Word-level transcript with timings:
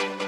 House. 0.00 0.27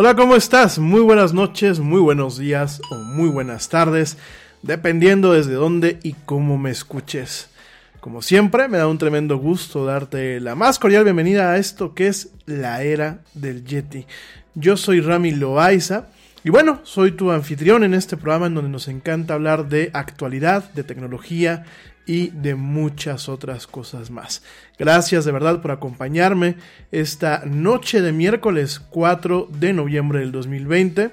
Hola, 0.00 0.14
¿cómo 0.14 0.36
estás? 0.36 0.78
Muy 0.78 1.00
buenas 1.00 1.32
noches, 1.32 1.80
muy 1.80 2.00
buenos 2.00 2.38
días 2.38 2.80
o 2.92 2.94
muy 2.98 3.28
buenas 3.28 3.68
tardes, 3.68 4.16
dependiendo 4.62 5.32
desde 5.32 5.54
dónde 5.54 5.98
y 6.04 6.12
cómo 6.24 6.56
me 6.56 6.70
escuches. 6.70 7.50
Como 7.98 8.22
siempre, 8.22 8.68
me 8.68 8.78
da 8.78 8.86
un 8.86 8.98
tremendo 8.98 9.38
gusto 9.38 9.84
darte 9.84 10.38
la 10.38 10.54
más 10.54 10.78
cordial 10.78 11.02
bienvenida 11.02 11.50
a 11.50 11.56
esto 11.56 11.96
que 11.96 12.06
es 12.06 12.28
la 12.46 12.84
era 12.84 13.18
del 13.34 13.64
Yeti. 13.64 14.06
Yo 14.54 14.76
soy 14.76 15.00
Rami 15.00 15.32
Loaiza 15.32 16.06
y 16.48 16.50
bueno, 16.50 16.80
soy 16.82 17.12
tu 17.12 17.30
anfitrión 17.30 17.84
en 17.84 17.92
este 17.92 18.16
programa 18.16 18.46
en 18.46 18.54
donde 18.54 18.70
nos 18.70 18.88
encanta 18.88 19.34
hablar 19.34 19.68
de 19.68 19.90
actualidad, 19.92 20.72
de 20.72 20.82
tecnología 20.82 21.66
y 22.06 22.28
de 22.28 22.54
muchas 22.54 23.28
otras 23.28 23.66
cosas 23.66 24.10
más. 24.10 24.42
Gracias 24.78 25.26
de 25.26 25.32
verdad 25.32 25.60
por 25.60 25.72
acompañarme 25.72 26.56
esta 26.90 27.42
noche 27.44 28.00
de 28.00 28.12
miércoles 28.12 28.80
4 28.80 29.50
de 29.60 29.74
noviembre 29.74 30.20
del 30.20 30.32
2020, 30.32 31.10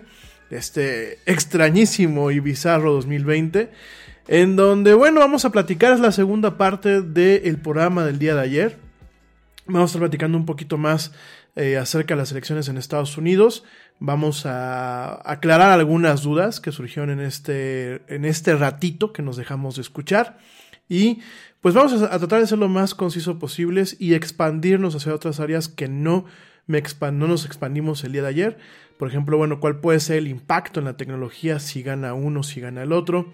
este 0.51 1.19
extrañísimo 1.25 2.31
y 2.31 2.39
bizarro 2.39 2.93
2020, 2.93 3.71
en 4.29 4.55
donde, 4.55 4.93
bueno, 4.93 5.19
vamos 5.19 5.43
a 5.43 5.49
platicar, 5.49 5.91
es 5.91 5.99
la 5.99 6.13
segunda 6.13 6.55
parte 6.55 7.01
del 7.01 7.57
programa 7.57 8.05
del 8.05 8.19
día 8.19 8.35
de 8.35 8.41
ayer. 8.41 8.77
Vamos 9.65 9.89
a 9.89 9.91
estar 9.91 9.99
platicando 9.99 10.37
un 10.37 10.45
poquito 10.45 10.77
más 10.77 11.11
eh, 11.57 11.77
acerca 11.77 12.15
de 12.15 12.19
las 12.19 12.31
elecciones 12.31 12.67
en 12.67 12.77
Estados 12.77 13.17
Unidos. 13.17 13.63
Vamos 13.99 14.45
a 14.45 15.21
aclarar 15.29 15.71
algunas 15.71 16.23
dudas 16.23 16.59
que 16.59 16.71
surgieron 16.71 17.09
en 17.09 17.21
este, 17.21 18.01
en 18.13 18.25
este 18.25 18.55
ratito 18.55 19.13
que 19.13 19.21
nos 19.21 19.37
dejamos 19.37 19.75
de 19.75 19.81
escuchar. 19.81 20.37
Y 20.89 21.21
pues 21.61 21.73
vamos 21.73 21.93
a, 22.01 22.17
tratar 22.19 22.41
de 22.41 22.47
ser 22.47 22.59
lo 22.59 22.69
más 22.69 22.93
conciso 22.93 23.39
posibles 23.39 23.95
y 23.99 24.13
expandirnos 24.13 24.95
hacia 24.95 25.15
otras 25.15 25.39
áreas 25.39 25.67
que 25.67 25.87
no, 25.87 26.25
me 26.67 26.83
no 27.01 27.27
nos 27.27 27.45
expandimos 27.45 28.03
el 28.03 28.11
día 28.11 28.21
de 28.21 28.27
ayer. 28.27 28.57
Por 28.99 29.07
ejemplo, 29.07 29.37
bueno, 29.37 29.59
cuál 29.59 29.79
puede 29.79 29.99
ser 29.99 30.17
el 30.17 30.27
impacto 30.27 30.79
en 30.79 30.85
la 30.85 30.97
tecnología 30.97 31.59
si 31.59 31.81
gana 31.81 32.13
uno, 32.13 32.43
si 32.43 32.61
gana 32.61 32.83
el 32.83 32.91
otro. 32.91 33.33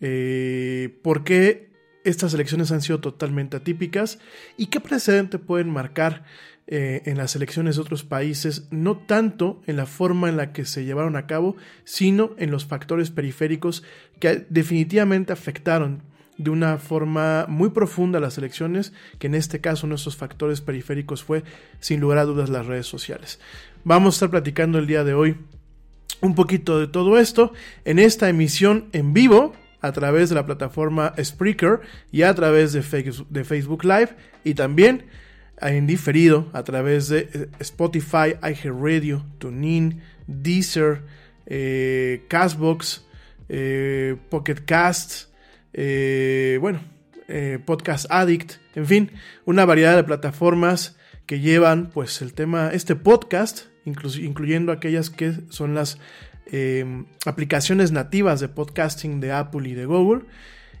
Eh, 0.00 1.00
¿Por 1.02 1.24
qué 1.24 1.70
estas 2.04 2.34
elecciones 2.34 2.70
han 2.70 2.82
sido 2.82 3.00
totalmente 3.00 3.56
atípicas? 3.56 4.18
¿Y 4.56 4.66
qué 4.66 4.80
precedente 4.80 5.38
pueden 5.38 5.70
marcar 5.70 6.24
eh, 6.66 7.02
en 7.04 7.18
las 7.18 7.36
elecciones 7.36 7.76
de 7.76 7.82
otros 7.82 8.04
países? 8.04 8.66
No 8.70 8.96
tanto 8.96 9.62
en 9.66 9.76
la 9.76 9.86
forma 9.86 10.28
en 10.28 10.36
la 10.36 10.52
que 10.52 10.64
se 10.64 10.84
llevaron 10.84 11.16
a 11.16 11.26
cabo, 11.26 11.56
sino 11.84 12.30
en 12.38 12.50
los 12.50 12.66
factores 12.66 13.10
periféricos 13.10 13.82
que 14.18 14.46
definitivamente 14.48 15.32
afectaron 15.32 16.02
de 16.36 16.50
una 16.50 16.78
forma 16.78 17.46
muy 17.48 17.70
profunda 17.70 18.20
las 18.20 18.38
elecciones, 18.38 18.92
que 19.18 19.28
en 19.28 19.34
este 19.34 19.60
caso 19.60 19.86
nuestros 19.86 20.16
factores 20.16 20.60
periféricos 20.60 21.22
fue 21.22 21.44
sin 21.80 22.00
lugar 22.00 22.18
a 22.18 22.24
dudas 22.24 22.50
las 22.50 22.66
redes 22.66 22.86
sociales. 22.86 23.40
Vamos 23.84 24.14
a 24.14 24.16
estar 24.16 24.30
platicando 24.30 24.78
el 24.78 24.86
día 24.86 25.04
de 25.04 25.14
hoy 25.14 25.36
un 26.20 26.34
poquito 26.34 26.80
de 26.80 26.86
todo 26.86 27.18
esto 27.18 27.52
en 27.84 27.98
esta 27.98 28.28
emisión 28.28 28.86
en 28.92 29.12
vivo 29.12 29.52
a 29.80 29.92
través 29.92 30.30
de 30.30 30.34
la 30.34 30.46
plataforma 30.46 31.12
Spreaker 31.22 31.82
y 32.10 32.22
a 32.22 32.34
través 32.34 32.72
de 32.72 32.82
Facebook 33.44 33.84
Live 33.84 34.16
y 34.42 34.54
también 34.54 35.04
en 35.60 35.86
diferido 35.86 36.50
a 36.52 36.62
través 36.64 37.08
de 37.08 37.28
eh, 37.32 37.48
Spotify, 37.60 38.36
iHeartRadio, 38.42 39.24
TuneIn, 39.38 40.00
Deezer, 40.26 41.02
eh, 41.46 42.24
Castbox, 42.28 43.04
eh, 43.48 44.16
Pocket 44.30 44.64
Casts, 44.64 45.30
eh, 45.72 46.58
bueno, 46.60 46.80
eh, 47.28 47.58
Podcast 47.64 48.06
Addict, 48.10 48.54
en 48.74 48.86
fin, 48.86 49.10
una 49.44 49.64
variedad 49.64 49.96
de 49.96 50.04
plataformas 50.04 50.96
que 51.26 51.40
llevan 51.40 51.90
pues 51.90 52.22
el 52.22 52.34
tema, 52.34 52.70
este 52.72 52.96
podcast, 52.96 53.66
incluyendo 53.84 54.72
aquellas 54.72 55.10
que 55.10 55.34
son 55.50 55.74
las 55.74 55.98
em, 56.46 57.06
aplicaciones 57.26 57.92
nativas 57.92 58.40
de 58.40 58.48
podcasting 58.48 59.20
de 59.20 59.32
Apple 59.32 59.68
y 59.68 59.74
de 59.74 59.86
Google. 59.86 60.24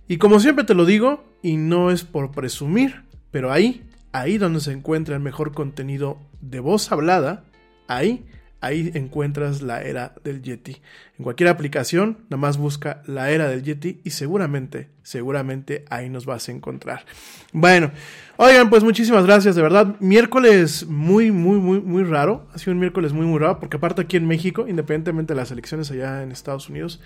Y 0.08 0.18
como 0.18 0.40
siempre 0.40 0.64
te 0.64 0.74
lo 0.74 0.84
digo, 0.84 1.24
y 1.42 1.56
no 1.56 1.90
es 1.90 2.04
por 2.04 2.30
presumir, 2.30 3.04
pero 3.30 3.52
ahí, 3.52 3.82
ahí 4.14 4.38
donde 4.38 4.60
se 4.60 4.70
encuentra 4.72 5.16
el 5.16 5.20
mejor 5.20 5.52
contenido 5.52 6.18
de 6.40 6.60
voz 6.60 6.92
hablada, 6.92 7.44
ahí 7.88 8.24
ahí 8.64 8.90
encuentras 8.94 9.60
la 9.60 9.82
era 9.82 10.14
del 10.24 10.42
Yeti. 10.42 10.80
En 11.18 11.24
cualquier 11.24 11.50
aplicación, 11.50 12.18
nada 12.30 12.38
más 12.38 12.56
busca 12.56 13.02
la 13.06 13.30
era 13.30 13.48
del 13.48 13.62
Yeti 13.62 14.00
y 14.04 14.10
seguramente, 14.10 14.88
seguramente 15.02 15.84
ahí 15.90 16.08
nos 16.08 16.24
vas 16.24 16.48
a 16.48 16.52
encontrar. 16.52 17.04
Bueno, 17.52 17.90
oigan, 18.38 18.70
pues 18.70 18.82
muchísimas 18.82 19.26
gracias, 19.26 19.54
de 19.54 19.62
verdad. 19.62 19.96
Miércoles 20.00 20.86
muy, 20.86 21.30
muy, 21.30 21.58
muy, 21.58 21.80
muy 21.80 22.04
raro. 22.04 22.48
Ha 22.54 22.58
sido 22.58 22.72
un 22.72 22.78
miércoles 22.78 23.12
muy, 23.12 23.26
muy 23.26 23.38
raro, 23.38 23.60
porque 23.60 23.76
aparte 23.76 24.00
aquí 24.00 24.16
en 24.16 24.26
México, 24.26 24.66
independientemente 24.66 25.34
de 25.34 25.40
las 25.40 25.50
elecciones 25.50 25.90
allá 25.90 26.22
en 26.22 26.32
Estados 26.32 26.70
Unidos, 26.70 27.00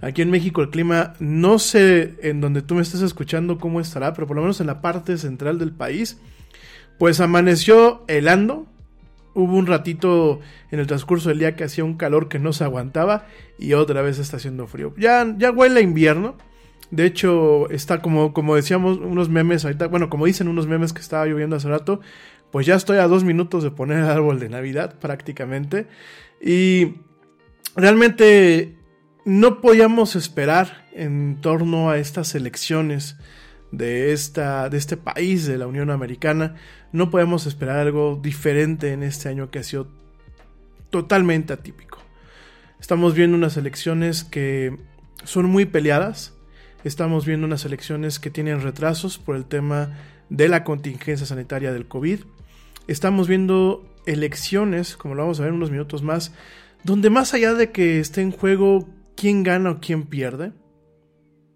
aquí 0.00 0.22
en 0.22 0.30
México 0.30 0.62
el 0.62 0.70
clima, 0.70 1.14
no 1.18 1.58
sé 1.58 2.18
en 2.22 2.40
donde 2.40 2.62
tú 2.62 2.76
me 2.76 2.82
estés 2.82 3.02
escuchando 3.02 3.58
cómo 3.58 3.80
estará, 3.80 4.12
pero 4.14 4.28
por 4.28 4.36
lo 4.36 4.42
menos 4.42 4.60
en 4.60 4.68
la 4.68 4.80
parte 4.80 5.18
central 5.18 5.58
del 5.58 5.72
país, 5.72 6.20
pues 7.00 7.18
amaneció 7.20 8.04
helando, 8.08 8.66
hubo 9.32 9.56
un 9.56 9.66
ratito 9.66 10.40
en 10.70 10.80
el 10.80 10.86
transcurso 10.86 11.30
del 11.30 11.38
día 11.38 11.56
que 11.56 11.64
hacía 11.64 11.82
un 11.82 11.96
calor 11.96 12.28
que 12.28 12.38
no 12.38 12.52
se 12.52 12.62
aguantaba 12.62 13.24
y 13.58 13.72
otra 13.72 14.02
vez 14.02 14.18
está 14.18 14.36
haciendo 14.36 14.66
frío. 14.66 14.92
Ya, 14.98 15.26
ya 15.38 15.50
huele 15.50 15.80
a 15.80 15.82
invierno. 15.82 16.36
De 16.90 17.06
hecho, 17.06 17.70
está 17.70 18.02
como, 18.02 18.34
como 18.34 18.54
decíamos, 18.54 18.98
unos 18.98 19.30
memes 19.30 19.64
ahorita, 19.64 19.86
bueno, 19.86 20.10
como 20.10 20.26
dicen 20.26 20.46
unos 20.46 20.66
memes 20.66 20.92
que 20.92 21.00
estaba 21.00 21.24
lloviendo 21.24 21.56
hace 21.56 21.70
rato, 21.70 22.02
pues 22.50 22.66
ya 22.66 22.74
estoy 22.74 22.98
a 22.98 23.08
dos 23.08 23.24
minutos 23.24 23.64
de 23.64 23.70
poner 23.70 24.00
el 24.00 24.10
árbol 24.10 24.38
de 24.38 24.50
Navidad 24.50 24.98
prácticamente. 24.98 25.86
Y 26.38 26.96
realmente 27.76 28.76
no 29.24 29.62
podíamos 29.62 30.16
esperar 30.16 30.86
en 30.92 31.40
torno 31.40 31.88
a 31.88 31.96
estas 31.96 32.34
elecciones 32.34 33.16
de, 33.72 34.12
esta, 34.12 34.68
de 34.68 34.78
este 34.78 34.96
país, 34.96 35.46
de 35.46 35.58
la 35.58 35.66
Unión 35.66 35.90
Americana, 35.90 36.56
no 36.92 37.10
podemos 37.10 37.46
esperar 37.46 37.78
algo 37.78 38.18
diferente 38.22 38.92
en 38.92 39.02
este 39.02 39.28
año 39.28 39.50
que 39.50 39.60
ha 39.60 39.62
sido 39.62 39.88
totalmente 40.90 41.52
atípico. 41.52 41.98
Estamos 42.80 43.14
viendo 43.14 43.36
unas 43.36 43.56
elecciones 43.56 44.24
que 44.24 44.76
son 45.24 45.46
muy 45.46 45.66
peleadas, 45.66 46.34
estamos 46.84 47.26
viendo 47.26 47.46
unas 47.46 47.64
elecciones 47.64 48.18
que 48.18 48.30
tienen 48.30 48.62
retrasos 48.62 49.18
por 49.18 49.36
el 49.36 49.44
tema 49.44 49.98
de 50.30 50.48
la 50.48 50.64
contingencia 50.64 51.26
sanitaria 51.26 51.72
del 51.72 51.86
COVID, 51.86 52.20
estamos 52.86 53.28
viendo 53.28 53.86
elecciones, 54.06 54.96
como 54.96 55.14
lo 55.14 55.22
vamos 55.22 55.38
a 55.38 55.42
ver 55.42 55.50
en 55.50 55.56
unos 55.56 55.70
minutos 55.70 56.02
más, 56.02 56.32
donde 56.84 57.10
más 57.10 57.34
allá 57.34 57.54
de 57.54 57.70
que 57.70 58.00
esté 58.00 58.22
en 58.22 58.32
juego 58.32 58.88
quién 59.16 59.42
gana 59.42 59.70
o 59.70 59.80
quién 59.80 60.04
pierde, 60.04 60.52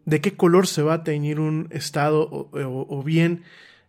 de 0.05 0.21
qué 0.21 0.37
color 0.37 0.67
se 0.67 0.83
va 0.83 0.95
a 0.95 1.05
teñir 1.05 1.41
un 1.41 1.69
estado 1.71 2.29
o, 2.31 3.03
bien 3.03 3.43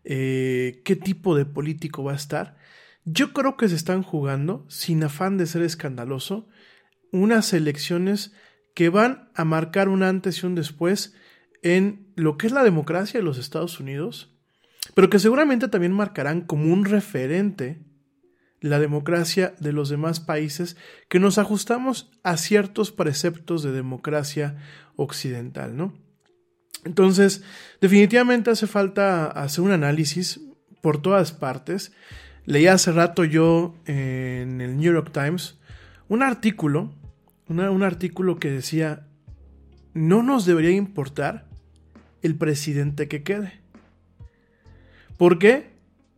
eh, 0.05 0.81
qué 0.85 0.95
tipo 0.95 1.35
de 1.35 1.45
político 1.45 2.03
va 2.03 2.13
a 2.13 2.15
estar. 2.15 2.57
Yo 3.03 3.33
creo 3.33 3.57
que 3.57 3.67
se 3.67 3.75
están 3.75 4.03
jugando, 4.03 4.65
sin 4.69 5.03
afán 5.03 5.37
de 5.37 5.45
ser 5.45 5.63
escandaloso, 5.63 6.47
unas 7.11 7.53
elecciones 7.53 8.33
que 8.73 8.89
van 8.89 9.29
a 9.35 9.45
marcar 9.45 9.89
un 9.89 10.03
antes 10.03 10.41
y 10.41 10.45
un 10.45 10.55
después 10.55 11.13
en 11.63 12.11
lo 12.15 12.37
que 12.37 12.47
es 12.47 12.53
la 12.53 12.63
democracia 12.63 13.19
de 13.19 13.23
los 13.25 13.37
Estados 13.37 13.79
Unidos, 13.79 14.35
pero 14.93 15.09
que 15.09 15.19
seguramente 15.19 15.67
también 15.67 15.93
marcarán 15.93 16.41
como 16.41 16.71
un 16.71 16.85
referente 16.85 17.83
la 18.61 18.79
democracia 18.79 19.55
de 19.59 19.73
los 19.73 19.89
demás 19.89 20.19
países 20.19 20.77
que 21.09 21.19
nos 21.19 21.37
ajustamos 21.37 22.11
a 22.23 22.37
ciertos 22.37 22.91
preceptos 22.91 23.63
de 23.63 23.71
democracia 23.71 24.57
occidental, 24.95 25.75
¿no? 25.75 26.04
Entonces, 26.85 27.43
definitivamente 27.81 28.51
hace 28.51 28.67
falta 28.67 29.25
hacer 29.25 29.63
un 29.63 29.71
análisis 29.71 30.39
por 30.81 31.01
todas 31.01 31.33
partes. 31.33 31.91
Leí 32.45 32.67
hace 32.67 32.91
rato 32.91 33.25
yo 33.25 33.75
en 33.85 34.61
el 34.61 34.77
New 34.77 34.93
York 34.93 35.11
Times 35.11 35.57
un 36.07 36.21
artículo, 36.21 36.93
un 37.47 37.83
artículo 37.83 38.37
que 38.37 38.51
decía, 38.51 39.07
no 39.95 40.21
nos 40.21 40.45
debería 40.45 40.71
importar 40.71 41.47
el 42.21 42.35
presidente 42.35 43.07
que 43.07 43.23
quede. 43.23 43.59
¿Por 45.17 45.39
qué? 45.39 45.71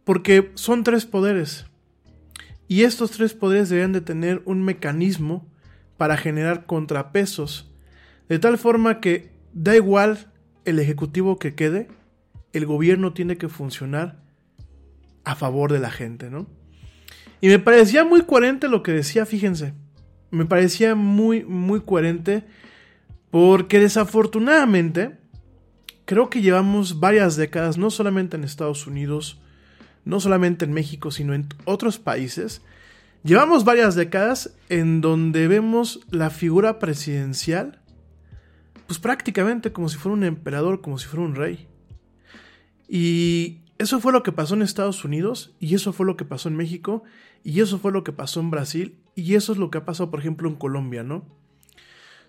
Porque 0.03 0.51
son 0.55 0.83
tres 0.83 1.05
poderes. 1.05 1.65
Y 2.67 2.83
estos 2.83 3.12
tres 3.12 3.33
poderes 3.33 3.69
deberían 3.69 3.93
de 3.93 4.01
tener 4.01 4.41
un 4.43 4.63
mecanismo 4.63 5.47
para 5.95 6.17
generar 6.17 6.65
contrapesos. 6.65 7.71
De 8.27 8.39
tal 8.39 8.57
forma 8.57 9.00
que 9.00 9.31
da 9.53 9.75
igual 9.75 10.33
el 10.67 10.79
ejecutivo 10.79 11.39
que 11.39 11.55
quede, 11.55 11.88
el 12.53 12.65
gobierno 12.65 13.13
tiene 13.13 13.38
que 13.38 13.50
funcionar 13.50 14.21
a 15.24 15.36
favor 15.36 15.71
de 15.71 15.79
la 15.79 15.91
gente, 15.91 16.29
¿no? 16.29 16.47
Y 17.41 17.47
me 17.47 17.59
parecía 17.59 18.03
muy 18.03 18.21
coherente 18.21 18.67
lo 18.67 18.83
que 18.83 18.91
decía, 18.91 19.25
fíjense. 19.25 19.74
Me 20.31 20.45
parecía 20.45 20.95
muy, 20.95 21.43
muy 21.43 21.81
coherente 21.81 22.43
porque 23.31 23.79
desafortunadamente 23.79 25.17
creo 26.05 26.29
que 26.29 26.41
llevamos 26.41 27.00
varias 27.00 27.36
décadas, 27.36 27.77
no 27.77 27.89
solamente 27.89 28.38
en 28.38 28.43
Estados 28.43 28.88
Unidos, 28.88 29.41
no 30.05 30.19
solamente 30.19 30.65
en 30.65 30.74
México, 30.74 31.12
sino 31.12 31.33
en 31.33 31.47
otros 31.65 32.00
países, 32.00 32.62
Llevamos 33.27 33.65
varias 33.65 33.95
décadas 33.95 34.53
en 34.69 35.01
donde 35.01 35.50
vemos 35.50 36.00
la 36.12 36.29
figura 36.29 36.79
presidencial, 36.79 37.76
pues 38.88 39.00
prácticamente 39.00 39.72
como 39.72 39.89
si 39.89 39.98
fuera 39.98 40.15
un 40.15 40.24
emperador, 40.24 40.82
como 40.82 40.98
si 40.98 41.08
fuera 41.08 41.25
un 41.25 41.36
rey. 41.36 41.67
Y 42.88 43.62
eso 43.77 44.00
fue 44.00 44.13
lo 44.13 44.24
que 44.24 44.32
pasó 44.32 44.56
en 44.56 44.62
Estados 44.62 45.03
Unidos, 45.03 45.56
y 45.60 45.75
eso 45.75 45.94
fue 45.94 46.06
lo 46.06 46.17
que 46.17 46.25
pasó 46.25 46.50
en 46.50 46.56
México, 46.56 47.03
y 47.44 47.60
eso 47.60 47.77
fue 47.77 47.91
lo 47.91 48.03
que 48.03 48.13
pasó 48.13 48.39
en 48.39 48.50
Brasil, 48.50 48.98
y 49.13 49.36
eso 49.36 49.51
es 49.51 49.60
lo 49.60 49.70
que 49.70 49.77
ha 49.77 49.86
pasado, 49.86 50.10
por 50.10 50.20
ejemplo, 50.20 50.50
en 50.50 50.56
Colombia, 50.56 51.03
¿no? 51.03 51.25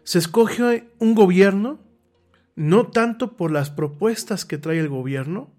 Se 0.02 0.18
escoge 0.18 0.90
un 0.98 1.14
gobierno, 1.14 1.78
no 2.56 2.88
tanto 2.88 3.36
por 3.36 3.52
las 3.52 3.70
propuestas 3.70 4.44
que 4.44 4.58
trae 4.58 4.78
el 4.78 4.88
gobierno, 4.88 5.54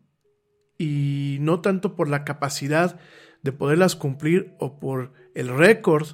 y 0.77 1.37
no 1.41 1.59
tanto 1.61 1.95
por 1.95 2.09
la 2.09 2.23
capacidad 2.23 2.99
de 3.41 3.51
poderlas 3.51 3.95
cumplir 3.95 4.53
o 4.59 4.79
por 4.79 5.13
el 5.33 5.49
récord 5.49 6.07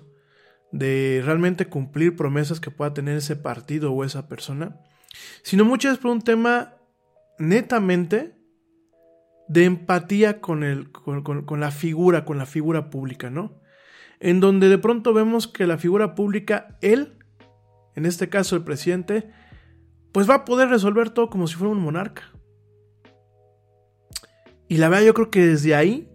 de 0.75 1.22
realmente 1.24 1.67
cumplir 1.67 2.17
promesas 2.17 2.60
que 2.60 2.70
pueda 2.70 2.94
tener 2.94 3.17
ese 3.17 3.38
partido 3.38 3.94
o 3.94 4.03
esa 4.03 4.27
persona, 4.27 4.82
sino 5.41 5.63
muchas 5.63 5.94
veces 5.94 6.01
por 6.01 6.12
un 6.12 6.22
tema 6.22 6.74
netamente 7.39 8.36
de 9.48 9.63
empatía 9.63 10.41
con, 10.41 10.63
el, 10.63 10.91
con, 10.91 11.60
la 11.62 11.72
figura, 11.72 12.25
con 12.25 12.38
la 12.38 12.46
figura 12.46 12.89
pública, 12.89 13.29
¿no? 13.29 13.62
En 14.20 14.41
donde 14.41 14.67
de 14.67 14.77
pronto 14.77 15.13
vemos 15.13 15.48
que 15.48 15.65
la 15.65 15.77
figura 15.77 16.13
pública, 16.13 16.77
él, 16.82 17.20
en 17.96 18.05
este 18.05 18.27
caso 18.27 18.58
el 18.58 18.63
presidente, 18.65 19.32
pues 20.12 20.29
va 20.29 20.36
a 20.36 20.46
poder 20.46 20.67
resolver 20.67 21.10
todo 21.10 21.29
como 21.29 21.48
si 21.48 21.55
fuera 21.55 21.72
un 21.72 21.79
monarca. 21.79 22.34
Y 24.67 24.75
la 24.75 24.89
verdad 24.89 25.05
yo 25.05 25.13
creo 25.13 25.32
que 25.32 25.46
desde 25.46 25.74
ahí 25.74 26.12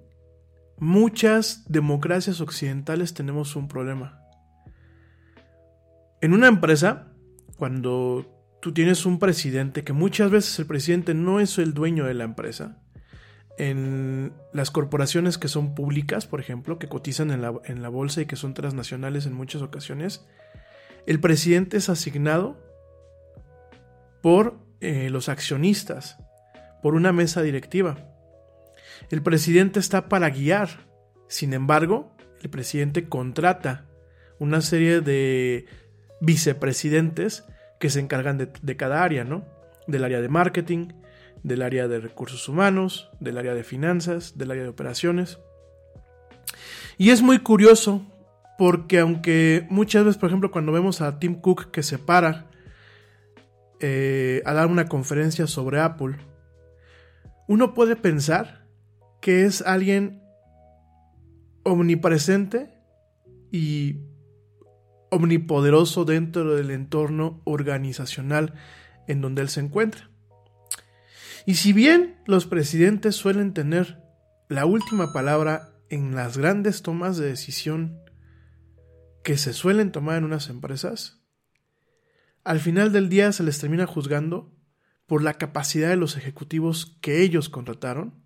muchas 0.76 1.64
democracias 1.66 2.42
occidentales 2.42 3.14
tenemos 3.14 3.56
un 3.56 3.66
problema. 3.66 4.19
En 6.20 6.34
una 6.34 6.48
empresa, 6.48 7.12
cuando 7.56 8.58
tú 8.60 8.72
tienes 8.72 9.06
un 9.06 9.18
presidente, 9.18 9.84
que 9.84 9.92
muchas 9.92 10.30
veces 10.30 10.58
el 10.58 10.66
presidente 10.66 11.14
no 11.14 11.40
es 11.40 11.58
el 11.58 11.72
dueño 11.72 12.04
de 12.04 12.14
la 12.14 12.24
empresa, 12.24 12.78
en 13.56 14.32
las 14.52 14.70
corporaciones 14.70 15.36
que 15.36 15.48
son 15.48 15.74
públicas, 15.74 16.26
por 16.26 16.40
ejemplo, 16.40 16.78
que 16.78 16.88
cotizan 16.88 17.30
en 17.30 17.82
la, 17.82 17.88
bolsa 17.88 18.22
y 18.22 18.26
que 18.26 18.36
son 18.36 18.54
transnacionales 18.54 19.26
en 19.26 19.34
muchas 19.34 19.60
ocasiones, 19.60 20.26
el 21.06 21.20
presidente 21.20 21.76
es 21.76 21.88
asignado 21.88 22.58
por 24.22 24.58
eh, 24.80 25.10
los 25.10 25.28
accionistas, 25.28 26.18
por 26.82 26.94
una 26.94 27.12
mesa 27.12 27.42
directiva. 27.42 27.98
El 29.10 29.22
presidente 29.22 29.80
está 29.80 30.08
para 30.08 30.30
guiar. 30.30 30.88
Sin 31.28 31.52
embargo, 31.52 32.16
el 32.42 32.50
presidente 32.50 33.08
contrata 33.08 33.86
una 34.38 34.62
serie 34.62 35.00
de 35.00 35.66
vicepresidentes 36.20 37.44
que 37.78 37.90
se 37.90 38.00
encargan 38.00 38.38
de, 38.38 38.76
cada 38.76 39.02
área, 39.02 39.24
¿no? 39.24 39.44
Del 39.86 40.04
área 40.04 40.20
de 40.20 40.28
marketing, 40.28 40.88
del 41.42 41.62
área 41.62 41.88
de 41.88 41.98
recursos 42.00 42.48
humanos, 42.48 43.10
del 43.20 43.38
área 43.38 43.54
de 43.54 43.64
finanzas, 43.64 44.36
del 44.36 44.50
área 44.50 44.62
de 44.62 44.68
operaciones. 44.68 45.38
Y 46.98 47.10
es 47.10 47.22
muy 47.22 47.38
curioso 47.38 48.06
porque 48.58 48.98
aunque 48.98 49.66
muchas 49.70 50.04
veces, 50.04 50.18
por 50.18 50.28
ejemplo, 50.28 50.50
cuando 50.50 50.72
vemos 50.72 51.00
a 51.00 51.18
Tim 51.18 51.40
Cook 51.40 51.70
que 51.70 51.82
se 51.82 51.96
para 51.98 52.50
eh, 53.80 54.42
a 54.44 54.52
dar 54.52 54.66
una 54.66 54.86
conferencia 54.86 55.46
sobre 55.46 55.80
Apple, 55.80 56.18
uno 57.48 57.72
puede 57.72 57.96
pensar 57.96 58.66
que 59.22 59.46
es 59.46 59.62
alguien 59.62 60.22
omnipresente 61.62 62.70
y 63.50 64.09
omnipoderoso 65.10 66.04
dentro 66.04 66.54
del 66.54 66.70
entorno 66.70 67.40
organizacional 67.44 68.54
en 69.06 69.20
donde 69.20 69.42
él 69.42 69.48
se 69.48 69.60
encuentra. 69.60 70.10
Y 71.46 71.54
si 71.54 71.72
bien 71.72 72.20
los 72.26 72.46
presidentes 72.46 73.16
suelen 73.16 73.54
tener 73.54 74.02
la 74.48 74.66
última 74.66 75.12
palabra 75.12 75.74
en 75.88 76.14
las 76.14 76.38
grandes 76.38 76.82
tomas 76.82 77.16
de 77.16 77.26
decisión 77.26 78.00
que 79.24 79.36
se 79.36 79.52
suelen 79.52 79.92
tomar 79.92 80.18
en 80.18 80.24
unas 80.24 80.48
empresas, 80.48 81.20
al 82.44 82.60
final 82.60 82.92
del 82.92 83.08
día 83.08 83.32
se 83.32 83.42
les 83.42 83.58
termina 83.58 83.86
juzgando 83.86 84.54
por 85.06 85.22
la 85.22 85.34
capacidad 85.34 85.88
de 85.88 85.96
los 85.96 86.16
ejecutivos 86.16 86.96
que 87.00 87.22
ellos 87.22 87.48
contrataron 87.48 88.20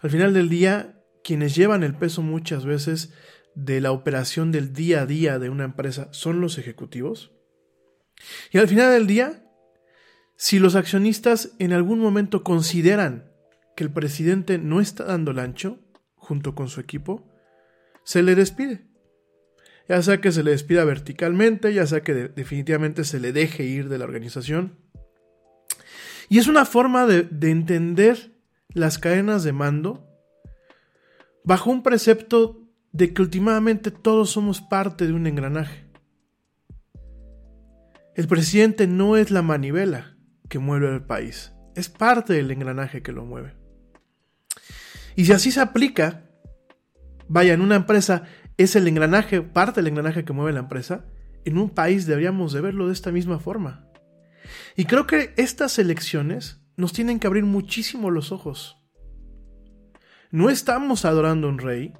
al 0.00 0.10
final 0.10 0.34
del 0.34 0.48
día, 0.48 1.02
quienes 1.24 1.54
llevan 1.54 1.82
el 1.82 1.94
peso 1.94 2.22
muchas 2.22 2.64
veces 2.64 3.12
de 3.54 3.80
la 3.80 3.92
operación 3.92 4.52
del 4.52 4.72
día 4.72 5.02
a 5.02 5.06
día 5.06 5.38
de 5.38 5.50
una 5.50 5.64
empresa 5.64 6.08
son 6.12 6.40
los 6.40 6.58
ejecutivos. 6.58 7.32
Y 8.50 8.58
al 8.58 8.68
final 8.68 8.92
del 8.92 9.06
día, 9.06 9.44
si 10.36 10.58
los 10.58 10.74
accionistas 10.74 11.54
en 11.58 11.72
algún 11.72 11.98
momento 11.98 12.42
consideran 12.42 13.30
que 13.76 13.84
el 13.84 13.92
presidente 13.92 14.58
no 14.58 14.80
está 14.80 15.04
dando 15.04 15.30
el 15.30 15.38
ancho 15.38 15.80
junto 16.14 16.54
con 16.54 16.68
su 16.68 16.80
equipo, 16.80 17.28
se 18.04 18.22
le 18.22 18.34
despide. 18.34 18.86
Ya 19.88 20.00
sea 20.02 20.20
que 20.20 20.32
se 20.32 20.42
le 20.42 20.52
despida 20.52 20.84
verticalmente, 20.84 21.74
ya 21.74 21.86
sea 21.86 22.02
que 22.02 22.14
definitivamente 22.14 23.04
se 23.04 23.20
le 23.20 23.32
deje 23.32 23.64
ir 23.64 23.88
de 23.88 23.98
la 23.98 24.04
organización. 24.04 24.78
Y 26.28 26.38
es 26.38 26.46
una 26.46 26.64
forma 26.64 27.06
de, 27.06 27.22
de 27.22 27.50
entender 27.50 28.32
las 28.68 28.98
cadenas 28.98 29.44
de 29.44 29.52
mando 29.52 30.08
bajo 31.44 31.70
un 31.70 31.82
precepto 31.82 32.61
de 32.92 33.12
que 33.12 33.22
últimamente 33.22 33.90
todos 33.90 34.30
somos 34.30 34.60
parte 34.60 35.06
de 35.06 35.12
un 35.12 35.26
engranaje. 35.26 35.86
El 38.14 38.28
presidente 38.28 38.86
no 38.86 39.16
es 39.16 39.30
la 39.30 39.42
manivela 39.42 40.16
que 40.48 40.58
mueve 40.58 40.88
al 40.88 41.06
país, 41.06 41.52
es 41.74 41.88
parte 41.88 42.34
del 42.34 42.50
engranaje 42.50 43.02
que 43.02 43.12
lo 43.12 43.24
mueve. 43.24 43.54
Y 45.16 45.24
si 45.24 45.32
así 45.32 45.50
se 45.50 45.60
aplica, 45.60 46.24
vaya, 47.28 47.54
en 47.54 47.62
una 47.62 47.76
empresa 47.76 48.24
es 48.58 48.76
el 48.76 48.86
engranaje, 48.86 49.40
parte 49.40 49.80
del 49.80 49.88
engranaje 49.88 50.24
que 50.24 50.32
mueve 50.34 50.52
la 50.52 50.60
empresa, 50.60 51.06
en 51.44 51.58
un 51.58 51.70
país 51.70 52.06
deberíamos 52.06 52.52
de 52.52 52.60
verlo 52.60 52.86
de 52.86 52.92
esta 52.92 53.10
misma 53.10 53.38
forma. 53.38 53.86
Y 54.76 54.84
creo 54.84 55.06
que 55.06 55.32
estas 55.36 55.78
elecciones 55.78 56.60
nos 56.76 56.92
tienen 56.92 57.18
que 57.18 57.26
abrir 57.26 57.44
muchísimo 57.44 58.10
los 58.10 58.32
ojos. 58.32 58.76
No 60.30 60.50
estamos 60.50 61.04
adorando 61.04 61.46
a 61.46 61.50
un 61.50 61.58
rey, 61.58 61.94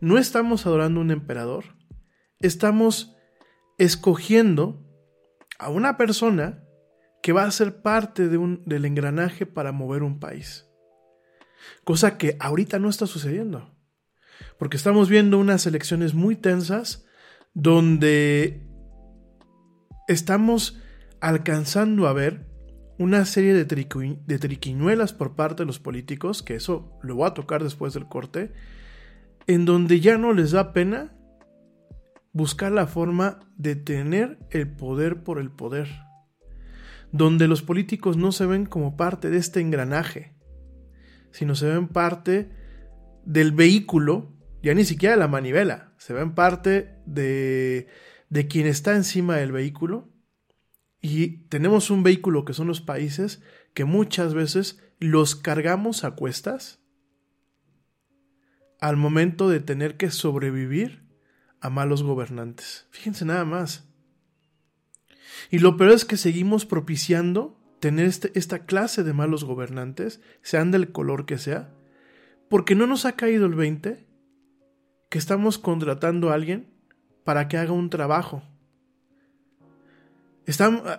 no 0.00 0.18
estamos 0.18 0.66
adorando 0.66 1.00
a 1.00 1.04
un 1.04 1.10
emperador, 1.10 1.76
estamos 2.40 3.16
escogiendo 3.78 4.84
a 5.58 5.70
una 5.70 5.96
persona 5.96 6.64
que 7.22 7.32
va 7.32 7.44
a 7.44 7.50
ser 7.50 7.82
parte 7.82 8.28
de 8.28 8.38
un, 8.38 8.62
del 8.64 8.84
engranaje 8.84 9.46
para 9.46 9.72
mover 9.72 10.02
un 10.02 10.20
país. 10.20 10.66
Cosa 11.84 12.16
que 12.16 12.36
ahorita 12.40 12.78
no 12.78 12.88
está 12.88 13.06
sucediendo. 13.06 13.74
Porque 14.58 14.76
estamos 14.76 15.08
viendo 15.08 15.38
unas 15.38 15.66
elecciones 15.66 16.14
muy 16.14 16.36
tensas 16.36 17.04
donde 17.54 18.68
estamos 20.06 20.80
alcanzando 21.20 22.06
a 22.06 22.12
ver 22.12 22.46
una 22.98 23.24
serie 23.24 23.52
de, 23.54 23.64
de 23.64 24.38
triquiñuelas 24.38 25.12
por 25.12 25.34
parte 25.34 25.62
de 25.62 25.66
los 25.66 25.78
políticos, 25.78 26.42
que 26.42 26.54
eso 26.54 26.98
lo 27.02 27.16
voy 27.16 27.26
a 27.28 27.34
tocar 27.34 27.62
después 27.62 27.94
del 27.94 28.08
corte, 28.08 28.52
en 29.48 29.64
donde 29.64 29.98
ya 29.98 30.18
no 30.18 30.32
les 30.34 30.52
da 30.52 30.72
pena 30.72 31.16
buscar 32.32 32.70
la 32.70 32.86
forma 32.86 33.40
de 33.56 33.74
tener 33.74 34.38
el 34.50 34.70
poder 34.70 35.24
por 35.24 35.40
el 35.40 35.50
poder, 35.50 35.88
donde 37.12 37.48
los 37.48 37.62
políticos 37.62 38.18
no 38.18 38.30
se 38.30 38.44
ven 38.44 38.66
como 38.66 38.96
parte 38.96 39.30
de 39.30 39.38
este 39.38 39.60
engranaje, 39.60 40.36
sino 41.32 41.54
se 41.54 41.66
ven 41.66 41.88
parte 41.88 42.52
del 43.24 43.52
vehículo, 43.52 44.36
ya 44.62 44.74
ni 44.74 44.84
siquiera 44.84 45.14
de 45.14 45.20
la 45.20 45.28
manivela, 45.28 45.94
se 45.96 46.12
ven 46.12 46.34
parte 46.34 47.00
de, 47.06 47.88
de 48.28 48.46
quien 48.48 48.66
está 48.66 48.94
encima 48.94 49.36
del 49.36 49.50
vehículo. 49.50 50.12
Y 51.00 51.48
tenemos 51.48 51.90
un 51.90 52.02
vehículo 52.02 52.44
que 52.44 52.52
son 52.52 52.66
los 52.66 52.82
países 52.82 53.42
que 53.72 53.84
muchas 53.84 54.34
veces 54.34 54.82
los 54.98 55.36
cargamos 55.36 56.04
a 56.04 56.10
cuestas 56.10 56.82
al 58.80 58.96
momento 58.96 59.48
de 59.48 59.60
tener 59.60 59.96
que 59.96 60.10
sobrevivir 60.10 61.02
a 61.60 61.70
malos 61.70 62.02
gobernantes. 62.02 62.86
Fíjense 62.90 63.24
nada 63.24 63.44
más. 63.44 63.88
Y 65.50 65.58
lo 65.58 65.76
peor 65.76 65.92
es 65.92 66.04
que 66.04 66.16
seguimos 66.16 66.66
propiciando 66.66 67.58
tener 67.80 68.06
este, 68.06 68.36
esta 68.36 68.66
clase 68.66 69.04
de 69.04 69.12
malos 69.12 69.44
gobernantes, 69.44 70.20
sean 70.42 70.70
del 70.70 70.90
color 70.92 71.26
que 71.26 71.38
sea, 71.38 71.72
porque 72.48 72.74
no 72.74 72.86
nos 72.86 73.04
ha 73.04 73.12
caído 73.12 73.46
el 73.46 73.54
20 73.54 74.06
que 75.10 75.18
estamos 75.18 75.58
contratando 75.58 76.30
a 76.30 76.34
alguien 76.34 76.70
para 77.24 77.48
que 77.48 77.56
haga 77.56 77.72
un 77.72 77.90
trabajo 77.90 78.42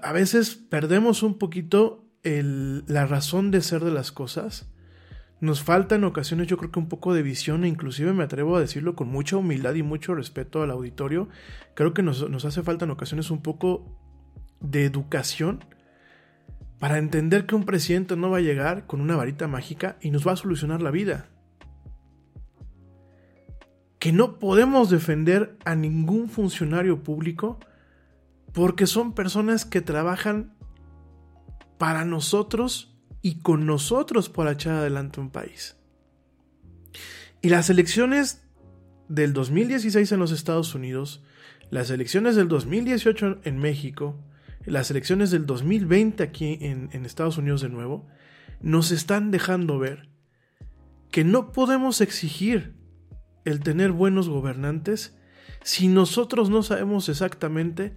a 0.03 0.13
veces 0.13 0.55
perdemos 0.55 1.24
un 1.24 1.38
poquito 1.38 2.05
la 2.24 3.05
razón 3.07 3.50
de 3.51 3.62
ser 3.62 3.83
de 3.83 3.91
las 3.91 4.12
cosas, 4.12 4.69
Nos 5.41 5.63
falta 5.63 5.96
en 5.96 6.03
ocasiones 6.03 6.48
yo 6.48 6.58
creo 6.58 6.72
que 6.72 6.79
un 6.79 6.89
poco 6.89 7.13
de 7.13 7.24
visión 7.24 7.63
e 7.63 7.67
inclusive 7.67 8.12
me 8.12 8.24
atrevo 8.24 8.58
a 8.58 8.60
decirlo 8.60 8.96
con 8.96 9.08
mucha 9.10 9.38
humildad 9.38 9.74
y 9.75 9.84
mucho 9.84 10.13
respeto 10.13 10.62
al 10.62 10.72
auditorio. 10.72 11.29
Creo 11.75 11.93
que 11.93 12.03
nos, 12.03 12.29
nos 12.29 12.43
hace 12.43 12.62
falta 12.62 12.86
en 12.86 12.91
ocasiones 12.91 13.31
un 13.31 13.41
poco 13.41 13.86
de 14.60 14.84
educación 14.84 15.63
para 16.79 16.98
entender 16.98 17.46
que 17.46 17.55
un 17.55 17.65
presidente 17.65 18.15
no 18.15 18.29
va 18.29 18.38
a 18.38 18.41
llegar 18.41 18.86
con 18.86 19.01
una 19.01 19.15
varita 19.15 19.48
mágica 19.48 19.98
y 20.01 20.12
nos 20.12 20.27
va 20.27 20.34
a 20.34 20.38
solucionar 20.38 20.81
la 20.81 20.91
vida. 20.91 21.27
Que 24.00 24.13
no 24.13 24.39
podemos 24.39 24.89
defender 24.89 25.58
a 25.65 25.75
ningún 25.75 26.29
funcionario 26.29 27.03
público 27.03 27.60
porque 28.53 28.88
son 28.88 29.13
personas 29.13 29.65
que 29.65 29.81
trabajan 29.81 30.53
para 31.77 32.05
nosotros 32.05 32.88
y 33.22 33.40
con 33.40 33.66
nosotros 33.66 34.30
para 34.30 34.52
echar 34.52 34.76
adelante 34.76 35.20
un 35.20 35.30
país. 35.30 35.78
Y 37.42 37.50
las 37.50 37.70
elecciones 37.70 38.44
del 39.08 39.34
2016 39.34 40.12
en 40.12 40.20
los 40.20 40.32
Estados 40.32 40.76
Unidos, 40.76 41.24
las 41.70 41.90
elecciones 41.90 42.36
del 42.36 42.48
2018 42.48 43.40
en 43.44 43.58
México, 43.58 44.18
las 44.66 44.92
elecciones 44.92 45.32
del 45.32 45.46
2020 45.46 46.24
aquí 46.24 46.58
en, 46.62 46.90
en, 46.92 47.06
Estados 47.06 47.38
Unidos 47.38 47.62
de 47.62 47.70
nuevo, 47.70 48.08
nos 48.62 48.92
están 48.92 49.32
dejando 49.32 49.80
ver 49.80 50.10
que 51.12 51.24
no 51.24 51.52
podemos 51.52 52.02
exigir 52.02 52.76
el 53.46 53.62
tener 53.62 53.92
buenos 53.92 54.30
gobernantes 54.30 55.18
si 55.64 55.88
nosotros 55.88 56.50
no 56.50 56.62
sabemos 56.62 57.10
exactamente 57.10 57.96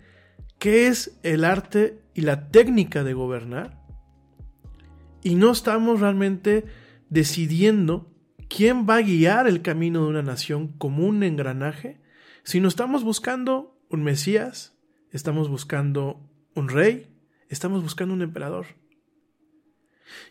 qué 0.58 0.86
es 0.86 1.18
el 1.22 1.44
arte 1.44 2.00
y 2.14 2.22
la 2.22 2.48
técnica 2.48 3.04
de 3.04 3.12
gobernar 3.12 3.81
y 5.22 5.36
no 5.36 5.52
estamos 5.52 6.00
realmente 6.00 6.64
decidiendo 7.08 8.12
quién 8.48 8.86
va 8.88 8.96
a 8.96 9.02
guiar 9.02 9.46
el 9.46 9.62
camino 9.62 10.02
de 10.02 10.08
una 10.08 10.22
nación 10.22 10.68
como 10.78 11.06
un 11.06 11.22
engranaje, 11.22 12.00
sino 12.42 12.68
estamos 12.68 13.04
buscando 13.04 13.80
un 13.88 14.02
Mesías, 14.02 14.76
estamos 15.10 15.48
buscando 15.48 16.28
un 16.54 16.68
rey, 16.68 17.14
estamos 17.48 17.82
buscando 17.82 18.14
un 18.14 18.22
emperador. 18.22 18.66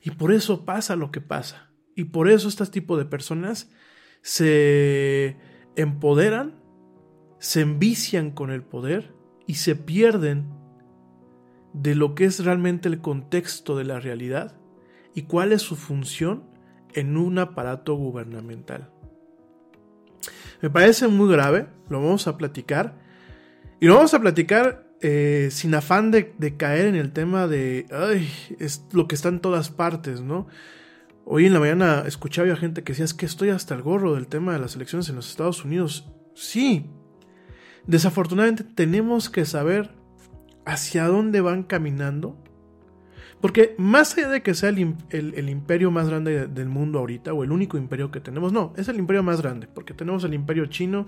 Y 0.03 0.11
por 0.11 0.31
eso 0.31 0.65
pasa 0.65 0.95
lo 0.95 1.11
que 1.11 1.21
pasa. 1.21 1.71
Y 1.95 2.05
por 2.05 2.29
eso 2.29 2.47
este 2.47 2.65
tipo 2.67 2.97
de 2.97 3.05
personas 3.05 3.71
se 4.21 5.37
empoderan, 5.75 6.61
se 7.39 7.61
envician 7.61 8.31
con 8.31 8.51
el 8.51 8.61
poder 8.61 9.13
y 9.47 9.55
se 9.55 9.75
pierden 9.75 10.53
de 11.73 11.95
lo 11.95 12.13
que 12.13 12.25
es 12.25 12.43
realmente 12.43 12.89
el 12.89 12.99
contexto 12.99 13.77
de 13.77 13.85
la 13.85 13.99
realidad 13.99 14.60
y 15.13 15.23
cuál 15.23 15.51
es 15.51 15.61
su 15.61 15.75
función 15.75 16.43
en 16.93 17.17
un 17.17 17.39
aparato 17.39 17.95
gubernamental. 17.95 18.89
Me 20.61 20.69
parece 20.69 21.07
muy 21.07 21.31
grave, 21.31 21.67
lo 21.89 22.01
vamos 22.01 22.27
a 22.27 22.37
platicar. 22.37 22.99
Y 23.79 23.87
lo 23.87 23.95
vamos 23.95 24.13
a 24.13 24.19
platicar 24.19 24.87
eh, 25.01 25.49
sin 25.51 25.73
afán 25.73 26.11
de, 26.11 26.55
caer 26.57 26.85
en 26.85 26.95
el 26.95 27.11
tema 27.11 27.47
de, 27.47 27.87
ay, 27.91 28.29
es 28.59 28.85
lo 28.91 29.07
que 29.07 29.15
está 29.15 29.29
en 29.29 29.39
todas 29.39 29.69
partes, 29.69 30.21
¿no? 30.21 30.47
Hoy 31.25 31.47
en 31.47 31.53
la 31.53 31.59
mañana 31.59 32.03
escuchaba 32.05 32.51
a 32.51 32.55
gente 32.55 32.83
que 32.83 32.93
decía, 32.93 33.05
es 33.05 33.13
que 33.13 33.25
estoy 33.25 33.49
hasta 33.49 33.73
el 33.73 33.81
gorro 33.81 34.13
del 34.13 34.27
tema 34.27 34.53
de 34.53 34.59
las 34.59 34.75
elecciones 34.75 35.09
en 35.09 35.15
los 35.15 35.29
Estados 35.29 35.65
Unidos. 35.65 36.11
Sí, 36.35 36.91
desafortunadamente 37.87 38.63
tenemos 38.63 39.29
que 39.29 39.45
saber 39.45 39.95
hacia 40.65 41.05
dónde 41.05 41.41
van 41.41 41.63
caminando 41.63 42.37
porque 43.41 43.73
más 43.77 44.15
allá 44.17 44.29
de 44.29 44.43
que 44.43 44.53
sea 44.53 44.69
el, 44.69 44.79
imperio 45.49 45.89
más 45.89 46.07
grande 46.07 46.47
del 46.47 46.69
mundo 46.69 46.99
ahorita, 46.99 47.33
o 47.33 47.43
el 47.43 47.51
único 47.51 47.77
imperio 47.77 48.11
que 48.11 48.19
tenemos, 48.19 48.53
no, 48.53 48.73
es 48.77 48.87
el 48.87 48.97
imperio 48.97 49.23
más 49.23 49.41
grande, 49.41 49.67
porque 49.67 49.95
tenemos 49.95 50.23
el 50.23 50.35
imperio 50.35 50.67
chino, 50.67 51.07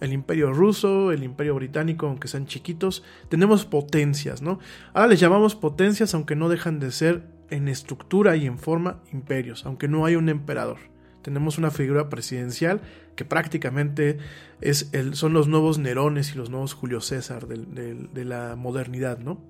el 0.00 0.12
imperio 0.12 0.52
ruso, 0.52 1.12
el 1.12 1.22
imperio 1.22 1.54
británico, 1.54 2.06
aunque 2.06 2.28
sean 2.28 2.46
chiquitos, 2.46 3.02
tenemos 3.28 3.66
potencias, 3.66 4.40
¿no? 4.40 4.58
Ahora 4.94 5.08
les 5.08 5.20
llamamos 5.20 5.54
potencias, 5.54 6.14
aunque 6.14 6.34
no 6.34 6.48
dejan 6.48 6.80
de 6.80 6.90
ser 6.90 7.26
en 7.50 7.68
estructura 7.68 8.36
y 8.36 8.46
en 8.46 8.58
forma 8.58 9.02
imperios, 9.12 9.66
aunque 9.66 9.86
no 9.86 10.06
hay 10.06 10.16
un 10.16 10.28
emperador. 10.28 10.78
Tenemos 11.22 11.58
una 11.58 11.70
figura 11.70 12.08
presidencial 12.08 12.80
que 13.16 13.24
prácticamente 13.24 14.18
es 14.60 14.90
el, 14.92 15.14
son 15.14 15.32
los 15.32 15.48
nuevos 15.48 15.78
Nerones 15.78 16.32
y 16.32 16.38
los 16.38 16.50
nuevos 16.50 16.72
Julio 16.72 17.00
César 17.00 17.46
de 17.46 18.24
la 18.24 18.56
modernidad, 18.56 19.18
¿no? 19.18 19.40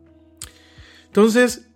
Entonces, 1.07 1.71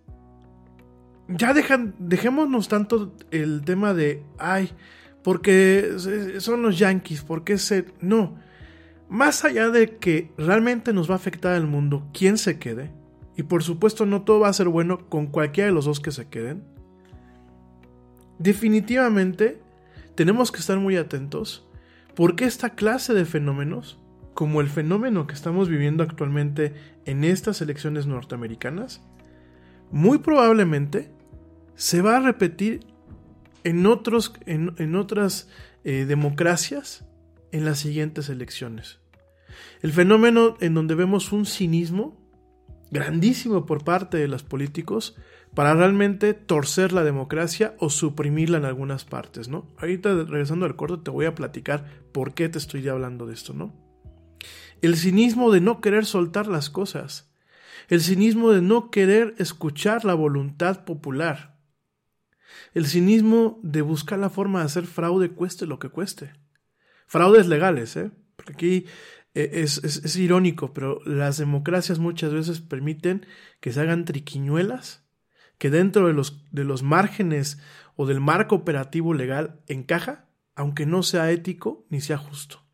ya 1.36 1.54
dejémonos 1.54 2.68
tanto 2.68 3.14
el 3.30 3.62
tema 3.64 3.94
de, 3.94 4.22
ay, 4.38 4.70
porque 5.22 5.94
son 6.38 6.62
los 6.62 6.78
Yankees, 6.78 7.22
porque 7.22 7.58
se... 7.58 7.86
No, 8.00 8.36
más 9.08 9.44
allá 9.44 9.70
de 9.70 9.96
que 9.96 10.32
realmente 10.38 10.92
nos 10.92 11.08
va 11.08 11.14
a 11.14 11.16
afectar 11.16 11.54
al 11.54 11.66
mundo 11.66 12.08
quién 12.12 12.38
se 12.38 12.58
quede, 12.58 12.92
y 13.36 13.42
por 13.42 13.62
supuesto 13.62 14.06
no 14.06 14.22
todo 14.22 14.40
va 14.40 14.48
a 14.48 14.52
ser 14.52 14.68
bueno 14.68 15.08
con 15.08 15.26
cualquiera 15.26 15.68
de 15.68 15.74
los 15.74 15.84
dos 15.84 16.00
que 16.00 16.12
se 16.12 16.28
queden, 16.28 16.64
definitivamente 18.38 19.60
tenemos 20.14 20.50
que 20.52 20.60
estar 20.60 20.78
muy 20.78 20.96
atentos 20.96 21.66
porque 22.14 22.44
esta 22.44 22.70
clase 22.70 23.14
de 23.14 23.24
fenómenos, 23.24 23.98
como 24.34 24.60
el 24.60 24.68
fenómeno 24.68 25.26
que 25.26 25.34
estamos 25.34 25.68
viviendo 25.68 26.02
actualmente 26.02 26.74
en 27.04 27.24
estas 27.24 27.60
elecciones 27.60 28.06
norteamericanas, 28.06 29.02
muy 29.90 30.18
probablemente 30.18 31.10
se 31.80 32.02
va 32.02 32.18
a 32.18 32.20
repetir 32.20 32.80
en, 33.64 33.86
otros, 33.86 34.34
en, 34.44 34.96
otras 34.96 35.48
eh, 35.82 36.04
democracias 36.04 37.06
en 37.52 37.64
las 37.64 37.78
siguientes 37.78 38.28
elecciones. 38.28 39.00
El 39.80 39.94
fenómeno 39.94 40.58
en 40.60 40.74
donde 40.74 40.94
vemos 40.94 41.32
un 41.32 41.46
cinismo 41.46 42.20
grandísimo 42.90 43.64
por 43.64 43.82
parte 43.82 44.18
de 44.18 44.28
los 44.28 44.42
políticos 44.42 45.16
para 45.54 45.72
realmente 45.72 46.34
torcer 46.34 46.92
la 46.92 47.02
democracia 47.02 47.74
o 47.78 47.88
suprimirla 47.88 48.58
en 48.58 48.66
algunas 48.66 49.06
partes, 49.06 49.48
¿no? 49.48 49.66
Ahorita 49.78 50.12
regresando 50.24 50.66
al 50.66 50.76
corte 50.76 51.04
te 51.04 51.10
voy 51.10 51.24
a 51.24 51.34
platicar 51.34 51.86
por 52.12 52.34
qué 52.34 52.50
te 52.50 52.58
estoy 52.58 52.86
hablando 52.90 53.24
de 53.24 53.32
esto, 53.32 53.54
¿no? 53.54 53.72
El 54.82 54.96
cinismo 54.96 55.50
de 55.50 55.62
no 55.62 55.80
querer 55.80 56.04
soltar 56.04 56.46
las 56.46 56.68
cosas, 56.68 57.32
el 57.88 58.02
cinismo 58.02 58.50
de 58.50 58.60
no 58.60 58.90
querer 58.90 59.34
escuchar 59.38 60.04
la 60.04 60.12
voluntad 60.12 60.84
popular, 60.84 61.58
el 62.74 62.86
cinismo 62.86 63.58
de 63.62 63.82
buscar 63.82 64.18
la 64.18 64.30
forma 64.30 64.60
de 64.60 64.66
hacer 64.66 64.86
fraude 64.86 65.30
cueste 65.30 65.66
lo 65.66 65.78
que 65.78 65.88
cueste. 65.88 66.32
Fraudes 67.06 67.46
legales, 67.46 67.96
¿eh? 67.96 68.10
Porque 68.36 68.52
aquí 68.52 68.86
eh, 69.34 69.50
es, 69.52 70.16
irónico, 70.16 70.72
pero 70.72 71.00
las 71.04 71.38
democracias 71.38 71.98
muchas 71.98 72.32
veces 72.32 72.60
permiten 72.60 73.26
que 73.60 73.72
se 73.72 73.80
hagan 73.80 74.04
triquiñuelas 74.04 75.06
que 75.58 75.70
dentro 75.70 76.06
de 76.06 76.14
los, 76.14 76.42
de 76.50 76.64
los 76.64 76.82
márgenes 76.82 77.58
o 77.94 78.06
del 78.06 78.18
marco 78.18 78.54
operativo 78.54 79.12
legal 79.12 79.60
encaja, 79.66 80.30
aunque 80.56 80.86
no 80.86 81.02
sea 81.02 81.30
ético 81.30 81.84
ni 81.90 82.00
sea 82.00 82.16
justo. 82.16 82.64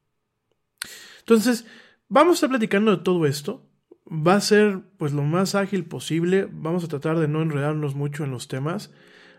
Entonces, 1.18 1.66
vamos 2.08 2.32
a 2.32 2.34
estar 2.34 2.50
platicando 2.50 2.96
de 2.96 3.02
todo 3.02 3.26
esto. 3.26 3.68
Va 4.06 4.34
a 4.34 4.40
ser 4.40 4.82
pues 4.98 5.12
lo 5.12 5.22
más 5.22 5.56
ágil 5.56 5.84
posible. 5.84 6.48
Vamos 6.52 6.84
a 6.84 6.88
tratar 6.88 7.18
de 7.18 7.26
no 7.26 7.42
enredarnos 7.42 7.96
mucho 7.96 8.22
en 8.22 8.30
los 8.30 8.46
temas. 8.46 8.92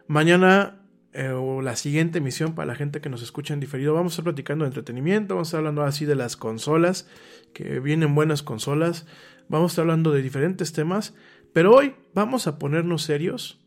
Mañana 0.08 0.82
eh, 1.12 1.30
o 1.30 1.62
la 1.62 1.76
siguiente 1.76 2.20
emisión 2.20 2.56
para 2.56 2.68
la 2.68 2.76
gente 2.76 3.02
que 3.02 3.10
nos 3.10 3.22
escucha 3.22 3.54
en 3.54 3.60
diferido, 3.60 3.94
vamos 3.94 4.12
a 4.12 4.14
estar 4.14 4.24
platicando 4.24 4.64
de 4.64 4.70
entretenimiento, 4.70 5.36
vamos 5.36 5.48
a 5.48 5.50
estar 5.50 5.58
hablando 5.60 5.84
así 5.84 6.06
de 6.06 6.16
las 6.16 6.38
consolas, 6.38 7.10
que 7.54 7.80
vienen 7.80 8.16
buenas 8.16 8.44
consolas, 8.44 9.06
vamos 9.50 9.72
a 9.72 9.74
estar 9.74 9.84
hablando 9.84 10.12
de 10.14 10.22
diferentes 10.22 10.74
temas, 10.74 11.14
pero 11.54 11.74
hoy 11.74 11.96
vamos 12.14 12.48
a 12.48 12.58
ponernos 12.58 13.04
serios, 13.04 13.60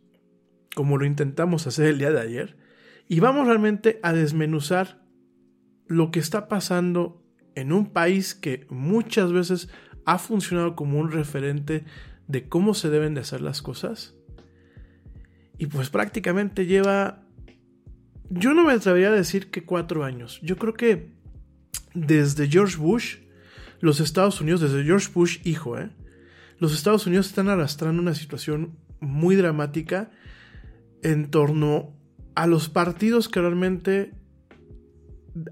como 0.75 0.97
lo 0.97 1.05
intentamos 1.05 1.67
hacer 1.67 1.87
el 1.87 1.99
día 1.99 2.11
de 2.11 2.21
ayer, 2.21 2.57
y 3.09 3.21
vamos 3.21 3.47
realmente 3.47 3.99
a 4.03 4.13
desmenuzar 4.13 5.03
lo 5.89 6.13
que 6.13 6.21
está 6.21 6.47
pasando 6.47 7.23
en 7.55 7.73
un 7.73 7.93
país 7.93 8.35
que 8.35 8.67
muchas 8.71 9.33
veces 9.33 9.69
ha 10.07 10.19
funcionado 10.19 10.77
como 10.77 11.01
un 11.01 11.11
referente 11.11 11.85
de 12.29 12.49
cómo 12.49 12.75
se 12.75 12.89
deben 12.89 13.15
de 13.15 13.23
hacer 13.23 13.41
las 13.41 13.61
cosas 13.61 14.15
y 15.61 15.67
pues 15.67 15.91
prácticamente 15.91 16.65
lleva, 16.65 17.21
yo 18.31 18.55
no 18.55 18.65
me 18.65 18.73
atrevería 18.73 19.09
a 19.09 19.13
decir 19.13 19.51
que 19.51 19.63
cuatro 19.63 20.05
años. 20.05 20.41
Yo 20.43 20.57
creo 20.57 20.73
que 20.73 21.13
desde 21.93 22.49
George 22.49 22.79
Bush, 22.79 23.19
los 23.81 24.01
Estados 24.01 24.41
Unidos, 24.41 24.63
desde 24.63 24.85
George 24.85 25.11
Bush 25.13 25.39
hijo, 25.45 25.79
¿eh? 25.79 25.91
los 26.59 26.73
Estados 26.73 27.07
Unidos 27.07 27.27
están 27.27 27.51
arrastrando 27.51 28.01
una 28.01 28.15
situación 28.15 28.79
muy 29.01 29.37
dramática 29.37 30.11
en 31.03 31.31
torno 31.31 31.95
a 32.35 32.47
los 32.47 32.71
partidos 32.71 33.29
que 33.29 33.41
realmente 33.41 34.15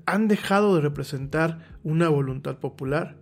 han 0.06 0.26
dejado 0.26 0.74
de 0.74 0.80
representar 0.80 1.78
una 1.82 2.08
voluntad 2.08 2.56
popular 2.60 3.18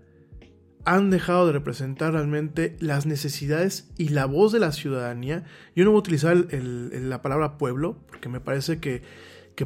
han 0.87 1.11
dejado 1.11 1.49
de 1.49 1.53
representar 1.53 2.13
realmente 2.13 2.77
las 2.79 3.07
necesidades 3.07 3.91
y 3.99 4.11
la 4.11 4.25
voz 4.25 4.53
de 4.53 4.61
la 4.61 4.71
ciudadanía. 4.71 5.43
Yo 5.75 5.85
no 5.85 5.91
voy 5.91 5.99
a 5.99 5.99
utilizar 5.99 6.37
la 6.37 7.23
palabra 7.23 7.59
pueblo, 7.59 7.99
porque 8.07 8.29
me 8.29 8.41
parece 8.41 8.79
que, 8.79 9.03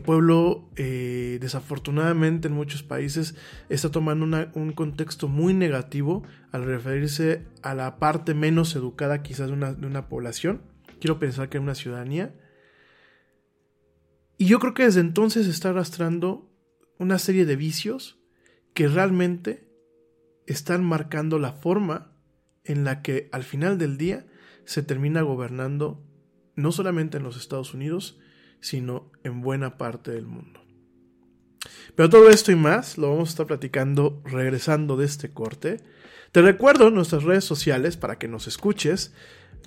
Pueblo 0.03 0.71
eh, 0.77 1.39
desafortunadamente 1.41 2.49
en 2.49 2.55
muchos 2.55 2.85
países 2.85 3.35
está 3.69 3.91
tomando 3.91 4.25
un 4.55 4.73
contexto 4.73 5.27
muy 5.29 5.53
negativo 5.53 6.23
al 6.53 6.65
referirse 6.65 7.45
a 7.63 7.75
la 7.75 7.99
parte 7.99 8.33
menos 8.33 8.75
educada 8.77 9.23
quizás 9.23 9.49
de 9.49 9.53
una, 9.53 9.75
de 9.75 9.87
una 9.87 10.09
población. 10.09 10.63
Quiero 11.01 11.19
pensar 11.19 11.49
que 11.49 11.59
es 11.59 11.63
una 11.63 11.75
ciudadanía. 11.75 12.35
Y 14.39 14.47
yo 14.47 14.59
creo 14.59 14.73
que 14.73 14.85
desde 14.85 15.01
entonces 15.01 15.49
está 15.49 15.69
arrastrando 15.71 16.51
una 16.99 17.19
serie 17.19 17.45
de 17.45 17.57
vicios 17.57 18.19
que 18.73 18.89
realmente 18.89 19.70
están 20.53 20.85
marcando 20.85 21.39
la 21.39 21.53
forma 21.53 22.13
en 22.65 22.85
la 22.85 23.03
que 23.03 23.29
al 23.33 23.45
final 23.45 23.79
del 23.79 23.97
día 23.97 24.27
se 24.65 24.83
termina 24.83 25.23
gobernando 25.23 26.03
no 26.57 26.73
solamente 26.73 27.19
en 27.19 27.23
los 27.23 27.37
Estados 27.37 27.75
Unidos, 27.75 28.19
sino 28.61 29.11
en 29.25 29.41
buena 29.41 29.79
parte 29.79 30.11
del 30.11 30.27
mundo. 30.27 30.61
Pero 31.95 32.09
todo 32.09 32.29
esto 32.31 32.53
y 32.53 32.57
más 32.57 32.99
lo 32.99 33.11
vamos 33.11 33.29
a 33.29 33.33
estar 33.33 33.47
platicando 33.47 34.23
regresando 34.25 34.97
de 34.97 35.07
este 35.07 35.33
corte. 35.33 35.79
Te 36.33 36.43
recuerdo 36.43 36.91
nuestras 36.91 37.25
redes 37.25 37.45
sociales 37.45 37.97
para 37.97 38.19
que 38.19 38.29
nos 38.29 38.47
escuches. 38.47 39.13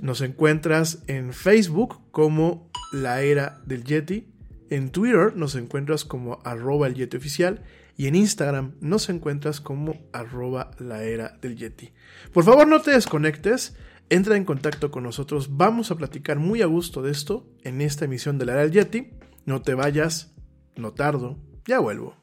Nos 0.02 0.22
encuentras 0.22 1.04
en 1.08 1.34
Facebook 1.34 2.00
como 2.12 2.72
La 2.92 3.22
Era 3.22 3.62
del 3.66 3.84
Yeti. 3.84 4.28
En 4.70 4.90
Twitter 4.90 5.36
nos 5.36 5.56
encuentras 5.56 6.06
como 6.06 6.40
arroba 6.44 6.88
el 6.88 6.96
Yeti 6.96 7.18
oficial. 7.18 7.64
Y 7.96 8.08
en 8.08 8.16
Instagram 8.16 8.76
nos 8.82 9.10
encuentras 9.10 9.62
como 9.62 9.96
arroba 10.12 10.72
la 10.80 11.04
era 11.04 11.38
del 11.42 11.56
Yeti. 11.56 11.92
Por 12.34 12.44
favor 12.44 12.68
no 12.68 12.82
te 12.82 12.92
desconectes. 12.92 13.76
Entra 14.10 14.36
en 14.36 14.46
contacto 14.46 14.92
con 14.92 15.04
nosotros, 15.04 15.56
vamos 15.58 15.90
a 15.90 15.96
platicar 15.96 16.38
muy 16.38 16.62
a 16.62 16.66
gusto 16.66 17.02
de 17.02 17.12
esto 17.12 17.48
en 17.64 17.82
esta 17.82 18.06
emisión 18.06 18.38
de 18.38 18.46
la 18.46 18.54
era 18.54 18.62
del 18.62 18.72
Yeti. 18.72 19.12
No 19.46 19.62
te 19.62 19.74
vayas, 19.74 20.34
no 20.76 20.92
tardo, 20.94 21.40
ya 21.66 21.80
vuelvo. 21.80 22.16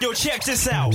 Yo, 0.00 0.14
check 0.14 0.42
this 0.44 0.66
out. 0.66 0.94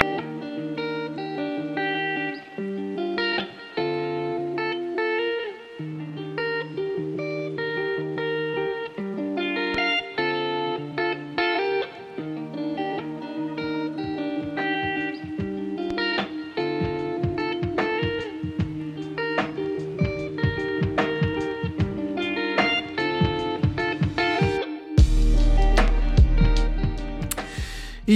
Thank 0.00 0.42
you. 0.44 0.47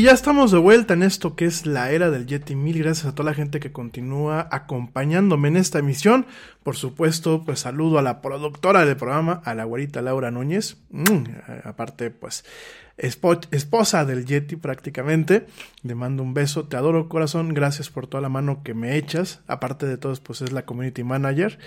Y 0.02 0.06
ya 0.06 0.10
estamos 0.10 0.50
de 0.50 0.58
vuelta 0.58 0.94
en 0.94 1.04
esto 1.04 1.36
que 1.36 1.44
es 1.44 1.64
la 1.64 1.92
era 1.92 2.10
del 2.10 2.26
Yeti. 2.26 2.56
Mil 2.56 2.76
gracias 2.76 3.06
a 3.06 3.14
toda 3.14 3.30
la 3.30 3.36
gente 3.36 3.60
que 3.60 3.70
continúa 3.70 4.48
acompañándome 4.50 5.46
en 5.46 5.56
esta 5.56 5.78
emisión. 5.78 6.26
Por 6.64 6.74
supuesto, 6.74 7.44
pues 7.44 7.60
saludo 7.60 8.00
a 8.00 8.02
la 8.02 8.20
productora 8.20 8.84
del 8.84 8.96
programa, 8.96 9.40
a 9.44 9.54
la 9.54 9.62
güerita 9.62 10.02
Laura 10.02 10.32
Núñez. 10.32 10.76
Mm, 10.90 11.22
aparte, 11.62 12.10
pues 12.10 12.44
esposa 13.02 14.04
del 14.04 14.24
Yeti 14.24 14.56
prácticamente. 14.56 15.46
Le 15.82 15.94
mando 15.94 16.22
un 16.22 16.34
beso, 16.34 16.64
te 16.64 16.76
adoro 16.76 17.08
corazón, 17.08 17.52
gracias 17.52 17.90
por 17.90 18.06
toda 18.06 18.20
la 18.20 18.28
mano 18.28 18.62
que 18.62 18.74
me 18.74 18.96
echas. 18.96 19.40
Aparte 19.46 19.86
de 19.86 19.98
todo, 19.98 20.14
pues 20.22 20.40
es 20.42 20.52
la 20.52 20.64
community 20.64 21.04
manager. 21.04 21.58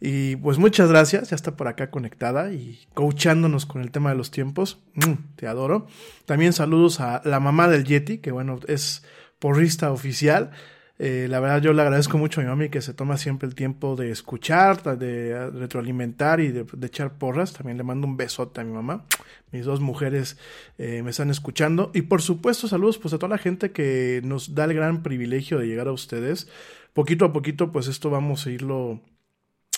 Y 0.00 0.36
pues 0.36 0.58
muchas 0.58 0.88
gracias, 0.88 1.30
ya 1.30 1.36
está 1.36 1.56
por 1.56 1.66
acá 1.68 1.90
conectada 1.90 2.52
y 2.52 2.80
coachándonos 2.94 3.66
con 3.66 3.82
el 3.82 3.90
tema 3.90 4.10
de 4.10 4.16
los 4.16 4.30
tiempos. 4.30 4.78
Mm, 4.94 5.36
te 5.36 5.46
adoro. 5.46 5.86
También 6.24 6.52
saludos 6.52 7.00
a 7.00 7.20
la 7.24 7.40
mamá 7.40 7.68
del 7.68 7.84
Yeti, 7.84 8.18
que 8.18 8.30
bueno, 8.30 8.60
es 8.68 9.02
porrista 9.38 9.90
oficial. 9.90 10.50
Eh, 11.00 11.28
la 11.30 11.38
verdad 11.38 11.62
yo 11.62 11.72
le 11.72 11.82
agradezco 11.82 12.18
mucho 12.18 12.40
a 12.40 12.44
mi 12.44 12.50
mami 12.50 12.70
que 12.70 12.82
se 12.82 12.92
toma 12.92 13.16
siempre 13.18 13.48
el 13.48 13.54
tiempo 13.54 13.94
de 13.94 14.10
escuchar, 14.10 14.98
de 14.98 15.48
retroalimentar 15.50 16.40
y 16.40 16.48
de, 16.48 16.66
echar 16.82 17.12
porras. 17.18 17.52
También 17.52 17.78
le 17.78 17.84
mando 17.84 18.06
un 18.06 18.16
besote 18.16 18.60
a 18.60 18.64
mi 18.64 18.72
mamá. 18.72 19.04
Mis 19.52 19.64
dos 19.64 19.80
mujeres 19.80 20.38
eh, 20.76 21.02
me 21.02 21.10
están 21.10 21.30
escuchando. 21.30 21.92
Y 21.94 22.02
por 22.02 22.20
supuesto 22.20 22.66
saludos 22.66 22.98
pues 22.98 23.14
a 23.14 23.18
toda 23.18 23.30
la 23.30 23.38
gente 23.38 23.70
que 23.70 24.20
nos 24.24 24.54
da 24.54 24.64
el 24.64 24.74
gran 24.74 25.02
privilegio 25.02 25.58
de 25.58 25.68
llegar 25.68 25.86
a 25.86 25.92
ustedes. 25.92 26.48
Poquito 26.94 27.24
a 27.24 27.32
poquito 27.32 27.70
pues 27.70 27.86
esto 27.86 28.10
vamos 28.10 28.46
a 28.46 28.50
irlo 28.50 29.00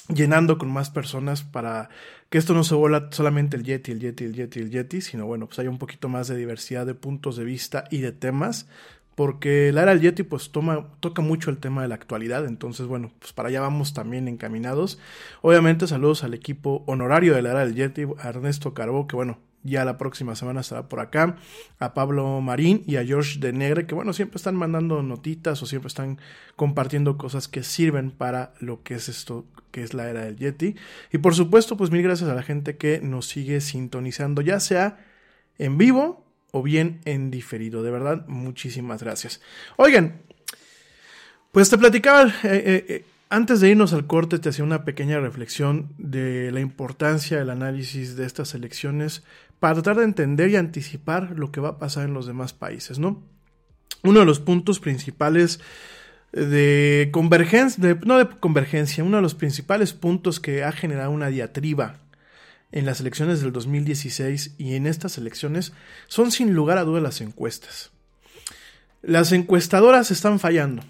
llenando 0.08 0.58
con 0.58 0.70
más 0.70 0.90
personas 0.90 1.42
para 1.42 1.88
que 2.30 2.38
esto 2.38 2.54
no 2.54 2.64
se 2.64 2.74
vuelva 2.74 3.08
solamente 3.12 3.56
el 3.56 3.64
Yeti, 3.64 3.92
el 3.92 4.00
Yeti, 4.00 4.24
el 4.24 4.34
Yeti, 4.34 4.60
el 4.60 4.70
Yeti, 4.70 5.00
sino 5.00 5.26
bueno, 5.26 5.46
pues 5.46 5.58
haya 5.58 5.70
un 5.70 5.78
poquito 5.78 6.08
más 6.08 6.28
de 6.28 6.36
diversidad 6.36 6.86
de 6.86 6.94
puntos 6.94 7.36
de 7.36 7.44
vista 7.44 7.84
y 7.90 7.98
de 7.98 8.12
temas 8.12 8.66
porque 9.14 9.70
la 9.72 9.82
era 9.82 9.92
del 9.92 10.00
Yeti 10.00 10.22
pues 10.22 10.50
toma, 10.50 10.86
toca 11.00 11.22
mucho 11.22 11.50
el 11.50 11.58
tema 11.58 11.82
de 11.82 11.88
la 11.88 11.94
actualidad, 11.94 12.46
entonces 12.46 12.86
bueno, 12.86 13.10
pues 13.18 13.32
para 13.32 13.48
allá 13.48 13.60
vamos 13.60 13.92
también 13.92 14.28
encaminados. 14.28 14.98
Obviamente 15.42 15.86
saludos 15.86 16.24
al 16.24 16.34
equipo 16.34 16.84
honorario 16.86 17.34
de 17.34 17.42
la 17.42 17.50
era 17.50 17.60
del 17.60 17.74
Yeti, 17.74 18.04
a 18.18 18.28
Ernesto 18.28 18.74
Carbó, 18.74 19.06
que 19.06 19.16
bueno, 19.16 19.38
ya 19.62 19.84
la 19.84 19.98
próxima 19.98 20.34
semana 20.36 20.60
estará 20.60 20.88
por 20.88 21.00
acá, 21.00 21.36
a 21.78 21.92
Pablo 21.92 22.40
Marín 22.40 22.82
y 22.86 22.96
a 22.96 23.04
George 23.04 23.38
de 23.40 23.52
Negre, 23.52 23.86
que 23.86 23.94
bueno, 23.94 24.12
siempre 24.12 24.36
están 24.36 24.56
mandando 24.56 25.02
notitas 25.02 25.62
o 25.62 25.66
siempre 25.66 25.88
están 25.88 26.18
compartiendo 26.56 27.18
cosas 27.18 27.48
que 27.48 27.62
sirven 27.62 28.10
para 28.10 28.54
lo 28.58 28.82
que 28.82 28.94
es 28.94 29.08
esto, 29.08 29.44
que 29.70 29.82
es 29.82 29.92
la 29.92 30.08
era 30.08 30.24
del 30.24 30.36
Yeti. 30.36 30.76
Y 31.12 31.18
por 31.18 31.34
supuesto, 31.34 31.76
pues 31.76 31.90
mil 31.90 32.02
gracias 32.02 32.30
a 32.30 32.34
la 32.34 32.42
gente 32.42 32.76
que 32.76 33.00
nos 33.00 33.26
sigue 33.26 33.60
sintonizando, 33.60 34.40
ya 34.40 34.60
sea 34.60 34.98
en 35.58 35.76
vivo 35.76 36.24
o 36.52 36.62
bien 36.62 37.00
en 37.04 37.30
diferido. 37.30 37.82
De 37.82 37.90
verdad, 37.90 38.26
muchísimas 38.26 39.02
gracias. 39.02 39.40
Oigan, 39.76 40.22
pues 41.52 41.70
te 41.70 41.78
platicaba, 41.78 42.28
eh, 42.28 42.32
eh, 42.44 42.84
eh, 42.88 43.04
antes 43.28 43.60
de 43.60 43.70
irnos 43.70 43.92
al 43.92 44.06
corte, 44.06 44.38
te 44.38 44.48
hacía 44.48 44.64
una 44.64 44.84
pequeña 44.84 45.20
reflexión 45.20 45.88
de 45.98 46.50
la 46.52 46.60
importancia 46.60 47.38
del 47.38 47.50
análisis 47.50 48.16
de 48.16 48.26
estas 48.26 48.54
elecciones 48.54 49.24
para 49.58 49.74
tratar 49.74 49.98
de 49.98 50.04
entender 50.04 50.50
y 50.50 50.56
anticipar 50.56 51.38
lo 51.38 51.52
que 51.52 51.60
va 51.60 51.70
a 51.70 51.78
pasar 51.78 52.04
en 52.04 52.14
los 52.14 52.26
demás 52.26 52.52
países, 52.52 52.98
¿no? 52.98 53.22
Uno 54.02 54.20
de 54.20 54.26
los 54.26 54.40
puntos 54.40 54.80
principales 54.80 55.60
de 56.32 57.10
convergencia, 57.12 57.98
no 58.06 58.18
de 58.18 58.28
convergencia, 58.28 59.04
uno 59.04 59.16
de 59.16 59.22
los 59.22 59.34
principales 59.34 59.92
puntos 59.92 60.40
que 60.40 60.64
ha 60.64 60.72
generado 60.72 61.10
una 61.10 61.28
diatriba 61.28 61.98
en 62.72 62.86
las 62.86 63.00
elecciones 63.00 63.40
del 63.40 63.52
2016 63.52 64.54
y 64.58 64.74
en 64.74 64.86
estas 64.86 65.18
elecciones 65.18 65.72
son 66.06 66.30
sin 66.30 66.54
lugar 66.54 66.78
a 66.78 66.84
dudas 66.84 67.02
las 67.02 67.20
encuestas. 67.20 67.90
Las 69.02 69.32
encuestadoras 69.32 70.10
están 70.10 70.38
fallando. 70.38 70.82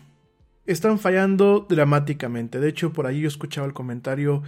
Están 0.67 0.99
fallando 0.99 1.67
dramáticamente. 1.69 2.61
De 2.61 2.69
hecho, 2.69 2.93
por 2.93 3.07
ahí 3.07 3.21
yo 3.21 3.29
escuchaba 3.29 3.67
el 3.67 3.73
comentario 3.73 4.43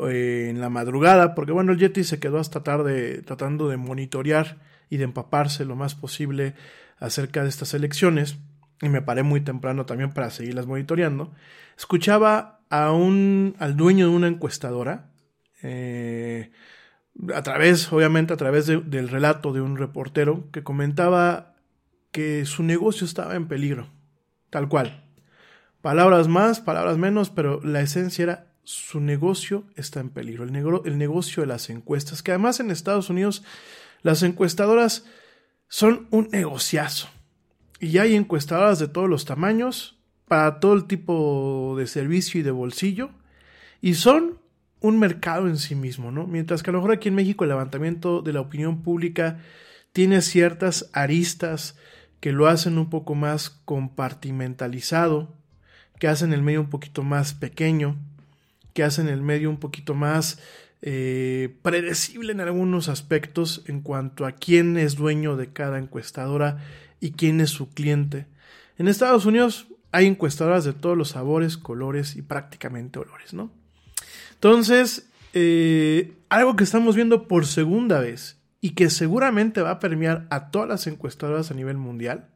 eh, 0.00 0.48
en 0.50 0.60
la 0.60 0.68
madrugada, 0.68 1.34
porque 1.34 1.52
bueno, 1.52 1.72
el 1.72 1.78
Yeti 1.78 2.04
se 2.04 2.18
quedó 2.18 2.38
hasta 2.38 2.62
tarde 2.62 3.22
tratando 3.22 3.68
de 3.68 3.76
monitorear 3.76 4.58
y 4.90 4.96
de 4.96 5.04
empaparse 5.04 5.64
lo 5.64 5.76
más 5.76 5.94
posible 5.94 6.54
acerca 6.98 7.42
de 7.42 7.48
estas 7.48 7.74
elecciones. 7.74 8.36
Y 8.82 8.88
me 8.88 9.02
paré 9.02 9.22
muy 9.22 9.40
temprano 9.40 9.86
también 9.86 10.12
para 10.12 10.30
seguirlas 10.30 10.66
monitoreando. 10.66 11.32
Escuchaba 11.78 12.60
a 12.70 12.92
un, 12.92 13.54
al 13.58 13.76
dueño 13.76 14.08
de 14.08 14.16
una 14.16 14.26
encuestadora, 14.26 15.12
eh, 15.62 16.50
a 17.34 17.42
través, 17.42 17.92
obviamente, 17.92 18.32
a 18.32 18.36
través 18.36 18.66
del 18.66 19.08
relato 19.08 19.52
de 19.52 19.60
un 19.60 19.76
reportero 19.76 20.50
que 20.52 20.62
comentaba 20.62 21.54
que 22.10 22.44
su 22.46 22.62
negocio 22.62 23.06
estaba 23.06 23.34
en 23.34 23.48
peligro, 23.48 23.88
tal 24.50 24.68
cual. 24.68 25.04
Palabras 25.80 26.28
más, 26.28 26.60
palabras 26.60 26.98
menos, 26.98 27.30
pero 27.30 27.60
la 27.62 27.80
esencia 27.80 28.22
era 28.22 28.54
su 28.64 29.00
negocio 29.00 29.64
está 29.76 30.00
en 30.00 30.08
peligro, 30.08 30.44
el, 30.44 30.56
el 30.86 30.98
negocio 30.98 31.42
de 31.42 31.46
las 31.46 31.68
encuestas, 31.68 32.22
que 32.22 32.32
además 32.32 32.60
en 32.60 32.70
Estados 32.70 33.10
Unidos 33.10 33.44
las 34.02 34.22
encuestadoras 34.22 35.04
son 35.68 36.08
un 36.10 36.28
negociazo. 36.32 37.08
Y 37.78 37.98
hay 37.98 38.14
encuestadoras 38.14 38.78
de 38.78 38.88
todos 38.88 39.08
los 39.08 39.26
tamaños, 39.26 39.98
para 40.26 40.58
todo 40.58 40.72
el 40.72 40.86
tipo 40.86 41.74
de 41.76 41.86
servicio 41.86 42.40
y 42.40 42.42
de 42.42 42.50
bolsillo, 42.50 43.10
y 43.82 43.94
son 43.94 44.38
un 44.84 44.98
mercado 44.98 45.48
en 45.48 45.56
sí 45.56 45.74
mismo, 45.74 46.12
¿no? 46.12 46.26
Mientras 46.26 46.62
que 46.62 46.68
a 46.68 46.72
lo 46.74 46.78
mejor 46.80 46.92
aquí 46.92 47.08
en 47.08 47.14
México 47.14 47.44
el 47.44 47.48
levantamiento 47.48 48.20
de 48.20 48.34
la 48.34 48.42
opinión 48.42 48.82
pública 48.82 49.38
tiene 49.94 50.20
ciertas 50.20 50.90
aristas 50.92 51.78
que 52.20 52.32
lo 52.32 52.48
hacen 52.48 52.76
un 52.76 52.90
poco 52.90 53.14
más 53.14 53.48
compartimentalizado, 53.48 55.34
que 55.98 56.06
hacen 56.06 56.34
el 56.34 56.42
medio 56.42 56.60
un 56.60 56.68
poquito 56.68 57.02
más 57.02 57.32
pequeño, 57.32 57.96
que 58.74 58.82
hacen 58.82 59.08
el 59.08 59.22
medio 59.22 59.48
un 59.48 59.56
poquito 59.56 59.94
más 59.94 60.38
eh, 60.82 61.56
predecible 61.62 62.32
en 62.32 62.42
algunos 62.42 62.90
aspectos 62.90 63.62
en 63.66 63.80
cuanto 63.80 64.26
a 64.26 64.32
quién 64.32 64.76
es 64.76 64.96
dueño 64.96 65.36
de 65.36 65.50
cada 65.50 65.78
encuestadora 65.78 66.58
y 67.00 67.12
quién 67.12 67.40
es 67.40 67.48
su 67.48 67.70
cliente. 67.70 68.26
En 68.76 68.88
Estados 68.88 69.24
Unidos 69.24 69.66
hay 69.92 70.04
encuestadoras 70.04 70.66
de 70.66 70.74
todos 70.74 70.94
los 70.94 71.08
sabores, 71.08 71.56
colores 71.56 72.16
y 72.16 72.22
prácticamente 72.22 72.98
olores, 72.98 73.32
¿no? 73.32 73.63
Entonces, 74.44 75.08
eh, 75.32 76.18
algo 76.28 76.54
que 76.54 76.64
estamos 76.64 76.94
viendo 76.94 77.28
por 77.28 77.46
segunda 77.46 77.98
vez 78.00 78.42
y 78.60 78.74
que 78.74 78.90
seguramente 78.90 79.62
va 79.62 79.70
a 79.70 79.78
permear 79.78 80.26
a 80.28 80.50
todas 80.50 80.68
las 80.68 80.86
encuestadoras 80.86 81.50
a 81.50 81.54
nivel 81.54 81.78
mundial 81.78 82.28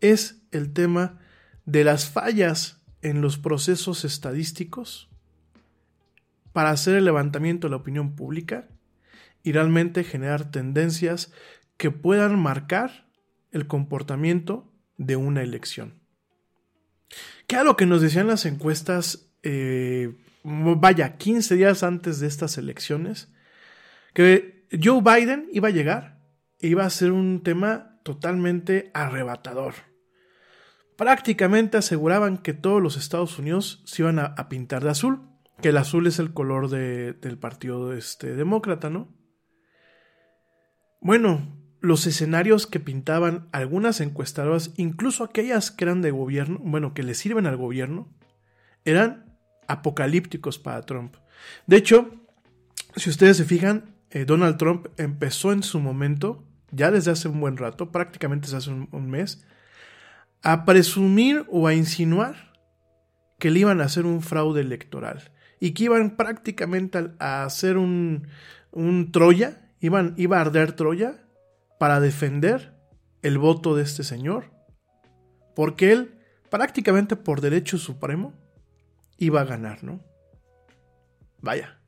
es 0.00 0.40
el 0.50 0.72
tema 0.72 1.18
de 1.66 1.84
las 1.84 2.08
fallas 2.08 2.80
en 3.02 3.20
los 3.20 3.36
procesos 3.36 4.06
estadísticos 4.06 5.10
para 6.54 6.70
hacer 6.70 6.94
el 6.94 7.04
levantamiento 7.04 7.66
de 7.66 7.72
la 7.72 7.76
opinión 7.76 8.16
pública 8.16 8.68
y 9.42 9.52
realmente 9.52 10.04
generar 10.04 10.50
tendencias 10.50 11.34
que 11.76 11.90
puedan 11.90 12.38
marcar 12.38 13.10
el 13.52 13.66
comportamiento 13.66 14.72
de 14.96 15.16
una 15.16 15.42
elección. 15.42 16.00
¿Qué 17.46 17.62
lo 17.62 17.76
que 17.76 17.84
nos 17.84 18.00
decían 18.00 18.26
las 18.26 18.46
encuestas 18.46 19.28
eh, 19.42 20.14
vaya, 20.46 21.16
15 21.16 21.56
días 21.56 21.82
antes 21.82 22.20
de 22.20 22.28
estas 22.28 22.56
elecciones, 22.56 23.32
que 24.14 24.66
Joe 24.72 25.02
Biden 25.02 25.48
iba 25.52 25.68
a 25.68 25.72
llegar 25.72 26.20
e 26.60 26.68
iba 26.68 26.84
a 26.84 26.90
ser 26.90 27.10
un 27.12 27.42
tema 27.42 28.00
totalmente 28.04 28.90
arrebatador. 28.94 29.74
Prácticamente 30.96 31.76
aseguraban 31.76 32.38
que 32.38 32.54
todos 32.54 32.80
los 32.80 32.96
Estados 32.96 33.38
Unidos 33.38 33.82
se 33.84 34.02
iban 34.02 34.18
a, 34.18 34.48
pintar 34.48 34.84
de 34.84 34.90
azul, 34.90 35.28
que 35.60 35.70
el 35.70 35.76
azul 35.76 36.06
es 36.06 36.18
el 36.18 36.32
color 36.32 36.70
del 36.70 37.38
partido 37.38 37.92
este, 37.92 38.34
demócrata, 38.34 38.88
¿no? 38.88 39.14
Bueno, 41.00 41.56
los 41.80 42.06
escenarios 42.06 42.66
que 42.66 42.80
pintaban 42.80 43.48
algunas 43.52 44.00
encuestadoras, 44.00 44.72
incluso 44.76 45.24
aquellas 45.24 45.70
que 45.70 45.84
eran 45.84 46.02
de 46.02 46.12
gobierno, 46.12 46.58
bueno, 46.62 46.94
que 46.94 47.02
le 47.02 47.14
sirven 47.14 47.46
al 47.46 47.56
gobierno, 47.56 48.14
eran 48.84 49.25
apocalípticos 49.68 50.58
para 50.58 50.82
Trump. 50.82 51.16
De 51.66 51.76
hecho, 51.76 52.10
si 52.96 53.10
ustedes 53.10 53.36
se 53.36 53.44
fijan, 53.44 53.94
eh, 54.10 54.24
Donald 54.24 54.56
Trump 54.56 54.88
empezó 54.96 55.52
en 55.52 55.62
su 55.62 55.80
momento, 55.80 56.44
ya 56.70 56.90
desde 56.90 57.10
hace 57.10 57.28
un 57.28 57.40
buen 57.40 57.56
rato, 57.56 57.92
prácticamente 57.92 58.46
desde 58.46 58.56
hace 58.58 58.70
un, 58.70 59.10
mes, 59.10 59.44
a 60.42 60.64
presumir 60.64 61.44
o 61.50 61.66
a 61.66 61.74
insinuar 61.74 62.52
que 63.38 63.50
le 63.50 63.60
iban 63.60 63.80
a 63.80 63.84
hacer 63.84 64.06
un 64.06 64.22
fraude 64.22 64.60
electoral 64.60 65.30
y 65.60 65.72
que 65.72 65.84
iban 65.84 66.16
prácticamente 66.16 67.10
a, 67.18 67.44
hacer 67.44 67.76
un, 67.76 68.28
un 68.70 69.12
Troya, 69.12 69.70
iban, 69.80 70.14
iba 70.16 70.38
a 70.38 70.42
arder 70.42 70.72
Troya 70.72 71.22
para 71.78 72.00
defender 72.00 72.74
el 73.22 73.38
voto 73.38 73.76
de 73.76 73.82
este 73.82 74.04
señor, 74.04 74.52
porque 75.54 75.92
él, 75.92 76.14
prácticamente 76.48 77.16
por 77.16 77.40
derecho 77.40 77.76
supremo, 77.76 78.34
iba 79.18 79.40
a 79.40 79.44
ganar, 79.44 79.84
¿no? 79.84 80.00
Vaya. 81.40 81.78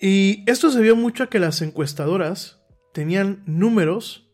Y 0.00 0.44
esto 0.50 0.70
se 0.70 0.80
vio 0.80 0.96
mucho 0.96 1.24
a 1.24 1.30
que 1.30 1.38
las 1.38 1.60
encuestadoras 1.62 2.60
tenían 2.92 3.42
números 3.46 4.28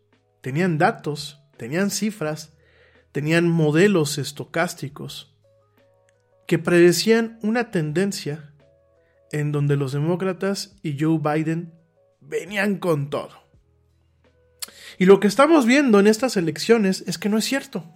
tenían 0.45 0.77
datos, 0.77 1.41
tenían 1.57 1.89
cifras, 1.89 2.53
tenían 3.13 3.49
modelos 3.49 4.19
estocásticos 4.19 5.35
que 6.47 6.59
predecían 6.59 7.39
una 7.43 7.71
tendencia 7.71 8.53
en 9.33 9.53
donde 9.53 9.77
los 9.77 9.93
demócratas 9.93 10.77
y 10.83 10.99
Joe 11.01 11.19
Biden 11.19 11.73
venían 12.21 12.77
con 12.77 13.09
todo. 13.09 13.43
Y 14.99 15.07
lo 15.07 15.19
que 15.19 15.29
estamos 15.29 15.65
viendo 15.65 15.99
en 15.99 16.07
estas 16.07 16.37
elecciones 16.37 17.03
es 17.07 17.17
que 17.17 17.31
no 17.31 17.39
es 17.39 17.47
cierto. 17.47 17.91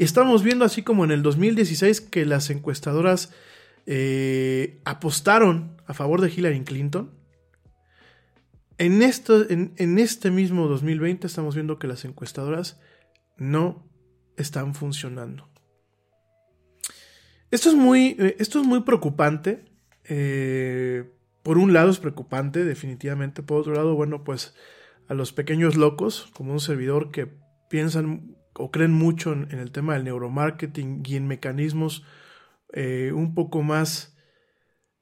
Estamos 0.00 0.42
viendo 0.42 0.64
así 0.64 0.82
como 0.82 1.04
en 1.04 1.10
el 1.10 1.22
2016 1.22 2.00
que 2.00 2.24
las 2.24 2.48
encuestadoras 2.48 3.34
eh, 3.84 4.80
apostaron 4.86 5.76
a 5.84 5.92
favor 5.92 6.22
de 6.22 6.30
Hillary 6.30 6.64
Clinton. 6.64 7.10
En, 8.78 9.02
esto, 9.02 9.44
en, 9.50 9.98
este 9.98 10.30
mismo 10.30 10.68
2020 10.68 11.26
estamos 11.26 11.54
viendo 11.54 11.78
que 11.78 11.86
las 11.86 12.06
encuestadoras 12.06 12.80
no 13.36 13.86
están 14.38 14.74
funcionando. 14.74 15.50
Esto 17.50 17.68
es 17.68 17.74
muy, 17.74 18.16
eh, 18.18 18.36
esto 18.38 18.58
es 18.62 18.66
muy 18.66 18.80
preocupante. 18.80 19.66
Eh, 20.04 21.10
por 21.42 21.58
un 21.58 21.74
lado 21.74 21.90
es 21.90 21.98
preocupante, 21.98 22.64
definitivamente. 22.64 23.42
Por 23.42 23.60
otro 23.60 23.74
lado, 23.74 23.94
bueno, 23.96 24.24
pues 24.24 24.54
a 25.08 25.12
los 25.12 25.34
pequeños 25.34 25.76
locos, 25.76 26.30
como 26.32 26.54
un 26.54 26.60
servidor 26.60 27.10
que 27.10 27.28
piensan 27.68 28.39
o 28.60 28.70
creen 28.70 28.92
mucho 28.92 29.32
en, 29.32 29.50
el 29.50 29.70
tema 29.70 29.94
del 29.94 30.04
neuromarketing 30.04 31.02
y 31.04 31.16
en 31.16 31.26
mecanismos 31.26 32.04
eh, 32.72 33.12
un 33.14 33.34
poco 33.34 33.62
más 33.62 34.16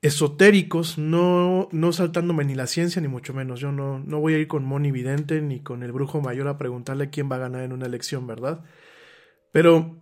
esotéricos, 0.01 0.97
no, 0.97 1.68
no 1.73 1.92
saltándome 1.92 2.44
ni 2.44 2.55
la 2.55 2.66
ciencia 2.66 3.03
ni 3.03 3.09
mucho 3.09 3.35
menos. 3.35 3.61
Yo 3.61 3.73
no, 3.73 3.99
no 3.99 4.21
voy 4.21 4.35
a 4.35 4.38
ir 4.38 4.47
con 4.47 4.64
Moni 4.64 4.92
Vidente 4.92 5.40
ni 5.40 5.61
con 5.61 5.83
el 5.83 5.92
brujo 5.92 6.21
mayor 6.21 6.49
a 6.49 6.59
preguntarle 6.59 7.11
quién 7.11 7.31
va 7.31 7.37
a 7.37 7.40
ganar 7.40 7.62
en 7.62 7.73
una 7.73 7.87
elección, 7.87 8.27
¿verdad? 8.27 8.64
Pero 9.53 10.01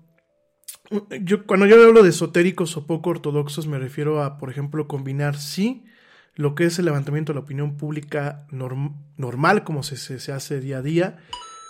yo, 1.22 1.46
cuando 1.46 1.66
yo 1.66 1.82
hablo 1.82 2.02
de 2.02 2.10
esotéricos 2.10 2.76
o 2.76 2.86
poco 2.86 3.10
ortodoxos 3.10 3.66
me 3.66 3.78
refiero 3.78 4.22
a, 4.22 4.38
por 4.38 4.50
ejemplo, 4.50 4.86
combinar 4.86 5.36
sí 5.36 5.84
lo 6.34 6.54
que 6.54 6.64
es 6.64 6.78
el 6.78 6.84
levantamiento 6.84 7.32
de 7.32 7.38
la 7.38 7.44
opinión 7.44 7.76
pública 7.76 8.46
normal, 8.50 9.64
como 9.64 9.82
se, 9.82 9.96
se, 9.96 10.32
hace 10.32 10.60
día 10.60 10.78
a 10.78 10.82
día, 10.82 11.16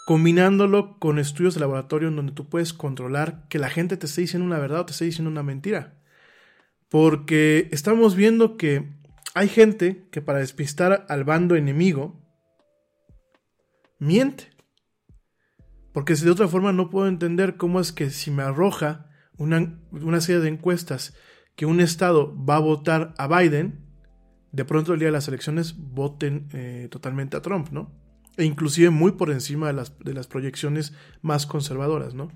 combinándolo 0.06 1.00
con 1.00 1.18
estudios 1.18 1.54
de 1.54 1.60
laboratorio 1.60 2.06
en 2.06 2.14
donde 2.14 2.32
tú 2.32 2.48
puedes 2.48 2.72
controlar 2.72 3.48
que 3.48 3.58
la 3.58 3.68
gente 3.68 3.96
te 3.96 4.06
esté 4.06 4.20
diciendo 4.20 4.46
una 4.46 4.60
verdad 4.60 4.82
o 4.82 4.86
te 4.86 4.92
esté 4.92 5.04
diciendo 5.04 5.28
una 5.28 5.42
mentira. 5.42 5.98
Porque 6.88 7.68
estamos 7.72 8.14
viendo 8.14 8.56
que 8.56 8.88
hay 9.34 9.48
gente 9.48 10.06
que 10.12 10.22
para 10.22 10.38
despistar 10.38 11.06
al 11.08 11.24
bando 11.24 11.56
enemigo 11.56 12.22
miente. 13.98 14.50
Porque 15.92 16.14
de 16.14 16.30
otra 16.30 16.46
forma 16.46 16.72
no 16.72 16.88
puedo 16.88 17.08
entender 17.08 17.56
cómo 17.56 17.80
es 17.80 17.90
que 17.90 18.10
si 18.10 18.30
me 18.30 18.44
arroja 18.44 19.10
una, 19.38 19.76
una 19.90 20.20
serie 20.20 20.40
de 20.40 20.50
encuestas 20.50 21.16
que 21.56 21.66
un 21.66 21.80
estado 21.80 22.32
va 22.44 22.54
a 22.54 22.60
votar 22.60 23.12
a 23.18 23.26
Biden, 23.26 23.84
de 24.52 24.64
pronto 24.64 24.92
el 24.92 25.00
día 25.00 25.08
de 25.08 25.12
las 25.12 25.26
elecciones 25.26 25.74
voten 25.76 26.48
eh, 26.52 26.86
totalmente 26.92 27.36
a 27.36 27.42
Trump, 27.42 27.70
¿no? 27.70 28.05
E 28.36 28.44
inclusive 28.44 28.90
muy 28.90 29.12
por 29.12 29.30
encima 29.30 29.68
de 29.68 29.72
las, 29.72 29.98
de 29.98 30.14
las 30.14 30.26
proyecciones 30.26 30.92
más 31.22 31.46
conservadoras, 31.46 32.14
¿no? 32.14 32.30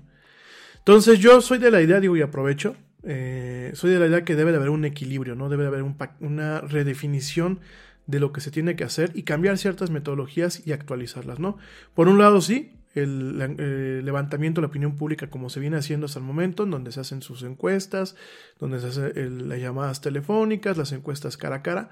Entonces 0.79 1.19
yo 1.19 1.41
soy 1.41 1.59
de 1.59 1.69
la 1.69 1.81
idea, 1.81 1.99
digo 1.99 2.17
y 2.17 2.21
aprovecho, 2.21 2.75
eh, 3.03 3.71
soy 3.75 3.91
de 3.91 3.99
la 3.99 4.07
idea 4.07 4.25
que 4.25 4.35
debe 4.35 4.51
de 4.51 4.57
haber 4.57 4.69
un 4.69 4.85
equilibrio, 4.85 5.35
¿no? 5.35 5.49
Debe 5.49 5.63
de 5.63 5.69
haber 5.69 5.83
una 6.19 6.61
redefinición 6.61 7.59
de 8.07 8.19
lo 8.19 8.31
que 8.33 8.41
se 8.41 8.51
tiene 8.51 8.75
que 8.75 8.83
hacer 8.83 9.11
y 9.13 9.23
cambiar 9.23 9.57
ciertas 9.57 9.89
metodologías 9.89 10.65
y 10.65 10.71
actualizarlas, 10.71 11.39
¿no? 11.39 11.57
Por 11.93 12.07
un 12.07 12.17
lado, 12.17 12.41
sí, 12.41 12.73
el, 12.93 13.39
eh, 13.57 14.01
levantamiento 14.03 14.59
de 14.59 14.63
la 14.63 14.69
opinión 14.69 14.95
pública 14.97 15.29
como 15.29 15.49
se 15.49 15.59
viene 15.59 15.77
haciendo 15.77 16.05
hasta 16.05 16.19
el 16.19 16.25
momento, 16.25 16.63
en 16.63 16.71
donde 16.71 16.91
se 16.91 16.99
hacen 16.99 17.21
sus 17.21 17.43
encuestas, 17.43 18.15
donde 18.59 18.79
se 18.79 18.87
hacen 18.87 19.49
las 19.49 19.59
llamadas 19.59 20.01
telefónicas, 20.01 20.77
las 20.77 20.91
encuestas 20.91 21.37
cara 21.37 21.57
a 21.57 21.61
cara. 21.61 21.91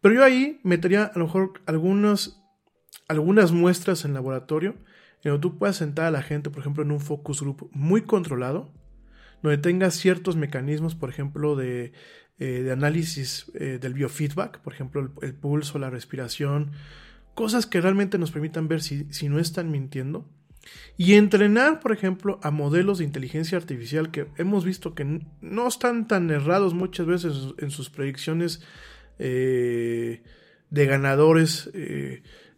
Pero 0.00 0.16
yo 0.16 0.24
ahí 0.24 0.60
metería 0.64 1.04
a 1.04 1.18
lo 1.18 1.26
mejor 1.26 1.62
algunas, 1.66 2.41
algunas 3.12 3.52
muestras 3.52 4.04
en 4.04 4.14
laboratorio, 4.14 4.76
en 5.22 5.30
donde 5.30 5.42
tú 5.42 5.58
puedas 5.58 5.76
sentar 5.76 6.06
a 6.06 6.10
la 6.10 6.22
gente, 6.22 6.50
por 6.50 6.60
ejemplo, 6.60 6.82
en 6.82 6.90
un 6.90 7.00
focus 7.00 7.40
group 7.40 7.70
muy 7.72 8.02
controlado, 8.02 8.72
donde 9.42 9.58
tengas 9.58 9.94
ciertos 9.94 10.36
mecanismos, 10.36 10.94
por 10.94 11.10
ejemplo, 11.10 11.56
de, 11.56 11.92
eh, 12.38 12.68
análisis 12.72 13.50
eh, 13.54 13.78
del 13.80 13.94
biofeedback, 13.94 14.60
por 14.60 14.72
ejemplo, 14.72 15.12
el 15.22 15.34
pulso, 15.34 15.78
la 15.78 15.90
respiración, 15.90 16.72
cosas 17.34 17.66
que 17.66 17.80
realmente 17.80 18.18
nos 18.18 18.30
permitan 18.30 18.68
ver 18.68 18.82
si, 18.82 19.28
no 19.28 19.38
están 19.38 19.70
mintiendo. 19.70 20.28
Y 20.96 21.14
entrenar, 21.14 21.80
por 21.80 21.92
ejemplo, 21.92 22.38
a 22.42 22.52
modelos 22.52 22.98
de 22.98 23.04
inteligencia 23.04 23.58
artificial 23.58 24.12
que 24.12 24.28
hemos 24.36 24.64
visto 24.64 24.94
que 24.94 25.20
no 25.40 25.66
están 25.66 26.06
tan 26.06 26.30
errados 26.30 26.72
muchas 26.72 27.06
veces 27.06 27.34
en 27.58 27.72
sus 27.72 27.90
predicciones 27.90 28.62
eh, 29.18 30.22
de 30.70 30.86
ganadores 30.86 31.68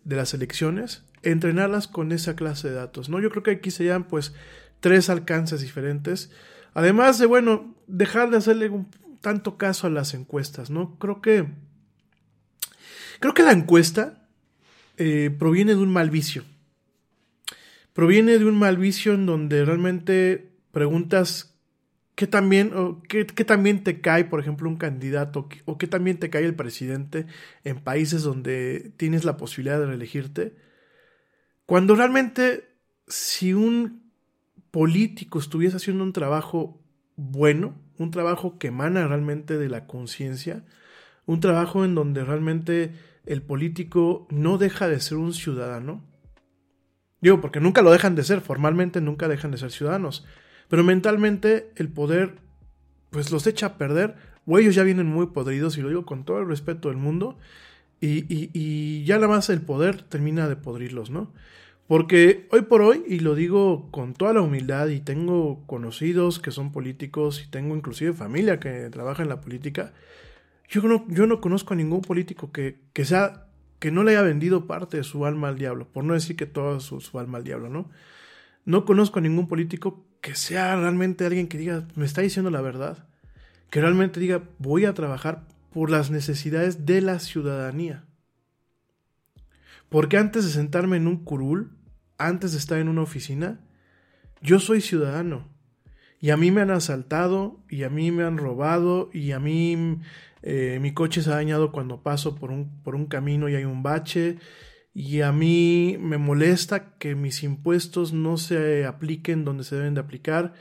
de 0.05 0.17
las 0.17 0.35
elecciones, 0.35 1.05
entrenarlas 1.23 1.89
con 1.89 2.13
esa 2.13 2.37
clase 2.37 2.69
de 2.69 2.75
datos. 2.75 3.09
¿no? 3.09 3.21
Yo 3.21 3.31
creo 3.31 3.43
que 3.43 3.53
aquí 3.53 3.71
serían 3.71 4.05
pues 4.05 4.35
tres 4.81 5.09
alcances 5.11 5.61
diferentes. 5.61 6.31
Además 6.75 7.19
de, 7.19 7.27
bueno, 7.27 7.75
dejar 7.87 8.31
de 8.31 8.37
hacerle 8.37 8.69
un 8.69 8.91
tanto 9.21 9.57
caso 9.57 9.87
a 9.87 9.91
las 9.91 10.13
encuestas, 10.13 10.71
¿no? 10.71 10.99
Creo 10.99 11.23
que. 11.23 11.47
Creo 13.21 13.33
que 13.33 13.43
la 13.43 13.53
encuesta 13.53 14.29
eh, 14.99 15.35
proviene 15.39 15.75
de 15.75 15.81
un 15.81 15.91
mal 15.91 16.11
vicio. 16.11 16.45
Proviene 17.95 18.39
de 18.39 18.45
un 18.45 18.59
mal 18.59 18.77
vicio 18.77 19.15
en 19.15 19.25
donde 19.25 19.65
realmente 19.65 20.53
preguntas 20.73 21.54
qué 22.15 22.27
también, 22.27 22.73
o 22.75 23.03
también 23.47 23.83
te 23.83 24.01
cae, 24.01 24.25
por 24.25 24.41
ejemplo, 24.41 24.69
un 24.69 24.77
candidato 24.77 25.49
o 25.65 25.79
qué 25.79 25.87
también 25.87 26.19
te 26.19 26.31
cae 26.31 26.45
el 26.45 26.55
presidente 26.55 27.27
en 27.65 27.81
países 27.81 28.23
donde 28.23 28.93
tienes 28.97 29.25
la 29.25 29.37
posibilidad 29.37 29.79
de 29.79 29.87
reelegirte. 29.87 30.55
Cuando 31.67 31.97
realmente 31.97 32.69
si 33.09 33.55
un 33.55 34.11
político 34.71 35.39
estuviese 35.39 35.77
haciendo 35.77 36.05
un 36.05 36.13
trabajo 36.13 36.81
bueno, 37.17 37.75
un 37.99 38.11
trabajo 38.11 38.59
que 38.59 38.69
emana 38.69 39.07
realmente 39.07 39.57
de 39.57 39.69
la 39.69 39.87
conciencia, 39.87 40.65
un 41.27 41.41
trabajo 41.41 41.85
en 41.85 41.95
donde 41.95 42.25
realmente 42.25 42.93
el 43.27 43.43
político 43.43 44.27
no 44.31 44.59
deja 44.59 44.89
de 44.89 45.01
ser 45.01 45.19
un 45.19 45.33
ciudadano. 45.33 46.03
Digo, 47.21 47.41
porque 47.41 47.61
nunca 47.61 47.83
lo 47.83 47.91
dejan 47.91 48.15
de 48.15 48.25
ser, 48.25 48.41
formalmente 48.41 49.01
nunca 49.01 49.29
dejan 49.29 49.51
de 49.51 49.59
ser 49.59 49.71
ciudadanos. 49.71 50.27
Pero 50.69 50.85
mentalmente 50.85 51.71
el 51.77 51.89
poder, 51.89 52.37
pues 53.11 53.31
los 53.31 53.47
echa 53.47 53.67
a 53.67 53.79
perder, 53.79 54.17
o 54.47 54.59
ellos 54.59 54.75
ya 54.75 54.83
vienen 54.83 55.07
muy 55.07 55.27
podridos, 55.29 55.79
y 55.79 55.83
lo 55.83 55.89
digo 55.89 56.05
con 56.05 56.25
todo 56.25 56.39
el 56.39 56.49
respeto 56.49 56.89
del 56.89 56.99
mundo, 56.99 57.39
y, 58.01 58.27
y 58.29 59.05
ya 59.05 59.17
nada 59.17 59.29
más 59.29 59.49
el 59.49 59.63
poder 59.63 60.03
termina 60.03 60.49
de 60.49 60.57
podrirlos, 60.57 61.11
¿no? 61.11 61.33
Porque 61.87 62.49
hoy 62.51 62.63
por 62.63 62.81
hoy, 62.81 63.05
y 63.07 63.21
lo 63.21 63.35
digo 63.35 63.91
con 63.91 64.15
toda 64.15 64.33
la 64.33 64.41
humildad, 64.41 64.89
y 64.89 65.01
tengo 65.01 65.65
conocidos 65.67 66.39
que 66.39 66.51
son 66.51 66.73
políticos, 66.73 67.43
y 67.47 67.51
tengo 67.51 67.77
inclusive 67.77 68.13
familia 68.13 68.59
que 68.59 68.89
trabaja 68.91 69.23
en 69.23 69.29
la 69.29 69.41
política, 69.41 69.93
yo 70.69 70.83
no, 70.83 71.05
yo 71.09 71.27
no 71.27 71.41
conozco 71.41 71.75
a 71.75 71.77
ningún 71.77 72.01
político 72.01 72.53
que, 72.53 72.81
que, 72.93 73.05
sea, 73.05 73.47
que 73.79 73.91
no 73.91 74.03
le 74.03 74.13
haya 74.13 74.23
vendido 74.23 74.67
parte 74.67 74.97
de 74.97 75.05
su 75.05 75.27
alma 75.27 75.49
al 75.49 75.59
diablo, 75.59 75.87
por 75.93 76.05
no 76.05 76.15
decir 76.15 76.37
que 76.37 76.47
toda 76.47 76.81
su, 76.81 77.01
su 77.01 77.19
alma 77.19 77.39
al 77.39 77.45
diablo, 77.45 77.69
¿no? 77.69 77.91
No 78.65 78.87
conozco 78.87 79.19
a 79.19 79.23
ningún 79.23 79.47
político 79.47 80.07
que 80.25 80.35
sea 80.35 80.75
realmente 80.75 81.27
alguien 81.27 81.49
que 81.49 81.59
diga, 81.59 81.87
me 81.97 82.07
está 82.07 82.23
diciendo 82.23 82.51
la 82.51 82.63
verdad, 82.63 83.07
que 83.69 83.83
realmente 83.83 84.21
diga, 84.21 84.43
voy 84.59 84.87
a 84.87 84.95
trabajar 84.95 85.47
por 85.71 85.91
las 85.91 86.11
necesidades 86.11 86.87
de 86.87 87.03
la 87.03 87.19
ciudadanía. 87.19 88.07
Porque 89.91 90.17
antes 90.17 90.47
de 90.47 90.51
sentarme 90.51 90.97
en 90.97 91.09
un 91.09 91.23
curul, 91.25 91.77
antes 92.17 92.53
de 92.53 92.59
estar 92.59 92.79
en 92.79 92.89
una 92.89 93.03
oficina, 93.03 93.61
yo 94.41 94.61
soy 94.61 94.81
ciudadano. 94.81 95.47
Y 96.23 96.31
a 96.31 96.39
mí 96.39 96.51
me 96.51 96.63
han 96.63 96.71
asaltado, 96.71 97.61
y 97.69 97.83
a 97.83 97.91
mí 97.91 98.11
me 98.11 98.25
han 98.25 98.39
robado, 98.39 99.11
y 99.13 99.33
a 99.33 99.39
mí 99.39 100.01
eh, 100.41 100.79
mi 100.81 100.95
coche 100.95 101.21
se 101.21 101.29
ha 101.33 101.35
dañado 101.35 101.71
cuando 101.71 102.03
paso 102.03 102.35
por 102.35 102.51
un, 102.51 102.81
por 102.83 102.95
un 102.95 103.05
camino 103.09 103.51
y 103.51 103.57
hay 103.57 103.67
un 103.67 103.83
bache. 103.83 104.39
Y 104.95 105.23
a 105.23 105.33
mí 105.33 105.97
me 105.99 106.19
molesta 106.19 106.97
que 106.99 107.17
mis 107.17 107.43
impuestos 107.43 108.13
no 108.13 108.37
se 108.37 108.87
apliquen 108.87 109.45
donde 109.45 109.65
se 109.65 109.75
deben 109.75 109.95
de 109.95 110.01
aplicar. 110.01 110.55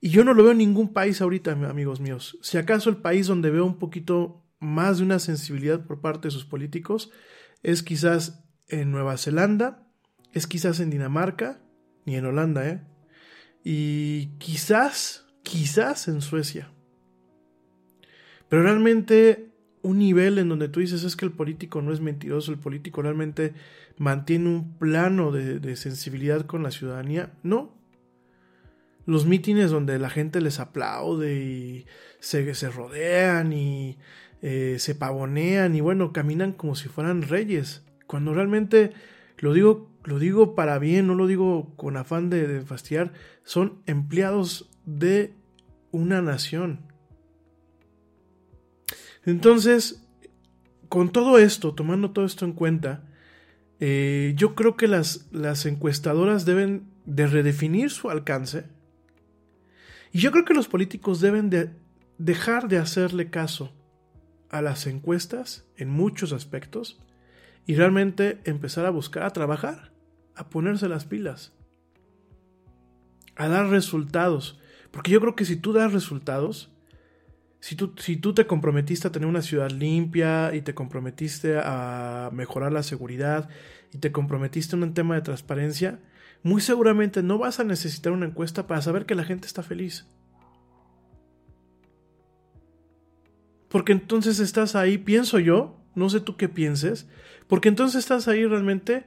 Y 0.00 0.10
yo 0.10 0.22
no 0.22 0.32
lo 0.32 0.44
veo 0.44 0.52
en 0.52 0.58
ningún 0.58 0.92
país 0.92 1.20
ahorita, 1.20 1.50
amigos 1.50 1.98
míos. 1.98 2.38
Si 2.40 2.56
acaso 2.56 2.88
el 2.88 2.98
país 2.98 3.26
donde 3.26 3.50
veo 3.50 3.66
un 3.66 3.80
poquito 3.80 4.44
más 4.60 4.98
de 4.98 5.04
una 5.04 5.18
sensibilidad 5.18 5.84
por 5.84 6.00
parte 6.00 6.28
de 6.28 6.32
sus 6.32 6.44
políticos 6.44 7.10
es 7.64 7.82
quizás 7.82 8.44
en 8.68 8.92
Nueva 8.92 9.16
Zelanda, 9.16 9.90
es 10.32 10.46
quizás 10.46 10.78
en 10.78 10.90
Dinamarca, 10.90 11.60
ni 12.04 12.14
en 12.14 12.26
Holanda, 12.26 12.68
¿eh? 12.68 12.86
Y 13.64 14.38
quizás, 14.38 15.26
quizás 15.42 16.06
en 16.06 16.20
Suecia. 16.20 16.70
Pero 18.48 18.62
realmente 18.62 19.55
un 19.86 20.00
nivel 20.00 20.38
en 20.38 20.48
donde 20.48 20.68
tú 20.68 20.80
dices 20.80 21.04
es 21.04 21.14
que 21.14 21.24
el 21.24 21.30
político 21.30 21.80
no 21.80 21.92
es 21.92 22.00
mentiroso, 22.00 22.50
el 22.50 22.58
político 22.58 23.02
realmente 23.02 23.54
mantiene 23.98 24.48
un 24.48 24.76
plano 24.78 25.30
de, 25.30 25.76
sensibilidad 25.76 26.44
con 26.44 26.64
la 26.64 26.72
ciudadanía. 26.72 27.32
No. 27.44 27.72
Los 29.04 29.26
mítines 29.26 29.70
donde 29.70 30.00
la 30.00 30.10
gente 30.10 30.40
les 30.40 30.58
aplaude 30.58 31.36
y 31.36 31.86
se, 32.18 32.52
se 32.56 32.68
rodean 32.68 33.52
y 33.52 33.96
eh, 34.42 34.76
se 34.80 34.96
pavonean 34.96 35.76
y 35.76 35.80
bueno, 35.80 36.12
caminan 36.12 36.52
como 36.52 36.74
si 36.74 36.88
fueran 36.88 37.22
reyes. 37.22 37.84
Cuando 38.08 38.34
realmente 38.34 38.92
lo 39.38 39.52
digo, 39.52 39.88
lo 40.02 40.18
digo 40.18 40.56
para 40.56 40.80
bien, 40.80 41.06
no 41.06 41.14
lo 41.14 41.28
digo 41.28 41.76
con 41.76 41.96
afán 41.96 42.28
de, 42.28 42.48
de 42.48 42.62
fastidiar, 42.62 43.12
son 43.44 43.82
empleados 43.86 44.68
de 44.84 45.32
una 45.92 46.22
nación. 46.22 46.85
Entonces, 49.26 50.06
con 50.88 51.10
todo 51.10 51.38
esto, 51.38 51.74
tomando 51.74 52.12
todo 52.12 52.24
esto 52.24 52.44
en 52.44 52.52
cuenta, 52.52 53.04
eh, 53.80 54.32
yo 54.36 54.54
creo 54.54 54.76
que 54.76 54.88
las, 54.88 55.26
las 55.32 55.66
encuestadoras 55.66 56.46
deben 56.46 56.88
de 57.04 57.26
redefinir 57.26 57.90
su 57.90 58.08
alcance. 58.08 58.64
Y 60.12 60.20
yo 60.20 60.30
creo 60.32 60.44
que 60.44 60.54
los 60.54 60.68
políticos 60.68 61.20
deben 61.20 61.50
de 61.50 61.70
dejar 62.18 62.68
de 62.68 62.78
hacerle 62.78 63.28
caso 63.28 63.72
a 64.48 64.62
las 64.62 64.86
encuestas 64.86 65.66
en 65.76 65.90
muchos 65.90 66.32
aspectos 66.32 66.98
y 67.66 67.74
realmente 67.74 68.40
empezar 68.44 68.86
a 68.86 68.90
buscar 68.90 69.24
a 69.24 69.32
trabajar, 69.32 69.92
a 70.36 70.48
ponerse 70.48 70.88
las 70.88 71.04
pilas, 71.04 71.52
a 73.34 73.48
dar 73.48 73.68
resultados. 73.68 74.60
Porque 74.92 75.10
yo 75.10 75.20
creo 75.20 75.34
que 75.34 75.44
si 75.44 75.56
tú 75.56 75.72
das 75.72 75.92
resultados, 75.92 76.75
si 77.60 77.74
tú, 77.74 77.94
si 77.98 78.16
tú 78.16 78.34
te 78.34 78.46
comprometiste 78.46 79.08
a 79.08 79.12
tener 79.12 79.28
una 79.28 79.42
ciudad 79.42 79.70
limpia 79.70 80.54
y 80.54 80.62
te 80.62 80.74
comprometiste 80.74 81.58
a 81.62 82.30
mejorar 82.32 82.72
la 82.72 82.82
seguridad 82.82 83.48
y 83.92 83.98
te 83.98 84.12
comprometiste 84.12 84.76
en 84.76 84.82
un 84.82 84.94
tema 84.94 85.14
de 85.14 85.22
transparencia, 85.22 85.98
muy 86.42 86.60
seguramente 86.60 87.22
no 87.22 87.38
vas 87.38 87.58
a 87.58 87.64
necesitar 87.64 88.12
una 88.12 88.26
encuesta 88.26 88.66
para 88.66 88.82
saber 88.82 89.06
que 89.06 89.14
la 89.14 89.24
gente 89.24 89.46
está 89.46 89.62
feliz. 89.62 90.06
Porque 93.68 93.92
entonces 93.92 94.38
estás 94.38 94.76
ahí, 94.76 94.96
pienso 94.98 95.38
yo, 95.38 95.80
no 95.94 96.08
sé 96.08 96.20
tú 96.20 96.36
qué 96.36 96.48
pienses, 96.48 97.08
porque 97.48 97.68
entonces 97.68 97.98
estás 97.98 98.28
ahí 98.28 98.46
realmente 98.46 99.04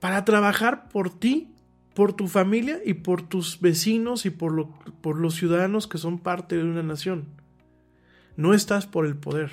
para 0.00 0.24
trabajar 0.24 0.88
por 0.88 1.18
ti, 1.18 1.54
por 1.94 2.12
tu 2.12 2.28
familia 2.28 2.80
y 2.84 2.94
por 2.94 3.22
tus 3.22 3.60
vecinos 3.60 4.26
y 4.26 4.30
por, 4.30 4.52
lo, 4.52 4.70
por 5.00 5.18
los 5.18 5.34
ciudadanos 5.34 5.86
que 5.86 5.98
son 5.98 6.18
parte 6.18 6.56
de 6.56 6.64
una 6.64 6.82
nación. 6.82 7.39
No 8.40 8.54
estás 8.54 8.86
por 8.86 9.04
el 9.04 9.16
poder. 9.16 9.50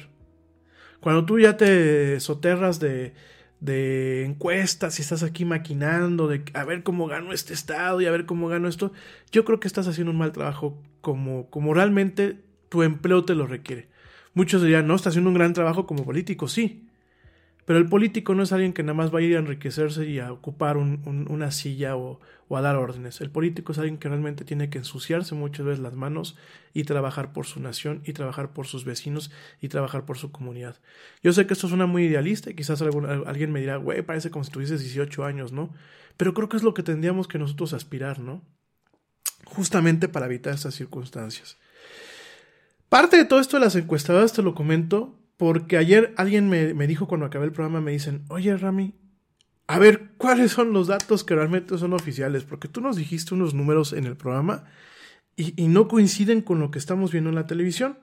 Cuando 1.02 1.26
tú 1.26 1.40
ya 1.40 1.58
te 1.58 2.20
soterras 2.20 2.80
de, 2.80 3.14
de 3.60 4.26
encuestas 4.26 4.98
y 4.98 5.02
estás 5.02 5.24
aquí 5.24 5.44
maquinando 5.46 6.28
de 6.28 6.44
a 6.54 6.64
ver 6.64 6.84
cómo 6.84 7.08
gano 7.08 7.34
este 7.34 7.54
estado 7.54 8.00
y 8.02 8.06
a 8.06 8.12
ver 8.12 8.26
cómo 8.26 8.48
gano 8.48 8.68
esto, 8.68 8.94
yo 9.32 9.44
creo 9.46 9.60
que 9.60 9.68
estás 9.68 9.88
haciendo 9.88 10.12
un 10.12 10.18
mal 10.18 10.32
trabajo 10.32 10.82
como, 11.02 11.50
como 11.50 11.74
realmente 11.74 12.44
tu 12.70 12.84
empleo 12.84 13.26
te 13.26 13.36
lo 13.36 13.46
requiere. 13.46 13.90
Muchos 14.34 14.62
dirían, 14.62 14.88
no, 14.88 14.96
está 14.96 15.10
haciendo 15.10 15.30
un 15.30 15.36
gran 15.36 15.54
trabajo 15.54 15.86
como 15.86 16.06
político, 16.06 16.48
sí. 16.48 16.87
Pero 17.68 17.80
el 17.80 17.90
político 17.90 18.34
no 18.34 18.44
es 18.44 18.54
alguien 18.54 18.72
que 18.72 18.82
nada 18.82 18.94
más 18.94 19.14
va 19.14 19.20
a 19.20 19.22
ir 19.22 19.36
a 19.36 19.40
enriquecerse 19.40 20.06
y 20.06 20.20
a 20.20 20.32
ocupar 20.32 20.78
un, 20.78 21.02
un, 21.04 21.30
una 21.30 21.52
silla 21.52 21.98
o, 21.98 22.22
a 22.50 22.62
dar 22.62 22.78
órdenes. 22.78 23.20
El 23.20 23.30
político 23.30 23.74
es 23.74 23.78
alguien 23.78 23.98
que 23.98 24.08
realmente 24.08 24.46
tiene 24.46 24.70
que 24.70 24.78
ensuciarse 24.78 25.36
muchas 25.36 25.66
veces 25.66 25.80
las 25.82 25.94
manos 25.94 26.38
y 26.74 26.86
trabajar 26.86 27.34
por 27.34 27.46
su 27.46 27.60
nación 27.60 28.04
y 28.06 28.14
trabajar 28.14 28.54
por 28.54 28.68
sus 28.68 28.86
vecinos 28.86 29.32
y 29.60 29.68
trabajar 29.68 30.06
por 30.06 30.18
su 30.18 30.32
comunidad. 30.32 30.80
Yo 31.22 31.34
sé 31.34 31.46
que 31.46 31.56
esto 31.56 31.68
suena 31.68 31.88
muy 31.88 32.06
idealista 32.06 32.50
y 32.50 32.56
quizás 32.56 32.82
alguien 32.82 33.52
me 33.52 33.60
dirá, 33.60 33.76
güey, 33.76 34.02
parece 34.02 34.32
como 34.32 34.46
si 34.46 34.52
tuvieses 34.52 34.80
18 34.80 35.26
años, 35.26 35.52
¿no? 35.52 35.74
Pero 36.16 36.34
creo 36.34 36.48
que 36.48 36.56
es 36.56 36.64
lo 36.64 36.74
que 36.74 36.84
tendríamos 36.84 37.28
que 37.28 37.38
nosotros 37.38 37.74
aspirar, 37.74 38.20
¿no? 38.20 38.46
Justamente 39.44 40.08
para 40.08 40.28
evitar 40.28 40.54
estas 40.54 40.74
circunstancias. 40.74 41.58
Parte 42.88 43.18
de 43.18 43.26
todo 43.26 43.42
esto 43.42 43.58
de 43.58 43.66
las 43.66 43.76
encuestadoras 43.76 44.32
te 44.32 44.42
lo 44.42 44.56
comento 44.56 45.20
porque 45.38 45.78
ayer 45.78 46.14
alguien 46.18 46.50
me, 46.50 46.74
me, 46.74 46.88
dijo 46.88 47.08
cuando 47.08 47.26
acabé 47.26 47.46
el 47.46 47.52
programa, 47.52 47.80
me 47.80 47.92
dicen, 47.92 48.26
oye 48.30 48.58
Rami, 48.58 48.96
a 49.68 49.80
ver, 49.80 50.12
¿cuáles 50.18 50.52
son 50.52 50.74
los 50.74 50.88
datos 50.88 51.24
que 51.24 51.36
realmente 51.36 51.78
son 51.78 51.94
oficiales? 51.94 52.44
Porque 52.44 52.68
tú 52.68 52.82
nos 52.82 52.96
dijiste 52.96 53.34
unos 53.34 53.54
números 53.54 53.94
en 53.94 54.06
el 54.06 54.18
programa 54.18 54.66
y, 55.36 55.62
y 55.62 55.68
no 55.68 55.88
coinciden 55.88 56.42
con 56.42 56.60
lo 56.60 56.72
que 56.72 56.80
estamos 56.80 57.12
viendo 57.12 57.30
en 57.30 57.36
la 57.36 57.48
televisión. 57.48 58.00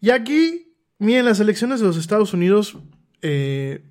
Y 0.00 0.10
aquí, 0.10 0.74
miren, 0.98 1.24
las 1.24 1.40
elecciones 1.40 1.80
de 1.80 1.86
los 1.86 1.96
Estados 1.96 2.34
Unidos 2.34 2.76
eh, 3.22 3.84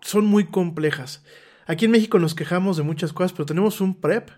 son 0.00 0.26
muy 0.26 0.44
complejas. 0.44 1.24
Aquí 1.66 1.86
en 1.86 1.90
México 1.90 2.18
nos 2.18 2.34
quejamos 2.34 2.76
de 2.76 2.82
muchas 2.82 3.12
cosas, 3.12 3.32
pero 3.32 3.46
tenemos 3.46 3.80
un 3.80 4.00
PREP, 4.00 4.30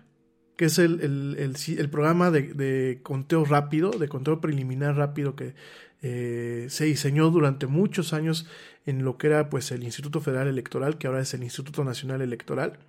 que 0.55 0.65
es 0.65 0.79
el, 0.79 1.01
el, 1.01 1.55
el, 1.77 1.89
programa 1.89 2.31
de, 2.31 2.53
de, 2.53 3.01
conteo 3.03 3.45
rápido, 3.45 3.91
de 3.91 4.07
conteo 4.07 4.41
preliminar 4.41 4.95
rápido 4.95 5.35
que 5.35 5.53
eh, 6.01 6.67
se 6.69 6.85
diseñó 6.85 7.29
durante 7.29 7.67
muchos 7.67 8.13
años 8.13 8.47
en 8.85 9.03
lo 9.03 9.17
que 9.17 9.27
era 9.27 9.49
pues 9.49 9.71
el 9.71 9.83
Instituto 9.83 10.21
Federal 10.21 10.47
Electoral, 10.47 10.97
que 10.97 11.07
ahora 11.07 11.21
es 11.21 11.33
el 11.33 11.43
Instituto 11.43 11.83
Nacional 11.83 12.21
Electoral. 12.21 12.79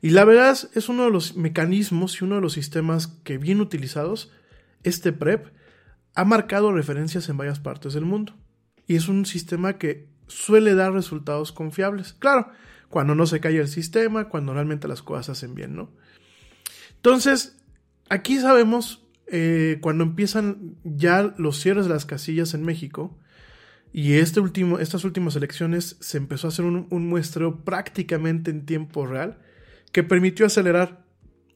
Y 0.00 0.10
la 0.10 0.24
verdad 0.24 0.58
es 0.74 0.88
uno 0.88 1.04
de 1.04 1.10
los 1.10 1.36
mecanismos 1.36 2.20
y 2.20 2.24
uno 2.24 2.36
de 2.36 2.40
los 2.40 2.52
sistemas 2.52 3.06
que 3.24 3.38
bien 3.38 3.60
utilizados, 3.60 4.30
este 4.82 5.12
PREP, 5.12 5.46
ha 6.14 6.24
marcado 6.24 6.72
referencias 6.72 7.28
en 7.28 7.36
varias 7.36 7.60
partes 7.60 7.94
del 7.94 8.04
mundo. 8.04 8.34
Y 8.86 8.96
es 8.96 9.08
un 9.08 9.24
sistema 9.24 9.78
que 9.78 10.08
suele 10.26 10.74
dar 10.74 10.92
resultados 10.92 11.52
confiables. 11.52 12.12
Claro, 12.12 12.50
cuando 12.88 13.14
no 13.14 13.26
se 13.26 13.40
cae 13.40 13.58
el 13.58 13.68
sistema, 13.68 14.28
cuando 14.28 14.52
realmente 14.52 14.88
las 14.88 15.02
cosas 15.02 15.26
se 15.26 15.32
hacen 15.32 15.54
bien, 15.54 15.74
¿no? 15.74 15.90
Entonces, 16.96 17.56
aquí 18.08 18.38
sabemos 18.38 19.03
eh, 19.26 19.78
cuando 19.80 20.04
empiezan 20.04 20.76
ya 20.84 21.34
los 21.38 21.60
cierres 21.60 21.86
de 21.86 21.92
las 21.92 22.04
casillas 22.04 22.54
en 22.54 22.62
México 22.62 23.18
y 23.92 24.14
este 24.14 24.40
estas 24.80 25.04
últimas 25.04 25.36
elecciones 25.36 25.96
se 26.00 26.18
empezó 26.18 26.46
a 26.46 26.50
hacer 26.50 26.64
un, 26.64 26.86
un 26.90 27.08
muestreo 27.08 27.64
prácticamente 27.64 28.50
en 28.50 28.66
tiempo 28.66 29.06
real 29.06 29.38
que 29.92 30.02
permitió 30.02 30.46
acelerar 30.46 31.04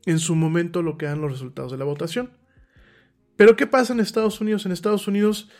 en 0.06 0.18
su 0.18 0.34
momento 0.34 0.82
lo 0.82 0.96
que 0.96 1.06
dan 1.06 1.20
los 1.20 1.32
resultados 1.32 1.72
de 1.72 1.78
la 1.78 1.84
votación. 1.84 2.30
Pero 3.36 3.56
¿qué 3.56 3.66
pasa 3.66 3.92
en 3.92 4.00
Estados 4.00 4.40
Unidos? 4.40 4.64
En 4.64 4.72
Estados 4.72 5.06
Unidos 5.06 5.50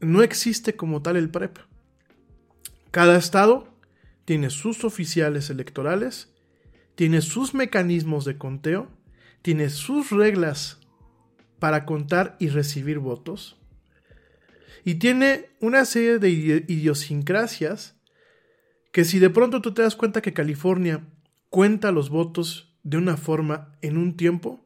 no 0.00 0.22
existe 0.22 0.76
como 0.76 1.02
tal 1.02 1.16
el 1.16 1.30
PREP. 1.30 1.58
Cada 2.90 3.16
estado 3.16 3.76
tiene 4.24 4.50
sus 4.50 4.84
oficiales 4.84 5.50
electorales, 5.50 6.32
tiene 6.94 7.20
sus 7.20 7.54
mecanismos 7.54 8.24
de 8.24 8.38
conteo, 8.38 8.90
tiene 9.42 9.70
sus 9.70 10.10
reglas 10.10 10.79
para 11.60 11.86
contar 11.86 12.36
y 12.40 12.48
recibir 12.48 12.98
votos. 12.98 13.56
Y 14.84 14.96
tiene 14.96 15.50
una 15.60 15.84
serie 15.84 16.18
de 16.18 16.30
idiosincrasias 16.30 17.94
que 18.92 19.04
si 19.04 19.18
de 19.18 19.30
pronto 19.30 19.60
tú 19.60 19.72
te 19.72 19.82
das 19.82 19.94
cuenta 19.94 20.22
que 20.22 20.32
California 20.32 21.06
cuenta 21.48 21.92
los 21.92 22.10
votos 22.10 22.74
de 22.82 22.96
una 22.96 23.16
forma 23.16 23.76
en 23.82 23.98
un 23.98 24.16
tiempo, 24.16 24.64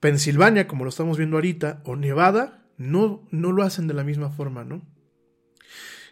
Pensilvania, 0.00 0.66
como 0.66 0.84
lo 0.84 0.90
estamos 0.90 1.18
viendo 1.18 1.36
ahorita, 1.36 1.82
o 1.84 1.96
Nevada, 1.96 2.64
no, 2.76 3.26
no 3.30 3.52
lo 3.52 3.62
hacen 3.62 3.86
de 3.86 3.94
la 3.94 4.04
misma 4.04 4.30
forma, 4.30 4.64
¿no? 4.64 4.82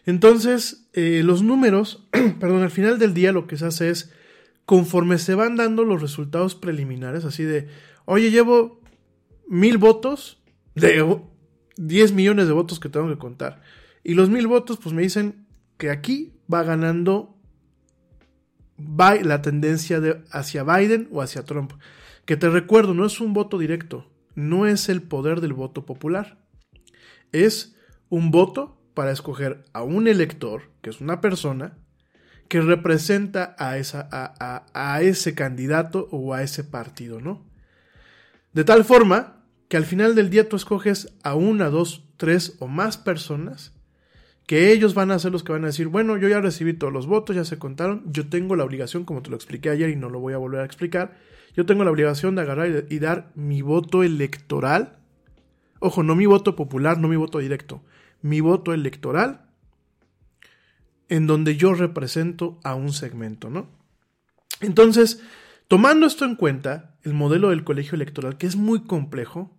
Entonces, 0.05 0.89
eh, 0.93 1.21
los 1.23 1.43
números, 1.43 2.07
perdón, 2.39 2.63
al 2.63 2.71
final 2.71 2.99
del 2.99 3.13
día 3.13 3.31
lo 3.31 3.47
que 3.47 3.57
se 3.57 3.65
hace 3.65 3.89
es 3.89 4.11
conforme 4.65 5.17
se 5.17 5.35
van 5.35 5.55
dando 5.55 5.83
los 5.83 6.01
resultados 6.01 6.55
preliminares, 6.55 7.25
así 7.25 7.43
de, 7.43 7.67
oye, 8.05 8.31
llevo 8.31 8.80
mil 9.51 9.77
votos 9.77 10.41
de 10.75 11.19
10 11.75 12.13
millones 12.13 12.47
de 12.47 12.53
votos 12.53 12.79
que 12.79 12.87
tengo 12.87 13.09
que 13.09 13.17
contar. 13.17 13.61
Y 14.01 14.13
los 14.13 14.29
mil 14.29 14.47
votos, 14.47 14.79
pues 14.81 14.95
me 14.95 15.01
dicen 15.01 15.45
que 15.77 15.89
aquí 15.89 16.31
va 16.51 16.63
ganando 16.63 17.35
la 18.77 19.41
tendencia 19.41 19.99
de 19.99 20.23
hacia 20.31 20.63
Biden 20.63 21.09
o 21.11 21.21
hacia 21.21 21.43
Trump. 21.43 21.73
Que 22.23 22.37
te 22.37 22.49
recuerdo, 22.49 22.93
no 22.93 23.05
es 23.05 23.19
un 23.19 23.33
voto 23.33 23.57
directo, 23.57 24.09
no 24.35 24.67
es 24.67 24.87
el 24.87 25.01
poder 25.01 25.41
del 25.41 25.51
voto 25.51 25.85
popular. 25.85 26.37
Es 27.33 27.75
un 28.07 28.31
voto 28.31 28.81
para 28.93 29.11
escoger 29.11 29.65
a 29.73 29.83
un 29.83 30.07
elector, 30.07 30.71
que 30.81 30.89
es 30.89 31.01
una 31.01 31.19
persona, 31.19 31.77
que 32.47 32.61
representa 32.61 33.53
a, 33.59 33.77
esa, 33.77 34.07
a, 34.13 34.33
a, 34.39 34.93
a, 34.93 35.01
ese 35.01 35.35
candidato 35.35 36.07
o 36.11 36.33
a 36.33 36.41
ese 36.41 36.63
partido, 36.63 37.19
¿no? 37.19 37.45
De 38.53 38.63
tal 38.63 38.85
forma 38.85 39.40
que 39.71 39.77
al 39.77 39.85
final 39.85 40.15
del 40.15 40.29
día 40.29 40.49
tú 40.49 40.57
escoges 40.57 41.13
a 41.23 41.33
una, 41.33 41.69
dos, 41.69 42.03
tres 42.17 42.57
o 42.59 42.67
más 42.67 42.97
personas 42.97 43.71
que 44.45 44.73
ellos 44.73 44.93
van 44.93 45.11
a 45.11 45.19
ser 45.19 45.31
los 45.31 45.45
que 45.45 45.53
van 45.53 45.63
a 45.63 45.67
decir, 45.67 45.87
bueno, 45.87 46.17
yo 46.17 46.27
ya 46.27 46.41
recibí 46.41 46.73
todos 46.73 46.91
los 46.91 47.07
votos, 47.07 47.37
ya 47.37 47.45
se 47.45 47.57
contaron, 47.57 48.03
yo 48.11 48.27
tengo 48.27 48.57
la 48.57 48.65
obligación, 48.65 49.05
como 49.05 49.21
te 49.21 49.29
lo 49.29 49.37
expliqué 49.37 49.69
ayer 49.69 49.89
y 49.89 49.95
no 49.95 50.09
lo 50.09 50.19
voy 50.19 50.33
a 50.33 50.37
volver 50.37 50.59
a 50.59 50.65
explicar, 50.65 51.17
yo 51.55 51.65
tengo 51.65 51.85
la 51.85 51.91
obligación 51.91 52.35
de 52.35 52.41
agarrar 52.41 52.85
y, 52.89 52.99
dar 52.99 53.31
mi 53.33 53.61
voto 53.61 54.03
electoral, 54.03 54.97
ojo, 55.79 56.03
no 56.03 56.15
mi 56.17 56.25
voto 56.25 56.57
popular, 56.57 56.97
no 56.97 57.07
mi 57.07 57.15
voto 57.15 57.39
directo, 57.39 57.81
mi 58.21 58.41
voto 58.41 58.73
electoral 58.73 59.45
en 61.07 61.27
donde 61.27 61.55
yo 61.55 61.75
represento 61.75 62.59
a 62.65 62.75
un 62.75 62.91
segmento, 62.91 63.49
¿no? 63.49 63.69
Entonces, 64.59 65.23
tomando 65.69 66.07
esto 66.07 66.25
en 66.25 66.35
cuenta, 66.35 66.97
el 67.03 67.13
modelo 67.13 67.51
del 67.51 67.63
colegio 67.63 67.95
electoral, 67.95 68.37
que 68.37 68.47
es 68.47 68.57
muy 68.57 68.81
complejo, 68.83 69.57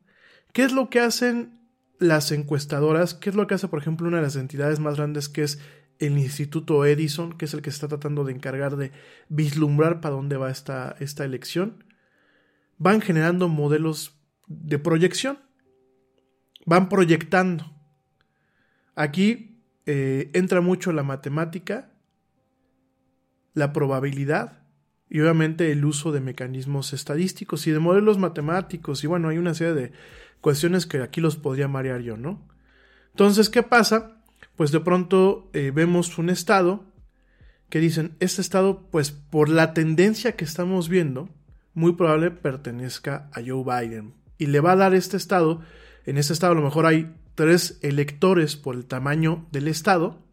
¿qué 0.53 0.65
es 0.65 0.73
lo 0.73 0.91
que 0.91 1.01
hacen 1.01 1.61
las 1.99 2.33
encuestadoras? 2.33 3.15
¿Qué 3.15 3.31
es 3.31 3.37
lo 3.37 3.47
que 3.47 3.55
hace, 3.55 3.69
por 3.69 3.81
ejemplo, 3.81 4.09
una 4.09 4.19
de 4.19 4.25
las 4.25 4.37
entidades 4.37 4.81
más 4.81 4.97
grandes 4.97 5.29
que 5.29 5.43
es 5.43 5.59
el 5.99 6.19
Instituto 6.19 6.85
Edison, 6.85 7.37
que 7.37 7.45
es 7.45 7.55
el 7.55 7.63
que 7.63 7.71
se 7.71 7.77
está 7.77 7.89
tratando 7.89 8.25
de 8.25 8.33
encargar 8.33 8.77
de 8.77 8.93
vislumbrar 9.29 10.01
para 10.01 10.15
dónde 10.15 10.37
va 10.37 10.51
esta, 10.51 10.97
esta 10.99 11.25
elección? 11.25 11.85
Van 12.79 13.01
generando 13.01 13.49
modelos 13.49 14.19
de 14.47 14.79
proyección. 14.79 15.39
Van 16.67 16.89
proyectando. 16.89 17.73
Aquí 18.95 19.65
eh, 19.87 20.31
entra 20.35 20.61
mucho 20.61 20.93
la 20.93 21.03
matemática, 21.03 21.93
la 23.55 23.73
probabilidad 23.73 24.62
y 25.15 25.21
obviamente 25.21 25.71
el 25.71 25.85
uso 25.85 26.11
de 26.11 26.23
mecanismos 26.23 26.95
estadísticos 26.95 27.67
y 27.67 27.71
de 27.71 27.79
modelos 27.79 28.17
matemáticos 28.17 29.05
y 29.05 29.07
bueno, 29.07 29.29
hay 29.29 29.37
una 29.37 29.53
serie 29.53 29.75
de 29.75 29.93
cuestiones 30.41 30.87
que 30.87 31.03
aquí 31.03 31.21
los 31.21 31.37
podría 31.37 31.69
marear 31.69 32.01
yo, 32.01 32.17
¿no? 32.17 32.49
Entonces, 33.11 33.51
¿qué 33.51 33.63
pasa? 33.63 34.23
Pues 34.57 34.73
de 34.73 34.81
pronto 34.81 35.51
eh, 35.53 35.71
vemos 35.71 36.17
un 36.17 36.31
estado 36.31 36.87
que 37.69 37.79
dicen, 37.79 38.17
este 38.21 38.41
estado, 38.41 38.89
pues 38.91 39.11
por 39.11 39.51
la 39.51 39.75
tendencia 39.75 40.35
que 40.35 40.47
estamos 40.47 40.89
viendo, 40.89 41.29
muy 41.75 41.93
probable 41.93 42.31
pertenezca 42.31 43.29
a 43.35 43.43
Joe 43.47 43.65
Biden. 43.65 44.15
Y 44.39 44.47
le 44.47 44.61
va 44.61 44.73
a 44.73 44.77
dar 44.77 44.95
este 44.95 45.19
estado, 45.19 45.61
en 46.07 46.17
este 46.17 46.33
estado 46.33 46.53
a 46.53 46.57
lo 46.57 46.63
mejor 46.63 46.87
hay 46.87 47.15
tres 47.35 47.79
electores 47.83 48.57
por 48.57 48.77
el 48.77 48.87
tamaño 48.87 49.47
del 49.53 49.69
estado, 49.69 50.25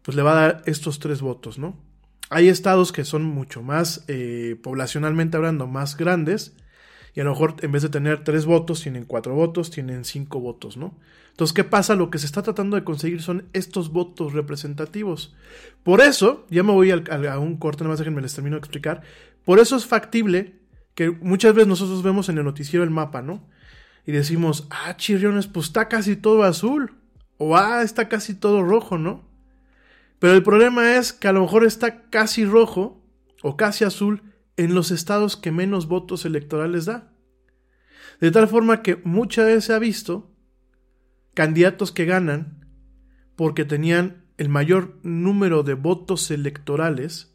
pues 0.00 0.16
le 0.16 0.22
va 0.22 0.32
a 0.32 0.40
dar 0.40 0.62
estos 0.64 1.00
tres 1.00 1.20
votos, 1.20 1.58
¿no? 1.58 1.85
Hay 2.30 2.48
estados 2.48 2.92
que 2.92 3.04
son 3.04 3.24
mucho 3.24 3.62
más, 3.62 4.04
eh, 4.08 4.56
poblacionalmente 4.62 5.36
hablando, 5.36 5.66
más 5.66 5.96
grandes, 5.96 6.56
y 7.14 7.20
a 7.20 7.24
lo 7.24 7.30
mejor 7.30 7.56
en 7.62 7.72
vez 7.72 7.82
de 7.82 7.88
tener 7.88 8.24
tres 8.24 8.44
votos, 8.44 8.82
tienen 8.82 9.04
cuatro 9.04 9.34
votos, 9.34 9.70
tienen 9.70 10.04
cinco 10.04 10.40
votos, 10.40 10.76
¿no? 10.76 10.98
Entonces, 11.30 11.54
¿qué 11.54 11.64
pasa? 11.64 11.94
Lo 11.94 12.10
que 12.10 12.18
se 12.18 12.26
está 12.26 12.42
tratando 12.42 12.76
de 12.76 12.84
conseguir 12.84 13.22
son 13.22 13.48
estos 13.52 13.90
votos 13.90 14.32
representativos. 14.32 15.34
Por 15.82 16.00
eso, 16.00 16.46
ya 16.50 16.62
me 16.62 16.72
voy 16.72 16.90
a 16.90 17.38
un 17.38 17.56
corte, 17.58 17.84
nada 17.84 17.92
más 17.92 17.98
déjenme 17.98 18.22
les 18.22 18.34
termino 18.34 18.56
de 18.56 18.60
explicar, 18.60 19.02
por 19.44 19.58
eso 19.58 19.76
es 19.76 19.86
factible 19.86 20.60
que 20.94 21.10
muchas 21.10 21.54
veces 21.54 21.68
nosotros 21.68 22.02
vemos 22.02 22.28
en 22.28 22.38
el 22.38 22.44
noticiero 22.44 22.82
el 22.82 22.90
mapa, 22.90 23.22
¿no? 23.22 23.46
Y 24.06 24.12
decimos, 24.12 24.66
ah, 24.70 24.96
chirriones, 24.96 25.46
pues 25.46 25.66
está 25.66 25.88
casi 25.88 26.16
todo 26.16 26.42
azul, 26.42 26.96
o 27.38 27.56
ah, 27.56 27.82
está 27.82 28.08
casi 28.08 28.34
todo 28.34 28.62
rojo, 28.62 28.98
¿no? 28.98 29.24
Pero 30.18 30.34
el 30.34 30.42
problema 30.42 30.96
es 30.96 31.12
que 31.12 31.28
a 31.28 31.32
lo 31.32 31.42
mejor 31.42 31.64
está 31.64 32.08
casi 32.08 32.44
rojo 32.44 33.04
o 33.42 33.56
casi 33.56 33.84
azul 33.84 34.22
en 34.56 34.74
los 34.74 34.90
estados 34.90 35.36
que 35.36 35.52
menos 35.52 35.88
votos 35.88 36.24
electorales 36.24 36.86
da. 36.86 37.12
De 38.20 38.30
tal 38.30 38.48
forma 38.48 38.82
que 38.82 38.96
muchas 39.04 39.46
veces 39.46 39.64
se 39.64 39.74
ha 39.74 39.78
visto 39.78 40.34
candidatos 41.34 41.92
que 41.92 42.06
ganan 42.06 42.66
porque 43.36 43.64
tenían 43.64 44.24
el 44.38 44.48
mayor 44.48 44.98
número 45.02 45.62
de 45.62 45.74
votos 45.74 46.30
electorales 46.30 47.34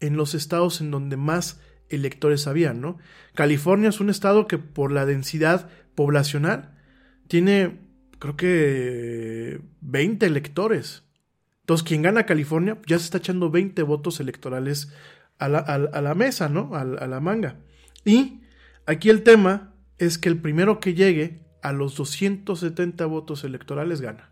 en 0.00 0.16
los 0.16 0.34
estados 0.34 0.80
en 0.80 0.92
donde 0.92 1.16
más 1.16 1.60
electores 1.88 2.46
habían, 2.46 2.80
¿no? 2.80 2.98
California 3.34 3.88
es 3.88 4.00
un 4.00 4.10
estado 4.10 4.46
que 4.46 4.58
por 4.58 4.92
la 4.92 5.06
densidad 5.06 5.68
poblacional 5.94 6.76
tiene 7.26 7.80
creo 8.18 8.36
que 8.36 9.60
20 9.80 10.26
electores. 10.26 11.04
Entonces, 11.68 11.86
quien 11.86 12.00
gana 12.00 12.24
California 12.24 12.78
ya 12.86 12.98
se 12.98 13.04
está 13.04 13.18
echando 13.18 13.50
20 13.50 13.82
votos 13.82 14.20
electorales 14.20 14.90
a 15.38 15.50
la, 15.50 16.14
mesa, 16.14 16.48
¿no? 16.48 16.74
A, 16.74 16.82
la 16.82 17.20
manga. 17.20 17.56
Y 18.06 18.40
aquí 18.86 19.10
el 19.10 19.22
tema 19.22 19.74
es 19.98 20.16
que 20.16 20.30
el 20.30 20.40
primero 20.40 20.80
que 20.80 20.94
llegue 20.94 21.44
a 21.60 21.72
los 21.72 21.94
270 21.94 23.04
votos 23.04 23.44
electorales 23.44 24.00
gana. 24.00 24.30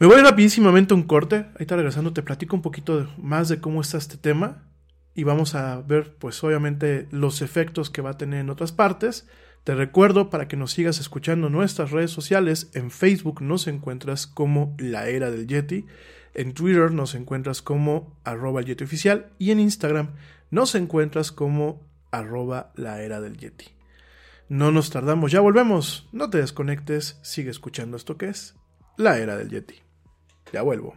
Me 0.00 0.08
voy 0.08 0.20
rapidísimamente 0.20 0.94
a 0.94 0.96
un 0.96 1.04
corte. 1.04 1.36
Ahí 1.36 1.60
está 1.60 1.76
regresando, 1.76 2.12
te 2.12 2.24
platico 2.24 2.56
un 2.56 2.62
poquito 2.62 3.08
más 3.16 3.48
de 3.48 3.60
cómo 3.60 3.82
está 3.82 3.98
este 3.98 4.16
tema. 4.16 4.64
Y 5.14 5.22
vamos 5.22 5.54
a 5.54 5.80
ver, 5.80 6.16
pues 6.16 6.42
obviamente, 6.42 7.06
los 7.12 7.40
efectos 7.40 7.88
que 7.88 8.02
va 8.02 8.10
a 8.10 8.18
tener 8.18 8.40
en 8.40 8.50
otras 8.50 8.72
partes. 8.72 9.28
Te 9.64 9.74
recuerdo 9.74 10.30
para 10.30 10.48
que 10.48 10.56
nos 10.56 10.72
sigas 10.72 10.98
escuchando 11.00 11.50
nuestras 11.50 11.90
redes 11.90 12.10
sociales. 12.10 12.70
En 12.74 12.90
Facebook 12.90 13.42
nos 13.42 13.66
encuentras 13.66 14.26
como 14.26 14.74
La 14.78 15.08
Era 15.08 15.30
del 15.30 15.46
Yeti. 15.46 15.86
En 16.34 16.54
Twitter 16.54 16.92
nos 16.92 17.14
encuentras 17.14 17.60
como 17.62 18.16
arroba 18.24 18.60
el 18.60 18.66
Yeti 18.66 18.84
oficial. 18.84 19.32
Y 19.38 19.50
en 19.50 19.60
Instagram 19.60 20.10
nos 20.50 20.74
encuentras 20.74 21.32
como 21.32 21.88
arroba 22.10 22.72
la 22.74 23.02
era 23.02 23.20
del 23.20 23.36
Yeti. 23.36 23.66
No 24.48 24.72
nos 24.72 24.90
tardamos, 24.90 25.30
ya 25.30 25.40
volvemos. 25.40 26.08
No 26.12 26.28
te 26.30 26.38
desconectes, 26.38 27.18
sigue 27.22 27.50
escuchando 27.50 27.96
esto 27.96 28.16
que 28.16 28.28
es 28.28 28.56
La 28.96 29.18
Era 29.18 29.36
del 29.36 29.48
Yeti. 29.48 29.76
Ya 30.52 30.62
vuelvo. 30.62 30.96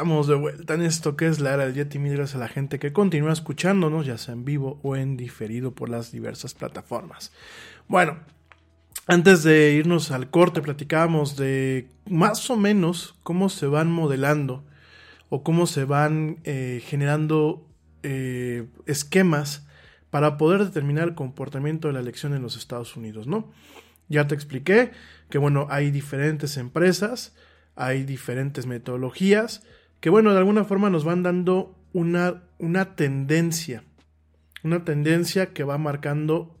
Estamos 0.00 0.26
de 0.26 0.34
vuelta 0.34 0.72
en 0.72 0.80
esto 0.80 1.14
que 1.14 1.26
es 1.26 1.40
la 1.40 1.52
era 1.52 1.66
del 1.66 1.74
Yeti. 1.74 1.98
Mil 1.98 2.16
gracias 2.16 2.36
a 2.36 2.38
la 2.38 2.48
gente 2.48 2.78
que 2.78 2.90
continúa 2.90 3.34
escuchándonos, 3.34 4.06
ya 4.06 4.16
sea 4.16 4.32
en 4.32 4.46
vivo 4.46 4.80
o 4.82 4.96
en 4.96 5.18
diferido 5.18 5.74
por 5.74 5.90
las 5.90 6.10
diversas 6.10 6.54
plataformas. 6.54 7.32
Bueno, 7.86 8.16
antes 9.06 9.42
de 9.42 9.74
irnos 9.74 10.10
al 10.10 10.30
corte, 10.30 10.62
platicábamos 10.62 11.36
de 11.36 11.90
más 12.08 12.48
o 12.48 12.56
menos 12.56 13.14
cómo 13.22 13.50
se 13.50 13.66
van 13.66 13.92
modelando 13.92 14.64
o 15.28 15.42
cómo 15.42 15.66
se 15.66 15.84
van 15.84 16.38
eh, 16.44 16.82
generando 16.86 17.68
eh, 18.02 18.68
esquemas 18.86 19.66
para 20.08 20.38
poder 20.38 20.64
determinar 20.64 21.08
el 21.08 21.14
comportamiento 21.14 21.88
de 21.88 21.92
la 21.92 22.00
elección 22.00 22.32
en 22.32 22.40
los 22.40 22.56
Estados 22.56 22.96
Unidos, 22.96 23.26
¿no? 23.26 23.52
Ya 24.08 24.26
te 24.26 24.34
expliqué 24.34 24.92
que, 25.28 25.36
bueno, 25.36 25.66
hay 25.68 25.90
diferentes 25.90 26.56
empresas 26.56 27.34
hay 27.80 28.04
diferentes 28.04 28.66
metodologías 28.66 29.62
que, 30.00 30.10
bueno, 30.10 30.32
de 30.32 30.38
alguna 30.38 30.64
forma 30.64 30.90
nos 30.90 31.04
van 31.04 31.22
dando 31.22 31.76
una, 31.92 32.42
una 32.58 32.96
tendencia, 32.96 33.84
una 34.62 34.84
tendencia 34.84 35.52
que 35.52 35.64
va 35.64 35.78
marcando 35.78 36.56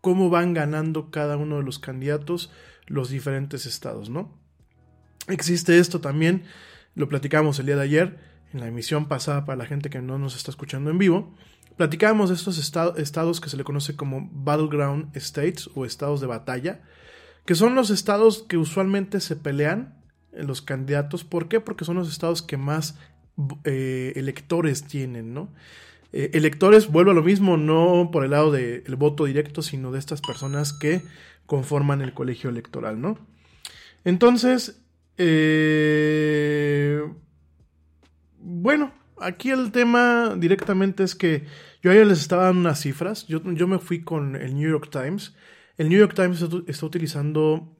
cómo 0.00 0.30
van 0.30 0.54
ganando 0.54 1.10
cada 1.10 1.36
uno 1.36 1.58
de 1.58 1.62
los 1.62 1.78
candidatos 1.78 2.52
los 2.86 3.10
diferentes 3.10 3.66
estados, 3.66 4.10
¿no? 4.10 4.36
Existe 5.28 5.78
esto 5.78 6.00
también, 6.00 6.44
lo 6.94 7.08
platicamos 7.08 7.58
el 7.58 7.66
día 7.66 7.76
de 7.76 7.82
ayer, 7.82 8.18
en 8.52 8.60
la 8.60 8.66
emisión 8.66 9.06
pasada 9.06 9.44
para 9.44 9.58
la 9.58 9.66
gente 9.66 9.90
que 9.90 10.02
no 10.02 10.18
nos 10.18 10.36
está 10.36 10.50
escuchando 10.50 10.90
en 10.90 10.98
vivo, 10.98 11.34
platicábamos 11.76 12.30
de 12.30 12.34
estos 12.34 12.58
estados 12.58 13.40
que 13.40 13.48
se 13.48 13.56
le 13.56 13.64
conoce 13.64 13.94
como 13.94 14.28
Battleground 14.32 15.16
States 15.16 15.70
o 15.74 15.84
estados 15.84 16.20
de 16.20 16.26
batalla, 16.26 16.82
que 17.46 17.54
son 17.54 17.74
los 17.74 17.90
estados 17.90 18.44
que 18.48 18.56
usualmente 18.56 19.20
se 19.20 19.36
pelean 19.36 19.99
los 20.32 20.62
candidatos. 20.62 21.24
¿Por 21.24 21.48
qué? 21.48 21.60
Porque 21.60 21.84
son 21.84 21.96
los 21.96 22.10
estados 22.10 22.42
que 22.42 22.56
más 22.56 22.98
eh, 23.64 24.12
electores 24.16 24.84
tienen, 24.84 25.34
¿no? 25.34 25.48
Eh, 26.12 26.30
electores, 26.34 26.88
vuelvo 26.88 27.12
a 27.12 27.14
lo 27.14 27.22
mismo, 27.22 27.56
no 27.56 28.10
por 28.12 28.24
el 28.24 28.32
lado 28.32 28.50
del 28.50 28.96
voto 28.96 29.26
directo, 29.26 29.62
sino 29.62 29.92
de 29.92 29.98
estas 29.98 30.20
personas 30.20 30.72
que 30.72 31.02
conforman 31.46 32.02
el 32.02 32.14
colegio 32.14 32.50
electoral, 32.50 33.00
¿no? 33.00 33.18
Entonces, 34.04 34.82
eh, 35.18 37.02
bueno, 38.38 38.92
aquí 39.20 39.50
el 39.50 39.70
tema 39.70 40.34
directamente 40.36 41.04
es 41.04 41.14
que 41.14 41.44
yo 41.82 41.90
ayer 41.90 42.06
les 42.06 42.20
estaba 42.20 42.44
dando 42.44 42.60
unas 42.60 42.80
cifras, 42.80 43.26
yo, 43.26 43.40
yo 43.52 43.68
me 43.68 43.78
fui 43.78 44.02
con 44.02 44.36
el 44.36 44.54
New 44.54 44.68
York 44.68 44.90
Times, 44.90 45.34
el 45.78 45.88
New 45.88 45.98
York 45.98 46.14
Times 46.14 46.44
está 46.66 46.86
utilizando 46.86 47.79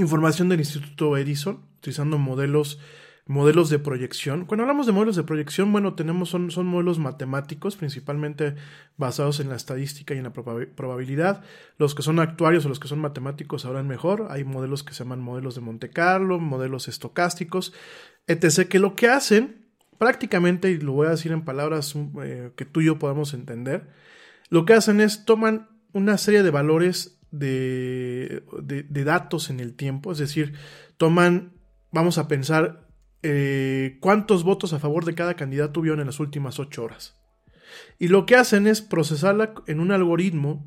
información 0.00 0.48
del 0.48 0.60
Instituto 0.60 1.16
Edison, 1.16 1.60
utilizando 1.78 2.18
modelos, 2.18 2.80
modelos 3.26 3.70
de 3.70 3.78
proyección. 3.78 4.44
Cuando 4.44 4.62
hablamos 4.62 4.86
de 4.86 4.92
modelos 4.92 5.16
de 5.16 5.22
proyección, 5.22 5.72
bueno, 5.72 5.94
tenemos, 5.94 6.28
son, 6.28 6.50
son 6.50 6.66
modelos 6.66 6.98
matemáticos, 6.98 7.76
principalmente 7.76 8.54
basados 8.96 9.40
en 9.40 9.48
la 9.48 9.56
estadística 9.56 10.14
y 10.14 10.18
en 10.18 10.24
la 10.24 10.32
probabilidad. 10.32 11.42
Los 11.78 11.94
que 11.94 12.02
son 12.02 12.20
actuarios 12.20 12.66
o 12.66 12.68
los 12.68 12.80
que 12.80 12.88
son 12.88 13.00
matemáticos 13.00 13.62
sabrán 13.62 13.88
mejor. 13.88 14.28
Hay 14.30 14.44
modelos 14.44 14.82
que 14.82 14.94
se 14.94 15.04
llaman 15.04 15.20
modelos 15.20 15.54
de 15.54 15.60
Monte 15.60 15.90
Carlo, 15.90 16.38
modelos 16.38 16.88
estocásticos, 16.88 17.72
etc., 18.26 18.68
que 18.68 18.78
lo 18.78 18.96
que 18.96 19.08
hacen 19.08 19.66
prácticamente, 19.98 20.70
y 20.70 20.78
lo 20.78 20.92
voy 20.92 21.06
a 21.06 21.10
decir 21.10 21.32
en 21.32 21.44
palabras 21.44 21.94
eh, 22.22 22.52
que 22.56 22.64
tú 22.64 22.80
y 22.80 22.86
yo 22.86 22.98
podamos 22.98 23.34
entender, 23.34 23.88
lo 24.48 24.64
que 24.64 24.74
hacen 24.74 25.00
es 25.00 25.24
toman 25.24 25.68
una 25.92 26.18
serie 26.18 26.42
de 26.42 26.50
valores 26.50 27.15
de, 27.30 28.44
de, 28.62 29.04
datos 29.04 29.50
en 29.50 29.60
el 29.60 29.74
tiempo, 29.74 30.12
es 30.12 30.18
decir, 30.18 30.54
toman, 30.96 31.52
vamos 31.92 32.18
a 32.18 32.28
pensar, 32.28 32.88
eh, 33.22 33.98
cuántos 34.00 34.44
votos 34.44 34.72
a 34.72 34.78
favor 34.78 35.04
de 35.04 35.14
cada 35.14 35.34
candidato 35.34 35.80
hubieron 35.80 36.00
en 36.00 36.06
las 36.06 36.20
últimas 36.20 36.58
ocho 36.58 36.84
horas. 36.84 37.16
Y 37.98 38.08
lo 38.08 38.26
que 38.26 38.36
hacen 38.36 38.66
es 38.66 38.80
procesarla 38.80 39.54
en 39.66 39.80
un 39.80 39.90
algoritmo. 39.90 40.66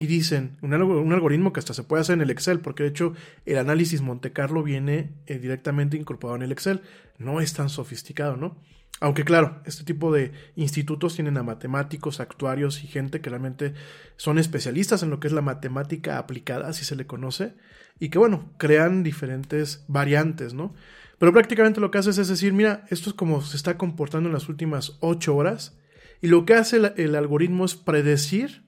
Y 0.00 0.06
dicen, 0.06 0.56
un, 0.62 0.72
algoritmo 1.12 1.52
que 1.52 1.60
hasta 1.60 1.74
se 1.74 1.82
puede 1.82 2.02
hacer 2.02 2.14
en 2.14 2.22
el 2.22 2.30
Excel, 2.30 2.60
porque 2.60 2.82
de 2.82 2.90
hecho 2.90 3.14
el 3.46 3.58
análisis 3.58 4.00
Monte 4.00 4.32
Carlo 4.32 4.62
viene 4.62 5.12
eh, 5.26 5.38
directamente 5.38 5.96
incorporado 5.96 6.36
en 6.36 6.42
el 6.42 6.52
Excel. 6.52 6.82
No 7.18 7.40
es 7.40 7.52
tan 7.54 7.68
sofisticado, 7.68 8.36
¿no? 8.36 8.56
Aunque 9.00 9.24
claro, 9.24 9.60
este 9.66 9.84
tipo 9.84 10.12
de 10.12 10.32
institutos 10.56 11.14
tienen 11.14 11.36
a 11.36 11.42
matemáticos, 11.42 12.20
actuarios 12.20 12.84
y 12.84 12.86
gente 12.86 13.20
que 13.20 13.28
realmente 13.28 13.74
son 14.16 14.38
especialistas 14.38 15.02
en 15.02 15.10
lo 15.10 15.18
que 15.18 15.26
es 15.26 15.32
la 15.32 15.42
matemática 15.42 16.18
aplicada, 16.18 16.68
así 16.68 16.84
se 16.84 16.96
le 16.96 17.06
conoce, 17.06 17.54
y 17.98 18.08
que 18.08 18.18
bueno, 18.18 18.52
crean 18.56 19.02
diferentes 19.02 19.84
variantes, 19.88 20.54
¿no? 20.54 20.74
Pero 21.18 21.32
prácticamente 21.32 21.80
lo 21.80 21.90
que 21.90 21.98
hace 21.98 22.10
es 22.10 22.28
decir, 22.28 22.52
mira, 22.52 22.86
esto 22.88 23.10
es 23.10 23.14
como 23.14 23.42
se 23.42 23.56
está 23.56 23.76
comportando 23.76 24.28
en 24.28 24.32
las 24.32 24.48
últimas 24.48 24.96
ocho 25.00 25.34
horas, 25.34 25.76
y 26.22 26.28
lo 26.28 26.46
que 26.46 26.54
hace 26.54 26.80
el 26.96 27.14
algoritmo 27.16 27.64
es 27.64 27.74
predecir 27.74 28.63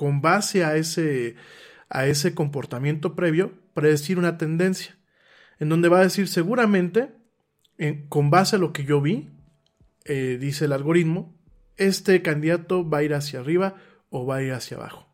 con 0.00 0.22
base 0.22 0.64
a 0.64 0.76
ese, 0.76 1.36
a 1.90 2.06
ese 2.06 2.34
comportamiento 2.34 3.14
previo, 3.14 3.52
predecir 3.74 4.18
una 4.18 4.38
tendencia, 4.38 4.96
en 5.58 5.68
donde 5.68 5.90
va 5.90 5.98
a 5.98 6.04
decir 6.04 6.26
seguramente, 6.26 7.10
con 8.08 8.30
base 8.30 8.56
a 8.56 8.58
lo 8.58 8.72
que 8.72 8.86
yo 8.86 9.02
vi, 9.02 9.28
eh, 10.06 10.38
dice 10.40 10.64
el 10.64 10.72
algoritmo, 10.72 11.38
este 11.76 12.22
candidato 12.22 12.88
va 12.88 12.96
a 12.96 13.02
ir 13.02 13.12
hacia 13.12 13.40
arriba 13.40 13.76
o 14.08 14.24
va 14.24 14.36
a 14.36 14.42
ir 14.42 14.52
hacia 14.54 14.78
abajo. 14.78 15.06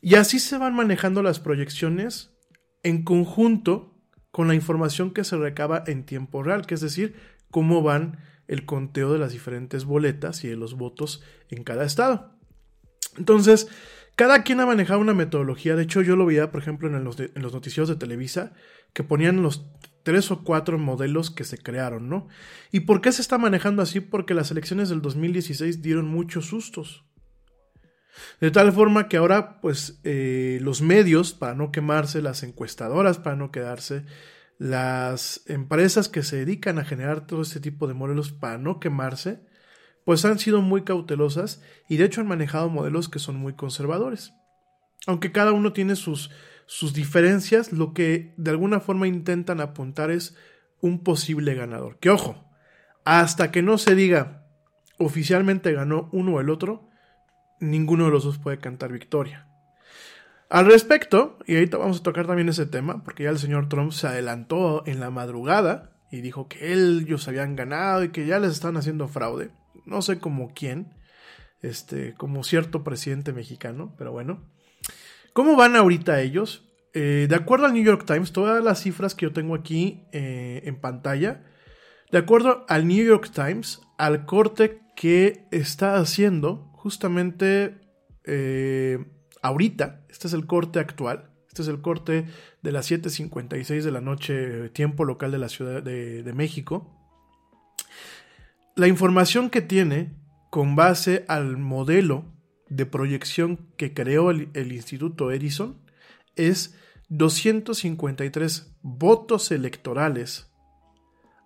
Y 0.00 0.16
así 0.16 0.40
se 0.40 0.58
van 0.58 0.74
manejando 0.74 1.22
las 1.22 1.38
proyecciones 1.38 2.34
en 2.82 3.04
conjunto 3.04 3.94
con 4.32 4.48
la 4.48 4.56
información 4.56 5.12
que 5.12 5.22
se 5.22 5.36
recaba 5.36 5.84
en 5.86 6.04
tiempo 6.04 6.42
real, 6.42 6.66
que 6.66 6.74
es 6.74 6.80
decir, 6.80 7.14
cómo 7.52 7.82
van 7.82 8.18
el 8.48 8.66
conteo 8.66 9.12
de 9.12 9.20
las 9.20 9.30
diferentes 9.30 9.84
boletas 9.84 10.42
y 10.42 10.48
de 10.48 10.56
los 10.56 10.74
votos 10.74 11.22
en 11.50 11.62
cada 11.62 11.84
estado. 11.84 12.39
Entonces, 13.16 13.68
cada 14.16 14.42
quien 14.42 14.60
ha 14.60 14.66
manejado 14.66 15.00
una 15.00 15.14
metodología. 15.14 15.76
De 15.76 15.82
hecho, 15.82 16.02
yo 16.02 16.16
lo 16.16 16.26
veía, 16.26 16.50
por 16.50 16.60
ejemplo, 16.60 16.88
en 16.88 17.04
los, 17.04 17.16
los 17.34 17.52
noticieros 17.52 17.88
de 17.88 17.96
Televisa, 17.96 18.52
que 18.92 19.02
ponían 19.02 19.42
los 19.42 19.66
tres 20.02 20.30
o 20.30 20.44
cuatro 20.44 20.78
modelos 20.78 21.30
que 21.30 21.44
se 21.44 21.58
crearon, 21.58 22.08
¿no? 22.08 22.28
¿Y 22.72 22.80
por 22.80 23.00
qué 23.00 23.12
se 23.12 23.22
está 23.22 23.38
manejando 23.38 23.82
así? 23.82 24.00
Porque 24.00 24.34
las 24.34 24.50
elecciones 24.50 24.88
del 24.88 25.02
2016 25.02 25.82
dieron 25.82 26.08
muchos 26.08 26.46
sustos. 26.46 27.04
De 28.40 28.50
tal 28.50 28.72
forma 28.72 29.08
que 29.08 29.16
ahora, 29.16 29.60
pues, 29.60 30.00
eh, 30.04 30.58
los 30.62 30.82
medios, 30.82 31.32
para 31.32 31.54
no 31.54 31.70
quemarse, 31.70 32.22
las 32.22 32.42
encuestadoras, 32.42 33.18
para 33.18 33.36
no 33.36 33.50
quedarse, 33.50 34.04
las 34.58 35.42
empresas 35.46 36.08
que 36.08 36.22
se 36.22 36.36
dedican 36.36 36.78
a 36.78 36.84
generar 36.84 37.26
todo 37.26 37.42
este 37.42 37.60
tipo 37.60 37.86
de 37.86 37.94
modelos 37.94 38.32
para 38.32 38.58
no 38.58 38.80
quemarse, 38.80 39.40
pues 40.04 40.24
han 40.24 40.38
sido 40.38 40.62
muy 40.62 40.82
cautelosas 40.82 41.62
y 41.88 41.96
de 41.96 42.04
hecho 42.04 42.20
han 42.20 42.28
manejado 42.28 42.68
modelos 42.68 43.08
que 43.08 43.18
son 43.18 43.36
muy 43.36 43.54
conservadores. 43.54 44.32
Aunque 45.06 45.32
cada 45.32 45.52
uno 45.52 45.72
tiene 45.72 45.96
sus, 45.96 46.30
sus 46.66 46.92
diferencias, 46.92 47.72
lo 47.72 47.92
que 47.94 48.34
de 48.36 48.50
alguna 48.50 48.80
forma 48.80 49.06
intentan 49.06 49.60
apuntar 49.60 50.10
es 50.10 50.36
un 50.80 51.02
posible 51.02 51.54
ganador. 51.54 51.98
Que 51.98 52.10
ojo, 52.10 52.50
hasta 53.04 53.50
que 53.50 53.62
no 53.62 53.78
se 53.78 53.94
diga 53.94 54.40
oficialmente 54.98 55.72
ganó 55.72 56.10
uno 56.12 56.34
o 56.34 56.40
el 56.40 56.50
otro, 56.50 56.88
ninguno 57.58 58.04
de 58.04 58.10
los 58.10 58.24
dos 58.24 58.38
puede 58.38 58.58
cantar 58.58 58.92
victoria. 58.92 59.46
Al 60.50 60.66
respecto, 60.66 61.38
y 61.46 61.54
ahorita 61.54 61.78
vamos 61.78 62.00
a 62.00 62.02
tocar 62.02 62.26
también 62.26 62.48
ese 62.48 62.66
tema, 62.66 63.02
porque 63.04 63.22
ya 63.22 63.30
el 63.30 63.38
señor 63.38 63.68
Trump 63.68 63.92
se 63.92 64.08
adelantó 64.08 64.82
en 64.86 65.00
la 65.00 65.10
madrugada 65.10 65.92
y 66.10 66.20
dijo 66.22 66.48
que 66.48 66.72
ellos 66.72 67.28
habían 67.28 67.56
ganado 67.56 68.04
y 68.04 68.10
que 68.10 68.26
ya 68.26 68.38
les 68.40 68.52
están 68.52 68.76
haciendo 68.76 69.08
fraude. 69.08 69.52
No 69.86 70.02
sé 70.02 70.18
como 70.18 70.52
quién, 70.54 70.94
este, 71.62 72.14
como 72.14 72.44
cierto 72.44 72.84
presidente 72.84 73.32
mexicano, 73.32 73.94
pero 73.98 74.12
bueno. 74.12 74.44
¿Cómo 75.32 75.56
van 75.56 75.76
ahorita 75.76 76.20
ellos? 76.20 76.66
Eh, 76.92 77.26
de 77.28 77.36
acuerdo 77.36 77.66
al 77.66 77.74
New 77.74 77.84
York 77.84 78.04
Times, 78.04 78.32
todas 78.32 78.62
las 78.64 78.82
cifras 78.82 79.14
que 79.14 79.26
yo 79.26 79.32
tengo 79.32 79.54
aquí 79.54 80.02
eh, 80.12 80.62
en 80.64 80.80
pantalla, 80.80 81.44
de 82.10 82.18
acuerdo 82.18 82.64
al 82.68 82.88
New 82.88 83.04
York 83.04 83.30
Times, 83.32 83.80
al 83.96 84.26
corte 84.26 84.80
que 84.96 85.46
está 85.52 85.96
haciendo 85.96 86.70
justamente 86.74 87.80
eh, 88.24 88.98
ahorita, 89.42 90.04
este 90.10 90.26
es 90.26 90.32
el 90.32 90.46
corte 90.46 90.80
actual, 90.80 91.30
este 91.48 91.62
es 91.62 91.68
el 91.68 91.80
corte 91.80 92.26
de 92.62 92.72
las 92.72 92.90
7.56 92.90 93.82
de 93.82 93.90
la 93.90 94.00
noche, 94.00 94.68
tiempo 94.70 95.04
local 95.04 95.30
de 95.30 95.38
la 95.38 95.48
Ciudad 95.48 95.82
de, 95.82 96.32
México. 96.34 96.99
La 98.80 98.88
información 98.88 99.50
que 99.50 99.60
tiene 99.60 100.16
con 100.48 100.74
base 100.74 101.26
al 101.28 101.58
modelo 101.58 102.24
de 102.70 102.86
proyección 102.86 103.68
que 103.76 103.92
creó 103.92 104.30
el, 104.30 104.72
Instituto 104.72 105.32
Edison 105.32 105.76
es 106.34 106.74
253 107.10 108.78
votos 108.80 109.50
electorales 109.50 110.50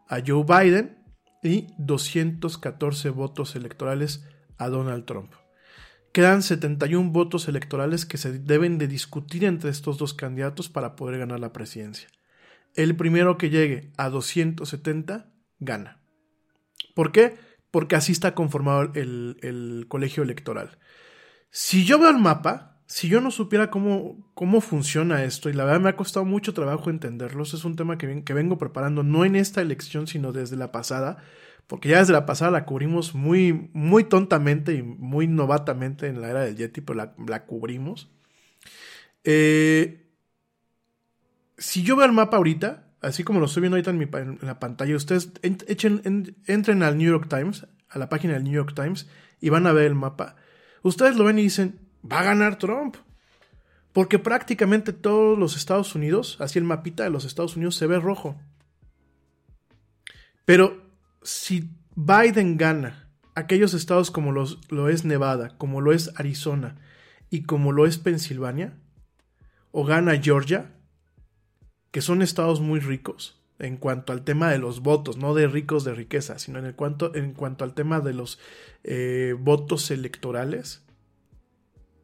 a 0.08 0.20
Joe 0.24 0.44
Biden 0.44 0.96
y 1.42 1.66
214 1.78 3.10
votos 3.10 3.56
electorales 3.56 4.24
a 4.56 4.68
Donald 4.68 5.04
Trump. 5.04 5.32
Quedan 6.12 6.40
71 6.40 7.10
votos 7.10 7.48
electorales 7.48 8.06
que 8.06 8.16
se 8.16 8.38
deben 8.38 8.78
de 8.78 8.86
discutir 8.86 9.44
entre 9.44 9.70
estos 9.70 9.98
dos 9.98 10.14
candidatos 10.14 10.68
para 10.68 10.94
poder 10.94 11.18
ganar 11.18 11.40
la 11.40 11.52
presidencia. 11.52 12.06
El 12.76 12.94
primero 12.94 13.38
que 13.38 13.50
llegue 13.50 13.90
a 13.96 14.08
270 14.08 15.32
gana. 15.58 16.03
¿Por 16.94 17.12
qué? 17.12 17.36
Porque 17.70 17.96
así 17.96 18.12
está 18.12 18.34
conformado 18.34 18.92
el, 18.94 19.36
el 19.42 19.86
colegio 19.88 20.22
electoral. 20.22 20.78
Si 21.50 21.84
yo 21.84 21.98
veo 21.98 22.10
el 22.10 22.18
mapa, 22.18 22.74
si 22.86 23.08
yo 23.08 23.20
no 23.20 23.30
supiera 23.30 23.70
cómo, 23.70 24.30
cómo 24.34 24.60
funciona 24.60 25.24
esto, 25.24 25.48
y 25.48 25.52
la 25.52 25.64
verdad 25.64 25.80
me 25.80 25.88
ha 25.88 25.96
costado 25.96 26.24
mucho 26.24 26.52
trabajo 26.52 26.90
entenderlo, 26.90 27.42
es 27.42 27.64
un 27.64 27.76
tema 27.76 27.98
que, 27.98 28.24
que 28.24 28.34
vengo 28.34 28.58
preparando 28.58 29.02
no 29.02 29.24
en 29.24 29.36
esta 29.36 29.62
elección, 29.62 30.06
sino 30.06 30.32
desde 30.32 30.56
la 30.56 30.70
pasada, 30.70 31.18
porque 31.66 31.88
ya 31.88 31.98
desde 31.98 32.12
la 32.12 32.26
pasada 32.26 32.50
la 32.50 32.66
cubrimos 32.66 33.14
muy, 33.14 33.70
muy 33.72 34.04
tontamente 34.04 34.74
y 34.74 34.82
muy 34.82 35.26
novatamente 35.26 36.08
en 36.08 36.20
la 36.20 36.30
era 36.30 36.40
del 36.44 36.56
Yeti, 36.56 36.82
pero 36.82 37.14
la, 37.26 37.46
cubrimos. 37.46 38.10
Eh, 39.24 40.06
si 41.56 41.82
yo 41.82 41.96
veo 41.96 42.06
el 42.06 42.12
mapa 42.12 42.36
ahorita, 42.36 42.83
así 43.04 43.24
como 43.24 43.40
lo 43.40 43.46
estoy 43.46 43.60
viendo 43.62 43.76
ahorita 43.76 43.90
en, 43.90 44.38
la 44.42 44.58
pantalla, 44.58 44.96
ustedes 44.96 45.32
entren 45.42 46.82
al 46.82 46.98
New 46.98 47.10
York 47.10 47.28
Times, 47.28 47.66
a 47.88 47.98
la 47.98 48.08
página 48.08 48.34
del 48.34 48.44
New 48.44 48.52
York 48.52 48.74
Times, 48.74 49.08
y 49.40 49.50
van 49.50 49.66
a 49.66 49.72
ver 49.72 49.84
el 49.84 49.94
mapa. 49.94 50.36
Ustedes 50.82 51.16
lo 51.16 51.24
ven 51.24 51.38
y 51.38 51.42
dicen, 51.42 51.80
va 52.10 52.20
a 52.20 52.24
ganar 52.24 52.58
Trump. 52.58 52.96
Porque 53.92 54.18
prácticamente 54.18 54.92
todos 54.92 55.38
los 55.38 55.56
Estados 55.56 55.94
Unidos, 55.94 56.36
así 56.40 56.58
el 56.58 56.64
mapita 56.64 57.04
de 57.04 57.10
los 57.10 57.24
Estados 57.24 57.56
Unidos 57.56 57.76
se 57.76 57.86
ve 57.86 58.00
rojo. 58.00 58.40
Pero 60.44 60.90
si 61.22 61.70
Biden 61.94 62.56
gana 62.56 63.08
aquellos 63.36 63.72
estados 63.72 64.10
como 64.10 64.32
los, 64.32 64.58
lo 64.70 64.88
es 64.88 65.04
Nevada, 65.04 65.56
como 65.58 65.80
lo 65.80 65.92
es 65.92 66.10
Arizona 66.16 66.76
y 67.30 67.44
como 67.44 67.70
lo 67.70 67.86
es 67.86 67.98
Pensilvania, 67.98 68.74
o 69.70 69.84
gana 69.84 70.20
Georgia, 70.20 70.73
que 71.94 72.02
son 72.02 72.20
estados 72.20 72.60
muy 72.60 72.80
ricos 72.80 73.40
en 73.60 73.76
cuanto 73.76 74.12
al 74.12 74.24
tema 74.24 74.50
de 74.50 74.58
los 74.58 74.80
votos, 74.80 75.16
no 75.16 75.32
de 75.32 75.46
ricos 75.46 75.84
de 75.84 75.94
riqueza, 75.94 76.40
sino 76.40 76.58
en, 76.58 76.66
el 76.66 76.74
cuanto, 76.74 77.14
en 77.14 77.32
cuanto 77.32 77.62
al 77.62 77.72
tema 77.72 78.00
de 78.00 78.12
los 78.12 78.40
eh, 78.82 79.36
votos 79.38 79.92
electorales, 79.92 80.82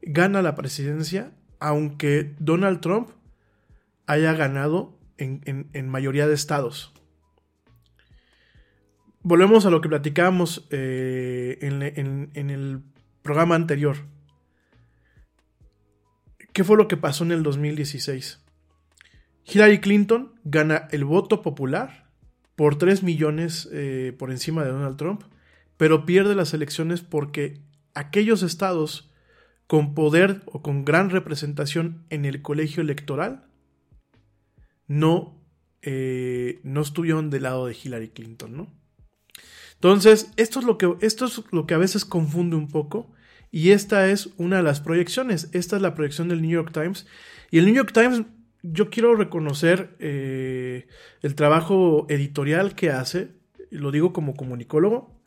gana 0.02 0.42
la 0.42 0.54
presidencia, 0.54 1.32
aunque 1.58 2.36
Donald 2.38 2.80
Trump 2.80 3.10
haya 4.06 4.32
ganado 4.34 4.96
en 5.18 5.88
mayoría 5.88 6.26
de 6.26 6.34
estados 6.34 6.94
volvemos 9.22 9.66
a 9.66 9.70
lo 9.70 9.80
que 9.80 9.88
platicábamos 9.88 10.66
eh, 10.70 11.58
en, 11.60 12.50
el 12.50 12.82
programa 13.22 13.54
anterior. 13.54 13.96
¿Qué 16.52 16.64
fue 16.64 16.76
lo 16.76 16.88
que 16.88 16.96
pasó 16.96 17.24
en 17.24 17.32
el 17.32 17.42
2016? 17.42 18.40
Hillary 19.44 19.80
Clinton 19.80 20.32
gana 20.44 20.88
el 20.90 21.04
voto 21.04 21.42
popular 21.42 22.10
por 22.56 22.76
3 22.76 23.02
millones 23.02 23.68
eh, 23.72 24.14
por 24.18 24.30
encima 24.30 24.64
de 24.64 24.70
Donald 24.70 24.96
Trump, 24.96 25.22
pero 25.76 26.04
pierde 26.04 26.34
las 26.34 26.54
elecciones 26.54 27.00
porque 27.00 27.60
aquellos 27.94 28.42
estados 28.42 29.10
con 29.66 29.94
poder 29.94 30.42
o 30.46 30.62
con 30.62 30.84
gran 30.84 31.10
representación 31.10 32.04
en 32.10 32.24
el 32.24 32.42
colegio 32.42 32.82
electoral 32.82 33.44
no, 34.88 35.40
eh, 35.82 36.60
no 36.64 36.82
estuvieron 36.82 37.30
del 37.30 37.44
lado 37.44 37.66
de 37.66 37.76
Hillary 37.80 38.08
Clinton, 38.08 38.56
¿no? 38.56 38.80
Entonces, 39.80 40.30
esto 40.36 40.58
es 40.58 40.66
lo 40.66 40.76
que, 40.76 40.94
esto 41.00 41.24
es 41.24 41.42
lo 41.52 41.66
que 41.66 41.72
a 41.72 41.78
veces 41.78 42.04
confunde 42.04 42.54
un 42.56 42.68
poco. 42.68 43.10
Y 43.50 43.70
esta 43.70 44.10
es 44.10 44.28
una 44.36 44.58
de 44.58 44.62
las 44.62 44.80
proyecciones. 44.80 45.48
Esta 45.52 45.76
es 45.76 45.82
la 45.82 45.94
proyección 45.94 46.28
del 46.28 46.42
New 46.42 46.50
York 46.50 46.70
Times. 46.72 47.06
Y 47.50 47.58
el 47.58 47.64
New 47.64 47.74
York 47.74 47.92
Times, 47.92 48.22
yo 48.62 48.90
quiero 48.90 49.14
reconocer 49.14 49.96
eh, 49.98 50.86
el 51.22 51.34
trabajo 51.34 52.06
editorial 52.08 52.74
que 52.74 52.90
hace. 52.90 53.32
Lo 53.70 53.90
digo 53.90 54.12
como 54.12 54.34
comunicólogo. 54.34 55.18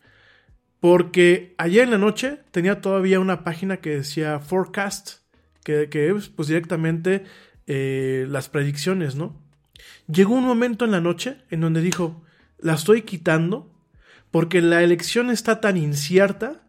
Porque 0.79 1.55
ayer 1.57 1.83
en 1.83 1.91
la 1.91 1.97
noche 1.97 2.39
tenía 2.51 2.81
todavía 2.81 3.19
una 3.19 3.43
página 3.43 3.77
que 3.77 3.97
decía 3.97 4.39
Forecast. 4.39 5.23
Que, 5.63 5.87
es 5.93 6.27
pues 6.27 6.49
directamente 6.49 7.23
eh, 7.67 8.25
las 8.27 8.49
predicciones, 8.49 9.15
¿no? 9.15 9.41
Llegó 10.07 10.33
un 10.33 10.43
momento 10.43 10.83
en 10.83 10.91
la 10.91 10.99
noche 10.99 11.37
en 11.49 11.61
donde 11.61 11.79
dijo, 11.79 12.21
la 12.59 12.73
estoy 12.73 13.03
quitando 13.03 13.71
porque 14.29 14.61
la 14.61 14.83
elección 14.83 15.29
está 15.29 15.61
tan 15.61 15.77
incierta 15.77 16.63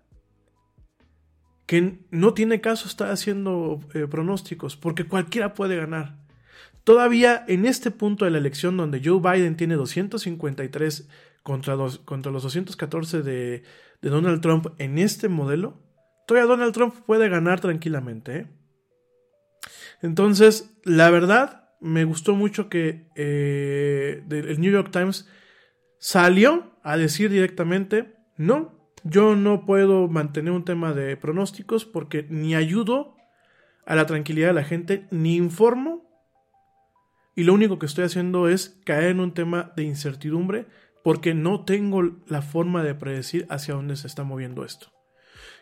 que 1.67 1.99
no 2.11 2.35
tiene 2.35 2.61
caso 2.61 2.87
estar 2.87 3.11
haciendo 3.11 3.81
eh, 3.95 4.07
pronósticos, 4.09 4.77
porque 4.77 5.05
cualquiera 5.05 5.55
puede 5.55 5.77
ganar. 5.77 6.24
Todavía 6.85 7.45
en 7.49 7.64
este 7.64 7.91
punto 7.91 8.26
de 8.26 8.30
la 8.30 8.39
elección 8.39 8.76
donde 8.76 9.01
Joe 9.03 9.20
Biden 9.20 9.57
tiene 9.57 9.74
253 9.74 11.09
contra, 11.43 11.76
contra 12.05 12.30
los 12.30 12.43
214 12.43 13.22
de, 13.22 13.62
de, 14.03 14.11
Donald 14.11 14.41
Trump 14.43 14.66
en 14.78 14.99
este 14.99 15.28
modelo, 15.28 15.82
todavía 16.26 16.49
Donald 16.49 16.74
Trump 16.74 16.95
puede 17.07 17.28
ganar 17.28 17.61
tranquilamente. 17.61 18.37
¿eh? 18.37 18.47
Entonces, 20.03 20.76
la 20.85 21.11
verdad, 21.11 21.70
me 21.80 22.05
gustó 22.05 22.35
mucho 22.35 22.68
que 22.68 23.09
eh, 23.14 24.22
el 24.30 24.61
New 24.61 24.72
York 24.72 24.91
Times 24.91 25.28
salió 25.99 26.78
a 26.82 26.99
decir 26.99 27.30
directamente, 27.30 28.14
no, 28.37 28.91
yo 29.05 29.37
no 29.37 29.64
puedo 29.64 30.09
mantener 30.09 30.53
un 30.53 30.64
tema 30.64 30.93
de 30.93 31.16
pronósticos 31.16 31.85
porque 31.85 32.26
ni 32.28 32.55
ayudo 32.55 33.16
a 33.87 33.95
la 33.95 34.07
tranquilidad 34.07 34.49
de 34.49 34.55
la 34.55 34.64
gente, 34.64 35.07
ni 35.11 35.37
informo, 35.37 36.14
y 37.35 37.45
lo 37.45 37.55
único 37.55 37.78
que 37.78 37.87
estoy 37.87 38.05
haciendo 38.05 38.49
es 38.49 38.80
caer 38.85 39.11
en 39.11 39.20
un 39.20 39.35
tema 39.35 39.72
de 39.76 39.85
incertidumbre 39.85 40.66
porque 41.03 41.35
no 41.35 41.64
tengo 41.64 42.03
la 42.26 42.43
forma 42.43 42.82
de 42.82 42.95
predecir 42.95 43.47
hacia 43.51 43.74
dónde 43.74 43.97
se 43.97 44.07
está 44.07 44.24
moviendo 44.24 44.64
esto. 44.64 44.93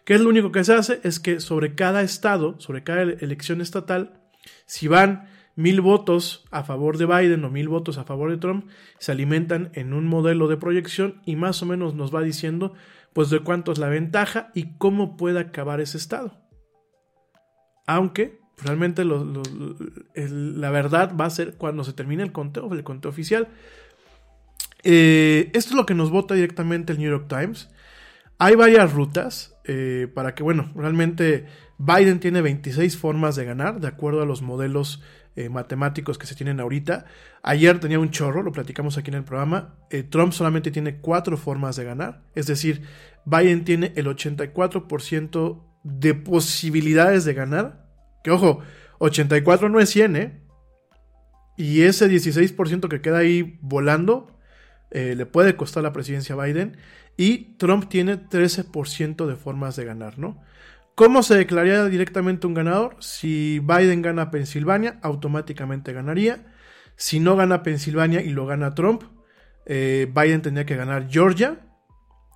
¿Qué 0.04 0.14
es 0.14 0.20
lo 0.20 0.28
único 0.28 0.52
que 0.52 0.64
se 0.64 0.74
hace? 0.74 1.00
Es 1.02 1.20
que 1.20 1.40
sobre 1.40 1.74
cada 1.74 2.02
estado, 2.02 2.58
sobre 2.60 2.84
cada 2.84 3.02
elección 3.02 3.60
estatal, 3.60 4.20
si 4.66 4.88
van 4.88 5.28
mil 5.54 5.80
votos 5.80 6.44
a 6.50 6.64
favor 6.64 6.98
de 6.98 7.06
Biden 7.06 7.44
o 7.44 7.50
mil 7.50 7.68
votos 7.68 7.98
a 7.98 8.04
favor 8.04 8.30
de 8.30 8.38
Trump 8.38 8.68
se 8.98 9.12
alimentan 9.12 9.70
en 9.74 9.92
un 9.92 10.06
modelo 10.06 10.48
de 10.48 10.56
proyección 10.56 11.20
y 11.26 11.36
más 11.36 11.62
o 11.62 11.66
menos 11.66 11.94
nos 11.94 12.14
va 12.14 12.22
diciendo 12.22 12.74
pues 13.12 13.28
de 13.28 13.40
cuánto 13.40 13.72
es 13.72 13.78
la 13.78 13.88
ventaja 13.88 14.50
y 14.54 14.76
cómo 14.78 15.16
puede 15.16 15.40
acabar 15.40 15.80
ese 15.80 15.98
estado. 15.98 16.40
Aunque 17.86 18.40
realmente 18.59 19.05
la 19.05 20.70
verdad 20.70 21.14
va 21.18 21.26
a 21.26 21.30
ser 21.30 21.55
cuando 21.55 21.84
se 21.84 21.92
termine 21.92 22.22
el 22.22 22.32
conteo, 22.32 22.72
el 22.72 22.84
conteo 22.84 23.11
oficial. 23.11 23.48
Eh, 24.84 25.50
esto 25.55 25.70
es 25.70 25.76
lo 25.76 25.86
que 25.86 25.94
nos 25.94 26.11
vota 26.11 26.34
directamente 26.34 26.92
el 26.92 26.98
New 26.98 27.11
York 27.11 27.26
Times. 27.28 27.70
Hay 28.38 28.57
varias 28.57 28.92
rutas 28.92 29.55
eh, 29.64 30.09
para 30.12 30.34
que, 30.34 30.42
bueno, 30.42 30.70
realmente 30.74 31.46
Biden 31.78 32.18
tiene 32.18 32.42
26 32.42 32.96
formas 32.96 33.36
de 33.36 33.44
ganar, 33.44 33.80
de 33.80 33.88
acuerdo 33.88 34.22
a 34.22 34.26
los 34.26 34.42
modelos 34.42 35.03
eh, 35.36 35.48
matemáticos 35.48 36.18
que 36.18 36.26
se 36.26 36.34
tienen 36.34 36.59
ahorita. 36.59 37.07
Ayer 37.42 37.78
tenía 37.78 38.00
un 38.00 38.11
chorro, 38.11 38.42
lo 38.42 38.53
platicamos 38.53 38.98
aquí 38.98 39.11
en 39.11 39.18
el 39.18 39.24
programa. 39.24 39.76
Trump 40.11 40.32
solamente 40.32 40.70
tiene 40.70 40.96
cuatro 40.96 41.36
formas 41.36 41.76
de 41.76 41.84
ganar, 41.84 42.22
es 42.34 42.46
decir, 42.46 42.82
Biden 43.24 43.64
tiene 43.64 43.92
el 43.94 44.07
84% 44.07 45.62
de 45.84 46.14
posibilidades 46.14 47.24
de 47.24 47.34
ganar. 47.34 47.81
Que 48.22 48.30
ojo, 48.30 48.60
84 48.98 49.68
no 49.68 49.80
es 49.80 49.90
100, 49.90 50.16
¿eh? 50.16 50.40
Y 51.56 51.82
ese 51.82 52.08
16% 52.08 52.88
que 52.88 53.00
queda 53.00 53.18
ahí 53.18 53.58
volando 53.60 54.38
eh, 54.90 55.14
le 55.16 55.26
puede 55.26 55.56
costar 55.56 55.82
la 55.82 55.92
presidencia 55.92 56.34
a 56.34 56.44
Biden. 56.44 56.76
Y 57.16 57.56
Trump 57.56 57.88
tiene 57.88 58.16
13% 58.16 59.26
de 59.26 59.36
formas 59.36 59.76
de 59.76 59.84
ganar, 59.84 60.18
¿no? 60.18 60.40
¿Cómo 60.94 61.22
se 61.22 61.34
declararía 61.36 61.84
directamente 61.86 62.46
un 62.46 62.54
ganador? 62.54 62.96
Si 63.00 63.60
Biden 63.60 64.02
gana 64.02 64.30
Pensilvania, 64.30 64.98
automáticamente 65.02 65.92
ganaría. 65.92 66.44
Si 66.96 67.18
no 67.18 67.36
gana 67.36 67.62
Pensilvania 67.62 68.20
y 68.20 68.30
lo 68.30 68.46
gana 68.46 68.74
Trump, 68.74 69.02
eh, 69.64 70.10
Biden 70.14 70.42
tendría 70.42 70.66
que 70.66 70.76
ganar 70.76 71.08
Georgia 71.08 71.60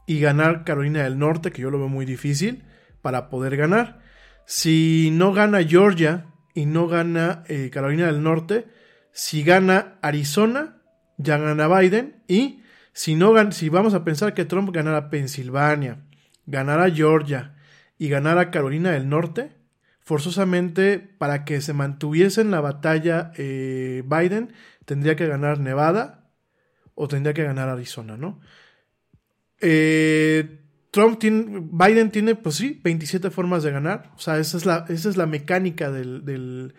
y 0.07 0.21
ganar 0.21 0.65
Carolina 0.65 1.03
del 1.03 1.19
Norte, 1.19 1.53
que 1.53 1.61
yo 1.63 1.71
lo 1.71 1.79
veo 1.79 1.89
muy 1.89 2.07
difícil, 2.07 2.65
para 3.03 3.29
poder 3.29 3.57
ganar. 3.57 4.01
Si 4.47 5.11
no 5.13 5.33
gana 5.33 5.63
Georgia 5.63 6.27
y 6.55 6.67
no 6.67 6.89
gana 6.89 7.45
eh, 7.49 7.71
Carolina 7.71 8.07
del 8.07 8.23
Norte, 8.23 8.67
si 9.13 9.43
gana 9.43 9.99
Arizona, 10.01 10.79
ya 11.19 11.37
gana 11.37 11.69
Biden. 11.69 12.23
Y 12.29 12.63
si, 12.93 13.15
no, 13.15 13.53
si 13.53 13.69
vamos 13.69 13.93
a 13.93 14.05
pensar 14.05 14.33
que 14.33 14.45
Trump 14.45 14.71
ganara 14.73 15.11
Pensilvania, 15.11 16.05
ganara 16.47 16.91
Georgia, 16.91 17.57
y 17.99 18.09
ganara 18.09 18.51
Carolina 18.51 18.91
del 18.93 19.09
Norte, 19.09 19.53
forzosamente 20.01 20.99
para 20.99 21.45
que 21.45 21.61
se 21.61 21.73
mantuviese 21.73 22.41
en 22.41 22.51
la 22.51 22.61
batalla 22.61 23.33
eh, 23.37 24.03
Biden, 24.07 24.53
tendría 24.85 25.17
que 25.17 25.27
ganar 25.27 25.59
Nevada 25.59 26.31
o 26.95 27.09
tendría 27.09 27.35
que 27.35 27.45
ganar 27.45 27.69
Arizona, 27.69 28.17
¿no? 28.17 28.41
Eh, 29.61 30.61
Trump 30.97 31.19
tiene, 31.19 31.69
Biden 31.71 32.11
tiene, 32.11 32.37
pues 32.37 32.55
sí, 32.55 32.81
27 32.83 33.29
formas 33.31 33.63
de 33.63 33.71
ganar. 33.71 34.13
O 34.17 34.19
sea, 34.19 34.39
esa 34.39 34.57
es 34.57 34.65
la, 34.65 34.87
esa 34.89 35.11
es 35.11 35.19
la 35.19 35.27
mecánica 35.27 35.91
del, 35.91 36.73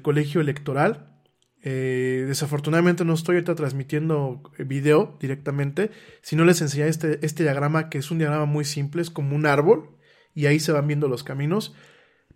colegio 0.00 0.40
electoral. 0.40 1.20
Eh, 1.62 2.24
desafortunadamente 2.26 3.04
no 3.04 3.12
estoy 3.12 3.34
ahorita 3.34 3.54
transmitiendo 3.54 4.42
video 4.58 5.18
directamente. 5.20 5.90
Si 6.22 6.34
no 6.34 6.46
les 6.46 6.62
enseñé 6.62 6.88
este, 6.88 7.18
este 7.26 7.42
diagrama, 7.42 7.90
que 7.90 7.98
es 7.98 8.10
un 8.10 8.16
diagrama 8.16 8.46
muy 8.46 8.64
simple, 8.64 9.02
es 9.02 9.10
como 9.10 9.36
un 9.36 9.44
árbol 9.44 9.98
y 10.32 10.46
ahí 10.46 10.58
se 10.58 10.72
van 10.72 10.86
viendo 10.86 11.06
los 11.06 11.22
caminos. 11.22 11.74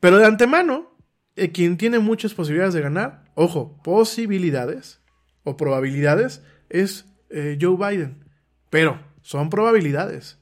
Pero 0.00 0.18
de 0.18 0.26
antemano, 0.26 0.98
eh, 1.34 1.50
quien 1.50 1.78
tiene 1.78 1.98
muchas 1.98 2.34
posibilidades 2.34 2.74
de 2.74 2.82
ganar, 2.82 3.24
ojo, 3.36 3.80
posibilidades 3.82 5.00
o 5.44 5.56
probabilidades, 5.56 6.44
es 6.68 7.06
eh, 7.30 7.56
Joe 7.58 7.78
Biden. 7.78 8.26
Pero 8.68 9.02
son 9.22 9.48
probabilidades. 9.48 10.39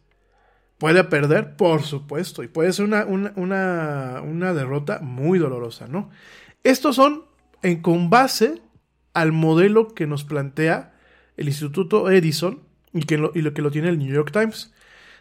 Puede 0.79 1.03
perder, 1.05 1.57
por 1.57 1.83
supuesto, 1.83 2.43
y 2.43 2.49
puede 2.49 2.73
ser 2.73 2.85
una, 2.85 3.05
una, 3.05 4.55
derrota 4.55 5.01
muy 5.01 5.39
dolorosa, 5.41 5.89
¿no? 5.89 6.11
Estos 6.63 6.97
son 6.97 7.25
en, 7.63 7.83
con 7.83 8.11
base 8.11 8.63
al 9.13 9.33
modelo 9.33 9.89
que 9.89 10.07
nos 10.07 10.23
plantea 10.25 10.95
el 11.37 11.49
Instituto 11.49 12.11
Edison 12.11 12.63
y, 12.93 13.03
que 13.03 13.15
y 13.35 13.43
lo 13.43 13.55
que 13.55 13.63
lo 13.63 13.71
tiene 13.73 13.89
el 13.89 13.99
New 13.99 14.13
York 14.13 14.31
Times. 14.33 14.73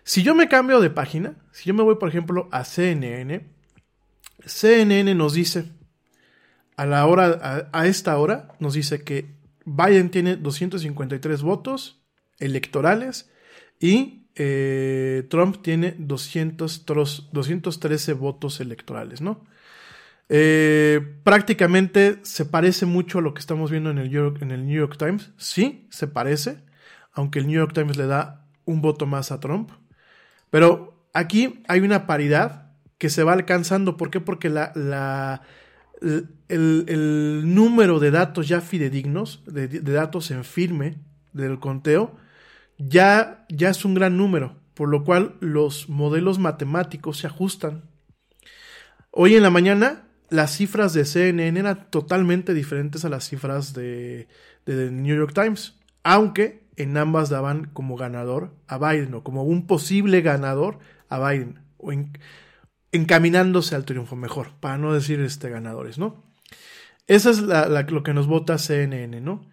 Si 0.03 0.23
yo 0.23 0.35
me 0.35 0.47
cambio 0.47 0.79
de 0.79 0.89
página, 0.89 1.35
si 1.51 1.65
yo 1.65 1.73
me 1.73 1.83
voy, 1.83 1.95
por 1.95 2.07
ejemplo, 2.07 2.47
a 2.51 2.63
CNN, 2.63 3.47
CNN 4.45 5.15
nos 5.15 5.33
dice, 5.33 5.71
a 6.75 6.85
la 6.85 7.05
hora, 7.07 7.69
a, 7.71 7.87
esta 7.87 8.17
hora, 8.17 8.49
nos 8.59 8.75
dice 8.75 9.03
que 9.03 9.35
Biden 9.65 10.09
tiene 10.11 10.35
253 10.35 11.41
votos 11.41 12.01
electorales 12.39 13.31
y 13.79 14.26
eh, 14.37 15.25
Trump 15.29 15.61
tiene 15.61 15.95
200, 15.97 16.85
213 17.31 18.13
votos 18.13 18.59
electorales, 18.59 19.21
¿no? 19.21 19.43
Eh, 20.29 21.01
prácticamente 21.23 22.19
se 22.23 22.45
parece 22.45 22.85
mucho 22.85 23.19
a 23.19 23.21
lo 23.21 23.33
que 23.33 23.39
estamos 23.39 23.71
viendo 23.71 23.89
en 23.89 23.97
el, 23.97 24.11
New 24.11 24.77
York 24.77 24.97
Times. 24.97 25.31
Sí, 25.37 25.87
se 25.89 26.07
parece, 26.07 26.63
aunque 27.13 27.39
el 27.39 27.47
New 27.47 27.55
York 27.55 27.73
Times 27.73 27.97
le 27.97 28.07
da 28.07 28.45
un 28.65 28.81
voto 28.81 29.05
más 29.05 29.31
a 29.31 29.39
Trump. 29.39 29.71
Pero 30.49 31.07
aquí 31.13 31.63
hay 31.67 31.79
una 31.79 32.05
paridad 32.05 32.71
que 32.97 33.09
se 33.09 33.23
va 33.23 33.33
alcanzando. 33.33 33.97
¿Por 33.97 34.09
qué? 34.09 34.19
Porque 34.19 34.49
la, 34.49 35.41
el, 36.47 37.55
número 37.55 37.99
de 37.99 38.11
datos 38.11 38.47
ya 38.47 38.61
fidedignos, 38.61 39.43
de, 39.45 39.67
datos 39.67 40.31
en 40.31 40.43
firme 40.43 40.97
del 41.33 41.59
conteo, 41.59 42.17
ya, 42.77 43.45
ya 43.49 43.69
es 43.69 43.85
un 43.85 43.93
gran 43.93 44.17
número, 44.17 44.55
por 44.73 44.89
lo 44.89 45.03
cual 45.03 45.35
los 45.39 45.89
modelos 45.89 46.39
matemáticos 46.39 47.17
se 47.17 47.27
ajustan. 47.27 47.83
Hoy 49.11 49.35
en 49.35 49.43
la 49.43 49.49
mañana 49.49 50.03
las 50.29 50.55
cifras 50.55 50.93
de 50.93 51.05
CNN 51.05 51.59
eran 51.59 51.89
totalmente 51.89 52.53
diferentes 52.53 53.05
a 53.05 53.09
las 53.09 53.27
cifras 53.27 53.73
de, 53.73 54.27
de 54.65 54.91
New 54.91 55.15
York 55.15 55.33
Times, 55.33 55.75
aunque 56.03 56.67
en 56.75 56.95
ambas 56.97 57.29
daban 57.29 57.65
como 57.73 57.95
ganador 57.95 58.53
a 58.67 58.77
Biden 58.77 59.13
o 59.15 59.23
como 59.23 59.43
un 59.43 59.65
posible 59.67 60.21
ganador 60.21 60.79
a 61.09 61.19
Biden 61.19 61.59
o 61.77 61.91
encaminándose 62.91 63.75
al 63.75 63.85
triunfo 63.85 64.15
mejor, 64.15 64.51
para 64.59 64.77
no 64.77 64.93
decir 64.93 65.19
este 65.21 65.49
ganadores, 65.49 65.97
¿no? 65.97 66.23
Es 67.07 67.25
lo 67.25 68.03
que 68.03 68.13
nos 68.13 68.27
vota 68.27 68.57
CNN, 68.57 69.21
¿no? 69.21 69.45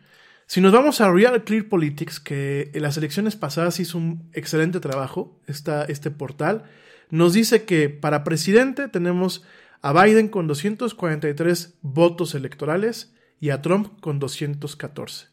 Si 0.46 0.60
nos 0.60 0.72
vamos 0.72 1.00
a 1.00 1.10
Real 1.10 1.42
Clear 1.44 1.64
Politics, 1.68 2.20
que 2.20 2.70
en 2.74 2.82
las 2.82 2.96
elecciones 2.96 3.34
pasadas 3.34 3.80
hizo 3.80 3.96
un 3.98 4.28
excelente 4.34 4.78
trabajo, 4.80 5.40
este 5.46 6.10
portal, 6.10 6.64
nos 7.10 7.32
dice 7.32 7.64
que 7.64 7.88
para 7.88 8.24
presidente 8.24 8.88
tenemos 8.88 9.44
a 9.80 9.92
Biden 9.92 10.28
con 10.28 10.46
243 10.46 11.78
votos 11.82 12.34
electorales 12.34 13.14
y 13.40 13.50
a 13.50 13.62
Trump 13.62 14.00
con 14.00 14.18
214. 14.18 15.28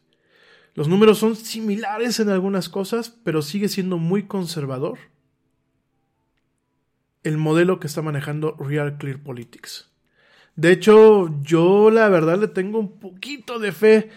Los 0.74 0.88
números 0.88 1.18
son 1.18 1.36
similares 1.36 2.18
en 2.18 2.30
algunas 2.30 2.68
cosas, 2.68 3.10
pero 3.10 3.42
sigue 3.42 3.68
siendo 3.68 3.98
muy 3.98 4.24
conservador 4.24 4.98
el 7.22 7.36
modelo 7.36 7.78
que 7.78 7.86
está 7.86 8.02
manejando 8.02 8.56
Real 8.58 8.96
Clear 8.96 9.22
Politics. 9.22 9.90
De 10.56 10.72
hecho, 10.72 11.30
yo 11.42 11.90
la 11.90 12.08
verdad 12.08 12.38
le 12.38 12.48
tengo 12.48 12.78
un 12.78 12.98
poquito 12.98 13.58
de 13.58 13.72
fe 13.72 14.10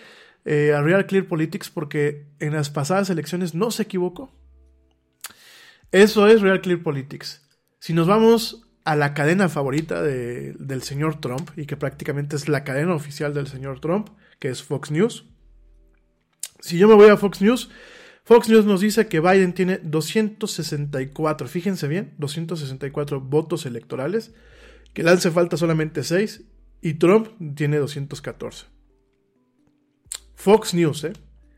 eh, 0.45 0.73
a 0.73 0.81
Real 0.81 1.05
Clear 1.05 1.27
Politics 1.27 1.69
porque 1.69 2.27
en 2.39 2.53
las 2.53 2.69
pasadas 2.69 3.09
elecciones 3.09 3.53
no 3.55 3.71
se 3.71 3.83
equivocó. 3.83 4.31
Eso 5.91 6.27
es 6.27 6.41
Real 6.41 6.61
Clear 6.61 6.83
Politics. 6.83 7.41
Si 7.79 7.93
nos 7.93 8.07
vamos 8.07 8.65
a 8.83 8.95
la 8.95 9.15
cadena 9.15 9.49
favorita 9.49 10.03
del 10.03 10.83
señor 10.83 11.19
Trump, 11.19 11.49
y 11.57 11.65
que 11.65 11.75
prácticamente 11.75 12.35
es 12.35 12.47
la 12.47 12.63
cadena 12.63 12.93
oficial 12.93 13.33
del 13.33 13.47
señor 13.47 13.79
Trump, 13.79 14.09
que 14.39 14.49
es 14.49 14.61
Fox 14.61 14.91
News, 14.91 15.25
si 16.59 16.77
yo 16.77 16.87
me 16.87 16.93
voy 16.93 17.09
a 17.09 17.17
Fox 17.17 17.41
News, 17.41 17.69
Fox 18.23 18.47
News 18.49 18.65
nos 18.65 18.81
dice 18.81 19.07
que 19.07 19.19
Biden 19.19 19.53
tiene 19.53 19.79
264, 19.83 21.47
fíjense 21.47 21.87
bien, 21.87 22.13
264 22.17 23.21
votos 23.21 23.65
electorales, 23.65 24.33
que 24.93 25.03
le 25.03 25.11
hace 25.11 25.31
falta 25.31 25.57
solamente 25.57 26.03
6 26.03 26.43
y 26.81 26.93
Trump 26.95 27.29
tiene 27.55 27.77
214. 27.77 28.74
Fox 30.45 30.75
News, 30.75 31.03
¿eh? 31.05 31.13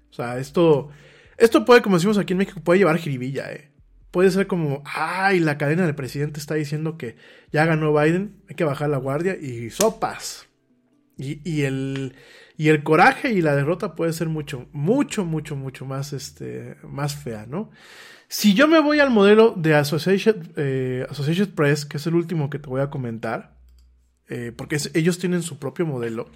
O 0.10 0.14
sea, 0.14 0.40
esto, 0.40 0.88
esto 1.38 1.66
puede, 1.66 1.82
como 1.82 1.98
decimos 1.98 2.18
aquí 2.18 2.32
en 2.32 2.38
México, 2.38 2.62
puede 2.64 2.80
llevar 2.80 2.98
jiribilla, 2.98 3.52
¿eh? 3.52 3.70
Puede 4.12 4.32
ser 4.32 4.48
como, 4.48 4.82
ay, 4.86 5.42
la 5.42 5.58
cadena 5.58 5.86
del 5.86 5.94
presidente 5.94 6.40
está 6.40 6.56
diciendo 6.56 6.98
que 6.98 7.18
ya 7.52 7.66
ganó 7.66 7.94
Biden, 7.94 8.42
hay 8.48 8.56
que 8.56 8.64
bajar 8.64 8.90
la 8.90 8.98
guardia 8.98 9.36
y 9.36 9.72
sopas. 9.72 10.48
Y, 11.18 11.64
el, 11.64 12.16
y 12.56 12.70
el 12.70 12.84
coraje 12.84 13.34
y 13.34 13.42
la 13.42 13.56
derrota 13.56 13.94
puede 13.94 14.14
ser 14.14 14.30
mucho, 14.30 14.70
mucho, 14.72 15.26
mucho, 15.26 15.58
mucho 15.58 15.86
más, 15.86 16.14
este, 16.14 16.78
más 16.84 17.14
fea, 17.14 17.46
¿no? 17.46 17.72
Si 18.30 18.54
yo 18.54 18.70
me 18.70 18.80
voy 18.80 19.02
al 19.02 19.10
modelo 19.10 19.54
de 19.58 19.76
Associated, 19.76 20.54
eh, 20.56 21.06
Press, 21.56 21.86
que 21.86 21.98
es 21.98 22.08
el 22.08 22.16
último 22.16 22.50
que 22.50 22.60
te 22.60 22.70
voy 22.70 22.80
a 22.80 22.90
comentar, 22.90 23.58
eh, 24.30 24.54
porque 24.56 24.78
ellos 24.94 25.20
tienen 25.20 25.44
su 25.44 25.60
propio 25.60 25.86
modelo, 25.86 26.30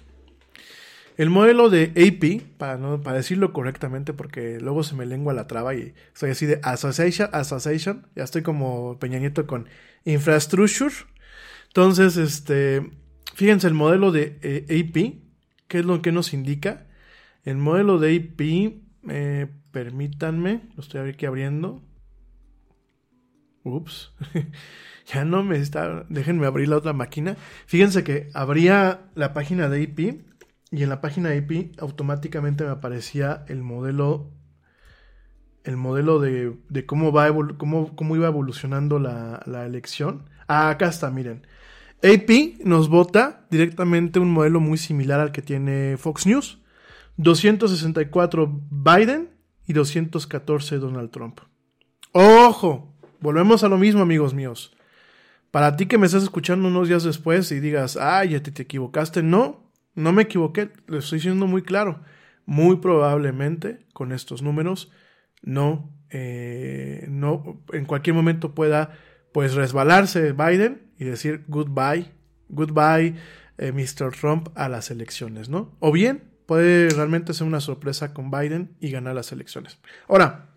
El 1.16 1.28
modelo 1.28 1.68
de 1.68 1.92
AP, 1.96 2.56
para, 2.56 2.78
no, 2.78 3.02
para 3.02 3.18
decirlo 3.18 3.52
correctamente, 3.52 4.12
porque 4.12 4.58
luego 4.60 4.82
se 4.82 4.94
me 4.94 5.04
lengua 5.04 5.34
la 5.34 5.46
traba 5.46 5.74
y 5.74 5.94
soy 6.14 6.30
así 6.30 6.46
de 6.46 6.58
Association, 6.62 7.28
Association, 7.32 8.06
ya 8.16 8.24
estoy 8.24 8.42
como 8.42 8.98
Peña 8.98 9.18
Nieto 9.18 9.46
con 9.46 9.68
Infrastructure. 10.04 10.94
Entonces, 11.68 12.16
este, 12.16 12.90
fíjense, 13.34 13.66
el 13.66 13.74
modelo 13.74 14.10
de 14.10 14.38
eh, 14.42 14.64
AP, 14.68 15.20
¿qué 15.68 15.78
es 15.80 15.84
lo 15.84 16.00
que 16.00 16.12
nos 16.12 16.32
indica? 16.32 16.86
El 17.44 17.58
modelo 17.58 17.98
de 17.98 18.16
AP, 18.16 19.10
eh, 19.10 19.48
permítanme, 19.70 20.62
lo 20.76 20.82
estoy 20.82 21.10
aquí 21.10 21.26
abriendo. 21.26 21.82
Ups, 23.64 24.12
ya 25.06 25.24
no 25.24 25.44
me 25.44 25.58
está, 25.58 26.04
déjenme 26.08 26.46
abrir 26.46 26.68
la 26.68 26.78
otra 26.78 26.94
máquina. 26.94 27.36
Fíjense 27.66 28.02
que 28.02 28.30
abría 28.32 29.02
la 29.14 29.34
página 29.34 29.68
de 29.68 29.84
AP 29.84 30.31
y 30.72 30.82
en 30.82 30.88
la 30.88 31.02
página 31.02 31.34
IP 31.34 31.78
automáticamente 31.78 32.64
me 32.64 32.70
aparecía 32.70 33.44
el 33.46 33.62
modelo 33.62 34.30
el 35.64 35.76
modelo 35.76 36.18
de, 36.18 36.56
de 36.70 36.86
cómo, 36.86 37.12
va 37.12 37.28
cómo, 37.56 37.94
cómo, 37.94 38.16
iba 38.16 38.26
evolucionando 38.26 38.98
la, 38.98 39.42
la, 39.46 39.64
elección. 39.64 40.28
Ah, 40.48 40.70
acá 40.70 40.88
está, 40.88 41.08
miren. 41.10 41.46
AP 42.02 42.64
nos 42.64 42.88
vota 42.88 43.46
directamente 43.48 44.18
un 44.18 44.32
modelo 44.32 44.58
muy 44.58 44.76
similar 44.76 45.20
al 45.20 45.30
que 45.30 45.40
tiene 45.40 45.96
Fox 45.98 46.26
News. 46.26 46.58
264 47.16 48.60
Biden 48.70 49.30
y 49.68 49.72
214 49.72 50.78
Donald 50.78 51.10
Trump. 51.10 51.38
¡Ojo! 52.10 52.92
Volvemos 53.20 53.62
a 53.62 53.68
lo 53.68 53.78
mismo, 53.78 54.02
amigos 54.02 54.34
míos. 54.34 54.72
Para 55.52 55.76
ti 55.76 55.86
que 55.86 55.98
me 55.98 56.06
estás 56.06 56.24
escuchando 56.24 56.66
unos 56.66 56.88
días 56.88 57.04
después 57.04 57.52
y 57.52 57.60
digas, 57.60 57.96
ay, 57.96 58.30
ya 58.30 58.42
te, 58.42 58.50
te 58.50 58.62
equivocaste, 58.62 59.22
no, 59.22 59.61
no 59.94 60.12
me 60.12 60.22
equivoqué, 60.22 60.70
lo 60.86 60.98
estoy 60.98 61.18
diciendo 61.18 61.46
muy 61.46 61.62
claro. 61.62 62.02
Muy 62.44 62.76
probablemente 62.76 63.86
con 63.92 64.12
estos 64.12 64.42
números 64.42 64.90
no, 65.42 65.90
eh, 66.10 67.06
no 67.08 67.62
en 67.72 67.84
cualquier 67.84 68.14
momento 68.14 68.54
pueda 68.54 68.96
pues 69.32 69.54
resbalarse 69.54 70.32
Biden 70.32 70.82
y 70.98 71.04
decir 71.04 71.44
goodbye, 71.46 72.12
goodbye 72.48 73.14
eh, 73.58 73.72
Mr. 73.72 74.12
Trump 74.12 74.48
a 74.54 74.68
las 74.68 74.90
elecciones, 74.90 75.48
¿no? 75.48 75.76
O 75.78 75.92
bien 75.92 76.24
puede 76.46 76.90
realmente 76.90 77.32
ser 77.32 77.46
una 77.46 77.60
sorpresa 77.60 78.12
con 78.12 78.30
Biden 78.30 78.76
y 78.80 78.90
ganar 78.90 79.14
las 79.14 79.30
elecciones. 79.32 79.78
Ahora, 80.08 80.50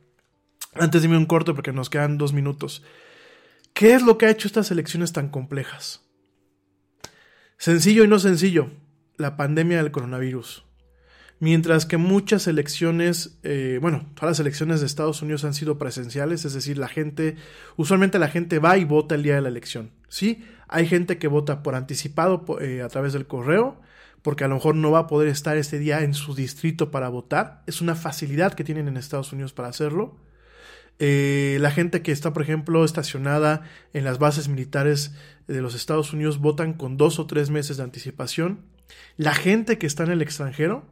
antes 0.74 1.02
de 1.02 1.08
irme 1.08 1.18
un 1.18 1.26
corto 1.26 1.54
porque 1.56 1.72
nos 1.72 1.90
quedan 1.90 2.18
dos 2.18 2.34
minutos. 2.34 2.84
¿Qué 3.74 3.94
es 3.94 4.02
lo 4.02 4.18
que 4.18 4.26
ha 4.26 4.32
hecho 4.32 4.48
estas 4.48 4.72
elecciones 4.72 5.14
tan 5.14 5.30
complejas? 5.30 6.02
Sencillo 7.58 8.04
y 8.04 8.08
no 8.08 8.20
sencillo 8.20 8.72
la 9.18 9.38
pandemia 9.38 9.78
del 9.78 9.92
coronavirus. 9.92 10.66
Mientras 11.40 11.86
que 11.86 11.98
muchas 11.98 12.48
elecciones, 12.48 13.38
eh, 13.44 13.78
bueno, 13.82 14.10
todas 14.16 14.32
las 14.32 14.40
elecciones 14.40 14.80
de 14.80 14.86
Estados 14.86 15.22
Unidos 15.22 15.44
han 15.44 15.54
sido 15.54 15.78
presenciales, 15.78 16.46
es 16.46 16.54
decir, 16.54 16.78
la 16.78 16.88
gente, 16.88 17.36
usualmente 17.76 18.20
la 18.20 18.30
gente 18.30 18.60
va 18.60 18.78
y 18.78 18.86
vota 18.86 19.16
el 19.16 19.24
día 19.24 19.36
de 19.36 19.42
la 19.42 19.50
elección. 19.50 19.92
Sí, 20.08 20.46
hay 20.70 20.88
gente 20.88 21.18
que 21.18 21.28
vota 21.28 21.62
por 21.62 21.76
anticipado 21.76 22.46
eh, 22.62 22.82
a 22.82 22.88
través 22.88 23.12
del 23.12 23.28
correo, 23.28 23.82
porque 24.22 24.44
a 24.44 24.48
lo 24.48 24.56
mejor 24.56 24.76
no 24.76 24.92
va 24.92 25.00
a 25.00 25.08
poder 25.08 25.28
estar 25.28 25.58
este 25.58 25.78
día 25.78 26.02
en 26.02 26.14
su 26.14 26.34
distrito 26.34 26.90
para 26.90 27.10
votar. 27.10 27.64
Es 27.68 27.82
una 27.82 27.96
facilidad 27.96 28.54
que 28.54 28.64
tienen 28.64 28.88
en 28.88 28.98
Estados 28.98 29.34
Unidos 29.34 29.54
para 29.54 29.68
hacerlo. 29.68 30.18
Eh, 31.00 31.58
la 31.60 31.70
gente 31.70 32.02
que 32.02 32.14
está, 32.14 32.32
por 32.32 32.42
ejemplo, 32.42 32.86
estacionada 32.86 33.64
en 33.94 34.06
las 34.06 34.18
bases 34.18 34.48
militares 34.48 35.14
de 35.48 35.62
los 35.62 35.76
Estados 35.76 36.14
Unidos 36.14 36.40
votan 36.40 36.74
con 36.74 36.98
dos 36.98 37.20
o 37.20 37.28
tres 37.28 37.50
meses 37.50 37.78
de 37.78 37.84
anticipación. 37.84 38.62
La 39.18 39.34
gente 39.34 39.78
que 39.78 39.88
está 39.88 40.04
en 40.04 40.12
el 40.12 40.22
extranjero, 40.22 40.86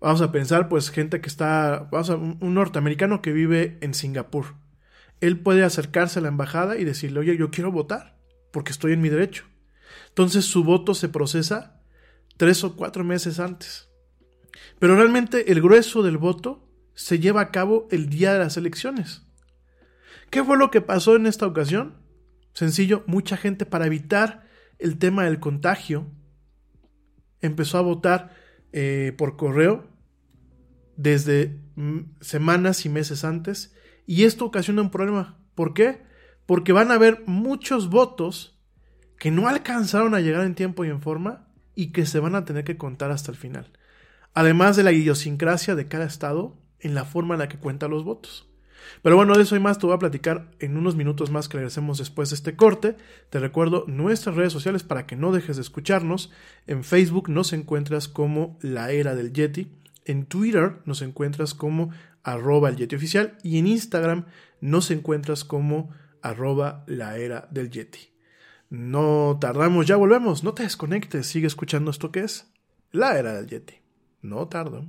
vamos 0.00 0.20
a 0.20 0.32
pensar, 0.32 0.68
pues 0.68 0.90
gente 0.90 1.20
que 1.20 1.28
está, 1.28 1.88
vamos 1.90 2.10
a, 2.10 2.16
un 2.16 2.54
norteamericano 2.54 3.22
que 3.22 3.32
vive 3.32 3.78
en 3.80 3.94
Singapur. 3.94 4.54
Él 5.20 5.40
puede 5.40 5.64
acercarse 5.64 6.18
a 6.18 6.22
la 6.22 6.28
embajada 6.28 6.76
y 6.76 6.84
decirle, 6.84 7.20
oye, 7.20 7.36
yo 7.36 7.50
quiero 7.50 7.72
votar, 7.72 8.18
porque 8.52 8.72
estoy 8.72 8.92
en 8.92 9.00
mi 9.00 9.08
derecho. 9.08 9.44
Entonces 10.08 10.44
su 10.44 10.64
voto 10.64 10.94
se 10.94 11.08
procesa 11.08 11.80
tres 12.36 12.64
o 12.64 12.76
cuatro 12.76 13.04
meses 13.04 13.40
antes. 13.40 13.88
Pero 14.78 14.96
realmente 14.96 15.50
el 15.50 15.62
grueso 15.62 16.02
del 16.02 16.18
voto 16.18 16.68
se 16.94 17.18
lleva 17.18 17.40
a 17.40 17.50
cabo 17.50 17.88
el 17.90 18.08
día 18.08 18.32
de 18.32 18.38
las 18.38 18.56
elecciones. 18.56 19.22
¿Qué 20.30 20.44
fue 20.44 20.56
lo 20.56 20.70
que 20.70 20.80
pasó 20.80 21.16
en 21.16 21.26
esta 21.26 21.46
ocasión? 21.46 21.96
Sencillo, 22.52 23.02
mucha 23.06 23.36
gente 23.36 23.66
para 23.66 23.86
evitar 23.86 24.44
el 24.78 24.98
tema 24.98 25.24
del 25.24 25.40
contagio 25.40 26.10
empezó 27.46 27.78
a 27.78 27.82
votar 27.82 28.34
eh, 28.72 29.12
por 29.16 29.36
correo 29.36 29.86
desde 30.96 31.58
semanas 32.20 32.86
y 32.86 32.88
meses 32.88 33.24
antes 33.24 33.74
y 34.06 34.24
esto 34.24 34.44
ocasiona 34.44 34.82
un 34.82 34.90
problema. 34.90 35.38
¿Por 35.54 35.74
qué? 35.74 36.02
Porque 36.46 36.72
van 36.72 36.90
a 36.90 36.94
haber 36.94 37.22
muchos 37.26 37.88
votos 37.88 38.58
que 39.18 39.30
no 39.30 39.48
alcanzaron 39.48 40.14
a 40.14 40.20
llegar 40.20 40.44
en 40.44 40.54
tiempo 40.54 40.84
y 40.84 40.88
en 40.88 41.00
forma 41.00 41.48
y 41.74 41.92
que 41.92 42.06
se 42.06 42.20
van 42.20 42.34
a 42.34 42.44
tener 42.44 42.64
que 42.64 42.76
contar 42.76 43.10
hasta 43.10 43.30
el 43.30 43.36
final. 43.36 43.70
Además 44.34 44.76
de 44.76 44.82
la 44.82 44.92
idiosincrasia 44.92 45.74
de 45.74 45.88
cada 45.88 46.04
estado 46.04 46.58
en 46.80 46.94
la 46.94 47.04
forma 47.04 47.34
en 47.34 47.40
la 47.40 47.48
que 47.48 47.58
cuenta 47.58 47.88
los 47.88 48.04
votos. 48.04 48.48
Pero 49.02 49.16
bueno, 49.16 49.34
de 49.34 49.42
eso 49.42 49.56
y 49.56 49.60
más 49.60 49.78
te 49.78 49.86
voy 49.86 49.94
a 49.94 49.98
platicar 49.98 50.50
en 50.58 50.76
unos 50.76 50.96
minutos 50.96 51.30
más 51.30 51.48
que 51.48 51.56
regresemos 51.56 51.98
después 51.98 52.30
de 52.30 52.36
este 52.36 52.56
corte. 52.56 52.96
Te 53.30 53.38
recuerdo 53.38 53.84
nuestras 53.86 54.36
redes 54.36 54.52
sociales 54.52 54.82
para 54.82 55.06
que 55.06 55.16
no 55.16 55.32
dejes 55.32 55.56
de 55.56 55.62
escucharnos. 55.62 56.30
En 56.66 56.84
Facebook 56.84 57.28
nos 57.28 57.52
encuentras 57.52 58.08
como 58.08 58.58
La 58.60 58.90
Era 58.90 59.14
del 59.14 59.32
Yeti. 59.32 59.72
En 60.04 60.26
Twitter 60.26 60.78
nos 60.84 61.02
encuentras 61.02 61.54
como 61.54 61.90
arroba 62.22 62.68
el 62.68 62.76
Yeti 62.76 62.96
oficial. 62.96 63.38
Y 63.42 63.58
en 63.58 63.66
Instagram 63.66 64.26
nos 64.60 64.90
encuentras 64.90 65.44
como 65.44 65.90
arroba 66.22 66.84
la 66.86 67.18
era 67.18 67.46
del 67.50 67.70
Yeti. 67.70 68.10
No 68.70 69.36
tardamos, 69.40 69.86
ya 69.86 69.96
volvemos. 69.96 70.42
No 70.42 70.54
te 70.54 70.64
desconectes, 70.64 71.26
sigue 71.26 71.46
escuchando 71.46 71.90
esto 71.90 72.10
que 72.10 72.20
es 72.20 72.50
La 72.90 73.18
Era 73.18 73.34
del 73.34 73.46
Yeti. 73.46 73.74
No 74.22 74.48
tardo. 74.48 74.88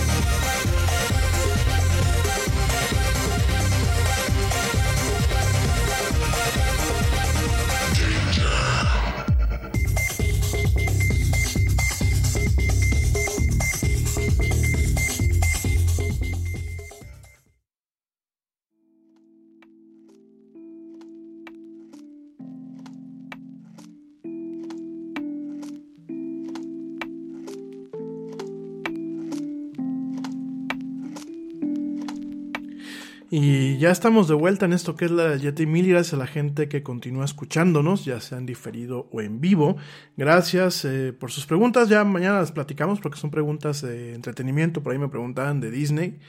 Ya 33.81 33.89
estamos 33.89 34.27
de 34.27 34.35
vuelta 34.35 34.65
en 34.67 34.73
esto 34.73 34.95
que 34.95 35.05
es 35.05 35.11
la 35.11 35.35
Yeti. 35.35 35.65
Mil 35.65 35.87
gracias 35.87 36.13
a 36.13 36.17
la 36.17 36.27
gente 36.27 36.69
que 36.69 36.83
continúa 36.83 37.25
escuchándonos, 37.25 38.05
ya 38.05 38.21
sea 38.21 38.37
en 38.37 38.45
diferido 38.45 39.09
o 39.11 39.21
en 39.21 39.41
vivo. 39.41 39.75
Gracias 40.15 40.85
eh, 40.85 41.13
por 41.13 41.31
sus 41.31 41.47
preguntas. 41.47 41.89
Ya 41.89 42.03
mañana 42.03 42.37
las 42.37 42.51
platicamos 42.51 42.99
porque 42.99 43.17
son 43.17 43.31
preguntas 43.31 43.81
de 43.81 44.13
entretenimiento. 44.13 44.83
Por 44.83 44.93
ahí 44.93 44.99
me 44.99 45.09
preguntaban 45.09 45.59
de 45.61 45.71
Disney, 45.71 46.19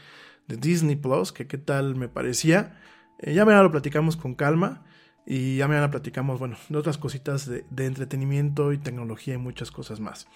de 0.49 0.57
Disney 0.57 0.97
Plus, 0.97 1.31
que 1.31 1.47
qué 1.47 1.59
tal 1.59 1.95
me 1.95 2.09
parecía. 2.09 2.81
Eh, 3.19 3.35
ya 3.35 3.45
mañana 3.45 3.65
lo 3.65 3.71
platicamos 3.71 4.17
con 4.17 4.35
calma. 4.35 4.87
Y 5.27 5.59
ya 5.59 5.69
mañana 5.69 5.91
platicamos, 5.91 6.39
bueno, 6.39 6.57
de 6.71 6.79
otras 6.79 6.97
cositas 6.97 7.49
de 7.49 7.87
entretenimiento 7.87 8.73
y 8.73 8.79
tecnología 8.79 9.35
y 9.35 9.39
muchas 9.39 9.71
cosas 9.71 10.01
más. 10.01 10.27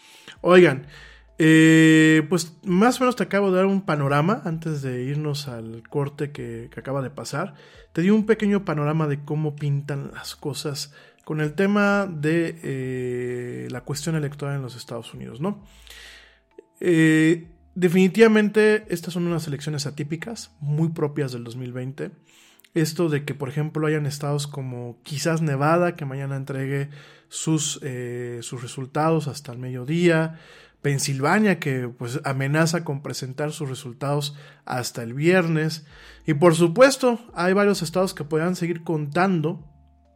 Oigan, 0.43 0.87
eh, 1.39 2.27
pues 2.31 2.57
más 2.65 2.99
o 2.99 3.01
menos 3.01 3.17
te 3.17 3.25
acabo 3.25 3.51
de 3.51 3.59
dar 3.59 3.67
un 3.67 3.83
panorama 3.83 4.41
antes 4.45 4.81
de 4.81 5.05
irnos 5.05 5.49
al 5.49 5.83
corte 5.89 6.33
que, 6.33 6.71
acaba 6.77 7.03
de 7.03 7.11
pasar. 7.11 7.55
Te 7.93 8.03
di 8.03 8.11
un 8.11 8.25
pequeño 8.25 8.65
panorama 8.65 9.07
de 9.07 9.23
cómo 9.25 9.55
pintan 9.55 10.13
las 10.15 10.35
cosas 10.35 10.95
con 11.25 11.41
el 11.41 11.55
tema 11.55 12.07
de 12.07 12.59
eh, 12.63 13.69
la 13.71 13.83
cuestión 13.83 14.17
electoral 14.17 14.57
en 14.57 14.63
los 14.63 14.77
Estados 14.77 15.13
Unidos, 15.13 15.41
¿no? 15.41 15.65
Eh, 16.81 17.49
definitivamente 17.75 18.85
estas 18.89 19.15
son 19.15 19.27
unas 19.27 19.47
elecciones 19.47 19.87
atípicas, 19.87 20.53
muy 20.61 20.91
propias 20.91 21.33
del 21.33 21.45
2020. 21.45 22.13
Esto 22.75 23.09
de 23.09 23.25
que, 23.25 23.35
por 23.35 23.49
ejemplo, 23.49 23.87
hayan 23.87 24.07
estados 24.07 24.47
como 24.47 24.99
quizás 25.03 25.43
Nevada, 25.43 25.97
que 25.97 26.05
mañana 26.05 26.37
entregue 26.37 26.91
sus, 27.29 27.81
sus 28.41 28.63
resultados 28.63 29.29
hasta 29.29 29.53
el 29.53 29.59
mediodía. 29.59 30.39
Pensilvania, 30.83 31.59
que 31.59 31.89
pues 31.89 32.21
amenaza 32.25 32.85
con 32.85 33.03
presentar 33.03 33.53
sus 33.53 33.69
resultados 33.69 34.37
hasta 34.65 35.03
el 35.03 35.15
viernes. 35.15 35.87
Y 36.27 36.35
por 36.35 36.55
supuesto, 36.55 37.21
hay 37.35 37.53
varios 37.53 37.83
estados 37.83 38.15
que 38.15 38.25
puedan 38.25 38.57
seguir 38.57 38.85
contando, 38.85 39.65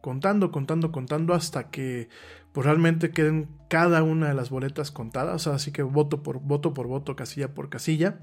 contando, 0.01 0.51
contando, 0.51 0.91
contando 0.91 1.33
hasta 1.33 1.69
que 1.69 2.09
pues 2.51 2.65
realmente 2.65 3.11
queden 3.11 3.49
cada 3.69 4.03
una 4.03 4.27
de 4.27 4.33
las 4.33 4.49
boletas 4.49 4.91
contadas. 4.91 5.47
así 5.47 5.71
que 5.71 5.83
voto 5.83 6.23
por 6.23 6.39
voto 6.39 6.73
por 6.73 6.87
voto, 6.87 7.15
casilla 7.15 7.53
por 7.53 7.69
casilla. 7.69 8.19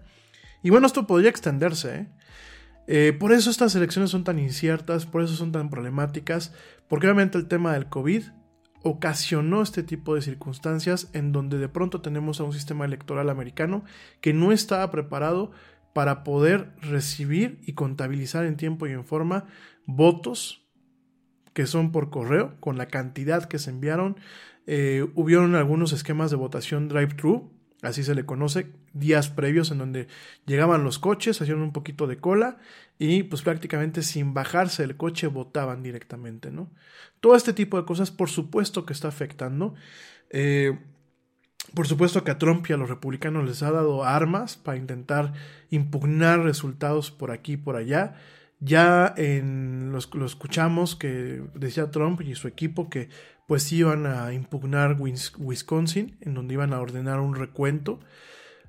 Y 0.62 0.70
bueno, 0.70 0.86
esto 0.86 1.06
podría 1.06 1.31
extenderse. 1.31 1.94
¿eh? 1.94 2.09
Eh, 2.86 3.12
por 3.12 3.32
eso 3.32 3.51
estas 3.51 3.74
elecciones 3.74 4.10
son 4.10 4.24
tan 4.24 4.39
inciertas, 4.39 5.06
por 5.06 5.23
eso 5.23 5.35
son 5.35 5.52
tan 5.52 5.70
problemáticas, 5.70 6.55
porque 6.89 7.06
obviamente 7.06 7.39
el 7.39 7.47
tema 7.47 7.74
del 7.74 7.89
COVID 7.89 8.24
ocasionó 8.82 9.62
este 9.62 9.82
tipo 9.82 10.14
de 10.14 10.22
circunstancias 10.22 11.10
en 11.12 11.32
donde 11.32 11.59
de 11.59 11.68
pronto 11.68 12.00
tenemos 12.00 12.40
a 12.40 12.44
un 12.44 12.52
sistema 12.52 12.84
electoral 12.84 13.30
americano 13.30 13.84
que 14.20 14.32
no 14.32 14.52
estaba 14.52 14.90
preparado 14.90 15.50
para 15.92 16.22
poder 16.22 16.74
recibir 16.80 17.60
y 17.66 17.72
contabilizar 17.72 18.44
en 18.44 18.56
tiempo 18.56 18.86
y 18.86 18.92
en 18.92 19.05
forma 19.05 19.46
votos 19.86 20.68
que 21.52 21.66
son 21.66 21.90
por 21.90 22.10
correo 22.10 22.55
con 22.60 22.78
la 22.78 22.86
cantidad 22.86 23.44
que 23.46 23.59
se 23.59 23.70
enviaron. 23.70 24.16
Eh, 24.66 25.05
hubieron 25.14 25.56
algunos 25.56 25.92
esquemas 25.92 26.30
de 26.30 26.36
votación 26.36 26.88
drive-thru, 26.88 27.50
así 27.82 28.02
se 28.02 28.14
le 28.14 28.26
conoce, 28.26 28.72
días 28.92 29.28
previos 29.28 29.70
en 29.70 29.78
donde 29.78 30.09
llegaban 30.46 30.84
los 30.84 30.98
coches, 30.98 31.40
hacían 31.40 31.60
un 31.60 31.72
poquito 31.72 32.06
de 32.06 32.18
cola 32.18 32.59
y 32.98 33.22
pues 33.24 33.42
prácticamente 33.42 34.02
sin 34.02 34.34
bajarse 34.34 34.82
el 34.82 34.96
coche 34.96 35.28
votaban 35.28 35.82
directamente, 35.82 36.50
¿no? 36.50 36.70
Todo 37.20 37.36
este 37.36 37.52
tipo 37.52 37.78
de 37.78 37.86
cosas 37.86 38.10
por 38.10 38.28
supuesto 38.28 38.84
que 38.84 38.92
está 38.92 39.09
afectando. 39.09 39.74
Eh, 40.30 40.78
por 41.74 41.86
supuesto 41.86 42.24
que 42.24 42.30
a 42.30 42.38
Trump 42.38 42.66
y 42.68 42.72
a 42.72 42.76
los 42.76 42.88
republicanos 42.88 43.46
les 43.46 43.62
ha 43.62 43.70
dado 43.70 44.05
armas 44.05 44.56
para 44.56 44.78
intentar 44.78 45.34
impugnar 45.70 46.40
resultados 46.40 47.10
por 47.10 47.30
aquí 47.30 47.52
y 47.52 47.56
por 47.59 47.76
allá. 47.76 48.16
Ya 48.60 49.14
en 49.16 49.92
los, 49.92 50.12
lo 50.14 50.26
escuchamos 50.26 50.96
que 50.96 51.42
decía 51.55 51.90
Trump 51.90 52.22
y 52.22 52.34
su 52.34 52.48
equipo 52.48 52.88
que 52.88 53.09
pues 53.48 53.72
iban 53.72 54.04
a 54.04 54.34
impugnar 54.34 54.98
Wisconsin, 55.00 56.18
en 56.20 56.34
donde 56.34 56.52
iban 56.52 56.74
a 56.74 56.80
ordenar 56.80 57.18
un 57.18 57.34
recuento. 57.34 57.98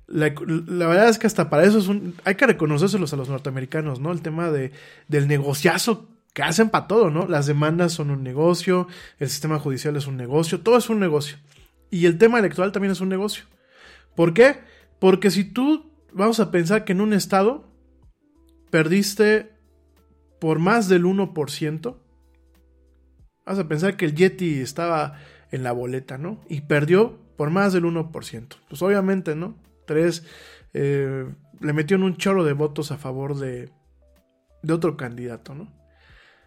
La, 0.06 0.30
verdad 0.30 1.10
es 1.10 1.18
que 1.18 1.26
hasta 1.26 1.50
para 1.50 1.64
eso 1.64 1.78
es 1.78 1.86
un, 1.86 2.14
hay 2.24 2.36
que 2.36 2.46
reconocérselos 2.46 3.12
a 3.12 3.16
los 3.16 3.28
norteamericanos, 3.28 4.00
¿no? 4.00 4.10
El 4.10 4.22
tema 4.22 4.50
de, 4.50 4.72
del 5.06 5.28
negociazo 5.28 6.08
que 6.32 6.42
hacen 6.42 6.70
para 6.70 6.86
todo, 6.86 7.10
¿no? 7.10 7.28
Las 7.28 7.44
demandas 7.44 7.92
son 7.92 8.10
un 8.10 8.22
negocio, 8.22 8.88
el 9.18 9.28
sistema 9.28 9.58
judicial 9.58 9.98
es 9.98 10.06
un 10.06 10.16
negocio, 10.16 10.60
todo 10.60 10.78
es 10.78 10.88
un 10.88 10.98
negocio. 10.98 11.36
Y 11.90 12.06
el 12.06 12.16
tema 12.16 12.38
electoral 12.38 12.72
también 12.72 12.92
es 12.92 13.02
un 13.02 13.10
negocio. 13.10 13.44
¿Por 14.16 14.32
qué? 14.32 14.60
Porque 14.98 15.30
si 15.30 15.44
tú, 15.44 15.92
vamos 16.14 16.40
a 16.40 16.50
pensar 16.50 16.86
que 16.86 16.92
en 16.92 17.02
un 17.02 17.12
estado 17.12 17.70
perdiste 18.70 19.52
por 20.38 20.58
más 20.58 20.88
del 20.88 21.04
1%, 21.04 21.96
Vamos 23.50 23.64
a 23.64 23.68
pensar 23.68 23.96
que 23.96 24.04
el 24.04 24.14
Yeti 24.14 24.60
estaba 24.60 25.14
en 25.50 25.64
la 25.64 25.72
boleta, 25.72 26.18
¿no? 26.18 26.40
Y 26.48 26.60
perdió 26.60 27.18
por 27.36 27.50
más 27.50 27.72
del 27.72 27.82
1%. 27.82 28.46
Pues 28.68 28.80
obviamente, 28.80 29.34
¿no? 29.34 29.56
Tres, 29.88 30.24
eh, 30.72 31.28
le 31.58 31.72
metieron 31.72 32.04
un 32.04 32.16
chorro 32.16 32.44
de 32.44 32.52
votos 32.52 32.92
a 32.92 32.96
favor 32.96 33.36
de, 33.36 33.68
de 34.62 34.72
otro 34.72 34.96
candidato, 34.96 35.56
¿no? 35.56 35.66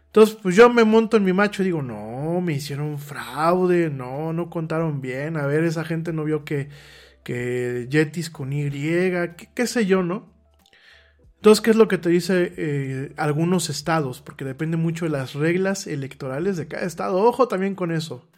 Entonces, 0.06 0.38
pues 0.42 0.56
yo 0.56 0.70
me 0.70 0.86
monto 0.86 1.18
en 1.18 1.26
mi 1.26 1.34
macho 1.34 1.62
y 1.62 1.66
digo, 1.66 1.82
no, 1.82 2.40
me 2.40 2.54
hicieron 2.54 2.98
fraude, 3.00 3.90
no, 3.90 4.32
no 4.32 4.50
contaron 4.50 5.02
bien, 5.02 5.36
a 5.36 5.46
ver, 5.46 5.66
esa 5.66 5.84
gente 5.84 6.14
no 6.14 6.24
vio 6.24 6.46
que, 6.46 6.70
que 7.26 7.86
Yetis 7.90 8.30
con 8.30 8.54
Y, 8.54 8.70
qué 8.70 9.68
sé 9.68 9.86
yo, 9.86 10.04
¿no? 10.04 10.33
Entonces, 11.44 11.62
¿qué 11.62 11.72
es 11.72 11.76
lo 11.76 11.90
que 11.90 11.98
te 11.98 12.08
dice 12.08 12.54
eh, 12.56 13.14
algunos 13.18 13.70
estados? 13.70 14.22
Porque 14.22 14.46
depende 14.46 14.78
mucho 14.78 15.04
de 15.04 15.12
las 15.12 15.34
reglas 15.34 15.88
electorales 15.88 16.56
de 16.56 16.70
cada 16.70 16.86
estado. 16.86 17.18
Ojo 17.18 17.50
también 17.50 17.76
con 17.76 17.92
eso. 17.92 18.30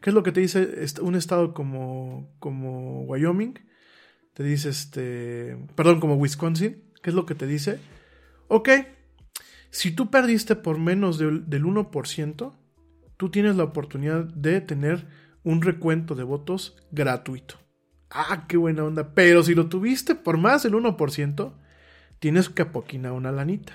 ¿Qué 0.00 0.10
es 0.10 0.14
lo 0.14 0.22
que 0.22 0.30
te 0.30 0.42
dice 0.42 0.86
un 1.00 1.16
estado 1.16 1.54
como, 1.54 2.32
como 2.38 3.02
Wyoming? 3.02 3.58
Te 4.32 4.44
dice 4.44 4.68
este. 4.68 5.58
Perdón, 5.74 5.98
como 5.98 6.14
Wisconsin. 6.14 6.84
¿Qué 7.02 7.10
es 7.10 7.16
lo 7.16 7.26
que 7.26 7.34
te 7.34 7.48
dice? 7.48 7.80
Ok, 8.46 8.68
si 9.70 9.90
tú 9.90 10.12
perdiste 10.12 10.54
por 10.54 10.78
menos 10.78 11.18
del 11.18 11.44
1%, 11.44 12.52
tú 13.16 13.30
tienes 13.32 13.56
la 13.56 13.64
oportunidad 13.64 14.22
de 14.22 14.60
tener 14.60 15.08
un 15.42 15.62
recuento 15.62 16.14
de 16.14 16.22
votos 16.22 16.76
gratuito. 16.92 17.56
Ah, 18.08 18.44
qué 18.46 18.56
buena 18.56 18.84
onda. 18.84 19.14
Pero 19.14 19.42
si 19.42 19.56
lo 19.56 19.66
tuviste 19.66 20.14
por 20.14 20.38
más 20.38 20.62
del 20.62 20.74
1%, 20.74 21.54
tienes 22.22 22.48
que 22.48 22.62
apoquinar 22.62 23.10
una 23.12 23.32
lanita. 23.32 23.72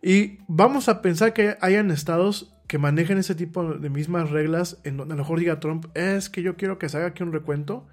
Y 0.00 0.38
vamos 0.48 0.88
a 0.88 1.02
pensar 1.02 1.34
que 1.34 1.58
hayan 1.60 1.90
estados 1.90 2.56
que 2.66 2.78
manejen 2.78 3.18
ese 3.18 3.34
tipo 3.34 3.74
de 3.74 3.90
mismas 3.90 4.30
reglas 4.30 4.80
en 4.84 4.96
donde 4.96 5.12
a 5.12 5.16
lo 5.18 5.24
mejor 5.24 5.38
diga 5.38 5.60
Trump, 5.60 5.86
es 5.94 6.30
que 6.30 6.40
yo 6.40 6.56
quiero 6.56 6.78
que 6.78 6.88
se 6.88 6.96
haga 6.96 7.08
aquí 7.08 7.22
un 7.22 7.34
recuento, 7.34 7.86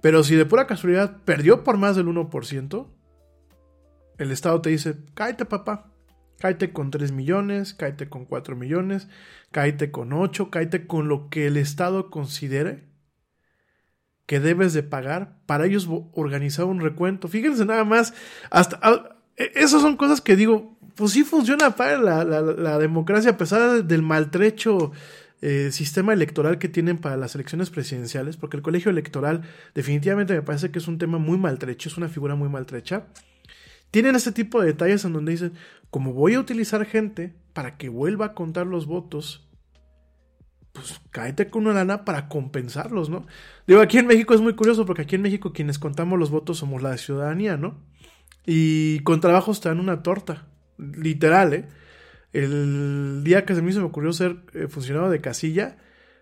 pero 0.00 0.22
si 0.22 0.36
de 0.36 0.46
pura 0.46 0.68
casualidad 0.68 1.16
perdió 1.24 1.64
por 1.64 1.76
más 1.76 1.96
del 1.96 2.06
1%, 2.06 2.86
el 4.18 4.30
estado 4.30 4.60
te 4.60 4.70
dice, 4.70 4.94
cállate 5.14 5.44
papá, 5.44 5.92
cállate 6.38 6.72
con 6.72 6.92
3 6.92 7.10
millones, 7.10 7.74
cállate 7.74 8.08
con 8.08 8.26
4 8.26 8.54
millones, 8.54 9.08
cállate 9.50 9.90
con 9.90 10.12
8, 10.12 10.50
cállate 10.50 10.86
con 10.86 11.08
lo 11.08 11.30
que 11.30 11.48
el 11.48 11.56
estado 11.56 12.10
considere 12.10 12.87
que 14.28 14.40
debes 14.40 14.74
de 14.74 14.82
pagar 14.82 15.38
para 15.46 15.64
ellos 15.64 15.88
organizar 16.12 16.66
un 16.66 16.80
recuento. 16.80 17.28
Fíjense 17.28 17.64
nada 17.64 17.84
más, 17.84 18.12
hasta 18.50 19.16
e, 19.38 19.52
esas 19.54 19.80
son 19.80 19.96
cosas 19.96 20.20
que 20.20 20.36
digo, 20.36 20.76
pues 20.96 21.12
sí 21.12 21.24
funciona 21.24 21.74
para 21.74 21.96
la, 21.98 22.78
democracia 22.78 23.30
a 23.30 23.36
pesar 23.38 23.84
del 23.84 24.02
maltrecho 24.02 24.92
eh, 25.40 25.70
sistema 25.72 26.12
electoral 26.12 26.58
que 26.58 26.68
tienen 26.68 26.98
para 26.98 27.16
las 27.16 27.36
elecciones 27.36 27.70
presidenciales, 27.70 28.36
porque 28.36 28.58
el 28.58 28.62
colegio 28.62 28.90
electoral 28.90 29.44
definitivamente 29.74 30.34
me 30.34 30.42
parece 30.42 30.70
que 30.70 30.78
es 30.78 30.88
un 30.88 30.98
tema 30.98 31.16
muy 31.16 31.38
maltrecho, 31.38 31.88
es 31.88 31.96
una 31.96 32.10
figura 32.10 32.34
muy 32.34 32.50
maltrecha. 32.50 33.06
Tienen 33.90 34.14
este 34.14 34.32
tipo 34.32 34.60
de 34.60 34.66
detalles 34.66 35.06
en 35.06 35.14
donde 35.14 35.32
dicen, 35.32 35.54
como 35.88 36.12
voy 36.12 36.34
a 36.34 36.40
utilizar 36.40 36.84
gente 36.84 37.32
para 37.54 37.78
que 37.78 37.88
vuelva 37.88 38.26
a 38.26 38.34
contar 38.34 38.66
los 38.66 38.84
votos, 38.84 39.47
pues 40.78 41.50
con 41.50 41.66
una 41.66 41.74
lana 41.74 42.04
para 42.04 42.28
compensarlos, 42.28 43.10
¿no? 43.10 43.26
Digo, 43.66 43.80
aquí 43.80 43.98
en 43.98 44.06
México 44.06 44.34
es 44.34 44.40
muy 44.40 44.54
curioso 44.54 44.86
porque 44.86 45.02
aquí 45.02 45.16
en 45.16 45.22
México 45.22 45.52
quienes 45.52 45.78
contamos 45.78 46.18
los 46.18 46.30
votos 46.30 46.58
somos 46.58 46.82
la 46.82 46.96
ciudadanía, 46.96 47.56
¿no? 47.56 47.78
Y 48.46 49.00
con 49.00 49.20
trabajos 49.20 49.60
te 49.60 49.68
dan 49.68 49.80
una 49.80 50.02
torta, 50.02 50.46
literal, 50.78 51.54
¿eh? 51.54 51.68
El 52.32 53.22
día 53.24 53.44
que 53.44 53.54
se 53.54 53.62
me, 53.62 53.70
hizo, 53.70 53.80
me 53.80 53.86
ocurrió 53.86 54.12
ser 54.12 54.36
eh, 54.54 54.68
funcionario 54.68 55.10
de 55.10 55.20
casilla, 55.20 55.78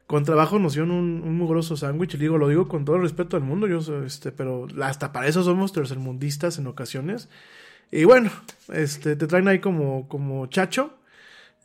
con 0.06 0.24
trabajo 0.24 0.58
nos 0.58 0.74
dieron 0.74 0.92
un, 0.92 1.22
un 1.22 1.36
mugroso 1.36 1.76
sándwich, 1.76 2.14
y 2.14 2.18
digo, 2.18 2.38
lo 2.38 2.48
digo 2.48 2.68
con 2.68 2.84
todo 2.84 2.96
el 2.96 3.02
respeto 3.02 3.36
del 3.36 3.46
mundo, 3.46 3.66
yo, 3.66 3.80
este, 4.04 4.30
pero 4.32 4.68
hasta 4.82 5.12
para 5.12 5.26
eso 5.26 5.42
somos 5.42 5.72
tercermundistas 5.72 6.58
en 6.58 6.68
ocasiones. 6.68 7.28
Y 7.90 8.04
bueno, 8.04 8.30
este, 8.72 9.16
te 9.16 9.26
traen 9.26 9.48
ahí 9.48 9.58
como, 9.58 10.08
como 10.08 10.46
chacho, 10.46 10.94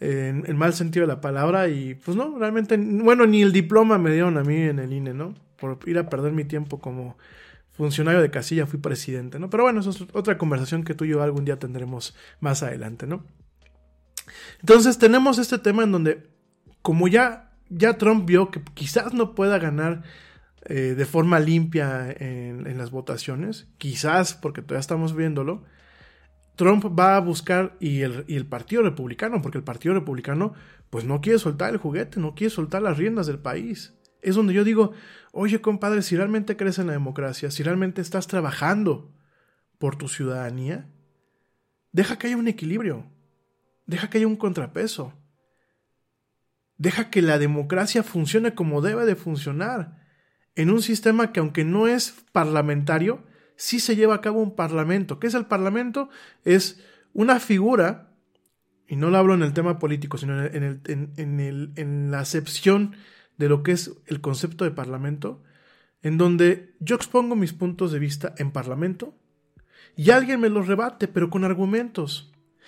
en 0.02 0.44
el 0.48 0.56
mal 0.56 0.74
sentido 0.74 1.06
de 1.06 1.14
la 1.14 1.22
palabra, 1.22 1.70
y 1.70 1.94
pues 1.94 2.18
no, 2.18 2.38
realmente, 2.40 2.76
bueno, 2.76 3.28
ni 3.28 3.44
el 3.44 3.54
diploma 3.54 4.00
me 4.00 4.12
dieron 4.12 4.36
a 4.38 4.44
mí 4.44 4.56
en 4.56 4.80
el 4.80 4.92
INE, 4.92 5.14
¿no? 5.14 5.36
Por 5.58 5.78
ir 5.86 6.00
a 6.00 6.10
perder 6.10 6.34
mi 6.34 6.44
tiempo 6.44 6.80
como 6.80 7.18
funcionario 7.72 8.20
de 8.20 8.32
casilla, 8.32 8.66
fui 8.66 8.80
presidente, 8.80 9.38
¿no? 9.38 9.52
Pero 9.52 9.64
bueno, 9.64 9.80
eso 9.80 9.92
es 9.92 10.02
otra 10.14 10.40
conversación 10.40 10.84
que 10.84 10.96
tú 10.96 11.06
y 11.06 11.10
yo 11.10 11.22
algún 11.22 11.46
día 11.46 11.60
tendremos 11.60 12.16
más 12.40 12.64
adelante, 12.64 13.06
¿no? 13.06 13.24
Entonces 14.60 14.98
tenemos 14.98 15.38
este 15.38 15.60
tema 15.60 15.84
en 15.84 15.92
donde, 15.92 16.24
como 16.82 17.08
ya, 17.08 17.52
ya 17.70 18.00
Trump 18.00 18.26
vio 18.26 18.50
que 18.50 18.62
quizás 18.74 19.14
no 19.14 19.36
pueda 19.36 19.60
ganar 19.60 20.02
eh, 20.66 20.96
de 20.98 21.06
forma 21.06 21.40
limpia 21.40 22.12
en, 22.12 22.66
en, 22.66 22.78
las 22.80 22.90
votaciones, 22.90 23.68
quizás 23.78 24.34
porque 24.34 24.64
todavía 24.64 24.80
estamos 24.80 25.16
viéndolo, 25.16 25.64
Trump 26.56 26.86
va 26.98 27.16
a 27.16 27.22
buscar, 27.22 27.78
y 27.80 28.02
el, 28.02 28.26
y 28.28 28.36
el 28.36 28.46
Partido 28.46 28.84
Republicano, 28.84 29.42
porque 29.42 29.58
el 29.58 29.64
Partido 29.64 29.94
Republicano 29.94 30.54
pues 30.90 31.06
no 31.06 31.22
quiere 31.22 31.40
soltar 31.40 31.72
el 31.72 31.78
juguete, 31.78 32.20
no 32.20 32.36
quiere 32.36 32.54
soltar 32.54 32.82
las 32.82 32.98
riendas 32.98 33.28
del 33.28 33.40
país. 33.40 33.98
Es 34.22 34.36
donde 34.36 34.54
yo 34.54 34.64
digo, 34.64 34.92
oye 35.32 35.62
compadre, 35.62 36.02
si 36.02 36.16
realmente 36.16 36.58
crees 36.58 36.80
en 36.80 36.88
la 36.88 36.94
democracia, 36.94 37.50
si 37.50 37.64
realmente 37.64 38.02
estás 38.02 38.28
trabajando 38.28 39.14
por 39.78 39.96
tu 39.96 40.08
ciudadanía, 40.08 40.90
deja 41.92 42.18
que 42.18 42.28
haya 42.28 42.38
un 42.38 42.48
equilibrio. 42.48 43.06
Deja 43.86 44.10
que 44.10 44.20
haya 44.20 44.28
un 44.28 44.36
contrapeso. 44.36 45.14
Deja 46.78 47.10
que 47.10 47.22
la 47.22 47.40
democracia 47.40 48.04
funcione 48.04 48.54
como 48.54 48.82
debe 48.82 49.06
de 49.06 49.16
funcionar. 49.16 50.06
En 50.56 50.70
un 50.70 50.82
sistema 50.82 51.32
que 51.32 51.40
aunque 51.40 51.64
no 51.64 51.88
es 51.88 52.14
parlamentario, 52.32 53.24
sí 53.62 53.80
se 53.80 53.96
lleva 53.96 54.16
a 54.16 54.22
cabo 54.22 54.42
un 54.42 54.56
parlamento. 54.56 55.20
¿Qué 55.20 55.28
es 55.28 55.36
el 55.36 55.46
parlamento? 55.46 56.10
Es 56.46 56.84
una 57.14 57.40
figura, 57.40 58.12
y 58.88 58.96
no 58.96 59.12
lo 59.12 59.20
hablo 59.20 59.36
en 59.36 59.44
el 59.44 59.54
tema 59.54 59.78
político, 59.78 60.18
sino 60.18 60.44
en, 60.44 60.64
el, 60.64 60.82
en, 60.88 61.14
en, 61.16 61.40
el, 61.40 61.72
en 61.76 62.10
la 62.10 62.22
acepción 62.22 62.96
de 63.38 63.50
lo 63.50 63.62
que 63.62 63.74
es 63.74 63.92
el 64.08 64.20
concepto 64.20 64.66
de 64.66 64.72
parlamento, 64.72 65.44
en 66.02 66.18
donde 66.18 66.74
yo 66.80 66.96
expongo 66.96 67.36
mis 67.36 67.54
puntos 67.54 67.92
de 67.92 68.00
vista 68.00 68.34
en 68.40 68.50
parlamento 68.50 69.14
y 69.96 70.10
alguien 70.10 70.40
me 70.40 70.50
los 70.50 70.66
rebate, 70.66 71.08
pero 71.08 71.30
con 71.30 71.44
argumentos. 71.44 72.31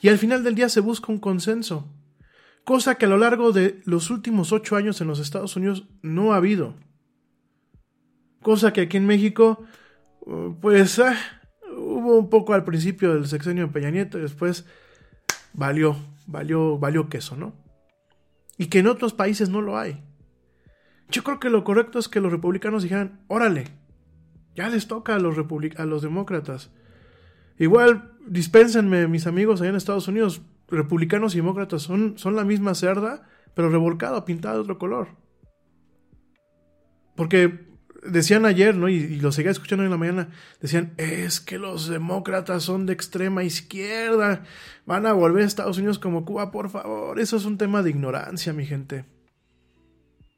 Y 0.00 0.08
al 0.08 0.18
final 0.18 0.44
del 0.44 0.54
día 0.54 0.68
se 0.68 0.80
busca 0.80 1.12
un 1.12 1.18
consenso, 1.18 1.88
cosa 2.64 2.96
que 2.96 3.06
a 3.06 3.08
lo 3.08 3.18
largo 3.18 3.52
de 3.52 3.80
los 3.84 4.10
últimos 4.10 4.52
ocho 4.52 4.76
años 4.76 5.00
en 5.00 5.08
los 5.08 5.18
Estados 5.18 5.56
Unidos 5.56 5.86
no 6.02 6.32
ha 6.32 6.36
habido. 6.36 6.74
Cosa 8.42 8.72
que 8.72 8.82
aquí 8.82 8.96
en 8.96 9.06
México, 9.06 9.64
pues 10.60 10.98
eh, 10.98 11.14
hubo 11.76 12.18
un 12.18 12.28
poco 12.30 12.54
al 12.54 12.64
principio 12.64 13.14
del 13.14 13.26
sexenio 13.26 13.66
de 13.66 13.72
Peña 13.72 13.90
Nieto 13.90 14.18
y 14.18 14.22
después 14.22 14.66
valió, 15.52 15.96
valió, 16.26 16.78
valió 16.78 17.08
queso, 17.08 17.36
¿no? 17.36 17.54
Y 18.58 18.66
que 18.66 18.80
en 18.80 18.86
otros 18.86 19.14
países 19.14 19.48
no 19.48 19.60
lo 19.60 19.78
hay. 19.78 20.02
Yo 21.10 21.22
creo 21.22 21.40
que 21.40 21.50
lo 21.50 21.64
correcto 21.64 21.98
es 21.98 22.08
que 22.08 22.20
los 22.20 22.32
republicanos 22.32 22.82
dijeran, 22.82 23.20
órale, 23.28 23.68
ya 24.54 24.68
les 24.68 24.86
toca 24.86 25.14
a 25.14 25.18
los, 25.18 25.36
a 25.76 25.84
los 25.84 26.02
demócratas. 26.02 26.70
Igual, 27.58 28.13
dispénsenme, 28.26 29.08
mis 29.08 29.26
amigos 29.26 29.60
allá 29.60 29.70
en 29.70 29.76
Estados 29.76 30.08
Unidos, 30.08 30.42
republicanos 30.68 31.34
y 31.34 31.38
demócratas 31.38 31.82
son, 31.82 32.18
son 32.18 32.36
la 32.36 32.44
misma 32.44 32.74
cerda, 32.74 33.22
pero 33.54 33.70
revolcada, 33.70 34.24
pintada 34.24 34.54
de 34.54 34.60
otro 34.60 34.78
color. 34.78 35.08
Porque 37.16 37.66
decían 38.04 38.44
ayer, 38.44 38.76
¿no? 38.76 38.88
Y, 38.88 38.96
y, 38.96 39.20
lo 39.20 39.32
seguía 39.32 39.52
escuchando 39.52 39.84
en 39.84 39.90
la 39.90 39.96
mañana, 39.96 40.28
decían, 40.60 40.94
es 40.96 41.40
que 41.40 41.58
los 41.58 41.88
demócratas 41.88 42.62
son 42.62 42.86
de 42.86 42.92
extrema 42.92 43.44
izquierda, 43.44 44.44
van 44.84 45.06
a 45.06 45.12
volver 45.12 45.44
a 45.44 45.46
Estados 45.46 45.78
Unidos 45.78 45.98
como 45.98 46.24
Cuba, 46.24 46.50
por 46.50 46.70
favor. 46.70 47.18
Eso 47.20 47.36
es 47.36 47.44
un 47.44 47.58
tema 47.58 47.82
de 47.82 47.90
ignorancia, 47.90 48.52
mi 48.52 48.66
gente. 48.66 49.04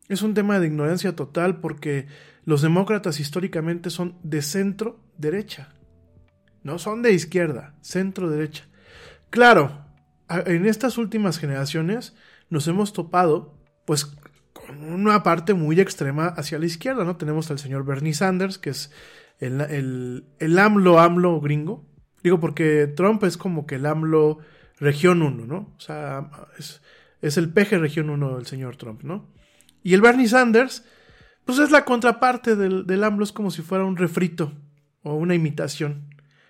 Es 0.08 0.22
un 0.22 0.34
tema 0.34 0.60
de 0.60 0.68
ignorancia 0.68 1.16
total 1.16 1.60
porque 1.60 2.06
los 2.44 2.62
demócratas 2.62 3.18
históricamente 3.18 3.90
son 3.90 4.16
de 4.22 4.42
centro 4.42 5.00
derecha. 5.18 5.76
No 6.66 6.80
son 6.80 7.01
de 7.01 7.12
izquierda, 7.12 7.76
centro 7.80 8.28
derecha. 8.28 8.64
Claro, 9.30 9.86
en 10.28 10.66
estas 10.66 10.98
últimas 10.98 11.38
generaciones 11.38 12.16
nos 12.51 12.66
hemos 12.66 12.93
topado 12.93 13.56
pues 13.84 14.05
con 14.52 14.82
una 14.82 15.22
parte 15.22 15.55
muy 15.55 15.78
extrema 15.78 16.26
hacia 16.26 16.59
la 16.59 16.66
izquierda, 16.66 17.05
¿no? 17.05 17.16
Tenemos 17.16 17.52
al 17.52 17.60
señor 17.60 17.84
Bernie 17.84 18.14
Sanders, 18.14 18.59
que 18.59 18.70
es 18.70 18.90
el, 19.38 19.60
el, 19.60 20.24
el 20.40 20.59
AMLO 20.59 20.98
AMLO 20.98 21.40
gringo. 21.40 21.86
Digo, 22.24 22.40
porque 22.40 22.88
Trump 22.88 23.22
es 23.22 23.36
como 23.36 23.64
que 23.64 23.76
el 23.76 23.86
AMLO 23.86 24.38
región 24.80 25.22
1, 25.22 25.47
¿no? 25.47 25.72
O 25.76 25.80
sea, 25.80 26.32
es, 26.59 26.82
es 27.22 27.36
el 27.36 27.52
peje 27.52 27.78
región 27.78 28.10
1 28.10 28.38
del 28.38 28.47
señor 28.47 28.74
Trump, 28.74 29.05
¿no? 29.05 29.32
Y 29.84 29.94
el 29.94 30.01
Bernie 30.01 30.26
Sanders, 30.26 30.84
pues 31.44 31.60
es 31.60 31.70
la 31.70 31.84
contraparte 31.84 32.56
del, 32.56 32.88
del 32.88 33.05
AMLO, 33.05 33.22
es 33.22 33.30
como 33.30 33.52
si 33.52 33.62
fuera 33.62 33.84
un 33.84 33.97
refrito 33.97 34.52
o 35.05 35.14
una 35.14 35.36
imitación. 35.36 36.06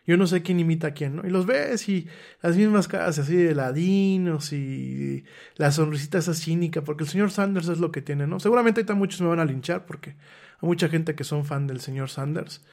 Yo 0.07 0.17
no 0.17 0.27
sé 0.27 0.43
quién 0.43 0.61
imita 0.61 0.89
a 0.89 0.91
quién, 0.93 1.17
¿no? 1.17 1.27
Y 1.27 1.31
los 1.31 1.47
ves 1.47 1.89
y 1.89 2.07
las 2.41 2.57
mismas 2.57 2.87
caras 2.87 3.19
así 3.19 3.35
de 3.35 3.55
ladinos 3.55 4.53
y 4.53 5.25
la 5.57 5.73
sonrisita 5.73 6.19
esa 6.19 6.35
cínica, 6.35 6.83
porque 6.85 7.05
el 7.05 7.11
señor 7.11 7.31
Sanders 7.31 7.69
es 7.69 7.79
lo 7.79 7.91
que 7.91 8.03
tiene, 8.03 8.27
¿no? 8.27 8.39
Seguramente 8.39 8.81
ahorita 8.81 8.95
muchos 8.95 9.21
me 9.21 9.29
van 9.29 9.41
a 9.41 9.45
linchar 9.45 9.85
porque 9.85 10.11
hay 10.11 10.69
mucha 10.69 10.89
gente 10.89 11.15
que 11.15 11.25
son 11.25 11.45
fan 11.45 11.67
del 11.67 11.81
señor 11.81 12.09
Sanders, 12.09 12.65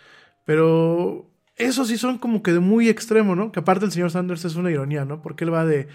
pero 0.45 1.29
esos 1.55 1.87
sí 1.87 1.97
son 1.97 2.19
como 2.19 2.43
que 2.43 2.53
de 2.53 2.59
muy 2.59 2.87
extremo, 2.89 3.35
¿no? 3.35 3.51
Que 3.51 3.61
aparte 3.61 3.85
el 3.85 3.91
señor 3.91 4.11
Sanders 4.11 4.45
es 4.45 4.55
una 4.55 4.71
ironía, 4.71 5.05
¿no? 5.05 5.21
Porque 5.21 5.43
él 5.43 5.53
va 5.53 5.65
de 5.65 5.87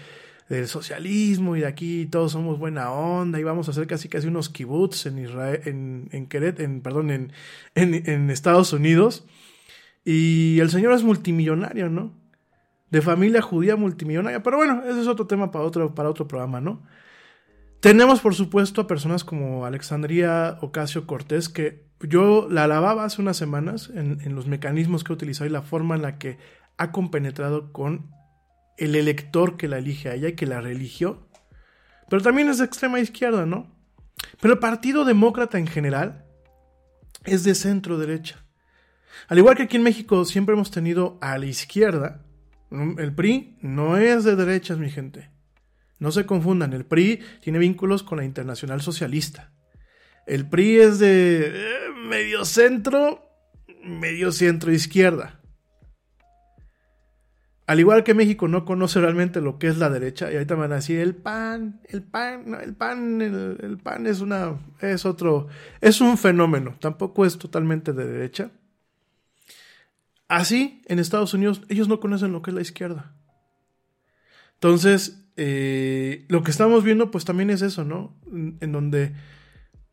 del 0.49 0.67
socialismo 0.67 1.55
y 1.55 1.61
de 1.61 1.67
aquí 1.67 2.07
todos 2.07 2.31
somos 2.31 2.57
buena 2.57 2.91
onda 2.91 3.39
y 3.39 3.43
vamos 3.43 3.67
a 3.67 3.71
hacer 3.71 3.85
casi 3.85 4.09
casi 4.09 4.27
unos 4.27 4.49
kibbutz 4.49 5.05
en 5.05 5.19
Israel, 5.19 5.61
en, 5.65 6.09
en 6.11 6.25
Queret, 6.25 6.59
en, 6.59 6.81
perdón, 6.81 7.11
en, 7.11 7.31
en, 7.75 7.93
en 8.09 8.29
Estados 8.31 8.73
Unidos. 8.73 9.25
Y 10.03 10.59
el 10.59 10.69
señor 10.69 10.93
es 10.93 11.03
multimillonario, 11.03 11.89
¿no? 11.89 12.17
De 12.89 13.01
familia 13.01 13.41
judía 13.41 13.75
multimillonaria. 13.75 14.41
Pero 14.41 14.57
bueno, 14.57 14.83
ese 14.85 15.01
es 15.01 15.07
otro 15.07 15.27
tema 15.27 15.51
para 15.51 15.65
otro, 15.65 15.93
para 15.93 16.09
otro 16.09 16.27
programa, 16.27 16.61
¿no? 16.61 16.83
Tenemos, 17.79 18.19
por 18.19 18.35
supuesto, 18.35 18.81
a 18.81 18.87
personas 18.87 19.23
como 19.23 19.65
Alexandria 19.65 20.57
Ocasio 20.61 21.07
Cortés, 21.07 21.47
que 21.47 21.85
yo 22.01 22.47
la 22.49 22.65
alababa 22.65 23.05
hace 23.05 23.21
unas 23.21 23.37
semanas 23.37 23.89
en, 23.93 24.19
en 24.21 24.35
los 24.35 24.47
mecanismos 24.47 25.03
que 25.03 25.13
ha 25.13 25.15
utilizado 25.15 25.49
y 25.49 25.53
la 25.53 25.61
forma 25.61 25.95
en 25.95 26.01
la 26.01 26.17
que 26.17 26.37
ha 26.77 26.91
compenetrado 26.91 27.71
con 27.71 28.11
el 28.77 28.95
elector 28.95 29.57
que 29.57 29.67
la 29.67 29.77
elige 29.77 30.09
a 30.09 30.15
ella 30.15 30.29
y 30.29 30.35
que 30.35 30.45
la 30.45 30.61
religió. 30.61 31.27
Pero 32.09 32.21
también 32.21 32.49
es 32.49 32.57
de 32.57 32.65
extrema 32.65 32.99
izquierda, 32.99 33.45
¿no? 33.45 33.67
Pero 34.41 34.55
el 34.55 34.59
Partido 34.59 35.05
Demócrata 35.05 35.57
en 35.57 35.67
general 35.67 36.25
es 37.25 37.43
de 37.43 37.55
centro 37.55 37.97
derecha. 37.97 38.43
Al 39.27 39.37
igual 39.37 39.55
que 39.55 39.63
aquí 39.63 39.77
en 39.77 39.83
México 39.83 40.25
siempre 40.25 40.53
hemos 40.53 40.71
tenido 40.71 41.17
a 41.21 41.37
la 41.37 41.45
izquierda, 41.45 42.23
el 42.71 43.13
PRI 43.13 43.57
no 43.61 43.97
es 43.97 44.23
de 44.23 44.35
derechas, 44.35 44.77
mi 44.77 44.89
gente. 44.89 45.29
No 45.99 46.11
se 46.11 46.25
confundan, 46.25 46.73
el 46.73 46.85
PRI 46.85 47.19
tiene 47.41 47.59
vínculos 47.59 48.03
con 48.03 48.19
la 48.19 48.25
Internacional 48.25 48.81
Socialista. 48.81 49.51
El 50.25 50.47
PRI 50.47 50.79
es 50.79 50.99
de 50.99 51.47
eh, 51.47 51.89
medio 52.07 52.45
centro, 52.45 53.29
medio 53.83 54.31
centro 54.31 54.71
izquierda. 54.71 55.41
al 57.65 57.79
igual 57.79 58.03
que 58.03 58.15
México 58.15 58.47
no 58.47 58.65
conoce 58.65 58.99
realmente 58.99 59.41
lo 59.41 59.59
que 59.59 59.67
es 59.67 59.77
la 59.77 59.91
derecha, 59.91 60.31
y 60.31 60.35
ahorita 60.35 60.55
van 60.55 60.71
a 60.71 60.75
decir 60.75 60.99
el 60.99 61.15
pan, 61.15 61.81
el 61.87 62.01
pan, 62.01 62.55
el 62.55 62.73
pan, 62.73 63.21
el, 63.21 63.77
pan 63.77 64.07
es 64.07 64.21
una, 64.21 64.57
es 64.81 65.05
otro, 65.05 65.47
es 65.79 66.01
un 66.01 66.17
fenómeno, 66.17 66.77
tampoco 66.79 67.25
es 67.25 67.37
totalmente 67.37 67.93
de 67.93 68.07
derecha. 68.07 68.51
Así, 70.29 70.83
en 70.85 70.99
Estados 70.99 71.33
Unidos, 71.33 71.63
ellos 71.69 71.87
no 71.87 71.99
conocen 71.99 72.31
lo 72.31 72.43
que 72.43 72.51
es 72.51 72.55
la 72.55 72.61
izquierda. 72.61 73.13
Entonces, 74.53 75.25
eh, 75.37 76.25
lo 76.29 76.43
que 76.43 76.51
estamos 76.51 76.83
viendo, 76.83 77.09
pues 77.09 77.25
también 77.25 77.49
es 77.49 77.63
eso, 77.63 77.83
¿no? 77.83 78.15
En, 78.31 78.71
donde, 78.71 79.13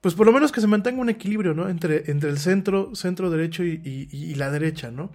pues 0.03 0.15
por 0.15 0.27
lo 0.27 0.33
menos 0.33 0.53
que 0.53 0.61
se 0.61 0.67
mantenga 0.67 1.01
un 1.01 1.09
equilibrio, 1.09 1.55
¿no? 1.55 1.71
Entre, 1.71 2.11
entre 2.11 2.29
el 2.29 2.39
centro, 2.39 2.95
centro 2.95 3.31
derecho 3.31 3.65
y, 3.65 4.35
la 4.35 4.51
derecha, 4.51 4.91
¿no? 4.91 5.13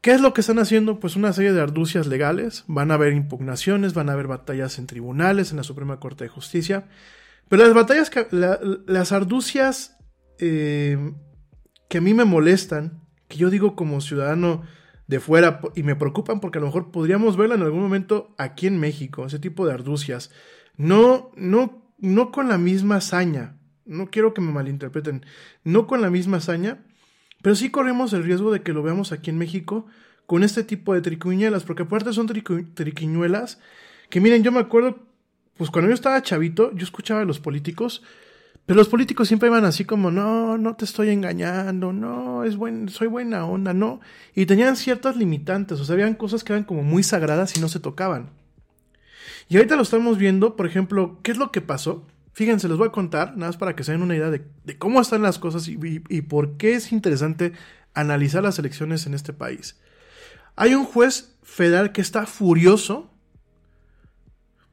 ¿Qué 0.00 0.12
es 0.12 0.20
lo 0.22 0.32
que 0.32 0.40
están 0.40 0.58
haciendo? 0.58 0.98
Pues 0.98 1.14
una 1.14 1.34
serie 1.34 1.52
de 1.52 1.60
arducias 1.60 2.06
legales, 2.06 2.64
van 2.66 2.90
a 2.90 2.94
haber 2.94 3.12
impugnaciones, 3.12 3.92
van 3.92 4.08
a 4.08 4.14
haber 4.14 4.28
batallas 4.28 4.78
en 4.78 4.86
tribunales, 4.86 5.50
en 5.50 5.58
la 5.58 5.62
Suprema 5.62 6.00
Corte 6.00 6.24
de 6.24 6.30
Justicia, 6.30 6.86
pero 7.48 7.64
las 7.64 7.74
batallas, 7.74 8.10
las 8.30 9.12
arducias 9.12 9.98
eh, 10.38 11.12
que 11.88 11.98
a 11.98 12.00
mí 12.00 12.14
me 12.14 12.24
molestan, 12.24 13.03
yo 13.38 13.50
digo 13.50 13.76
como 13.76 14.00
ciudadano 14.00 14.62
de 15.06 15.20
fuera 15.20 15.60
y 15.74 15.82
me 15.82 15.96
preocupan 15.96 16.40
porque 16.40 16.58
a 16.58 16.60
lo 16.60 16.68
mejor 16.68 16.90
podríamos 16.90 17.36
verla 17.36 17.56
en 17.56 17.62
algún 17.62 17.82
momento 17.82 18.34
aquí 18.38 18.66
en 18.66 18.78
México, 18.78 19.26
ese 19.26 19.38
tipo 19.38 19.66
de 19.66 19.72
arducias, 19.72 20.30
no, 20.76 21.30
no, 21.36 21.82
no 21.98 22.32
con 22.32 22.48
la 22.48 22.58
misma 22.58 22.96
hazaña, 22.96 23.56
no 23.84 24.10
quiero 24.10 24.34
que 24.34 24.40
me 24.40 24.52
malinterpreten, 24.52 25.24
no 25.62 25.86
con 25.86 26.00
la 26.00 26.10
misma 26.10 26.38
hazaña, 26.38 26.84
pero 27.42 27.54
sí 27.54 27.70
corremos 27.70 28.12
el 28.12 28.24
riesgo 28.24 28.50
de 28.50 28.62
que 28.62 28.72
lo 28.72 28.82
veamos 28.82 29.12
aquí 29.12 29.30
en 29.30 29.38
México 29.38 29.86
con 30.26 30.42
este 30.42 30.64
tipo 30.64 30.94
de 30.94 31.02
triquiñuelas, 31.02 31.64
porque 31.64 31.82
aparte 31.82 32.12
son 32.12 32.26
triquiñuelas 32.26 33.60
que 34.08 34.20
miren, 34.20 34.42
yo 34.42 34.52
me 34.52 34.60
acuerdo, 34.60 34.98
pues 35.56 35.70
cuando 35.70 35.90
yo 35.90 35.94
estaba 35.94 36.22
chavito, 36.22 36.72
yo 36.74 36.84
escuchaba 36.84 37.20
a 37.20 37.24
los 37.24 37.40
políticos, 37.40 38.02
pero 38.66 38.78
los 38.78 38.88
políticos 38.88 39.28
siempre 39.28 39.48
iban 39.48 39.64
así 39.64 39.84
como, 39.84 40.10
no, 40.10 40.56
no 40.56 40.74
te 40.74 40.86
estoy 40.86 41.10
engañando, 41.10 41.92
no, 41.92 42.44
es 42.44 42.56
buen, 42.56 42.88
soy 42.88 43.08
buena 43.08 43.44
onda, 43.44 43.74
no. 43.74 44.00
Y 44.34 44.46
tenían 44.46 44.76
ciertas 44.76 45.16
limitantes, 45.16 45.80
o 45.80 45.84
sea, 45.84 45.94
habían 45.94 46.14
cosas 46.14 46.44
que 46.44 46.54
eran 46.54 46.64
como 46.64 46.82
muy 46.82 47.02
sagradas 47.02 47.56
y 47.56 47.60
no 47.60 47.68
se 47.68 47.80
tocaban. 47.80 48.30
Y 49.50 49.56
ahorita 49.56 49.76
lo 49.76 49.82
estamos 49.82 50.16
viendo, 50.16 50.56
por 50.56 50.66
ejemplo, 50.66 51.18
¿qué 51.22 51.32
es 51.32 51.36
lo 51.36 51.52
que 51.52 51.60
pasó? 51.60 52.06
Fíjense, 52.32 52.68
les 52.68 52.78
voy 52.78 52.88
a 52.88 52.92
contar, 52.92 53.36
nada 53.36 53.48
más 53.48 53.56
para 53.58 53.76
que 53.76 53.84
se 53.84 53.92
den 53.92 54.02
una 54.02 54.16
idea 54.16 54.30
de, 54.30 54.42
cómo 54.78 55.00
están 55.00 55.20
las 55.22 55.38
cosas 55.38 55.68
y, 55.68 55.76
por 56.22 56.56
qué 56.56 56.74
es 56.74 56.90
interesante 56.90 57.52
analizar 57.92 58.42
las 58.42 58.58
elecciones 58.58 59.06
en 59.06 59.12
este 59.12 59.34
país. 59.34 59.78
Hay 60.56 60.74
un 60.74 60.84
juez 60.84 61.36
federal 61.42 61.92
que 61.92 62.00
está 62.00 62.26
furioso 62.26 63.10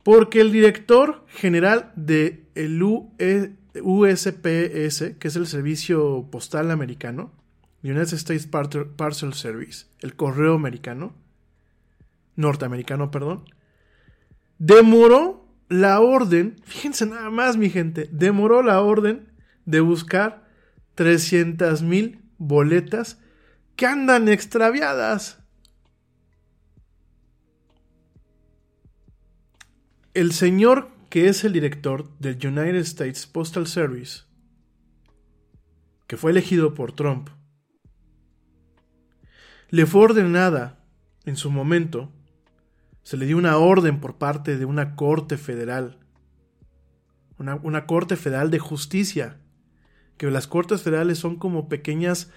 porque 0.03 0.41
el 0.41 0.51
director 0.51 1.25
general 1.27 1.91
de 1.95 2.47
el 2.55 2.81
USPS, 3.79 5.15
que 5.19 5.27
es 5.27 5.35
el 5.35 5.47
Servicio 5.47 6.27
Postal 6.31 6.71
Americano, 6.71 7.31
United 7.83 8.13
States 8.13 8.47
Parcel 8.47 9.33
Service, 9.33 9.85
el 9.99 10.15
correo 10.15 10.55
americano, 10.55 11.13
norteamericano, 12.35 13.11
perdón, 13.11 13.45
demoró 14.59 15.47
la 15.69 15.99
orden, 16.01 16.57
fíjense 16.63 17.05
nada 17.05 17.29
más 17.29 17.57
mi 17.57 17.69
gente, 17.69 18.09
demoró 18.11 18.61
la 18.61 18.81
orden 18.81 19.31
de 19.65 19.79
buscar 19.79 20.47
300 20.95 21.81
mil 21.81 22.21
boletas 22.37 23.19
que 23.75 23.85
andan 23.85 24.27
extraviadas. 24.27 25.39
El 30.13 30.33
señor 30.33 30.89
que 31.11 31.27
es 31.27 31.43
el 31.43 31.51
director 31.51 32.17
del 32.19 32.35
United 32.35 32.77
States 32.77 33.27
Postal 33.27 33.67
Service, 33.67 34.21
que 36.07 36.15
fue 36.15 36.31
elegido 36.31 36.73
por 36.73 36.93
Trump, 36.93 37.29
le 39.69 39.85
fue 39.85 40.05
ordenada 40.05 40.79
en 41.25 41.35
su 41.35 41.51
momento 41.51 42.13
se 43.03 43.17
le 43.17 43.25
dio 43.25 43.37
una 43.37 43.57
orden 43.57 43.99
por 43.99 44.17
parte 44.17 44.57
de 44.57 44.63
una 44.63 44.95
corte 44.95 45.37
federal, 45.37 45.97
una, 47.37 47.85
corte 47.87 48.15
federal 48.15 48.49
de 48.49 48.59
justicia, 48.59 49.37
que 50.15 50.31
las 50.31 50.47
cortes 50.47 50.81
federales 50.81 51.17
son 51.17 51.35
como 51.35 51.67
pequeñas 51.67 52.31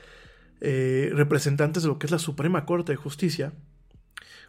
eh, 0.61 1.13
representantes 1.15 1.85
de 1.85 1.91
lo 1.91 2.01
que 2.01 2.07
es 2.07 2.11
la 2.11 2.19
Suprema 2.19 2.67
Corte 2.67 2.91
de 2.91 2.97
Justicia. 2.97 3.53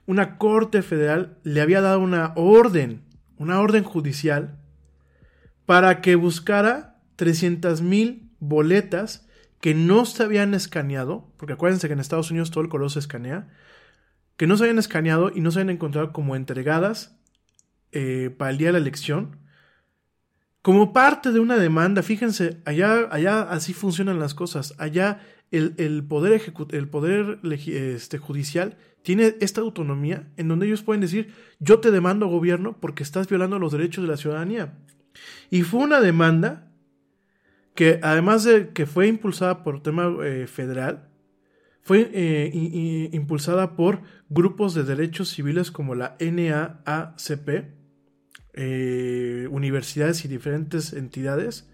Una 0.07 0.39
corte 0.39 0.81
federal 0.81 1.38
le 1.43 1.61
había 1.61 1.81
dado 1.81 1.99
una 1.99 2.34
orden, 2.35 3.03
una 3.38 3.60
orden 3.60 3.84
judicial, 3.84 4.60
para 5.66 6.02
que 6.02 6.16
buscara 6.16 6.99
300 7.16 7.82
mil 7.82 8.30
boletas 8.40 9.28
que 9.62 9.74
no 9.74 10.06
se 10.06 10.24
habían 10.24 10.53
escaneado, 10.53 11.32
porque 11.38 11.53
acuérdense 11.53 11.88
que 11.88 11.94
en 11.94 11.99
Estados 11.99 12.30
Unidos 12.32 12.52
todo 12.52 12.64
el 12.64 12.70
color 12.70 12.91
se 12.91 12.99
escanea, 12.99 13.48
que 14.38 14.48
no 14.48 14.57
se 14.57 14.66
hayan 14.66 14.80
escaneado 14.80 15.32
y 15.34 15.41
no 15.41 15.52
se 15.52 15.60
hayan 15.60 15.72
encontrado 15.72 16.14
como 16.14 16.36
entregadas 16.36 17.18
eh, 17.91 18.30
para 18.38 18.52
el 18.52 18.57
día 18.57 18.68
de 18.68 18.74
la 18.74 18.80
elección, 18.80 19.40
como 20.62 20.94
parte 20.94 21.32
de 21.32 21.40
una 21.40 21.57
demanda, 21.57 22.02
fíjense, 22.02 22.62
allá, 22.66 23.07
allá 23.12 23.44
así 23.44 23.74
funcionan 23.74 24.20
las 24.20 24.34
cosas, 24.34 24.74
allá 24.78 25.22
el, 25.52 26.03
poder, 26.07 26.41
el 26.72 26.90
poder 26.90 27.40
este, 27.44 28.18
judicial 28.18 28.78
tiene 29.06 29.36
esta 29.40 29.61
autonomía 29.61 30.27
en 30.36 30.48
donde 30.48 30.65
ellos 30.65 30.82
pueden 30.82 30.99
decir, 30.99 31.32
yo 31.60 31.80
te 31.80 31.91
demando 31.91 32.26
gobierno 32.26 32.80
porque 32.82 33.03
estás 33.03 33.30
violando 33.30 33.60
los 33.60 33.72
derechos 33.72 34.03
de 34.03 34.10
la 34.10 34.18
ciudadanía. 34.18 34.80
Y 35.52 35.61
fue 35.61 35.82
una 35.82 36.02
demanda 36.02 36.72
que 37.76 37.99
además 38.02 38.45
de 38.45 38.69
que 38.69 38.88
fue 38.88 39.06
impulsada 39.06 39.61
por 39.64 39.84
tema 39.84 40.11
eh, 40.23 40.48
federal, 40.48 41.07
fue 41.84 42.10
eh, 42.14 43.10
impulsada 43.11 43.76
por 43.76 44.02
grupos 44.30 44.73
de 44.73 44.84
derechos 44.84 45.30
civiles 45.30 45.69
como 45.69 45.94
la 45.94 46.18
NAACP, 46.19 47.76
eh, 48.53 49.48
universidades 49.52 50.26
y 50.26 50.27
diferentes 50.27 50.94
entidades. 50.94 51.69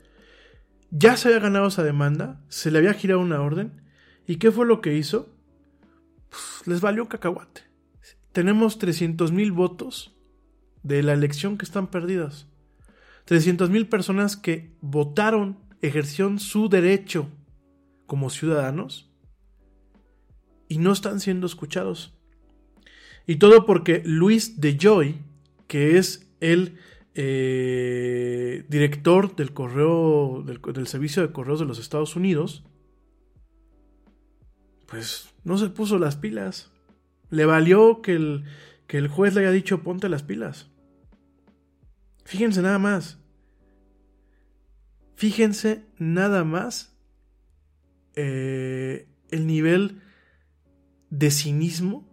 Ya 0.90 1.16
se 1.16 1.30
había 1.30 1.40
ganado 1.40 1.68
esa 1.68 1.86
demanda, 1.86 2.44
se 2.50 2.72
le 2.72 2.80
había 2.80 2.94
girado 2.94 3.22
una 3.22 3.40
orden. 3.40 3.84
¿Y 4.28 4.36
qué 4.36 4.52
fue 4.52 4.66
lo 4.66 4.82
que 4.82 4.98
hizo? 4.98 5.34
Pues, 6.32 6.66
les 6.66 6.82
valió 6.82 7.08
cacahuate. 7.08 7.62
Tenemos 8.32 8.80
300 8.80 9.32
mil 9.32 9.52
votos 9.52 10.16
de 10.82 11.04
la 11.04 11.14
elección 11.14 11.58
que 11.58 11.66
están 11.66 11.88
perdidas. 11.88 12.48
300 13.26 13.70
mil 13.70 13.88
personas 13.88 14.36
que 14.36 14.76
votaron, 14.82 15.60
ejercieron 15.82 16.40
su 16.40 16.70
derecho 16.70 17.30
como 18.08 18.30
ciudadanos 18.30 19.12
y 20.68 20.78
no 20.78 20.92
están 20.92 21.20
siendo 21.20 21.46
escuchados. 21.46 22.18
Y 23.28 23.36
todo 23.36 23.66
porque 23.66 24.02
Luis 24.06 24.60
de 24.60 24.78
Joy, 24.78 25.22
que 25.68 25.98
es 25.98 26.34
el 26.40 26.78
eh, 27.14 28.66
director 28.70 29.36
del 29.36 29.54
correo, 29.54 30.44
del, 30.46 30.88
servicio 30.88 31.22
de 31.22 31.34
correos 31.34 31.60
de 31.60 31.66
los 31.66 31.80
Estados 31.80 32.16
Unidos, 32.16 32.64
pues 34.88 35.31
no 35.44 35.58
se 35.58 35.70
puso 35.70 36.00
las 36.00 36.16
pilas. 36.16 36.72
Le 37.30 37.46
valió 37.46 38.02
que 38.02 38.14
el, 38.14 38.46
que 38.88 38.98
el 38.98 39.08
juez 39.08 39.34
le 39.34 39.42
haya 39.42 39.52
dicho 39.52 39.84
ponte 39.84 40.10
las 40.10 40.24
pilas. 40.24 40.70
Fíjense 42.26 42.62
nada 42.62 42.80
más. 42.80 43.20
Fíjense 45.16 45.86
nada 45.98 46.44
más 46.44 46.98
eh, 48.16 49.08
el 49.30 49.48
nivel 49.48 50.02
de 51.10 51.30
cinismo, 51.30 52.10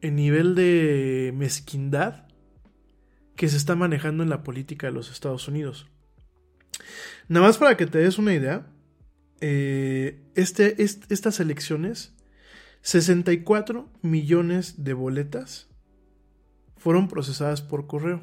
el 0.00 0.14
nivel 0.14 0.54
de 0.54 1.32
mezquindad 1.34 2.26
que 3.36 3.48
se 3.48 3.56
está 3.56 3.74
manejando 3.74 4.22
en 4.22 4.30
la 4.30 4.42
política 4.42 4.86
de 4.86 4.92
los 4.92 5.10
Estados 5.10 5.48
Unidos. 5.48 5.88
Nada 7.28 7.46
más 7.46 7.58
para 7.58 7.76
que 7.76 7.86
te 7.86 7.98
des 7.98 8.18
una 8.18 8.34
idea, 8.34 8.66
eh, 9.40 10.22
este, 10.34 10.82
estas 10.82 11.40
elecciones, 11.40 12.14
64 12.82 13.88
millones 14.02 14.84
de 14.84 14.92
boletas 14.92 15.68
fueron 16.76 17.08
procesadas 17.08 17.62
por 17.62 17.86
correo 17.86 18.22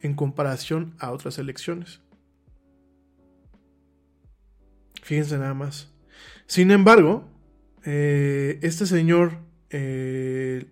en 0.00 0.14
comparación 0.14 0.94
a 0.98 1.12
otras 1.12 1.38
elecciones. 1.38 2.00
Fíjense 5.02 5.38
nada 5.38 5.54
más. 5.54 5.90
Sin 6.46 6.70
embargo, 6.70 7.28
eh, 7.84 8.58
este 8.62 8.86
señor 8.86 9.38
eh, 9.70 10.66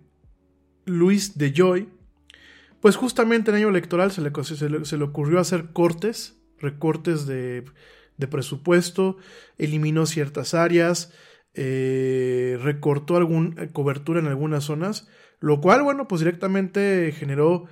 Luis 0.85 1.37
de 1.37 1.53
Joy, 1.53 1.89
pues 2.81 2.95
justamente 2.95 3.51
en 3.51 3.57
año 3.57 3.69
electoral 3.69 4.11
se 4.11 4.21
le, 4.21 4.31
se 4.85 4.97
le, 4.97 5.03
ocurrió 5.03 5.39
hacer 5.39 5.71
cortes, 5.71 6.35
recortes 6.59 7.25
de, 7.25 7.65
presupuesto, 8.29 9.17
eliminó 9.57 10.05
ciertas 10.05 10.53
áreas, 10.53 11.11
eh, 11.53 12.57
recortó 12.61 13.17
alguna 13.17 13.67
cobertura 13.67 14.19
en 14.19 14.27
algunas 14.27 14.63
zonas, 14.63 15.07
Lo 15.39 15.59
cual, 15.59 15.83
bueno, 15.83 16.07
pues 16.07 16.21
directamente 16.21 17.11
generó 17.11 17.65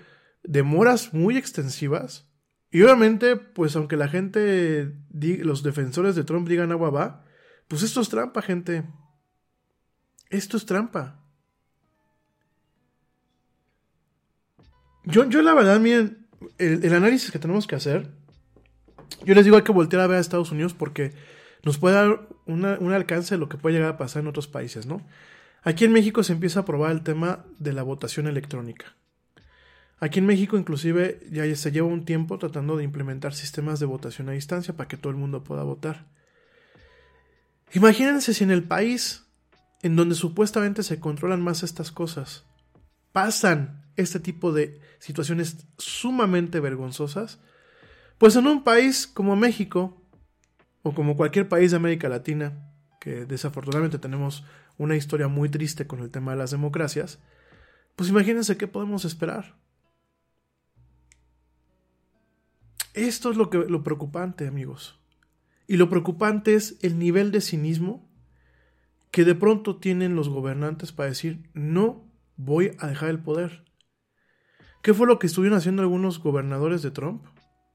demoras 0.44 1.14
muy 1.14 1.38
extensivas. 1.38 2.30
Y 2.70 2.82
obviamente, 2.84 3.38
pues 3.38 3.76
aunque 3.76 3.98
la 3.98 4.08
gente, 4.08 4.94
los 5.12 5.64
defensores 5.64 6.16
de 6.16 6.24
Trump 6.24 6.48
digan 6.48 6.72
agua 6.72 6.90
va, 6.90 7.26
pues 7.68 7.84
esto 7.84 8.02
es 8.02 8.10
trampa, 8.10 8.42
gente. 8.42 8.84
Esto 10.30 10.58
es 10.58 10.66
trampa. 10.66 11.22
Yo, 15.04 15.28
yo 15.30 15.42
la 15.42 15.54
verdad, 15.54 15.80
miren, 15.80 16.28
el, 16.58 16.94
análisis 16.94 17.32
que 17.32 17.40
tenemos 17.40 17.68
que 17.68 17.76
hacer, 17.76 18.12
yo 19.26 19.34
les 19.34 19.46
digo 19.46 19.58
hay 19.58 19.64
que 19.64 19.72
voltear 19.72 20.02
a 20.02 20.08
ver 20.08 20.18
a 20.18 20.22
Estados 20.22 20.52
Unidos 20.52 20.74
porque 20.74 21.14
nos 21.64 21.78
puede 21.78 21.96
dar 21.96 22.28
un 22.46 22.94
alcance 22.94 23.36
de 23.36 23.40
lo 23.40 23.50
que 23.50 23.58
puede 23.58 23.76
llegar 23.76 23.92
a 23.92 23.98
pasar 23.98 24.22
en 24.22 24.28
otros 24.28 24.48
países, 24.48 24.86
¿no? 24.86 25.02
Aquí 25.64 25.86
en 25.86 25.92
México 25.92 26.24
se 26.24 26.34
empieza 26.34 26.62
a 26.62 26.66
probar 26.66 26.92
el 26.92 27.02
tema 27.02 27.46
de 27.60 27.74
la 27.74 27.84
votación 27.84 28.28
electrónica. 28.28 28.96
Aquí 30.00 30.18
en 30.18 30.26
México 30.26 30.58
inclusive 30.58 31.20
ya 31.32 31.56
se 31.56 31.72
lleva 31.72 31.88
un 31.88 32.06
tiempo 32.06 32.40
tratando 32.40 32.76
de 32.76 32.84
implementar 32.84 33.36
sistemas 33.36 33.80
de 33.80 33.86
votación 33.86 34.28
a 34.30 34.32
distancia 34.32 34.76
para 34.76 34.88
que 34.88 34.98
todo 34.98 35.12
el 35.12 35.18
mundo 35.18 35.44
pueda 35.44 35.62
votar. 35.62 36.08
Imagínense 37.74 38.34
si 38.34 38.44
en 38.44 38.52
el 38.52 38.64
país 38.64 39.28
en 39.84 39.96
donde 39.96 40.16
supuestamente 40.16 40.82
se 40.82 41.00
controlan 41.00 41.42
más 41.42 41.62
estas 41.62 41.92
cosas 41.92 42.46
pasan 43.12 43.86
este 43.96 44.20
tipo 44.20 44.54
de 44.54 44.80
situaciones 45.00 45.66
sumamente 45.78 46.60
vergonzosas, 46.60 47.40
pues 48.18 48.36
en 48.36 48.48
un 48.48 48.64
país 48.64 49.08
como 49.08 49.36
México 49.36 50.01
o 50.84 50.94
como 50.94 51.16
cualquier 51.16 51.48
país 51.48 51.72
de 51.72 51.78
América 51.78 52.10
Latina, 52.10 52.72
que 53.00 53.26
desafortunadamente 53.26 54.00
tenemos 54.00 54.46
una 54.78 54.96
historia 54.96 55.28
muy 55.28 55.50
triste 55.50 55.88
con 55.88 56.00
el 56.00 56.12
tema 56.12 56.32
de 56.32 56.38
las 56.38 56.52
democracias, 56.52 57.20
pues 57.96 58.10
imagínense 58.10 58.58
qué 58.58 58.68
podemos 58.68 59.06
esperar. 59.06 59.56
Esto 62.94 63.32
es 63.32 63.38
lo, 63.38 63.50
que, 63.50 63.58
lo 63.58 63.84
preocupante, 63.84 64.48
amigos. 64.48 65.00
Y 65.68 65.78
lo 65.78 65.90
preocupante 65.90 66.56
es 66.56 66.78
el 66.82 67.00
nivel 67.00 67.32
de 67.32 67.42
cinismo 67.42 68.10
que 69.12 69.24
de 69.24 69.36
pronto 69.36 69.78
tienen 69.78 70.16
los 70.16 70.30
gobernantes 70.30 70.92
para 70.92 71.10
decir, 71.10 71.50
no 71.54 72.06
voy 72.38 72.72
a 72.80 72.88
dejar 72.88 73.10
el 73.10 73.20
poder. 73.20 73.66
¿Qué 74.82 74.94
fue 74.94 75.08
lo 75.08 75.20
que 75.20 75.28
estuvieron 75.28 75.58
haciendo 75.58 75.82
algunos 75.82 76.20
gobernadores 76.20 76.82
de 76.82 76.92
Trump? 76.92 77.24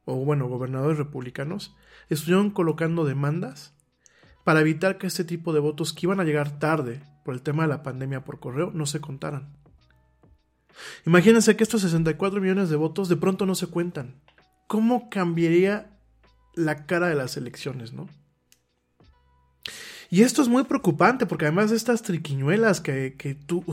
O 0.07 0.17
bueno, 0.25 0.49
gobernadores 0.49 0.97
republicanos. 0.97 1.77
Estuvieron 2.09 2.51
colocando 2.51 3.05
demandas 3.05 3.75
para 4.45 4.61
evitar 4.61 4.97
que 4.97 5.09
este 5.09 5.25
tipo 5.25 5.53
de 5.53 5.61
votos 5.61 5.93
que 5.93 6.07
iban 6.07 6.21
a 6.21 6.25
llegar 6.25 6.59
tarde 6.59 7.03
por 7.25 7.35
el 7.35 7.43
tema 7.43 7.65
de 7.65 7.69
la 7.69 7.83
pandemia 7.83 8.25
por 8.25 8.41
correo 8.41 8.71
no 8.73 8.87
se 8.87 9.01
contaran. 9.01 9.53
Imagínense 11.05 11.57
que 11.57 11.65
estos 11.65 11.83
64 11.83 12.41
millones 12.41 12.71
de 12.71 12.77
votos 12.77 13.09
de 13.09 13.17
pronto 13.17 13.45
no 13.45 13.55
se 13.55 13.67
cuentan. 13.67 14.23
¿Cómo 14.69 15.11
cambiaría 15.11 15.99
la 16.55 16.87
cara 16.87 17.09
de 17.09 17.15
las 17.15 17.37
elecciones, 17.37 17.93
no? 17.93 18.09
Y 20.09 20.23
esto 20.23 20.43
es 20.43 20.49
muy 20.49 20.65
preocupante 20.65 21.27
porque 21.27 21.47
además 21.47 21.71
de 21.71 21.77
estas 21.77 22.03
triquiñuelas 22.03 22.81
que, 22.81 23.17
que 23.19 23.35
tú, 23.35 23.65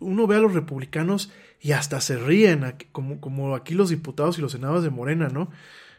uno 0.00 0.26
ve 0.26 0.36
a 0.36 0.40
los 0.40 0.52
republicanos 0.52 1.32
y 1.60 1.72
hasta 1.72 2.00
se 2.00 2.18
ríen, 2.18 2.74
como, 2.92 3.20
como 3.20 3.54
aquí 3.54 3.74
los 3.74 3.90
diputados 3.90 4.38
y 4.38 4.42
los 4.42 4.52
senadores 4.52 4.84
de 4.84 4.90
Morena, 4.90 5.28
¿no? 5.28 5.50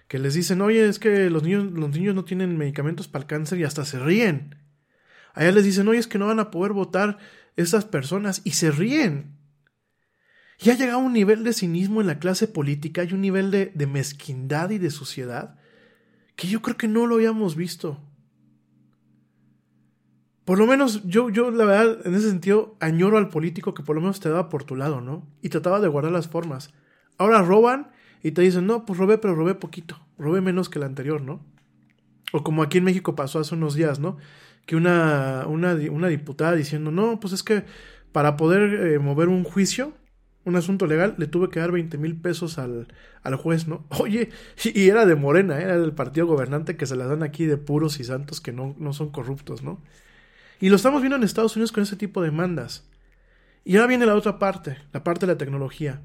que 0.10 0.18
les 0.18 0.34
dicen, 0.34 0.60
oye, 0.62 0.90
es 0.90 0.98
que 0.98 1.30
los 1.30 1.44
niños, 1.44 1.72
los 1.72 1.92
niños 1.92 2.16
no 2.16 2.26
tienen 2.26 2.58
medicamentos 2.58 3.08
para 3.08 3.22
el 3.24 3.28
cáncer 3.28 3.60
y 3.60 3.64
hasta 3.64 3.86
se 3.86 4.00
ríen. 4.00 4.56
Allá 5.36 5.52
les 5.52 5.64
dicen, 5.64 5.88
oye, 5.88 6.00
es 6.00 6.08
que 6.08 6.18
no 6.18 6.26
van 6.26 6.40
a 6.40 6.50
poder 6.50 6.74
votar 6.74 7.20
esas 7.56 7.86
personas 7.86 8.42
y 8.44 8.52
se 8.52 8.72
ríen. 8.72 9.38
Y 10.60 10.72
ha 10.72 10.74
llegado 10.74 10.98
un 10.98 11.14
nivel 11.14 11.44
de 11.44 11.54
cinismo 11.54 12.02
en 12.02 12.08
la 12.08 12.18
clase 12.18 12.48
política 12.48 13.04
y 13.04 13.14
un 13.14 13.22
nivel 13.22 13.52
de, 13.52 13.68
de 13.68 13.86
mezquindad 13.86 14.72
y 14.72 14.80
de 14.80 14.90
suciedad 14.90 15.60
que 16.36 16.48
yo 16.48 16.64
creo 16.64 16.76
que 16.76 16.88
no 16.88 17.06
lo 17.06 17.16
habíamos 17.16 17.56
visto. 17.56 18.02
Por 20.50 20.58
lo 20.58 20.66
menos 20.66 21.04
yo, 21.04 21.30
yo, 21.30 21.52
la 21.52 21.64
verdad, 21.64 22.00
en 22.08 22.16
ese 22.16 22.28
sentido, 22.28 22.76
añoro 22.80 23.20
al 23.20 23.30
político 23.30 23.76
que 23.76 23.84
por 23.84 23.96
lo 23.96 24.02
menos 24.02 24.20
te 24.20 24.30
daba 24.30 24.50
por 24.50 24.64
tu 24.64 24.76
lado, 24.76 25.00
¿no? 25.00 25.28
Y 25.44 25.50
trataba 25.50 25.80
de 25.80 25.88
guardar 25.88 26.12
las 26.12 26.28
formas. 26.28 26.74
Ahora 27.20 27.44
roban 27.44 27.92
y 28.24 28.32
te 28.32 28.42
dicen, 28.42 28.66
no, 28.66 28.84
pues 28.84 28.98
robé, 28.98 29.20
pero 29.20 29.36
robé 29.36 29.54
poquito, 29.54 30.00
robé 30.18 30.42
menos 30.42 30.68
que 30.68 30.80
el 30.80 30.86
anterior, 30.86 31.22
¿no? 31.22 31.46
O 32.34 32.44
como 32.44 32.64
aquí 32.64 32.80
en 32.80 32.86
México 32.86 33.14
pasó 33.14 33.38
hace 33.38 33.54
unos 33.54 33.76
días, 33.76 34.00
¿no? 34.00 34.18
Que 34.66 34.76
una, 34.76 35.46
una, 35.46 35.76
una 35.92 36.08
diputada 36.08 36.56
diciendo, 36.56 36.90
no, 36.90 37.20
pues 37.20 37.32
es 37.32 37.44
que 37.44 37.66
para 38.12 38.36
poder 38.36 38.94
eh, 38.94 38.98
mover 38.98 39.28
un 39.28 39.44
juicio, 39.44 39.94
un 40.46 40.56
asunto 40.56 40.88
legal, 40.88 41.14
le 41.20 41.28
tuve 41.28 41.52
que 41.52 41.60
dar 41.60 41.72
20 41.72 42.00
mil 42.00 42.20
pesos 42.20 42.58
al, 42.58 42.88
al, 43.22 43.36
juez, 43.36 43.68
¿no? 43.68 43.86
Oye, 44.00 44.30
y, 44.64 44.90
era 44.90 45.06
de 45.06 45.14
Morena, 45.14 45.60
era 45.62 45.78
del 45.78 45.94
partido 45.94 46.26
gobernante 46.26 46.76
que 46.76 46.88
se 46.88 46.96
las 46.96 47.08
dan 47.08 47.22
aquí 47.22 47.46
de 47.46 47.58
puros 47.58 48.00
y 48.00 48.04
santos 48.04 48.42
que 48.42 48.52
no, 48.52 48.76
no 48.80 48.94
son 48.94 49.12
corruptos, 49.12 49.62
¿no? 49.62 49.80
Y 50.60 50.70
lo 50.70 50.76
estamos 50.76 51.02
viendo 51.02 51.16
en 51.16 51.24
Estados 51.24 51.56
Unidos 51.56 51.72
con 51.72 51.84
ese 51.84 51.96
tipo 51.96 52.22
de 52.22 52.30
demandas. 52.30 52.90
Y 53.64 53.76
ahora 53.76 53.88
viene 53.88 54.06
la 54.06 54.16
otra 54.16 54.40
parte, 54.40 54.78
la 54.92 55.04
parte 55.04 55.26
de 55.26 55.34
la 55.34 55.38
tecnología. 55.38 56.02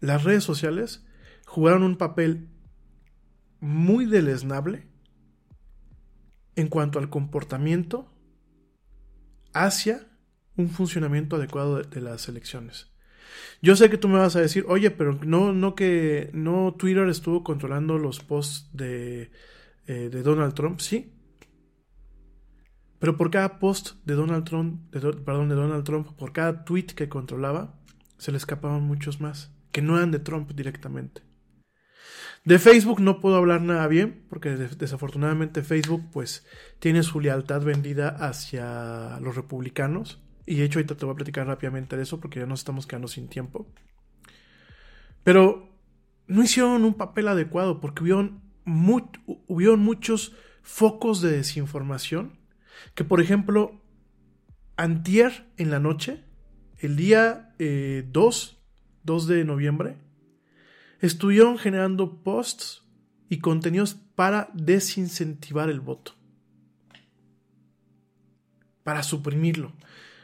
Las 0.00 0.24
redes 0.24 0.44
sociales 0.44 1.04
jugaron 1.46 1.82
un 1.82 1.96
papel 1.96 2.48
muy 3.60 4.06
deleznable 4.06 4.86
en 6.56 6.68
cuanto 6.68 6.98
al 6.98 7.10
comportamiento 7.10 8.10
hacia 9.52 10.06
un 10.56 10.70
funcionamiento 10.70 11.36
adecuado 11.36 11.82
de, 11.82 12.00
las 12.00 12.28
elecciones. 12.28 12.90
Yo 13.62 13.76
sé 13.76 13.90
que 13.90 13.98
tú 13.98 14.08
me 14.08 14.18
vas 14.18 14.36
a 14.36 14.40
decir, 14.40 14.64
oye, 14.68 14.90
pero 14.90 15.14
no, 15.24 15.52
no 15.52 15.74
que 15.74 16.30
no 16.32 16.74
Twitter 16.78 17.08
estuvo 17.08 17.44
controlando 17.44 17.98
los 17.98 18.20
posts 18.20 18.68
de, 18.72 19.30
eh, 19.86 20.08
de 20.10 20.22
Donald 20.22 20.54
Trump, 20.54 20.80
sí. 20.80 21.12
Pero 23.00 23.16
por 23.16 23.30
cada 23.30 23.58
post 23.58 23.96
de 24.04 24.14
Donald 24.14 24.44
Trump, 24.44 24.90
perdón, 24.90 25.48
de 25.48 25.54
Donald 25.54 25.84
Trump, 25.84 26.12
por 26.16 26.32
cada 26.32 26.64
tweet 26.64 26.88
que 26.94 27.08
controlaba, 27.08 27.74
se 28.18 28.30
le 28.30 28.36
escapaban 28.36 28.82
muchos 28.82 29.20
más, 29.20 29.50
que 29.72 29.80
no 29.80 29.96
eran 29.96 30.10
de 30.10 30.18
Trump 30.18 30.52
directamente. 30.52 31.22
De 32.44 32.58
Facebook 32.58 33.00
no 33.00 33.20
puedo 33.20 33.36
hablar 33.36 33.62
nada 33.62 33.86
bien, 33.86 34.26
porque 34.28 34.50
desafortunadamente 34.50 35.62
Facebook 35.62 36.10
pues 36.12 36.46
tiene 36.78 37.02
su 37.02 37.20
lealtad 37.20 37.62
vendida 37.62 38.08
hacia 38.08 39.18
los 39.20 39.34
republicanos. 39.34 40.22
Y 40.44 40.56
de 40.56 40.64
hecho 40.64 40.78
ahorita 40.78 40.94
te 40.94 41.04
voy 41.06 41.14
a 41.14 41.16
platicar 41.16 41.46
rápidamente 41.46 41.96
de 41.96 42.02
eso 42.02 42.20
porque 42.20 42.40
ya 42.40 42.46
nos 42.46 42.60
estamos 42.60 42.86
quedando 42.86 43.08
sin 43.08 43.28
tiempo. 43.28 43.66
Pero 45.22 45.70
no 46.26 46.42
hicieron 46.42 46.84
un 46.84 46.94
papel 46.94 47.28
adecuado 47.28 47.80
porque 47.80 48.02
hubieron, 48.02 48.42
muchos 48.64 50.34
focos 50.62 51.20
de 51.22 51.32
desinformación 51.32 52.39
que 52.94 53.04
por 53.04 53.20
ejemplo 53.20 53.80
antier 54.76 55.46
en 55.56 55.70
la 55.70 55.78
noche, 55.78 56.24
el 56.78 56.96
día 56.96 57.54
2, 57.58 57.58
eh, 57.58 58.08
2 59.04 59.26
de 59.26 59.44
noviembre, 59.44 59.96
estuvieron 61.00 61.58
generando 61.58 62.22
posts 62.22 62.82
y 63.28 63.38
contenidos 63.38 63.94
para 63.94 64.50
desincentivar 64.54 65.70
el 65.70 65.80
voto, 65.80 66.14
para 68.82 69.02
suprimirlo, 69.02 69.72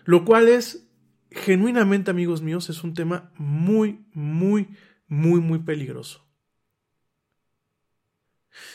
lo 0.04 0.24
cual 0.24 0.48
es 0.48 0.88
genuinamente, 1.30 2.10
amigos 2.10 2.42
míos, 2.42 2.70
es 2.70 2.82
un 2.82 2.94
tema 2.94 3.30
muy, 3.36 4.04
muy, 4.12 4.68
muy, 5.06 5.40
muy 5.40 5.58
peligroso. 5.60 6.26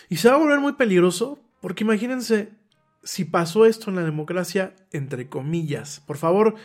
Y 0.09 0.17
se 0.17 0.29
va 0.29 0.35
a 0.35 0.39
volver 0.39 0.59
muy 0.59 0.73
peligroso 0.73 1.39
porque 1.59 1.83
imagínense 1.83 2.60
si 3.03 3.25
pasó 3.25 3.65
esto 3.65 3.89
en 3.89 3.95
la 3.95 4.03
democracia, 4.03 4.75
entre 4.91 5.29
comillas. 5.29 6.01
Por 6.05 6.17
favor, 6.17 6.55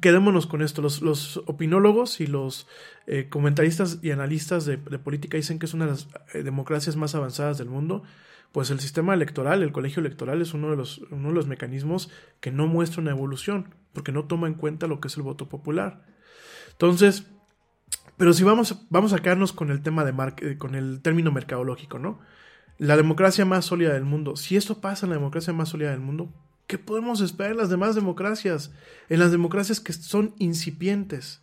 quedémonos 0.00 0.46
con 0.46 0.62
esto. 0.62 0.82
Los, 0.82 1.36
opinólogos 1.46 2.20
y 2.20 2.26
los 2.26 2.66
eh, 3.06 3.28
comentaristas 3.28 3.98
y 4.02 4.10
analistas 4.10 4.64
de, 4.64 4.78
política 4.78 5.36
dicen 5.36 5.58
que 5.58 5.66
es 5.66 5.74
una 5.74 5.86
de 5.86 5.92
las 5.92 6.08
eh, 6.34 6.42
democracias 6.42 6.96
más 6.96 7.14
avanzadas 7.14 7.58
del 7.58 7.68
mundo. 7.68 8.02
Pues 8.52 8.70
el 8.70 8.80
sistema 8.80 9.12
electoral, 9.12 9.62
el 9.62 9.72
colegio 9.72 10.00
electoral, 10.00 10.40
es 10.40 10.54
uno 10.54 10.70
de, 10.70 10.76
los, 10.76 10.98
uno 11.10 11.28
de 11.28 11.34
los 11.34 11.46
mecanismos 11.46 12.10
que 12.40 12.50
no 12.50 12.66
muestra 12.66 13.02
una 13.02 13.10
evolución, 13.10 13.74
porque 13.92 14.10
no 14.10 14.24
toma 14.24 14.46
en 14.46 14.54
cuenta 14.54 14.86
lo 14.86 15.00
que 15.00 15.08
es 15.08 15.16
el 15.18 15.22
voto 15.22 15.48
popular. 15.50 16.06
Entonces, 16.72 17.26
pero 18.16 18.32
si 18.32 18.44
vamos, 18.44 18.86
vamos 18.88 19.12
a 19.12 19.18
quedarnos 19.18 19.52
con 19.52 19.70
el 19.70 19.82
tema 19.82 20.04
de 20.04 20.14
eh, 20.38 20.58
con 20.58 20.74
el 20.74 21.02
término 21.02 21.30
mercadológico, 21.30 21.98
¿no? 21.98 22.20
La 22.78 22.96
democracia 22.96 23.44
más 23.44 23.66
sólida 23.66 23.92
del 23.92 24.04
mundo. 24.04 24.36
Si 24.36 24.56
esto 24.56 24.80
pasa 24.80 25.04
en 25.04 25.10
la 25.10 25.16
democracia 25.16 25.52
más 25.52 25.68
sólida 25.68 25.90
del 25.90 26.00
mundo, 26.00 26.32
¿Qué 26.68 26.76
podemos 26.76 27.22
esperar 27.22 27.52
en 27.52 27.56
las 27.56 27.70
demás 27.70 27.94
democracias? 27.94 28.72
En 29.08 29.20
las 29.20 29.32
democracias 29.32 29.80
que 29.80 29.94
son 29.94 30.34
incipientes. 30.38 31.42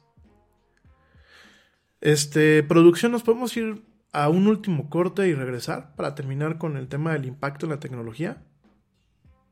Este, 1.99 2.62
producción, 2.62 3.12
nos 3.12 3.24
podemos 3.24 3.57
ir 3.57 3.84
a 4.14 4.30
un 4.30 4.45
último 4.45 4.88
corte 4.88 5.28
y 5.28 5.34
regresar 5.34 5.95
para 5.95 6.14
terminar 6.14 6.60
con 6.60 6.78
el 6.78 6.88
tema 6.88 7.14
del 7.14 7.26
impacto 7.26 7.66
en 7.66 7.72
la 7.72 7.80
tecnología. 7.80 8.45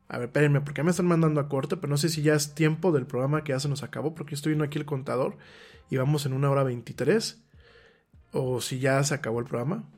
A 0.06 0.18
ver, 0.18 0.28
espérenme, 0.28 0.60
porque 0.60 0.84
me 0.84 0.92
están 0.92 1.06
mandando 1.06 1.40
a 1.40 1.48
corte, 1.48 1.76
pero 1.76 1.90
no 1.90 1.96
sé 1.96 2.08
si 2.08 2.22
ya 2.22 2.34
es 2.34 2.54
tiempo 2.54 2.92
del 2.92 3.06
programa 3.06 3.42
que 3.42 3.50
ya 3.50 3.58
se 3.58 3.68
nos 3.68 3.82
acabó, 3.82 4.14
porque 4.14 4.36
estoy 4.36 4.50
viendo 4.50 4.64
aquí 4.64 4.78
el 4.78 4.86
contador 4.86 5.38
y 5.90 5.96
vamos 5.96 6.24
en 6.24 6.34
una 6.34 6.50
hora 6.50 6.62
23. 6.62 7.44
O 8.30 8.60
si 8.60 8.78
ya 8.78 9.02
se 9.02 9.14
acabó 9.14 9.40
el 9.40 9.46
programa. 9.46 9.90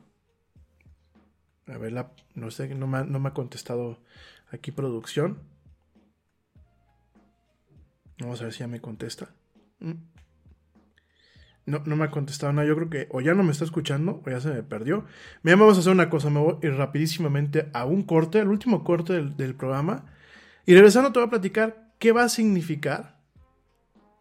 A 1.68 1.78
ver, 1.78 1.92
la, 1.92 2.12
no 2.34 2.50
sé, 2.50 2.74
no 2.74 2.86
me, 2.86 3.04
no 3.04 3.26
ha 3.26 3.34
contestado 3.34 3.98
aquí 4.50 4.70
producción. 4.70 5.38
Vamos 8.20 8.40
a 8.40 8.44
ver 8.44 8.52
si 8.52 8.60
ya 8.60 8.68
me 8.68 8.80
contesta. 8.80 9.30
Mm. 9.80 9.92
No, 11.66 11.82
no 11.84 11.96
me 11.96 12.04
ha 12.04 12.10
contestado 12.10 12.52
nada. 12.52 12.66
Yo 12.68 12.76
creo 12.76 12.88
que 12.88 13.08
o 13.10 13.20
ya 13.20 13.34
no 13.34 13.42
me 13.42 13.50
está 13.50 13.64
escuchando 13.64 14.22
o 14.24 14.30
ya 14.30 14.40
se 14.40 14.50
me 14.50 14.62
perdió. 14.62 15.04
Mira, 15.42 15.56
vamos 15.56 15.76
a 15.76 15.80
hacer 15.80 15.92
una 15.92 16.08
cosa. 16.08 16.30
Me 16.30 16.38
voy 16.38 16.56
a 16.62 16.66
ir 16.66 16.74
rapidísimamente 16.74 17.68
a 17.72 17.84
un 17.84 18.04
corte, 18.04 18.38
el 18.38 18.48
último 18.48 18.84
corte 18.84 19.14
del, 19.14 19.36
del 19.36 19.54
programa. 19.56 20.06
Y 20.64 20.74
regresando 20.74 21.12
te 21.12 21.18
voy 21.18 21.26
a 21.26 21.30
platicar 21.30 21.92
qué 21.98 22.12
va 22.12 22.24
a 22.24 22.28
significar 22.28 23.16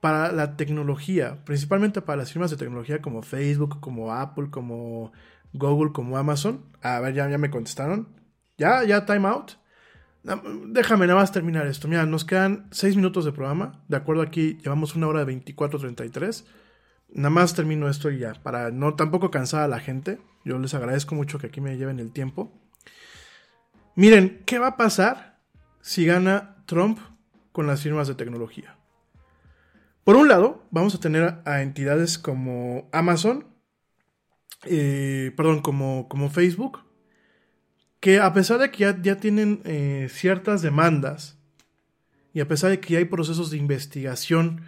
para 0.02 0.32
la 0.32 0.56
tecnología, 0.56 1.44
principalmente 1.46 2.02
para 2.02 2.18
las 2.18 2.32
firmas 2.32 2.52
de 2.52 2.58
tecnología 2.58 3.02
como 3.02 3.24
Facebook, 3.24 3.80
como 3.80 4.14
Apple, 4.14 4.50
como 4.52 5.12
Google, 5.58 5.92
como 5.92 6.18
Amazon. 6.18 6.66
A 6.82 7.00
ver, 7.00 7.14
ya, 7.14 7.30
ya 7.30 7.38
me 7.38 7.50
contestaron. 7.50 8.08
Ya, 8.58 8.84
ya, 8.84 9.06
time 9.06 9.28
out. 9.28 9.52
Déjame 10.68 11.06
nada 11.08 11.20
más 11.20 11.32
terminar 11.32 11.68
esto. 11.68 11.88
Mira, 11.88 12.06
nos 12.06 12.26
quedan 12.26 12.68
6 12.72 12.96
minutos 12.96 13.26
de 13.26 13.32
programa. 13.32 13.84
De 13.88 13.98
acuerdo 13.98 14.24
aquí, 14.24 14.58
llevamos 14.64 14.96
una 14.96 15.08
hora 15.08 15.24
de 15.24 15.34
24.33. 15.34 16.46
Nada 17.10 17.30
más 17.30 17.54
termino 17.54 17.88
esto 17.88 18.10
y 18.10 18.20
ya, 18.20 18.34
para 18.34 18.72
no 18.72 18.96
tampoco 18.96 19.32
cansar 19.32 19.62
a 19.62 19.68
la 19.68 19.80
gente. 19.80 20.20
Yo 20.44 20.58
les 20.60 20.74
agradezco 20.74 21.16
mucho 21.16 21.38
que 21.38 21.48
aquí 21.48 21.62
me 21.62 21.78
lleven 21.78 22.00
el 22.00 22.12
tiempo. 22.12 22.52
Miren, 23.96 24.42
¿qué 24.46 24.60
va 24.60 24.68
a 24.68 24.78
pasar 24.78 25.40
si 25.82 26.06
gana 26.06 26.58
Trump 26.66 27.00
con 27.52 27.68
las 27.68 27.82
firmas 27.82 28.08
de 28.08 28.16
tecnología? 28.16 28.76
Por 30.04 30.18
un 30.18 30.28
lado, 30.28 30.64
vamos 30.72 30.94
a 30.94 31.00
tener 31.00 31.40
a 31.46 31.62
entidades 31.62 32.20
como 32.20 32.90
Amazon, 32.92 33.48
eh, 34.66 35.32
perdón, 35.36 35.62
como, 35.62 36.08
como 36.08 36.30
Facebook, 36.30 36.80
que 38.00 38.20
a 38.20 38.34
pesar 38.34 38.60
de 38.60 38.70
que 38.70 38.96
ya, 39.02 39.16
tienen 39.18 39.62
eh, 39.66 40.10
ciertas 40.12 40.62
demandas 40.62 41.40
y 42.34 42.40
a 42.40 42.48
pesar 42.48 42.70
de 42.70 42.80
que 42.80 42.98
hay 42.98 43.06
procesos 43.06 43.50
de 43.50 43.58
investigación 43.58 44.62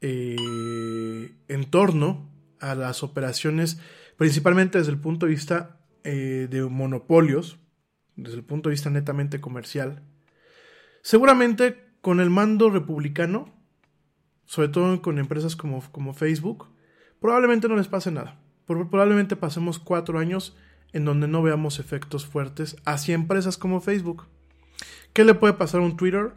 eh, 0.00 1.34
en 1.48 1.64
torno 1.70 2.30
a 2.60 2.74
las 2.74 3.02
operaciones, 3.02 3.78
principalmente 4.16 4.78
desde 4.78 4.92
el 4.92 5.00
punto 5.00 5.26
de 5.26 5.32
vista 5.32 5.80
eh, 6.04 6.46
de 6.50 6.62
monopolios, 6.62 7.58
desde 8.16 8.38
el 8.38 8.44
punto 8.44 8.68
de 8.68 8.74
vista 8.74 8.88
netamente 8.88 9.40
comercial, 9.40 10.02
seguramente 11.02 11.84
con 12.00 12.20
el 12.20 12.30
mando 12.30 12.70
republicano, 12.70 13.54
sobre 14.46 14.68
todo 14.68 15.02
con 15.02 15.18
empresas 15.18 15.56
como, 15.56 15.82
como 15.92 16.14
Facebook, 16.14 16.68
probablemente 17.20 17.68
no 17.68 17.76
les 17.76 17.88
pase 17.88 18.10
nada. 18.10 18.40
Probablemente 18.68 19.34
pasemos 19.34 19.78
cuatro 19.78 20.18
años 20.18 20.54
en 20.92 21.06
donde 21.06 21.26
no 21.26 21.42
veamos 21.42 21.80
efectos 21.80 22.26
fuertes 22.26 22.76
hacia 22.84 23.14
empresas 23.14 23.56
como 23.56 23.80
Facebook. 23.80 24.26
¿Qué 25.14 25.24
le 25.24 25.34
puede 25.34 25.54
pasar 25.54 25.80
a 25.80 25.84
un 25.84 25.96
Twitter? 25.96 26.32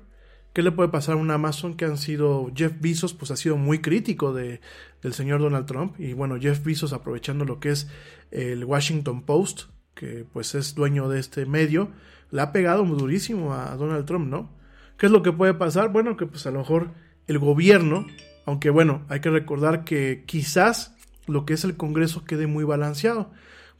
¿Qué 0.53 0.61
le 0.61 0.71
puede 0.71 0.89
pasar 0.89 1.15
a 1.15 1.17
un 1.17 1.29
Amazon 1.29 1.75
que 1.75 1.85
han 1.85 1.97
sido 1.97 2.51
Jeff 2.55 2.73
Bezos, 2.79 3.13
pues 3.13 3.31
ha 3.31 3.37
sido 3.37 3.57
muy 3.57 3.79
crítico 3.79 4.33
de, 4.33 4.61
del 5.01 5.13
señor 5.13 5.41
Donald 5.41 5.65
Trump 5.65 5.99
y 5.99 6.13
bueno, 6.13 6.37
Jeff 6.39 6.63
Bezos 6.63 6.93
aprovechando 6.93 7.45
lo 7.45 7.59
que 7.59 7.69
es 7.69 7.89
el 8.31 8.65
Washington 8.65 9.23
Post, 9.23 9.63
que 9.93 10.25
pues 10.31 10.55
es 10.55 10.73
dueño 10.73 11.09
de 11.09 11.19
este 11.19 11.45
medio, 11.45 11.91
le 12.31 12.41
ha 12.41 12.51
pegado 12.51 12.85
muy 12.85 12.97
durísimo 12.97 13.53
a 13.53 13.75
Donald 13.75 14.05
Trump, 14.05 14.27
¿no? 14.27 14.49
¿Qué 14.97 15.07
es 15.07 15.11
lo 15.11 15.21
que 15.21 15.31
puede 15.31 15.53
pasar? 15.53 15.91
Bueno, 15.91 16.17
que 16.17 16.25
pues 16.25 16.45
a 16.45 16.51
lo 16.51 16.59
mejor 16.59 16.91
el 17.27 17.39
gobierno, 17.39 18.05
aunque 18.45 18.69
bueno, 18.69 19.05
hay 19.09 19.19
que 19.21 19.29
recordar 19.29 19.83
que 19.83 20.23
quizás 20.25 20.95
lo 21.27 21.45
que 21.45 21.53
es 21.53 21.63
el 21.63 21.77
Congreso 21.77 22.25
quede 22.25 22.47
muy 22.47 22.63
balanceado 22.63 23.31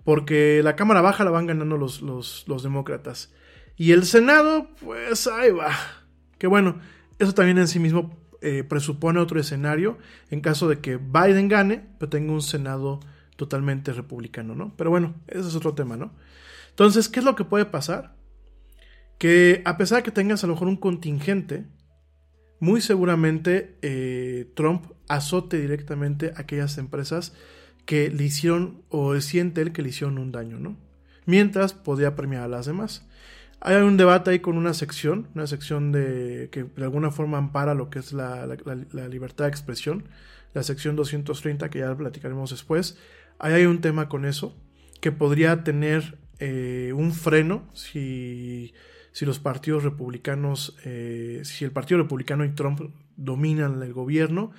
porque 0.04 0.62
la 0.64 0.76
Cámara 0.76 1.02
Baja 1.02 1.24
la 1.24 1.32
van 1.32 1.48
ganando 1.48 1.78
los, 1.78 2.02
los, 2.02 2.64
demócratas. 2.64 3.32
Y 3.78 3.92
el 3.92 4.06
Senado, 4.06 4.70
pues 4.84 5.28
ahí 5.28 5.52
va. 5.52 5.72
Que 6.38 6.48
bueno, 6.48 6.80
eso 7.20 7.34
también 7.34 7.58
en 7.58 7.68
sí 7.68 7.80
mismo 7.80 8.18
eh, 8.42 8.64
presupone 8.64 9.20
otro 9.20 9.40
escenario 9.40 9.98
en 10.30 10.42
caso 10.42 10.68
de 10.68 10.80
que 10.80 10.98
Biden 10.98 11.48
gane, 11.48 11.88
pero 12.00 12.10
tenga 12.10 12.34
un 12.34 12.42
Senado 12.42 13.00
totalmente 13.36 13.94
republicano, 13.94 14.56
¿no? 14.56 14.74
Pero 14.76 14.90
bueno, 14.90 15.16
ese 15.28 15.48
es 15.48 15.56
otro 15.56 15.74
tema, 15.74 15.98
¿no? 15.98 16.14
Entonces, 16.70 17.10
¿qué 17.10 17.20
es 17.20 17.26
lo 17.26 17.36
que 17.36 17.46
puede 17.46 17.66
pasar? 17.66 18.16
Que 19.18 19.62
a 19.66 19.78
pesar 19.78 20.00
de 20.00 20.04
que 20.04 20.12
tengas 20.12 20.44
a 20.44 20.48
lo 20.48 20.54
mejor 20.54 20.68
un 20.68 20.78
contingente, 20.78 21.66
muy 22.60 22.82
seguramente 22.82 23.78
eh, 23.82 24.52
Trump 24.56 24.86
azote 25.16 25.60
directamente 25.60 26.34
a 26.36 26.42
aquellas 26.42 26.78
empresas 26.78 27.34
que 27.86 28.10
le 28.10 28.24
hicieron 28.24 28.84
o 28.90 29.20
siente 29.22 29.62
él 29.62 29.74
que 29.74 29.82
le 29.82 29.90
hicieron 29.90 30.18
un 30.18 30.32
daño, 30.32 30.60
¿no? 30.60 30.78
Mientras 31.26 31.74
podía 31.74 32.16
premiar 32.16 32.44
a 32.44 32.48
las 32.48 32.66
demás. 32.66 33.08
Hay 33.60 33.76
un 33.76 33.96
debate 33.96 34.32
ahí 34.32 34.40
con 34.40 34.58
una 34.58 34.74
sección, 34.74 35.28
una 35.36 35.46
sección 35.46 35.92
de 35.92 36.50
que 36.52 36.64
de 36.64 36.84
alguna 36.84 37.12
forma 37.12 37.38
ampara 37.38 37.76
lo 37.76 37.90
que 37.90 38.00
es 38.00 38.12
la, 38.12 38.48
libertad 39.10 39.46
de 39.46 39.50
expresión, 39.50 40.06
la 40.54 40.64
sección 40.64 40.96
230 40.96 41.70
que 41.70 41.80
ya 41.80 41.96
platicaremos 41.96 42.50
después. 42.50 42.98
Ahí 43.38 43.54
hay 43.54 43.66
un 43.66 43.82
tema 43.82 44.10
con 44.10 44.26
eso 44.26 44.56
que 45.00 45.12
podría 45.12 45.64
tener 45.64 46.18
eh, 46.40 46.92
un 46.96 47.14
freno 47.14 47.70
si, 47.74 48.74
si, 49.12 49.26
los 49.26 49.40
partidos 49.40 49.84
republicanos, 49.84 50.76
eh, 50.84 51.42
si 51.44 51.64
el 51.64 51.72
Partido 51.72 52.02
Republicano 52.02 52.46
y 52.46 52.50
Trump 52.50 52.82
dominan 53.16 53.82
el 53.84 53.94
gobierno, 53.94 54.52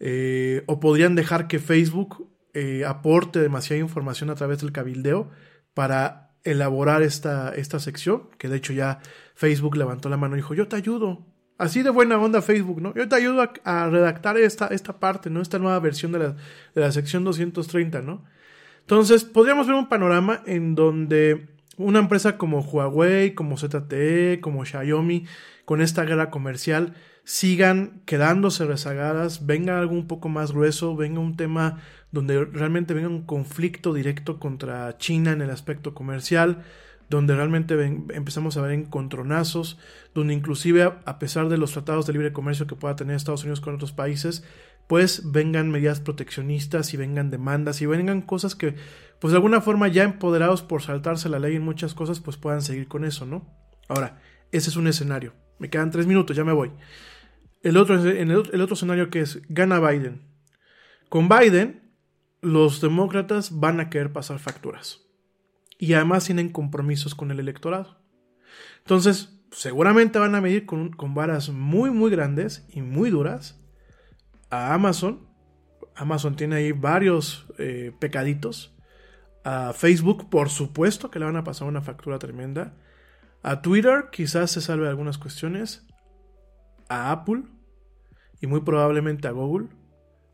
eh, 0.00 0.64
o 0.66 0.80
podrían 0.80 1.14
dejar 1.14 1.46
que 1.46 1.58
Facebook 1.58 2.28
eh, 2.54 2.84
aporte 2.86 3.38
demasiada 3.38 3.80
información 3.80 4.30
a 4.30 4.34
través 4.34 4.60
del 4.60 4.72
cabildeo 4.72 5.30
para 5.74 6.32
elaborar 6.42 7.02
esta, 7.02 7.54
esta 7.54 7.78
sección, 7.78 8.30
que 8.38 8.48
de 8.48 8.56
hecho 8.56 8.72
ya 8.72 9.00
Facebook 9.34 9.76
levantó 9.76 10.08
la 10.08 10.16
mano 10.16 10.34
y 10.34 10.38
dijo, 10.38 10.54
yo 10.54 10.66
te 10.66 10.76
ayudo. 10.76 11.26
Así 11.58 11.82
de 11.82 11.90
buena 11.90 12.18
onda 12.18 12.40
Facebook, 12.40 12.80
¿no? 12.80 12.94
Yo 12.94 13.06
te 13.06 13.16
ayudo 13.16 13.52
a, 13.64 13.88
redactar 13.90 14.38
esta, 14.38 14.68
esta 14.68 14.98
parte, 14.98 15.28
¿no? 15.28 15.42
Esta 15.42 15.58
nueva 15.58 15.78
versión 15.78 16.10
de 16.12 16.18
la, 16.18 16.36
de 16.74 16.80
la 16.80 16.90
sección 16.90 17.22
230, 17.22 18.00
¿no? 18.00 18.24
Entonces, 18.80 19.24
podríamos 19.24 19.66
ver 19.66 19.76
un 19.76 19.88
panorama 19.90 20.42
en 20.46 20.74
donde 20.74 21.59
una 21.80 21.98
empresa 21.98 22.36
como 22.36 22.60
Huawei, 22.60 23.34
como 23.34 23.56
ZTE, 23.56 24.40
como 24.40 24.64
Xiaomi, 24.64 25.24
con 25.64 25.80
esta 25.80 26.04
guerra 26.04 26.30
comercial, 26.30 26.94
sigan 27.24 28.02
quedándose 28.06 28.66
rezagadas, 28.66 29.46
venga 29.46 29.78
algo 29.78 29.94
un 29.94 30.06
poco 30.06 30.28
más 30.28 30.52
grueso, 30.52 30.96
venga 30.96 31.20
un 31.20 31.36
tema 31.36 31.78
donde 32.12 32.44
realmente 32.44 32.94
venga 32.94 33.08
un 33.08 33.22
conflicto 33.22 33.94
directo 33.94 34.38
contra 34.38 34.98
China 34.98 35.32
en 35.32 35.42
el 35.42 35.50
aspecto 35.50 35.94
comercial, 35.94 36.64
donde 37.08 37.34
realmente 37.34 37.74
empezamos 38.14 38.56
a 38.56 38.62
ver 38.62 38.72
encontronazos, 38.72 39.78
donde 40.14 40.34
inclusive 40.34 40.82
a, 40.82 41.18
pesar 41.18 41.48
de 41.48 41.58
los 41.58 41.72
tratados 41.72 42.06
de 42.06 42.12
libre 42.12 42.32
comercio 42.32 42.66
que 42.66 42.76
pueda 42.76 42.96
tener 42.96 43.16
Estados 43.16 43.42
Unidos 43.42 43.60
con 43.60 43.74
otros 43.74 43.92
países, 43.92 44.44
pues 44.86 45.30
vengan 45.30 45.70
medidas 45.70 46.00
proteccionistas 46.00 46.94
y 46.94 46.96
vengan 46.96 47.30
demandas 47.30 47.80
y 47.80 47.86
vengan 47.86 48.22
cosas 48.22 48.54
que, 48.54 48.74
pues 49.20 49.32
de 49.32 49.36
alguna 49.36 49.60
forma 49.60 49.88
ya 49.88 50.04
empoderados 50.04 50.62
por 50.62 50.82
saltarse 50.82 51.28
la 51.28 51.38
ley 51.38 51.56
en 51.56 51.62
muchas 51.62 51.94
cosas, 51.94 52.20
pues 52.20 52.36
puedan 52.36 52.62
seguir 52.62 52.88
con 52.88 53.04
eso, 53.04 53.26
¿no? 53.26 53.46
Ahora, 53.88 54.20
ese 54.50 54.70
es 54.70 54.76
un 54.76 54.86
escenario. 54.86 55.34
Me 55.58 55.68
quedan 55.68 55.90
tres 55.90 56.06
minutos, 56.06 56.36
ya 56.36 56.44
me 56.44 56.52
voy. 56.52 56.72
El 57.62 57.76
otro, 57.76 57.96
otro 57.96 58.74
escenario 58.74 59.10
que 59.10 59.20
es, 59.20 59.42
gana 59.48 59.78
Biden. 59.78 60.22
Con 61.10 61.28
Biden, 61.28 61.92
los 62.40 62.80
demócratas 62.80 63.58
van 63.60 63.80
a 63.80 63.90
querer 63.90 64.12
pasar 64.12 64.38
facturas. 64.38 65.02
Y 65.78 65.92
además 65.92 66.24
tienen 66.24 66.50
compromisos 66.50 67.14
con 67.14 67.30
el 67.30 67.40
electorado. 67.40 67.98
Entonces, 68.78 69.40
seguramente 69.50 70.18
van 70.18 70.34
a 70.34 70.40
medir 70.40 70.66
con, 70.66 70.94
varas 71.14 71.50
muy, 71.50 71.90
muy 71.90 72.10
grandes 72.10 72.66
y 72.70 72.80
muy 72.80 73.10
duras 73.10 73.60
a 74.48 74.74
Amazon. 74.74 75.26
Amazon 75.94 76.36
tiene 76.36 76.56
ahí 76.56 76.72
varios 76.72 77.46
eh, 77.58 77.92
pecaditos. 77.98 78.69
A 79.44 79.72
Facebook, 79.72 80.28
por 80.28 80.50
supuesto 80.50 81.10
que 81.10 81.18
le 81.18 81.24
van 81.24 81.36
a 81.36 81.44
pasar 81.44 81.68
una 81.68 81.80
factura 81.80 82.18
tremenda. 82.18 82.74
A 83.42 83.62
Twitter, 83.62 84.08
quizás 84.12 84.50
se 84.50 84.60
salve 84.60 84.88
algunas 84.88 85.18
cuestiones. 85.18 85.86
A 86.88 87.10
Apple 87.10 87.44
y 88.40 88.46
muy 88.46 88.60
probablemente 88.60 89.28
a 89.28 89.32
Google 89.32 89.68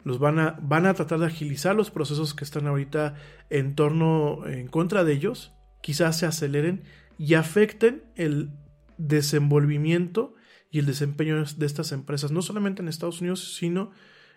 los 0.07 0.21
van 0.21 0.39
a, 0.39 0.57
van 0.63 0.87
a 0.87 0.95
tratar 0.95 1.19
de 1.19 1.27
agilizar 1.27 1.75
los 1.75 1.91
procesos 1.91 2.33
que 2.33 2.45
están 2.45 2.69
ahorita 2.69 3.17
en 3.51 3.75
torno, 3.75 4.47
en 4.47 4.69
contra 4.69 5.03
de 5.03 5.13
ellos, 5.13 5.53
quizás 5.83 6.17
se 6.17 6.27
aceleren 6.27 6.85
y 7.19 7.35
afecten 7.35 8.05
el 8.15 8.53
desenvolvimiento 8.99 10.37
y 10.71 10.79
el 10.79 10.87
desempeño 10.87 11.43
de 11.45 11.67
estas 11.67 11.91
empresas, 11.91 12.31
no 12.31 12.41
solamente 12.41 12.83
en 12.83 12.89
Estados 12.89 13.21
Unidos, 13.21 13.57
sino 13.57 13.91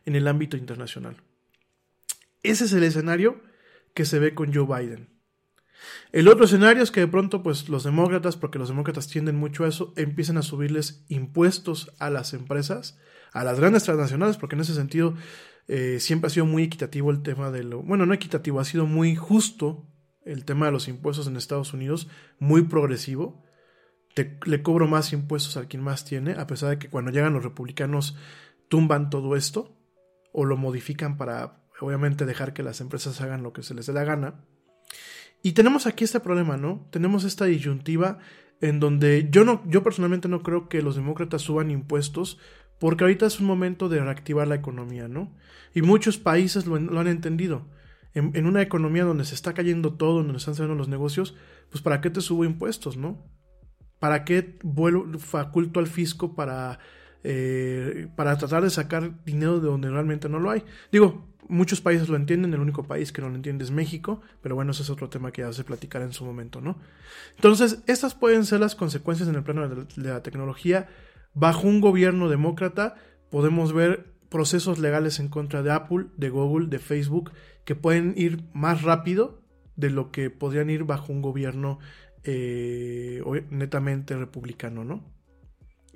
en 0.05 0.15
el 0.15 0.27
ámbito 0.27 0.57
internacional. 0.57 1.17
Ese 2.41 2.65
es 2.65 2.73
el 2.73 2.83
escenario 2.83 3.39
que 3.93 4.05
se 4.05 4.19
ve 4.19 4.33
con 4.33 4.53
Joe 4.53 4.65
Biden. 4.65 5.19
El 6.11 6.27
otro 6.27 6.45
escenario 6.45 6.83
es 6.83 6.91
que 6.91 7.01
de 7.01 7.07
pronto, 7.07 7.43
pues 7.43 7.69
los 7.69 7.83
demócratas, 7.83 8.35
porque 8.35 8.59
los 8.59 8.69
demócratas 8.69 9.07
tienden 9.07 9.35
mucho 9.35 9.63
a 9.63 9.67
eso, 9.67 9.93
empiezan 9.95 10.37
a 10.37 10.41
subirles 10.41 11.05
impuestos 11.07 11.93
a 11.99 12.09
las 12.09 12.33
empresas, 12.33 12.97
a 13.31 13.43
las 13.43 13.59
grandes 13.59 13.83
transnacionales, 13.83 14.37
porque 14.37 14.55
en 14.55 14.61
ese 14.61 14.73
sentido 14.73 15.15
eh, 15.67 15.99
siempre 15.99 16.27
ha 16.27 16.31
sido 16.31 16.45
muy 16.45 16.63
equitativo 16.63 17.11
el 17.11 17.21
tema 17.21 17.51
de 17.51 17.63
lo, 17.63 17.81
bueno, 17.83 18.05
no 18.05 18.13
equitativo, 18.13 18.59
ha 18.59 18.65
sido 18.65 18.85
muy 18.85 19.15
justo 19.15 19.87
el 20.25 20.45
tema 20.45 20.65
de 20.65 20.71
los 20.71 20.87
impuestos 20.87 21.27
en 21.27 21.37
Estados 21.37 21.73
Unidos, 21.73 22.07
muy 22.39 22.63
progresivo. 22.63 23.43
Le 24.45 24.61
cobro 24.63 24.87
más 24.87 25.13
impuestos 25.13 25.55
al 25.55 25.67
quien 25.67 25.81
más 25.81 26.03
tiene, 26.03 26.33
a 26.33 26.45
pesar 26.45 26.71
de 26.71 26.79
que 26.79 26.89
cuando 26.89 27.11
llegan 27.11 27.33
los 27.33 27.43
republicanos 27.43 28.17
tumban 28.67 29.09
todo 29.09 29.35
esto 29.35 29.77
o 30.33 30.43
lo 30.43 30.57
modifican 30.57 31.17
para, 31.17 31.63
obviamente, 31.81 32.25
dejar 32.25 32.53
que 32.53 32.63
las 32.63 32.81
empresas 32.81 33.21
hagan 33.21 33.43
lo 33.43 33.53
que 33.53 33.63
se 33.63 33.73
les 33.73 33.85
dé 33.85 33.93
la 33.93 34.03
gana. 34.03 34.35
Y 35.41 35.53
tenemos 35.53 35.87
aquí 35.87 36.03
este 36.03 36.19
problema, 36.19 36.57
¿no? 36.57 36.87
Tenemos 36.91 37.23
esta 37.23 37.45
disyuntiva 37.45 38.19
en 38.61 38.79
donde 38.79 39.29
yo 39.31 39.45
no, 39.45 39.63
yo 39.67 39.83
personalmente 39.83 40.27
no 40.27 40.43
creo 40.43 40.67
que 40.67 40.81
los 40.81 40.95
demócratas 40.95 41.41
suban 41.41 41.71
impuestos 41.71 42.37
porque 42.79 43.03
ahorita 43.03 43.25
es 43.25 43.39
un 43.39 43.47
momento 43.47 43.89
de 43.89 43.99
reactivar 43.99 44.47
la 44.47 44.55
economía, 44.55 45.07
¿no? 45.07 45.35
Y 45.73 45.81
muchos 45.81 46.17
países 46.17 46.65
lo, 46.65 46.75
han 46.75 47.07
entendido. 47.07 47.67
En, 48.13 48.45
una 48.45 48.61
economía 48.61 49.03
donde 49.03 49.25
se 49.25 49.35
está 49.35 49.53
cayendo 49.53 49.93
todo, 49.93 50.23
donde 50.23 50.37
están 50.37 50.55
saliendo 50.55 50.75
los 50.75 50.87
negocios, 50.87 51.35
pues 51.69 51.81
¿para 51.81 52.01
qué 52.01 52.09
te 52.09 52.21
subo 52.21 52.43
impuestos, 52.43 52.97
no? 52.97 53.23
¿Para 53.99 54.25
qué 54.25 54.57
vuelvo, 54.63 55.19
faculto 55.19 55.79
al 55.79 55.87
fisco 55.87 56.35
para, 56.35 56.79
eh, 57.23 58.07
para 58.15 58.37
tratar 58.37 58.63
de 58.63 58.69
sacar 58.69 59.23
dinero 59.25 59.59
de 59.59 59.67
donde 59.67 59.89
realmente 59.89 60.27
no 60.27 60.39
lo 60.39 60.49
hay? 60.49 60.63
Digo, 60.91 61.28
muchos 61.49 61.81
países 61.81 62.07
lo 62.07 62.15
entienden, 62.15 62.53
el 62.53 62.61
único 62.61 62.83
país 62.83 63.11
que 63.11 63.21
no 63.21 63.29
lo 63.29 63.35
entiende 63.35 63.65
es 63.65 63.71
México, 63.71 64.21
pero 64.41 64.55
bueno, 64.55 64.71
ese 64.71 64.83
es 64.83 64.89
otro 64.89 65.09
tema 65.09 65.31
que 65.31 65.41
ya 65.41 65.51
se 65.51 65.65
platicará 65.65 66.05
en 66.05 66.13
su 66.13 66.23
momento, 66.23 66.61
¿no? 66.61 66.77
Entonces, 67.35 67.83
estas 67.87 68.15
pueden 68.15 68.45
ser 68.45 68.61
las 68.61 68.75
consecuencias 68.75 69.27
en 69.27 69.35
el 69.35 69.43
plano 69.43 69.67
de 69.67 69.85
la 69.97 70.23
tecnología 70.23 70.87
Bajo 71.33 71.67
un 71.67 71.79
gobierno 71.79 72.29
demócrata 72.29 72.95
podemos 73.29 73.73
ver 73.73 74.13
procesos 74.29 74.79
legales 74.79 75.19
en 75.19 75.27
contra 75.27 75.63
de 75.63 75.71
Apple, 75.71 76.07
de 76.17 76.29
Google, 76.29 76.67
de 76.67 76.79
Facebook, 76.79 77.31
que 77.65 77.75
pueden 77.75 78.13
ir 78.17 78.43
más 78.53 78.81
rápido 78.81 79.41
de 79.75 79.89
lo 79.89 80.11
que 80.11 80.29
podrían 80.29 80.69
ir 80.69 80.83
bajo 80.83 81.13
un 81.13 81.21
gobierno 81.21 81.79
eh, 82.23 83.23
netamente 83.49 84.17
republicano, 84.17 84.83
¿no? 84.83 85.03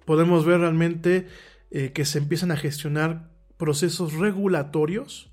Podemos 0.06 0.46
ver 0.46 0.60
realmente 0.60 1.28
eh, 1.72 1.92
que 1.92 2.06
se 2.06 2.20
empiezan 2.20 2.52
a 2.52 2.58
gestionar 2.58 3.30
procesos 3.58 4.14
regulatorios 4.14 5.33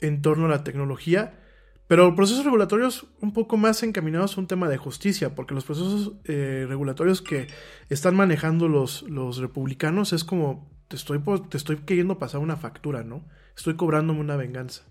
en 0.00 0.22
torno 0.22 0.46
a 0.46 0.50
la 0.50 0.64
tecnología 0.64 1.40
pero 1.88 2.16
procesos 2.16 2.44
regulatorios 2.44 3.06
un 3.20 3.32
poco 3.32 3.56
más 3.56 3.82
encaminados 3.82 4.36
a 4.36 4.40
un 4.40 4.48
tema 4.48 4.68
de 4.68 4.76
justicia, 4.76 5.34
porque 5.34 5.54
los 5.54 5.64
procesos 5.64 6.12
eh, 6.24 6.66
regulatorios 6.68 7.22
que 7.22 7.46
están 7.88 8.16
manejando 8.16 8.68
los, 8.68 9.02
los 9.02 9.38
republicanos 9.38 10.12
es 10.12 10.24
como 10.24 10.68
te 10.88 10.96
estoy, 10.96 11.20
te 11.48 11.56
estoy 11.56 11.76
queriendo 11.78 12.18
pasar 12.18 12.40
una 12.40 12.56
factura, 12.56 13.04
¿no? 13.04 13.24
Estoy 13.56 13.74
cobrándome 13.74 14.20
una 14.20 14.36
venganza. 14.36 14.82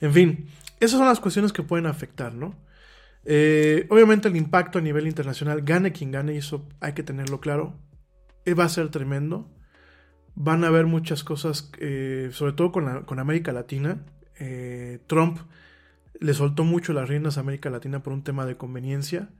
En 0.00 0.12
fin, 0.12 0.48
esas 0.80 0.98
son 0.98 1.06
las 1.06 1.20
cuestiones 1.20 1.52
que 1.52 1.62
pueden 1.62 1.86
afectar, 1.86 2.34
¿no? 2.34 2.56
Eh, 3.24 3.86
obviamente 3.90 4.28
el 4.28 4.36
impacto 4.36 4.78
a 4.78 4.82
nivel 4.82 5.06
internacional, 5.06 5.62
gane 5.62 5.92
quien 5.92 6.10
gane, 6.10 6.36
eso 6.36 6.66
hay 6.80 6.94
que 6.94 7.02
tenerlo 7.04 7.40
claro, 7.40 7.78
eh, 8.44 8.54
va 8.54 8.64
a 8.64 8.68
ser 8.68 8.88
tremendo. 8.88 9.48
Van 10.34 10.64
a 10.64 10.68
haber 10.68 10.86
muchas 10.86 11.24
cosas, 11.24 11.70
sobre 12.30 12.52
todo 12.52 12.72
con, 12.72 13.18
América 13.18 13.52
Latina. 13.52 14.04
Trump 15.06 15.38
le 16.18 16.34
soltó 16.34 16.64
mucho 16.64 16.92
las 16.92 17.08
riendas 17.08 17.36
a 17.36 17.40
América 17.40 17.70
Latina 17.70 18.02
por 18.02 18.12
un 18.12 18.22
tema 18.22 18.46
de 18.46 18.56
conveniencia. 18.56 19.30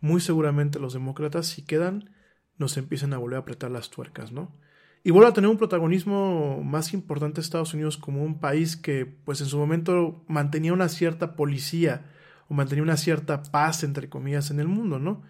Muy 0.00 0.20
seguramente 0.20 0.78
los 0.78 0.94
demócratas, 0.94 1.46
si 1.46 1.62
quedan, 1.64 2.10
nos 2.58 2.76
empiezan 2.76 3.12
a 3.12 3.18
volver 3.18 3.36
a 3.36 3.40
apretar 3.40 3.70
las 3.70 3.90
tuercas, 3.90 4.32
¿no? 4.32 4.56
Y 5.04 5.10
vuelve 5.10 5.30
a 5.30 5.32
tener 5.32 5.50
un 5.50 5.58
protagonismo 5.58 6.62
más 6.62 6.92
importante 6.94 7.40
Estados 7.40 7.74
Unidos 7.74 7.96
como 7.96 8.22
un 8.22 8.38
país 8.38 8.76
que, 8.76 9.04
pues 9.04 9.40
en 9.40 9.48
su 9.48 9.58
momento 9.58 10.24
mantenía 10.28 10.72
una 10.72 10.88
cierta 10.88 11.34
policía 11.34 12.06
o 12.48 12.54
mantenía 12.54 12.84
una 12.84 12.96
cierta 12.96 13.42
paz, 13.42 13.82
entre 13.82 14.08
comillas, 14.08 14.50
en 14.50 14.60
el 14.60 14.68
mundo, 14.68 14.98
¿no? 14.98 15.22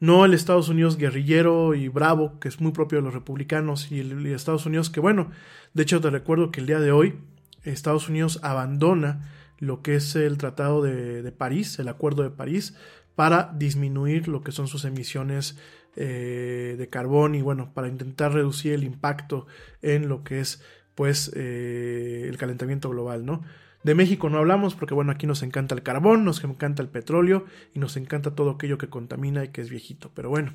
No 0.00 0.24
el 0.24 0.32
Estados 0.32 0.70
Unidos 0.70 0.96
guerrillero 0.96 1.74
y 1.74 1.88
bravo, 1.88 2.40
que 2.40 2.48
es 2.48 2.60
muy 2.60 2.72
propio 2.72 2.98
de 2.98 3.04
los 3.04 3.14
republicanos, 3.14 3.92
y 3.92 4.00
el 4.00 4.26
Estados 4.26 4.64
Unidos 4.64 4.88
que, 4.88 4.98
bueno, 4.98 5.30
de 5.74 5.82
hecho 5.82 6.00
te 6.00 6.08
recuerdo 6.08 6.50
que 6.50 6.60
el 6.60 6.66
día 6.66 6.80
de 6.80 6.90
hoy 6.90 7.18
Estados 7.64 8.08
Unidos 8.08 8.40
abandona 8.42 9.30
lo 9.58 9.82
que 9.82 9.96
es 9.96 10.16
el 10.16 10.38
Tratado 10.38 10.82
de, 10.82 11.30
París, 11.32 11.78
el 11.78 11.88
Acuerdo 11.88 12.22
de 12.22 12.30
París, 12.30 12.74
para 13.14 13.52
disminuir 13.54 14.26
lo 14.26 14.42
que 14.42 14.52
son 14.52 14.68
sus 14.68 14.86
emisiones 14.86 15.58
eh, 15.96 16.76
de 16.78 16.88
carbón 16.88 17.34
y 17.34 17.42
bueno, 17.42 17.72
para 17.74 17.88
intentar 17.88 18.32
reducir 18.32 18.72
el 18.72 18.84
impacto 18.84 19.46
en 19.82 20.08
lo 20.08 20.24
que 20.24 20.40
es 20.40 20.62
pues 20.94 21.30
eh, 21.34 22.26
el 22.28 22.38
calentamiento 22.38 22.88
global, 22.88 23.26
¿no? 23.26 23.42
De 23.82 23.94
México 23.94 24.28
no 24.28 24.38
hablamos 24.38 24.74
porque 24.74 24.94
bueno, 24.94 25.12
aquí 25.12 25.26
nos 25.26 25.42
encanta 25.42 25.74
el 25.74 25.82
carbón, 25.82 26.24
nos 26.24 26.44
encanta 26.44 26.82
el 26.82 26.88
petróleo 26.88 27.46
y 27.74 27.78
nos 27.78 27.96
encanta 27.96 28.34
todo 28.34 28.50
aquello 28.50 28.76
que 28.78 28.88
contamina 28.88 29.44
y 29.44 29.48
que 29.48 29.62
es 29.62 29.70
viejito, 29.70 30.10
pero 30.14 30.28
bueno. 30.28 30.52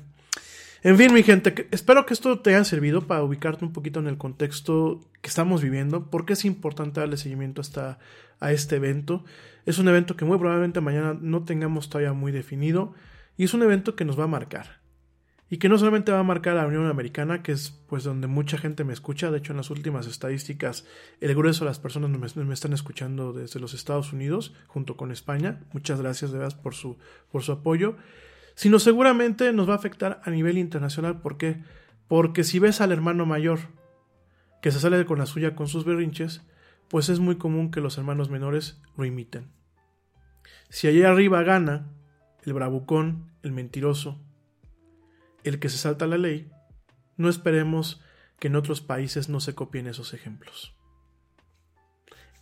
En 0.82 0.96
fin, 0.96 1.12
mi 1.12 1.22
gente, 1.24 1.66
espero 1.72 2.06
que 2.06 2.14
esto 2.14 2.38
te 2.38 2.54
haya 2.54 2.64
servido 2.64 3.06
para 3.06 3.24
ubicarte 3.24 3.64
un 3.64 3.72
poquito 3.72 3.98
en 3.98 4.06
el 4.06 4.18
contexto 4.18 5.00
que 5.20 5.28
estamos 5.28 5.62
viviendo, 5.62 6.10
porque 6.10 6.34
es 6.34 6.44
importante 6.44 7.00
darle 7.00 7.16
seguimiento 7.16 7.60
hasta 7.60 7.98
a 8.38 8.52
este 8.52 8.76
evento. 8.76 9.24
Es 9.64 9.78
un 9.78 9.88
evento 9.88 10.16
que 10.16 10.24
muy 10.24 10.38
probablemente 10.38 10.80
mañana 10.80 11.18
no 11.20 11.44
tengamos 11.44 11.88
todavía 11.88 12.12
muy 12.12 12.30
definido 12.30 12.94
y 13.36 13.44
es 13.44 13.54
un 13.54 13.62
evento 13.62 13.96
que 13.96 14.04
nos 14.04 14.18
va 14.18 14.24
a 14.24 14.28
marcar. 14.28 14.85
Y 15.48 15.58
que 15.58 15.68
no 15.68 15.78
solamente 15.78 16.10
va 16.10 16.18
a 16.18 16.24
marcar 16.24 16.56
a 16.56 16.62
la 16.62 16.68
Unión 16.68 16.86
Americana, 16.86 17.42
que 17.42 17.52
es 17.52 17.70
pues 17.88 18.02
donde 18.02 18.26
mucha 18.26 18.58
gente 18.58 18.82
me 18.82 18.92
escucha, 18.92 19.30
de 19.30 19.38
hecho 19.38 19.52
en 19.52 19.58
las 19.58 19.70
últimas 19.70 20.08
estadísticas 20.08 20.84
el 21.20 21.34
grueso 21.36 21.64
de 21.64 21.70
las 21.70 21.78
personas 21.78 22.10
me, 22.10 22.54
están 22.54 22.72
escuchando 22.72 23.32
desde 23.32 23.60
los 23.60 23.72
Estados 23.72 24.12
Unidos 24.12 24.54
junto 24.66 24.96
con 24.96 25.12
España. 25.12 25.60
Muchas 25.72 26.00
gracias 26.00 26.32
de 26.32 26.38
verdad 26.38 26.60
por 26.60 26.74
su, 26.74 26.98
por 27.30 27.42
su 27.44 27.52
apoyo 27.52 27.96
sino 28.56 28.78
seguramente 28.78 29.52
nos 29.52 29.68
va 29.68 29.74
a 29.74 29.76
afectar 29.76 30.20
a 30.24 30.30
nivel 30.30 30.58
internacional. 30.58 31.20
¿Por 31.20 31.36
qué? 31.36 31.62
Porque 32.08 32.42
si 32.42 32.58
ves 32.58 32.80
al 32.80 32.90
hermano 32.90 33.26
mayor 33.26 33.60
que 34.62 34.72
se 34.72 34.80
sale 34.80 35.04
con 35.04 35.18
la 35.18 35.26
suya 35.26 35.54
con 35.54 35.68
sus 35.68 35.84
berrinches, 35.84 36.42
pues 36.88 37.10
es 37.10 37.20
muy 37.20 37.36
común 37.36 37.70
que 37.70 37.82
los 37.82 37.98
hermanos 37.98 38.30
menores 38.30 38.80
lo 38.96 39.04
imiten. 39.04 39.52
Si 40.70 40.88
allá 40.88 41.10
arriba 41.10 41.42
gana 41.42 41.92
el 42.44 42.54
bravucón, 42.54 43.30
el 43.42 43.52
mentiroso, 43.52 44.18
el 45.48 45.58
que 45.58 45.68
se 45.68 45.78
salta 45.78 46.06
la 46.06 46.18
ley, 46.18 46.50
no 47.16 47.28
esperemos 47.28 48.00
que 48.38 48.48
en 48.48 48.56
otros 48.56 48.80
países 48.80 49.28
no 49.28 49.40
se 49.40 49.54
copien 49.54 49.86
esos 49.86 50.14
ejemplos. 50.14 50.74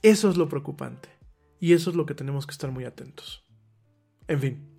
Eso 0.02 0.28
es 0.28 0.36
lo 0.36 0.48
preocupante 0.48 1.08
y 1.60 1.72
eso 1.72 1.90
es 1.90 1.96
lo 1.96 2.06
que 2.06 2.14
tenemos 2.14 2.46
que 2.46 2.52
estar 2.52 2.70
muy 2.70 2.84
atentos. 2.84 3.44
En 4.28 4.40
fin. 4.40 4.74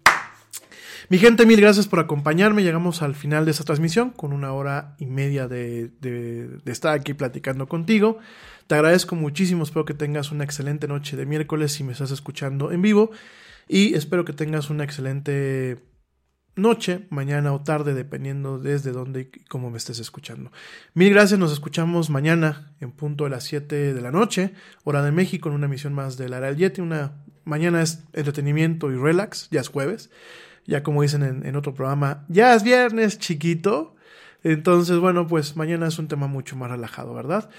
Mi 1.09 1.17
gente, 1.19 1.45
mil 1.45 1.61
gracias 1.61 1.87
por 1.87 1.99
acompañarme. 1.99 2.63
Llegamos 2.63 3.01
al 3.01 3.15
final 3.15 3.45
de 3.45 3.51
esta 3.51 3.63
transmisión 3.63 4.09
con 4.09 4.33
una 4.33 4.53
hora 4.53 4.95
y 4.97 5.05
media 5.05 5.47
de, 5.47 5.91
estar 6.65 6.93
aquí 6.93 7.13
platicando 7.13 7.67
contigo. 7.67 8.19
Te 8.67 8.75
agradezco 8.75 9.15
muchísimo, 9.15 9.63
espero 9.63 9.85
que 9.85 9.93
tengas 9.93 10.31
una 10.31 10.43
excelente 10.43 10.87
noche 10.87 11.15
de 11.15 11.25
miércoles 11.25 11.73
si 11.73 11.83
me 11.83 11.91
estás 11.91 12.11
escuchando 12.11 12.71
en 12.71 12.81
vivo 12.81 13.11
y 13.67 13.93
espero 13.93 14.25
que 14.25 14.33
tengas 14.33 14.69
una 14.69 14.83
excelente 14.83 15.77
noche, 16.55 17.07
mañana 17.09 17.53
o 17.53 17.61
tarde, 17.61 17.93
dependiendo 17.93 18.59
desde 18.59 18.91
dónde 18.91 19.29
y 19.33 19.39
cómo 19.45 19.69
me 19.69 19.77
estés 19.77 19.99
escuchando. 19.99 20.51
Mil 20.93 21.11
gracias, 21.13 21.39
nos 21.39 21.51
escuchamos 21.51 22.09
mañana 22.09 22.73
en 22.79 22.91
punto 22.91 23.25
de 23.25 23.29
las 23.31 23.43
7 23.43 23.93
de 23.93 24.01
la 24.01 24.11
noche, 24.11 24.53
hora 24.83 25.01
de 25.01 25.11
México, 25.11 25.49
en 25.49 25.55
una 25.55 25.65
emisión 25.65 25.93
más 25.93 26.17
de 26.17 26.29
La 26.29 26.51
Yeti. 26.51 26.81
Una 26.81 27.23
mañana 27.43 27.81
es 27.81 28.03
entretenimiento 28.13 28.91
y 28.91 28.95
relax, 28.95 29.49
ya 29.51 29.61
es 29.61 29.67
jueves 29.67 30.09
ya 30.65 30.83
como 30.83 31.01
dicen 31.01 31.43
en, 31.45 31.55
otro 31.55 31.73
programa, 31.73 32.25
ya 32.27 32.55
es 32.55 32.63
viernes 32.63 33.19
chiquito. 33.19 33.95
Entonces, 34.43 34.97
bueno, 34.97 35.27
pues 35.27 35.55
mañana 35.55 35.87
es 35.87 35.97
un 35.99 36.07
tema 36.07 36.27
mucho 36.27 36.55
más 36.55 36.69
relajado, 36.69 37.13
¿verdad? 37.13 37.49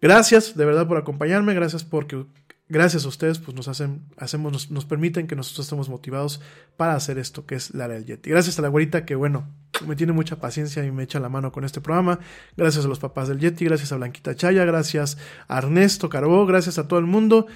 Gracias 0.00 0.56
de 0.56 0.64
verdad 0.64 0.88
por 0.88 0.96
acompañarme, 0.96 1.54
gracias 1.54 1.84
porque 1.84 2.24
gracias 2.72 3.04
a 3.04 3.08
ustedes 3.08 3.38
pues 3.38 3.54
nos 3.54 3.68
hacen 3.68 4.02
hacemos 4.16 4.70
nos, 4.70 4.84
permiten 4.86 5.26
que 5.26 5.36
nosotros 5.36 5.66
estemos 5.66 5.90
motivados 5.90 6.40
para 6.76 6.94
hacer 6.94 7.18
esto 7.18 7.44
que 7.46 7.54
es 7.54 7.74
la 7.74 7.86
del 7.86 8.06
Yeti. 8.06 8.30
Gracias 8.30 8.58
a 8.58 8.62
la 8.62 8.68
güerita 8.68 9.04
que 9.04 9.14
bueno, 9.14 9.46
me 9.86 9.94
tiene 9.94 10.12
mucha 10.12 10.40
paciencia 10.40 10.84
y 10.84 10.90
me 10.90 11.02
echa 11.02 11.20
la 11.20 11.28
mano 11.28 11.52
con 11.52 11.64
este 11.64 11.80
programa. 11.80 12.18
Gracias 12.56 12.86
a 12.86 12.88
los 12.88 12.98
papás 12.98 13.28
del 13.28 13.38
Yeti, 13.38 13.66
gracias 13.66 13.92
a 13.92 13.96
Blanquita 13.96 14.34
Chaya, 14.34 14.64
gracias 14.64 15.18
a 15.48 15.58
Ernesto 15.58 16.08
Carbó, 16.08 16.46
gracias 16.46 16.78
a 16.78 16.88
todo 16.88 16.98
el 16.98 17.06
mundo. 17.06 17.46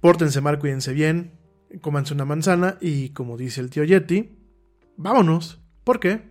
Pórtense 0.00 0.40
mal, 0.40 0.58
cuídense 0.58 0.92
bien, 0.92 1.32
cómanse 1.80 2.14
una 2.14 2.24
manzana 2.24 2.78
y 2.80 3.10
como 3.10 3.36
dice 3.36 3.60
el 3.60 3.70
tío 3.70 3.84
Yeti, 3.84 4.38
vámonos. 4.96 5.58
¿Por 5.82 5.98
qué? 5.98 6.30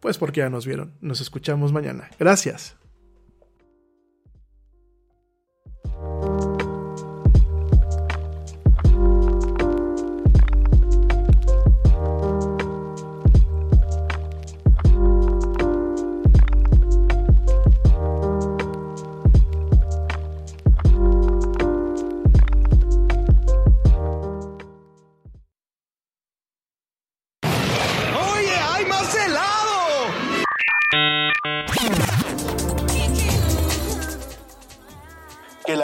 Pues 0.00 0.18
porque 0.18 0.40
ya 0.40 0.50
nos 0.50 0.66
vieron. 0.66 0.94
Nos 1.00 1.20
escuchamos 1.20 1.72
mañana. 1.72 2.10
Gracias. 2.18 2.76